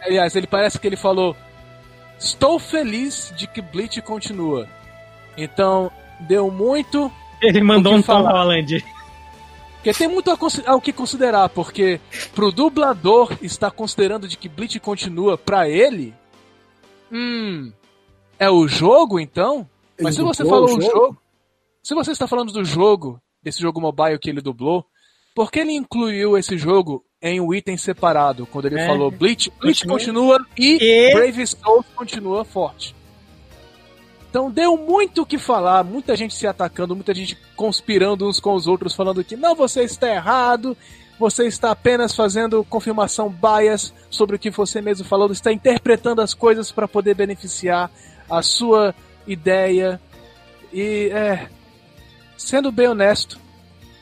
Aliás, 0.01 0.35
ele 0.35 0.47
parece 0.47 0.79
que 0.79 0.87
ele 0.87 0.97
falou: 0.97 1.35
Estou 2.19 2.59
feliz 2.59 3.33
de 3.35 3.47
que 3.47 3.61
Bleach 3.61 4.01
continua. 4.01 4.67
Então, 5.37 5.91
deu 6.21 6.49
muito. 6.51 7.11
Ele 7.41 7.61
mandou 7.61 7.93
um 7.93 7.97
Tom 7.97 8.03
falar? 8.03 8.31
Holland. 8.31 8.83
Porque 9.75 9.93
tem 9.93 10.07
muito 10.07 10.29
ao 10.65 10.81
que 10.81 10.91
considerar, 10.91 11.47
porque 11.49 12.01
pro 12.33 12.51
dublador 12.51 13.37
estar 13.41 13.71
considerando 13.71 14.27
de 14.27 14.35
que 14.35 14.49
Bleach 14.49 14.79
continua 14.79 15.37
pra 15.37 15.69
ele. 15.69 16.13
Hum. 17.11 17.71
É 18.39 18.49
o 18.49 18.67
jogo 18.67 19.19
então? 19.19 19.67
Mas 20.01 20.15
se 20.15 20.21
Ele 20.21 20.27
você 20.27 20.43
dublou 20.43 20.67
falou 20.67 20.75
o 20.75 20.79
o 20.79 20.81
jogo? 20.81 20.93
jogo. 21.05 21.17
Se 21.81 21.95
você 21.95 22.11
está 22.11 22.27
falando 22.27 22.51
do 22.51 22.65
jogo, 22.65 23.21
desse 23.41 23.61
jogo 23.61 23.79
mobile 23.79 24.19
que 24.19 24.29
ele 24.29 24.41
dublou, 24.41 24.85
por 25.33 25.49
que 25.51 25.59
ele 25.59 25.71
incluiu 25.71 26.37
esse 26.37 26.57
jogo 26.57 27.05
em 27.22 27.39
um 27.41 27.53
item 27.53 27.78
separado? 27.78 28.45
Quando 28.45 28.65
ele 28.65 28.80
É. 28.80 28.86
falou 28.88 29.09
Bleach, 29.09 29.51
Bleach 29.59 29.86
Continua. 29.88 30.38
continua 30.39 30.45
e, 30.57 30.78
E- 30.82 31.13
Brave 31.13 31.47
Souls 31.47 31.86
continua 31.95 32.45
forte. 32.45 32.95
Então 34.30 34.51
deu 34.51 34.78
muito 34.78 35.22
o 35.22 35.26
que 35.26 35.38
falar, 35.38 35.84
muita 35.84 36.15
gente 36.15 36.34
se 36.34 36.45
atacando, 36.45 36.95
muita 36.95 37.13
gente 37.13 37.38
conspirando 37.55 38.28
uns 38.28 38.39
com 38.39 38.53
os 38.53 38.68
outros, 38.68 38.93
falando 38.93 39.24
que 39.24 39.36
não, 39.36 39.55
você 39.55 39.84
está 39.84 40.07
errado, 40.09 40.78
você 41.18 41.47
está 41.47 41.72
apenas 41.72 42.13
fazendo 42.15 42.63
confirmação 42.65 43.30
bias 43.30 43.93
sobre 44.09 44.36
o 44.36 44.39
que 44.39 44.51
você 44.51 44.82
mesmo 44.82 45.05
falou, 45.05 45.32
está 45.32 45.51
interpretando 45.51 46.22
as 46.22 46.34
coisas 46.34 46.72
para 46.72 46.88
poder 46.88 47.15
beneficiar 47.15 47.89
a 48.30 48.41
sua 48.43 48.93
ideia. 49.26 49.99
E 50.72 51.09
é. 51.11 51.47
Sendo 52.38 52.72
bem 52.72 52.88
honesto, 52.88 53.39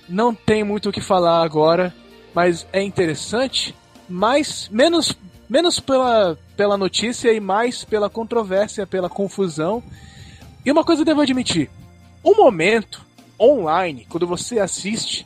não 0.10 0.34
tem 0.36 0.64
muito 0.64 0.90
o 0.90 0.92
que 0.92 1.00
falar 1.00 1.42
agora, 1.44 1.96
mas 2.36 2.68
é 2.74 2.84
interessante, 2.84 3.74
mas 4.10 4.68
menos, 4.70 5.16
menos 5.48 5.80
pela, 5.80 6.38
pela 6.58 6.76
notícia 6.78 7.32
e 7.32 7.40
mais 7.40 7.86
pela 7.86 8.10
controvérsia, 8.10 8.86
pela 8.86 9.10
confusão. 9.10 9.82
E 10.66 10.70
uma 10.70 10.84
coisa 10.84 11.02
eu 11.02 11.06
devo 11.06 11.22
admitir: 11.22 11.70
o 12.22 12.36
momento 12.36 13.06
online, 13.40 14.06
quando 14.10 14.28
você 14.28 14.60
assiste, 14.60 15.26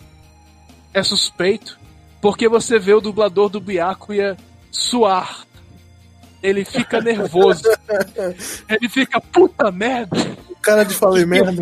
é 0.93 1.01
suspeito, 1.01 1.79
porque 2.21 2.47
você 2.47 2.77
vê 2.77 2.93
o 2.93 3.01
dublador 3.01 3.49
do 3.49 3.59
Byakuya 3.59 4.37
suar. 4.71 5.47
Ele 6.43 6.63
fica 6.63 7.01
nervoso. 7.01 7.63
Ele 8.69 8.87
fica, 8.87 9.19
puta 9.19 9.71
merda! 9.71 10.15
Cara 10.61 10.83
de 10.83 10.93
falei 10.93 11.25
merda. 11.25 11.53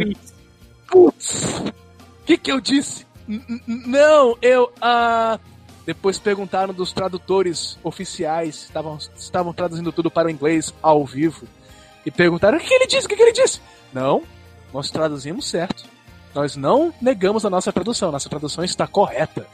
Putz! 0.88 1.60
O 2.22 2.26
que, 2.26 2.38
que 2.38 2.52
eu 2.52 2.60
disse? 2.60 3.07
Não, 3.68 4.38
eu. 4.42 4.72
Ah... 4.82 5.40
Depois 5.86 6.20
perguntaram 6.20 6.74
dos 6.74 6.92
tradutores 6.92 7.80
oficiais, 7.82 8.64
estavam, 8.64 8.98
estavam 9.16 9.54
traduzindo 9.54 9.90
tudo 9.94 10.12
para 10.12 10.28
o 10.28 10.30
inglês 10.30 10.74
ao 10.82 11.06
vivo. 11.06 11.48
E 12.06 12.12
perguntaram: 12.12 12.58
o 12.58 12.62
que 12.62 12.74
ele 12.74 12.88
disse? 12.88 13.06
O 13.06 13.10
que, 13.10 13.16
ele 13.16 13.32
disse? 13.32 13.62
Não, 13.94 14.24
nós 14.74 14.92
traduzimos 14.92 15.50
certo. 15.50 15.86
Nós 16.36 16.58
não 16.58 16.94
negamos 17.02 17.46
a 17.46 17.50
nossa 17.50 17.72
tradução, 17.72 18.12
nossa 18.12 18.28
tradução 18.30 18.66
está 18.66 18.86
correta. 18.86 19.48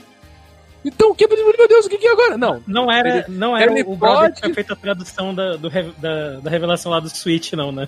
Então, 0.83 1.11
o 1.11 1.15
que, 1.15 1.27
meu 1.27 1.67
Deus, 1.67 1.85
o 1.85 1.89
que, 1.89 1.99
que 1.99 2.07
é 2.07 2.11
agora? 2.11 2.35
Não, 2.35 2.61
Não 2.65 2.91
era, 2.91 3.19
Ele- 3.19 3.25
não 3.29 3.55
era 3.55 3.71
o 3.71 3.95
brother 3.95 4.19
pode- 4.21 4.33
que 4.35 4.41
tinha 4.41 4.53
feito 4.55 4.73
a 4.73 4.75
tradução 4.75 5.35
da, 5.35 5.55
do 5.55 5.69
da, 5.69 6.39
da 6.41 6.49
revelação 6.49 6.91
lá 6.91 6.99
do 6.99 7.09
Switch, 7.09 7.53
não, 7.53 7.71
né? 7.71 7.87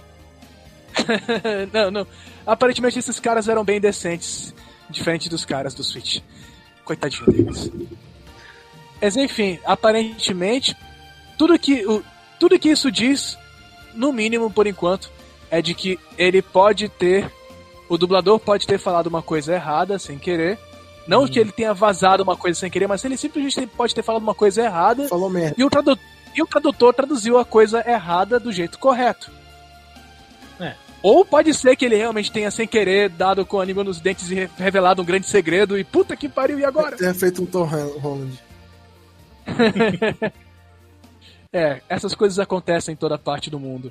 não, 1.74 1.92
não. 1.92 2.08
Aparentemente 2.46 3.00
esses 3.00 3.20
caras 3.20 3.50
eram 3.50 3.64
bem 3.66 3.82
decentes, 3.82 4.54
diferente 4.90 5.30
dos 5.30 5.46
caras 5.46 5.74
do 5.74 5.84
Switch. 5.84 6.22
Coitadinho 6.84 7.32
deles. 7.32 7.72
Mas 9.02 9.16
enfim, 9.16 9.60
aparentemente, 9.66 10.76
tudo 11.38 11.58
que, 11.60 11.86
o, 11.86 12.04
tudo 12.40 12.60
que 12.60 12.70
isso 12.70 12.92
diz, 12.92 13.38
no 13.94 14.12
mínimo 14.14 14.50
por 14.50 14.68
enquanto, 14.68 15.12
é 15.50 15.62
de 15.62 15.74
que 15.74 16.00
ele 16.18 16.42
pode 16.42 16.90
ter. 16.90 17.32
O 17.88 17.98
dublador 17.98 18.40
pode 18.40 18.66
ter 18.66 18.80
falado 18.80 19.08
uma 19.08 19.22
coisa 19.22 19.54
errada 19.54 20.00
sem 20.00 20.18
querer. 20.18 20.58
Não 21.08 21.28
que 21.28 21.40
ele 21.40 21.52
tenha 21.52 21.74
vazado 21.74 22.24
uma 22.24 22.36
coisa 22.36 22.60
sem 22.60 22.70
querer, 22.70 22.88
mas 22.88 23.06
ele 23.06 23.16
simplesmente 23.16 23.68
pode 23.68 23.94
ter 23.94 24.02
falado 24.02 24.24
uma 24.24 24.34
coisa 24.34 24.64
errada 24.64 25.08
Falou 25.08 25.30
merda. 25.30 25.56
e 25.56 25.64
o, 25.64 25.70
e 26.36 26.42
o 26.42 26.48
tradutor 26.48 26.96
traduziu 26.96 27.38
a 27.38 27.46
coisa 27.46 27.84
errada 27.88 28.40
do 28.40 28.52
jeito 28.52 28.80
correto. 28.80 29.30
É. 31.06 31.08
Ou 31.08 31.24
pode 31.26 31.54
ser 31.54 31.76
que 31.76 31.86
ele 31.86 31.96
realmente 31.96 32.32
tenha, 32.32 32.50
sem 32.50 32.68
querer, 32.68 33.10
dado 33.10 33.46
com 33.46 33.60
a 33.60 33.66
língua 33.66 33.84
nos 33.84 34.00
dentes 34.00 34.30
e 34.32 34.36
re- 34.36 34.50
revelado 34.58 35.02
um 35.02 35.06
grande 35.06 35.28
segredo 35.28 35.78
e 35.78 35.84
puta 35.84 36.16
que 36.16 36.28
pariu, 36.28 36.58
e 36.60 36.66
agora? 36.66 36.96
Tenha 36.98 37.14
feito 37.14 37.44
um 37.44 37.46
Tom 37.46 37.64
Holland. 37.66 38.40
É, 41.54 41.82
essas 41.88 42.14
coisas 42.14 42.38
acontecem 42.38 42.94
em 42.94 42.98
toda 42.98 43.18
parte 43.18 43.50
do 43.50 43.58
mundo. 43.58 43.90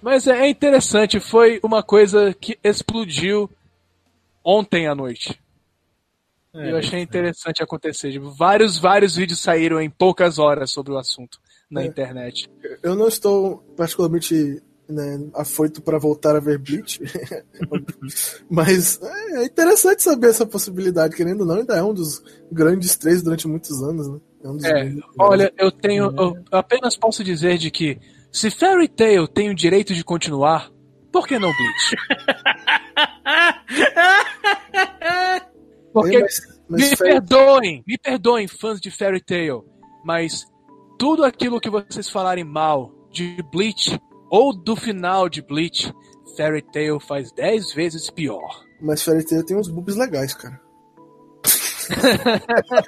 Mas 0.00 0.26
é, 0.26 0.46
é 0.46 0.48
interessante, 0.48 1.20
foi 1.20 1.60
uma 1.62 1.82
coisa 1.82 2.32
que 2.32 2.58
explodiu 2.64 3.50
ontem 4.42 4.86
à 4.86 4.94
noite. 4.94 5.38
É, 6.54 6.70
eu 6.72 6.78
achei 6.78 7.00
interessante 7.02 7.62
acontecer. 7.62 8.12
Tipo, 8.12 8.30
Vários, 8.30 8.78
vários 8.78 9.14
vídeos 9.14 9.40
saíram 9.40 9.78
em 9.78 9.90
poucas 9.90 10.38
horas 10.38 10.70
sobre 10.70 10.92
o 10.92 10.96
assunto 10.98 11.38
na 11.70 11.82
É. 11.82 11.86
internet. 11.86 12.48
Eu 12.82 12.94
não 12.94 13.08
estou 13.08 13.58
particularmente 13.76 14.62
né, 14.92 15.20
afoito 15.34 15.80
para 15.82 15.98
voltar 15.98 16.36
a 16.36 16.40
ver 16.40 16.58
Bleach, 16.58 17.00
mas 18.50 19.00
é 19.02 19.44
interessante 19.44 20.02
saber 20.02 20.28
essa 20.30 20.46
possibilidade, 20.46 21.16
querendo 21.16 21.40
ou 21.40 21.46
não, 21.46 21.56
ainda 21.56 21.74
é 21.74 21.82
um 21.82 21.94
dos 21.94 22.22
grandes 22.50 22.96
três 22.96 23.22
durante 23.22 23.46
muitos 23.48 23.82
anos, 23.82 24.08
né? 24.08 24.20
É 24.44 24.48
um 24.48 24.56
É, 24.64 24.94
olha, 25.18 25.52
eu 25.56 25.70
tenho. 25.70 26.12
Eu 26.16 26.36
apenas 26.50 26.96
posso 26.96 27.22
dizer 27.22 27.58
de 27.58 27.70
que 27.70 27.98
se 28.30 28.50
Fairy 28.50 28.88
Tail 28.88 29.28
tem 29.28 29.50
o 29.50 29.54
direito 29.54 29.94
de 29.94 30.02
continuar, 30.04 30.70
por 31.12 31.26
que 31.28 31.38
não 31.38 31.50
Bleach? 31.52 31.96
Porque 35.92 36.16
É, 36.16 36.20
mas, 36.20 36.40
mas 36.68 36.80
me 36.90 36.96
Fairy- 36.96 37.12
perdoem, 37.12 37.84
me 37.86 37.98
perdoem, 37.98 38.48
fãs 38.48 38.80
de 38.80 38.90
Fairy 38.90 39.20
Tail, 39.22 39.64
mas 40.04 40.44
tudo 40.98 41.24
aquilo 41.24 41.60
que 41.60 41.70
vocês 41.70 42.08
falarem 42.08 42.44
mal 42.44 42.90
de 43.10 43.42
Bleach 43.52 43.98
ou 44.32 44.52
do 44.56 44.74
final 44.74 45.28
de 45.28 45.42
Bleach, 45.42 45.92
Fairy 46.36 46.62
Tail 46.62 46.98
faz 46.98 47.30
10 47.32 47.74
vezes 47.74 48.08
pior. 48.08 48.64
mas 48.80 49.02
Fairy 49.02 49.24
Tail 49.26 49.44
tem 49.44 49.56
uns 49.56 49.68
boobs 49.68 49.94
legais, 49.94 50.32
cara. 50.32 50.58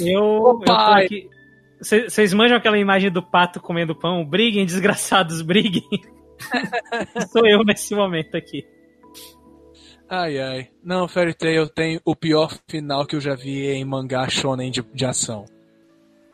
Eu, 0.00 0.22
Ô, 0.22 0.50
eu 0.52 0.58
tô 0.60 0.64
pai. 0.64 1.04
aqui. 1.06 1.28
Vocês 1.80 2.32
manjam 2.34 2.56
aquela 2.56 2.78
imagem 2.78 3.10
do 3.12 3.22
pato 3.22 3.60
comendo 3.60 3.94
pão? 3.94 4.24
Briguem, 4.24 4.66
desgraçados, 4.66 5.40
briguem. 5.42 5.82
Sou 7.32 7.46
eu 7.46 7.62
nesse 7.64 7.94
momento 7.94 8.36
aqui. 8.36 8.64
Ai 10.08 10.38
ai. 10.40 10.68
Não, 10.82 11.06
Fairy 11.06 11.34
Tail 11.34 11.68
tem 11.68 12.00
o 12.04 12.16
pior 12.16 12.56
final 12.68 13.06
que 13.06 13.14
eu 13.16 13.20
já 13.20 13.34
vi 13.36 13.66
em 13.68 13.84
mangá 13.84 14.28
shonen 14.28 14.70
de, 14.70 14.82
de 14.82 15.04
ação. 15.04 15.44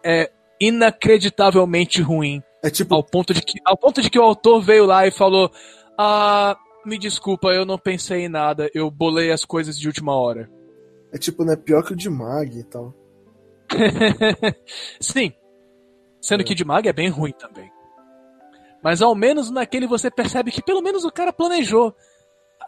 É 0.02 0.30
inacreditavelmente 0.60 2.00
ruim. 2.00 2.42
É 2.64 2.70
tipo, 2.70 2.94
Ao 2.94 3.04
ponto, 3.04 3.34
de 3.34 3.42
que, 3.42 3.60
ao 3.62 3.76
ponto 3.76 4.00
de 4.00 4.08
que 4.08 4.18
o 4.18 4.22
autor 4.22 4.62
veio 4.62 4.86
lá 4.86 5.06
e 5.06 5.10
falou: 5.10 5.52
Ah, 5.98 6.56
me 6.86 6.98
desculpa, 6.98 7.48
eu 7.48 7.66
não 7.66 7.78
pensei 7.78 8.24
em 8.24 8.28
nada, 8.28 8.70
eu 8.74 8.90
bolei 8.90 9.30
as 9.30 9.44
coisas 9.44 9.78
de 9.78 9.86
última 9.86 10.16
hora. 10.16 10.50
é 11.12 11.18
tipo, 11.18 11.44
né, 11.44 11.56
pior 11.56 11.84
que 11.84 11.92
o 11.92 11.96
de 11.96 12.08
Mag 12.08 12.58
e 12.58 12.64
tal. 12.64 12.94
Sim. 14.98 15.30
Sendo 16.22 16.42
que 16.42 16.52
o 16.52 16.56
de 16.56 16.64
Mag 16.64 16.88
é 16.88 16.92
bem 16.92 17.10
ruim 17.10 17.32
também. 17.32 17.70
Mas 18.82 19.02
ao 19.02 19.14
menos 19.14 19.50
naquele 19.50 19.86
você 19.86 20.10
percebe 20.10 20.50
que 20.50 20.62
pelo 20.62 20.80
menos 20.80 21.04
o 21.04 21.12
cara 21.12 21.34
planejou. 21.34 21.94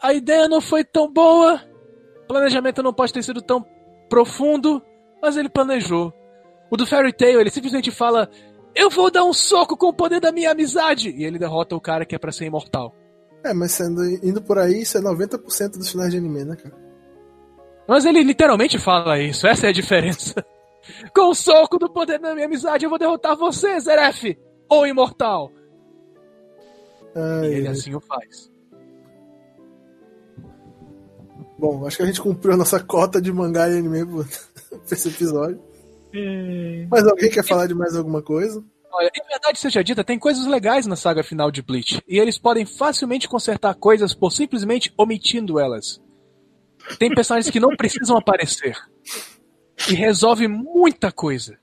A 0.02 0.12
ideia 0.12 0.46
não 0.46 0.60
foi 0.60 0.84
tão 0.84 1.10
boa, 1.10 1.58
o 2.22 2.26
planejamento 2.26 2.82
não 2.82 2.92
pode 2.92 3.14
ter 3.14 3.22
sido 3.22 3.40
tão 3.40 3.64
profundo, 4.10 4.82
mas 5.22 5.38
ele 5.38 5.48
planejou. 5.48 6.12
O 6.70 6.76
do 6.76 6.86
Fairy 6.86 7.14
Tail, 7.14 7.40
ele 7.40 7.50
simplesmente 7.50 7.90
fala: 7.90 8.28
Eu 8.76 8.90
vou 8.90 9.10
dar 9.10 9.24
um 9.24 9.32
soco 9.32 9.76
com 9.76 9.86
o 9.88 9.92
poder 9.94 10.20
da 10.20 10.30
minha 10.30 10.50
amizade! 10.52 11.10
E 11.10 11.24
ele 11.24 11.38
derrota 11.38 11.74
o 11.74 11.80
cara 11.80 12.04
que 12.04 12.14
é 12.14 12.18
pra 12.18 12.30
ser 12.30 12.44
imortal. 12.44 12.94
É, 13.42 13.54
mas 13.54 13.72
sendo, 13.72 14.04
indo 14.24 14.42
por 14.42 14.58
aí, 14.58 14.82
isso 14.82 14.98
é 14.98 15.00
90% 15.00 15.78
dos 15.78 15.90
finais 15.90 16.10
de 16.12 16.18
anime, 16.18 16.44
né, 16.44 16.56
cara? 16.56 16.74
Mas 17.88 18.04
ele 18.04 18.22
literalmente 18.22 18.78
fala 18.78 19.18
isso, 19.20 19.46
essa 19.46 19.66
é 19.66 19.70
a 19.70 19.72
diferença. 19.72 20.34
Com 21.14 21.30
o 21.30 21.34
soco 21.34 21.78
do 21.78 21.88
poder 21.90 22.18
da 22.18 22.34
minha 22.34 22.46
amizade, 22.46 22.84
eu 22.84 22.90
vou 22.90 22.98
derrotar 22.98 23.36
você, 23.36 23.78
Zeref! 23.80 24.36
Ou 24.68 24.86
imortal! 24.86 25.50
Ai, 27.14 27.46
E 27.46 27.54
ele 27.54 27.68
assim 27.68 27.94
o 27.94 28.00
faz. 28.00 28.50
Bom, 31.58 31.86
acho 31.86 31.96
que 31.96 32.02
a 32.02 32.06
gente 32.06 32.20
cumpriu 32.20 32.52
a 32.54 32.56
nossa 32.56 32.78
cota 32.82 33.20
de 33.22 33.32
mangá 33.32 33.68
e 33.68 33.78
anime 33.78 34.04
por- 34.04 34.26
pra 34.68 34.80
esse 34.92 35.08
episódio. 35.08 35.60
Mas 36.90 37.06
alguém 37.06 37.30
quer 37.30 37.44
falar 37.44 37.66
de 37.66 37.74
mais 37.74 37.96
alguma 37.96 38.22
coisa? 38.22 38.62
Olha, 38.92 39.10
em 39.14 39.28
verdade 39.28 39.58
seja 39.58 39.84
dita, 39.84 40.02
tem 40.02 40.18
coisas 40.18 40.46
legais 40.46 40.86
na 40.86 40.96
saga 40.96 41.22
final 41.22 41.50
de 41.50 41.60
Bleach. 41.60 42.00
E 42.08 42.18
eles 42.18 42.38
podem 42.38 42.64
facilmente 42.64 43.28
consertar 43.28 43.74
coisas 43.74 44.14
por 44.14 44.30
simplesmente 44.32 44.92
omitindo 44.96 45.60
elas. 45.60 46.00
Tem 46.98 47.14
personagens 47.14 47.50
que 47.50 47.60
não 47.60 47.76
precisam 47.76 48.16
aparecer. 48.16 48.76
E 49.90 49.94
resolve 49.94 50.48
muita 50.48 51.12
coisa. 51.12 51.58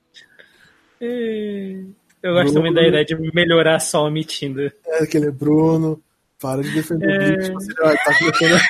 Eu 1.00 2.34
gosto 2.34 2.54
também 2.54 2.74
da 2.74 2.88
ideia 2.88 3.04
de 3.04 3.16
melhorar 3.34 3.80
só 3.80 4.06
omitindo. 4.06 4.62
É, 4.62 5.04
aquele 5.04 5.32
Bruno. 5.32 6.02
Para 6.40 6.62
de 6.62 6.72
defender 6.72 7.10
é... 7.10 7.16
o 7.16 7.18
Bleach, 7.20 7.54
você 7.54 7.74
vai 7.74 7.96
estar 7.96 8.12
defendendo. 8.20 8.62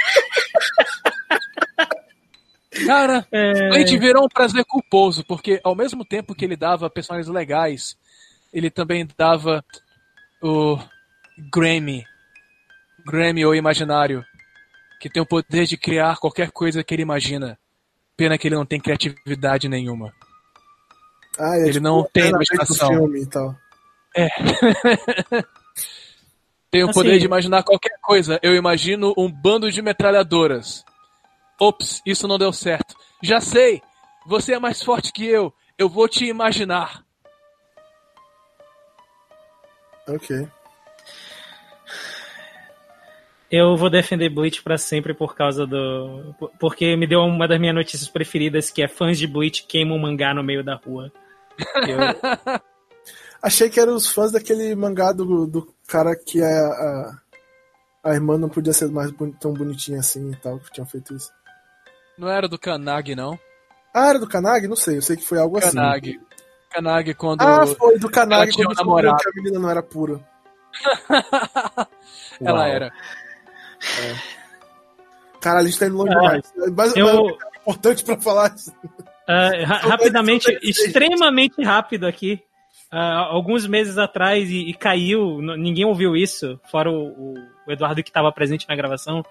Cara, 2.86 3.26
é... 3.32 3.70
a 3.70 3.80
gente 3.80 3.98
virou 3.98 4.26
um 4.26 4.30
prazer 4.30 4.66
culposo, 4.66 5.24
porque 5.26 5.60
ao 5.64 5.76
mesmo 5.76 6.04
tempo 6.04 6.34
que 6.34 6.44
ele 6.44 6.56
dava 6.56 6.90
personagens 6.90 7.28
legais, 7.28 7.98
ele 8.52 8.70
também 8.70 9.08
dava 9.18 9.64
o 10.42 10.78
Grammy. 11.52 12.06
Grammy 13.06 13.46
ou 13.46 13.56
imaginário. 13.56 14.26
Que 15.00 15.10
tem 15.10 15.22
o 15.22 15.26
poder 15.26 15.66
de 15.66 15.76
criar 15.76 16.18
qualquer 16.18 16.52
coisa 16.52 16.84
que 16.84 16.94
ele 16.94 17.02
imagina. 17.02 17.60
Pena 18.16 18.38
que 18.38 18.48
ele 18.48 18.56
não 18.56 18.66
tem 18.66 18.80
criatividade 18.80 19.68
nenhuma. 19.68 20.14
Ah, 21.38 21.58
é, 21.58 21.64
ele 21.64 21.74
tipo, 21.74 21.84
não 21.84 22.04
tem 22.04 22.30
imaginação. 22.30 22.90
Filme 22.90 23.22
e 23.22 23.26
tal. 23.26 23.56
É. 24.16 24.30
tem 26.70 26.84
o 26.84 26.90
assim, 26.90 26.94
poder 26.94 27.20
de 27.20 27.26
imaginar 27.26 27.64
qualquer 27.64 27.98
coisa. 28.02 28.40
Eu 28.42 28.56
imagino 28.56 29.14
um 29.18 29.30
bando 29.30 29.70
de 29.72 29.82
metralhadoras. 29.82 30.86
Ops, 31.60 32.02
isso 32.06 32.28
não 32.28 32.38
deu 32.38 32.52
certo. 32.52 32.96
Já 33.22 33.40
sei! 33.40 33.82
Você 34.26 34.54
é 34.54 34.60
mais 34.60 34.82
forte 34.82 35.12
que 35.12 35.26
eu. 35.26 35.54
Eu 35.78 35.90
vou 35.90 36.08
te 36.08 36.26
imaginar. 36.26 37.04
Ok. 40.08 40.48
Eu 43.52 43.78
vou 43.78 43.90
defender 43.90 44.30
Bleach 44.30 44.64
para 44.64 44.78
sempre 44.78 45.14
por 45.14 45.36
causa 45.36 45.68
do. 45.68 46.34
Porque 46.60 46.96
me 46.96 47.06
deu 47.06 47.20
uma 47.20 47.48
das 47.48 47.60
minhas 47.60 47.76
notícias 47.76 48.10
preferidas, 48.10 48.72
que 48.72 48.82
é 48.82 48.88
fãs 48.88 49.18
de 49.18 49.28
Bleach 49.28 49.66
queimam 49.68 50.00
mangá 50.00 50.34
no 50.34 50.44
meio 50.44 50.64
da 50.64 50.76
rua. 50.76 51.12
Eu... 51.88 52.60
Achei 53.42 53.70
que 53.70 53.80
eram 53.80 53.96
os 53.96 54.08
fãs 54.08 54.32
daquele 54.32 54.74
mangá 54.74 55.12
do, 55.12 55.46
do 55.46 55.74
cara 55.86 56.16
que 56.16 56.42
a, 56.42 56.48
a, 56.48 57.22
a 58.06 58.14
irmã 58.14 58.38
não 58.38 58.48
podia 58.48 58.72
ser 58.72 58.90
mais 58.90 59.12
tão 59.40 59.54
bonitinha 59.54 60.00
assim 60.00 60.32
e 60.32 60.36
tal, 60.38 60.60
que 60.60 60.72
tinham 60.72 60.88
feito 60.88 61.14
isso. 61.14 61.30
Não 62.18 62.30
era 62.30 62.48
do 62.48 62.60
Kanag, 62.60 63.16
não? 63.16 63.40
Ah, 63.94 64.10
era 64.10 64.20
do 64.20 64.28
Kanag? 64.28 64.68
Não 64.68 64.76
sei, 64.76 64.98
eu 64.98 65.02
sei 65.02 65.16
que 65.16 65.26
foi 65.26 65.40
algo 65.40 65.60
Kanag. 65.60 66.10
assim. 66.10 66.20
Kanag 66.70 67.14
quando. 67.14 67.42
Ah, 67.42 67.66
foi 67.68 68.00
do 68.00 68.10
Kanag 68.10 68.52
quando 68.54 68.72
um 68.72 68.76
namorado. 68.76 69.18
que 69.18 69.30
a 69.30 69.32
menina 69.36 69.60
não 69.60 69.70
era 69.70 69.84
pura. 69.84 70.20
ela 72.42 72.60
Uau. 72.60 72.68
era. 72.68 72.92
É. 74.02 74.44
Cara, 75.40 75.60
a 75.60 75.64
gente 75.66 75.78
tá 75.78 75.88
indo 75.88 75.98
longe 75.98 76.10
demais. 76.10 76.54
Mas, 76.76 76.96
eu... 76.96 77.06
mas 77.06 77.16
é 77.56 77.60
importante 77.60 78.04
pra 78.04 78.20
falar 78.20 78.56
isso. 78.56 78.72
Uh, 78.72 79.66
ra 79.66 79.78
rapidamente, 79.78 80.58
extremamente 80.64 81.62
rápido 81.64 82.08
aqui. 82.08 82.42
Uh, 82.92 82.96
alguns 82.96 83.68
meses 83.68 83.98
atrás 83.98 84.50
e, 84.50 84.70
e, 84.70 84.74
caiu, 84.74 85.42
ninguém 85.42 85.84
ouviu 85.84 86.16
isso, 86.16 86.60
fora 86.70 86.92
o, 86.92 87.34
o 87.68 87.72
Eduardo 87.72 88.04
que 88.04 88.10
estava 88.10 88.32
presente 88.32 88.68
na 88.70 88.76
gravação. 88.76 89.24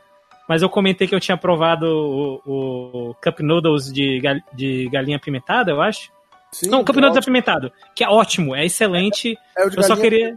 Mas 0.48 0.62
eu 0.62 0.68
comentei 0.68 1.06
que 1.06 1.14
eu 1.14 1.20
tinha 1.20 1.36
provado 1.36 1.86
o, 1.86 3.10
o 3.10 3.14
Cup 3.14 3.40
Noodles 3.40 3.92
de, 3.92 4.20
gal, 4.20 4.36
de 4.52 4.88
galinha 4.88 5.16
apimentada, 5.16 5.70
eu 5.70 5.80
acho. 5.80 6.10
Sim, 6.50 6.68
Não, 6.68 6.84
Cup 6.84 6.96
Noodles 6.96 7.16
apimentado, 7.16 7.72
que 7.94 8.04
é 8.04 8.08
ótimo, 8.08 8.54
é 8.54 8.64
excelente. 8.64 9.38
É, 9.56 9.62
é 9.62 9.66
eu 9.66 9.82
só 9.82 9.96
queria. 9.96 10.36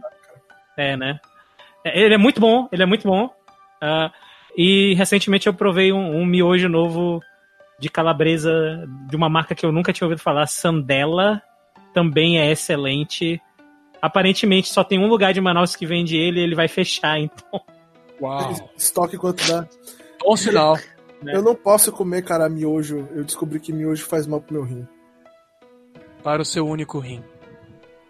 É, 0.76 0.96
né? 0.96 1.20
É, 1.84 2.00
ele 2.00 2.14
é 2.14 2.18
muito 2.18 2.40
bom, 2.40 2.68
ele 2.72 2.82
é 2.82 2.86
muito 2.86 3.06
bom. 3.06 3.26
Uh, 3.26 4.10
e 4.56 4.94
recentemente 4.94 5.46
eu 5.46 5.54
provei 5.54 5.92
um, 5.92 6.16
um, 6.16 6.24
miojo 6.24 6.68
novo 6.68 7.20
de 7.78 7.90
calabresa 7.90 8.88
de 9.08 9.14
uma 9.14 9.28
marca 9.28 9.54
que 9.54 9.66
eu 9.66 9.70
nunca 9.70 9.92
tinha 9.92 10.06
ouvido 10.06 10.22
falar, 10.22 10.46
Sandela. 10.46 11.42
Também 11.92 12.40
é 12.40 12.50
excelente. 12.50 13.40
Aparentemente 14.00 14.68
só 14.68 14.82
tem 14.82 14.98
um 14.98 15.08
lugar 15.08 15.34
de 15.34 15.40
Manaus 15.40 15.76
que 15.76 15.84
vende 15.84 16.16
ele 16.16 16.40
e 16.40 16.42
ele 16.42 16.54
vai 16.54 16.68
fechar, 16.68 17.18
então. 17.20 17.60
Uau! 18.20 18.70
Estoque 18.76 19.16
quanto 19.16 19.46
dá. 19.46 19.68
Bom 20.20 20.36
sinal. 20.36 20.78
Eu 21.24 21.42
não 21.42 21.54
posso 21.54 21.90
comer, 21.90 22.22
cara, 22.22 22.48
miojo. 22.48 23.08
Eu 23.10 23.24
descobri 23.24 23.58
que 23.58 23.72
miojo 23.72 24.04
faz 24.04 24.26
mal 24.26 24.40
pro 24.40 24.54
meu 24.54 24.62
rim. 24.64 24.86
Para 26.22 26.42
o 26.42 26.44
seu 26.44 26.66
único 26.66 26.98
rim. 26.98 27.24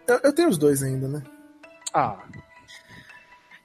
Eu, 0.06 0.20
eu 0.24 0.34
tenho 0.34 0.48
os 0.48 0.58
dois 0.58 0.82
ainda, 0.82 1.06
né? 1.08 1.22
Ah. 1.94 2.18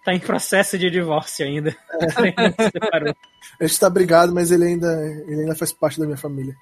Tá 0.05 0.13
em 0.13 0.19
processo 0.19 0.77
de 0.77 0.89
divórcio 0.89 1.45
ainda. 1.45 1.75
É. 1.91 3.13
a 3.59 3.67
gente 3.67 3.79
tá 3.79 3.89
brigado, 3.89 4.33
mas 4.33 4.51
ele 4.51 4.65
ainda, 4.65 4.91
ele 5.27 5.41
ainda 5.41 5.55
faz 5.55 5.73
parte 5.73 5.99
da 5.99 6.05
minha 6.05 6.17
família. 6.17 6.55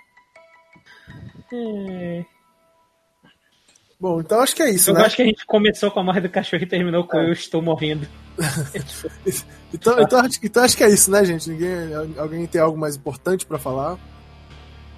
É. 1.51 2.25
Bom, 3.99 4.21
então 4.21 4.39
acho 4.39 4.55
que 4.55 4.63
é 4.63 4.69
isso, 4.69 4.91
eu 4.91 4.93
né? 4.93 5.01
Eu 5.01 5.05
acho 5.05 5.17
que 5.17 5.21
a 5.23 5.25
gente 5.25 5.45
começou 5.45 5.91
com 5.91 5.99
a 5.99 6.03
morte 6.03 6.21
do 6.21 6.29
cachorro 6.29 6.63
e 6.63 6.65
terminou 6.65 7.03
com 7.05 7.19
é. 7.19 7.27
eu 7.27 7.33
estou 7.33 7.61
morrendo. 7.61 8.07
então, 9.73 9.99
então, 9.99 10.19
acho, 10.21 10.39
então 10.41 10.63
acho 10.63 10.77
que 10.77 10.83
é 10.85 10.89
isso, 10.89 11.11
né, 11.11 11.25
gente? 11.25 11.49
Ninguém, 11.49 11.93
alguém 12.17 12.47
tem 12.47 12.61
algo 12.61 12.77
mais 12.77 12.95
importante 12.95 13.45
para 13.45 13.59
falar? 13.59 13.97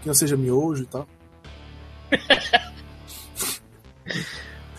Que 0.02 0.08
não 0.08 0.14
seja 0.14 0.38
miojo 0.38 0.84
e 0.84 0.86
tal. 0.86 1.08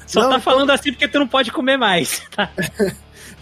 Só 0.06 0.22
não, 0.22 0.30
tá 0.30 0.40
falando 0.40 0.64
então... 0.64 0.74
assim 0.76 0.92
porque 0.92 1.08
tu 1.08 1.18
não 1.18 1.26
pode 1.26 1.50
comer 1.50 1.76
mais. 1.76 2.22
Tá? 2.30 2.48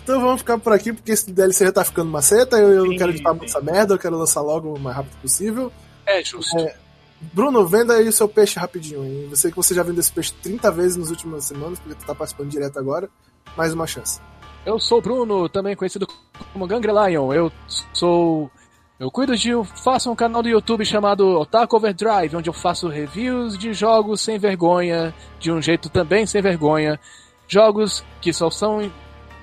então 0.02 0.18
vamos 0.20 0.40
ficar 0.40 0.58
por 0.58 0.72
aqui, 0.72 0.94
porque 0.94 1.12
esse 1.12 1.30
DLC 1.30 1.66
já 1.66 1.72
tá 1.72 1.84
ficando 1.84 2.10
maceta. 2.10 2.56
Eu, 2.56 2.72
eu 2.72 2.86
não 2.86 2.96
quero 2.96 3.10
editar 3.10 3.34
muito 3.34 3.50
essa 3.50 3.60
merda, 3.60 3.94
eu 3.94 3.98
quero 3.98 4.16
lançar 4.16 4.40
logo 4.40 4.74
o 4.74 4.80
mais 4.80 4.96
rápido 4.96 5.16
possível. 5.20 5.70
É, 6.06 6.24
justo. 6.24 6.58
É, 6.58 6.74
Bruno, 7.20 7.66
venda 7.66 7.94
aí 7.94 8.08
o 8.08 8.12
seu 8.12 8.26
peixe 8.26 8.58
rapidinho. 8.58 9.28
Eu 9.30 9.36
sei 9.36 9.50
que 9.50 9.56
você 9.56 9.74
já 9.74 9.82
vendeu 9.82 10.00
esse 10.00 10.12
peixe 10.12 10.32
30 10.42 10.70
vezes 10.70 10.96
nas 10.96 11.10
últimas 11.10 11.44
semanas, 11.44 11.78
porque 11.78 11.94
tu 11.94 12.06
tá 12.06 12.14
participando 12.14 12.48
direto 12.48 12.78
agora. 12.78 13.10
Mais 13.56 13.74
uma 13.74 13.86
chance. 13.86 14.20
Eu 14.64 14.78
sou 14.78 14.98
o 14.98 15.02
Bruno, 15.02 15.48
também 15.48 15.76
conhecido 15.76 16.06
como 16.52 16.66
Gangrelion. 16.66 17.32
Eu 17.32 17.52
sou. 17.92 18.50
Eu 18.98 19.10
cuido 19.10 19.36
de. 19.36 19.50
Faço 19.84 20.10
um 20.10 20.16
canal 20.16 20.42
do 20.42 20.48
YouTube 20.48 20.84
chamado 20.84 21.38
Otaku 21.38 21.76
Overdrive, 21.76 22.36
onde 22.36 22.48
eu 22.48 22.54
faço 22.54 22.88
reviews 22.88 23.58
de 23.58 23.74
jogos 23.74 24.22
sem 24.22 24.38
vergonha, 24.38 25.14
de 25.38 25.52
um 25.52 25.60
jeito 25.60 25.90
também 25.90 26.24
sem 26.24 26.40
vergonha. 26.40 26.98
Jogos 27.46 28.02
que 28.20 28.32
só 28.32 28.50
são. 28.50 28.90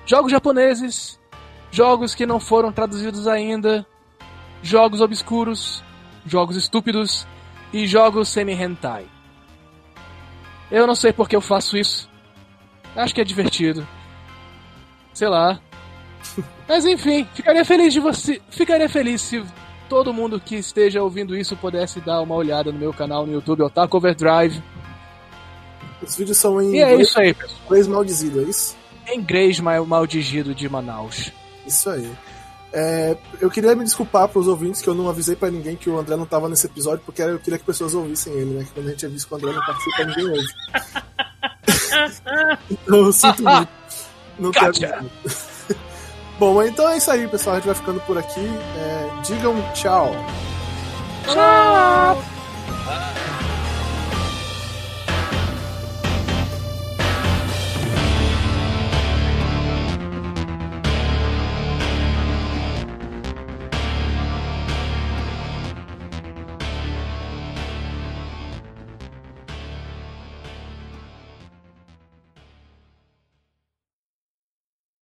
Jogos 0.04 0.32
japoneses, 0.32 1.18
jogos 1.70 2.14
que 2.14 2.26
não 2.26 2.40
foram 2.40 2.72
traduzidos 2.72 3.28
ainda, 3.28 3.86
jogos 4.62 5.00
obscuros, 5.00 5.84
jogos 6.24 6.56
estúpidos 6.56 7.26
e 7.72 7.86
jogos 7.86 8.28
semi-hentai. 8.28 9.06
Eu 10.70 10.86
não 10.86 10.94
sei 10.94 11.12
por 11.12 11.28
que 11.28 11.36
eu 11.36 11.40
faço 11.40 11.76
isso. 11.76 12.08
Acho 12.94 13.14
que 13.14 13.20
é 13.20 13.24
divertido. 13.24 13.86
Sei 15.12 15.28
lá. 15.28 15.60
Mas 16.68 16.84
enfim, 16.84 17.26
ficaria 17.32 17.64
feliz 17.64 17.92
de 17.92 18.00
você. 18.00 18.40
Ficaria 18.50 18.88
feliz 18.88 19.22
se 19.22 19.42
todo 19.88 20.12
mundo 20.12 20.38
que 20.38 20.56
esteja 20.56 21.02
ouvindo 21.02 21.36
isso 21.36 21.56
pudesse 21.56 22.00
dar 22.00 22.20
uma 22.20 22.34
olhada 22.34 22.70
no 22.70 22.78
meu 22.78 22.92
canal 22.92 23.26
no 23.26 23.32
YouTube, 23.32 23.62
Otaku 23.62 23.96
Overdrive. 23.96 24.62
Os 26.02 26.16
vídeos 26.16 26.36
são 26.36 26.60
em 26.60 26.76
e 26.76 26.82
é 26.82 26.94
isso 26.94 27.18
aí, 27.18 27.34
pessoal. 27.34 27.60
inglês 27.64 27.86
maldizido, 27.88 28.40
é 28.40 28.44
isso? 28.44 28.76
Em 29.06 29.18
inglês 29.18 29.58
maldizido 29.58 30.54
de 30.54 30.68
Manaus. 30.68 31.32
Isso 31.66 31.90
aí. 31.90 32.10
É, 32.72 33.16
eu 33.40 33.50
queria 33.50 33.74
me 33.74 33.84
desculpar 33.84 34.28
para 34.28 34.38
os 34.38 34.46
ouvintes 34.46 34.82
que 34.82 34.88
eu 34.88 34.94
não 34.94 35.08
avisei 35.08 35.34
para 35.34 35.50
ninguém 35.50 35.76
que 35.76 35.88
o 35.88 35.98
André 35.98 36.16
não 36.16 36.24
estava 36.24 36.48
nesse 36.48 36.66
episódio, 36.66 37.02
porque 37.04 37.22
eu 37.22 37.38
queria 37.38 37.58
que 37.58 37.64
pessoas 37.64 37.94
ouvissem 37.94 38.32
ele, 38.34 38.54
né? 38.54 38.64
Que 38.64 38.72
quando 38.72 38.88
a 38.88 38.90
gente 38.90 39.06
avisa 39.06 39.26
que 39.26 39.32
o 39.32 39.36
André 39.36 39.52
não 39.52 39.64
participa, 39.64 40.04
ninguém 40.04 40.28
ouve. 40.28 40.48
então 42.70 42.98
eu 43.06 43.12
sinto 43.12 43.42
muito. 43.42 43.70
Não 44.38 44.52
gotcha. 44.52 45.04
Bom, 46.38 46.62
então 46.62 46.88
é 46.88 46.98
isso 46.98 47.10
aí, 47.10 47.26
pessoal. 47.26 47.56
A 47.56 47.58
gente 47.58 47.66
vai 47.66 47.74
ficando 47.74 48.00
por 48.00 48.16
aqui. 48.16 48.46
É, 48.76 49.22
digam 49.24 49.60
tchau. 49.72 50.14
Tchau! 51.24 52.22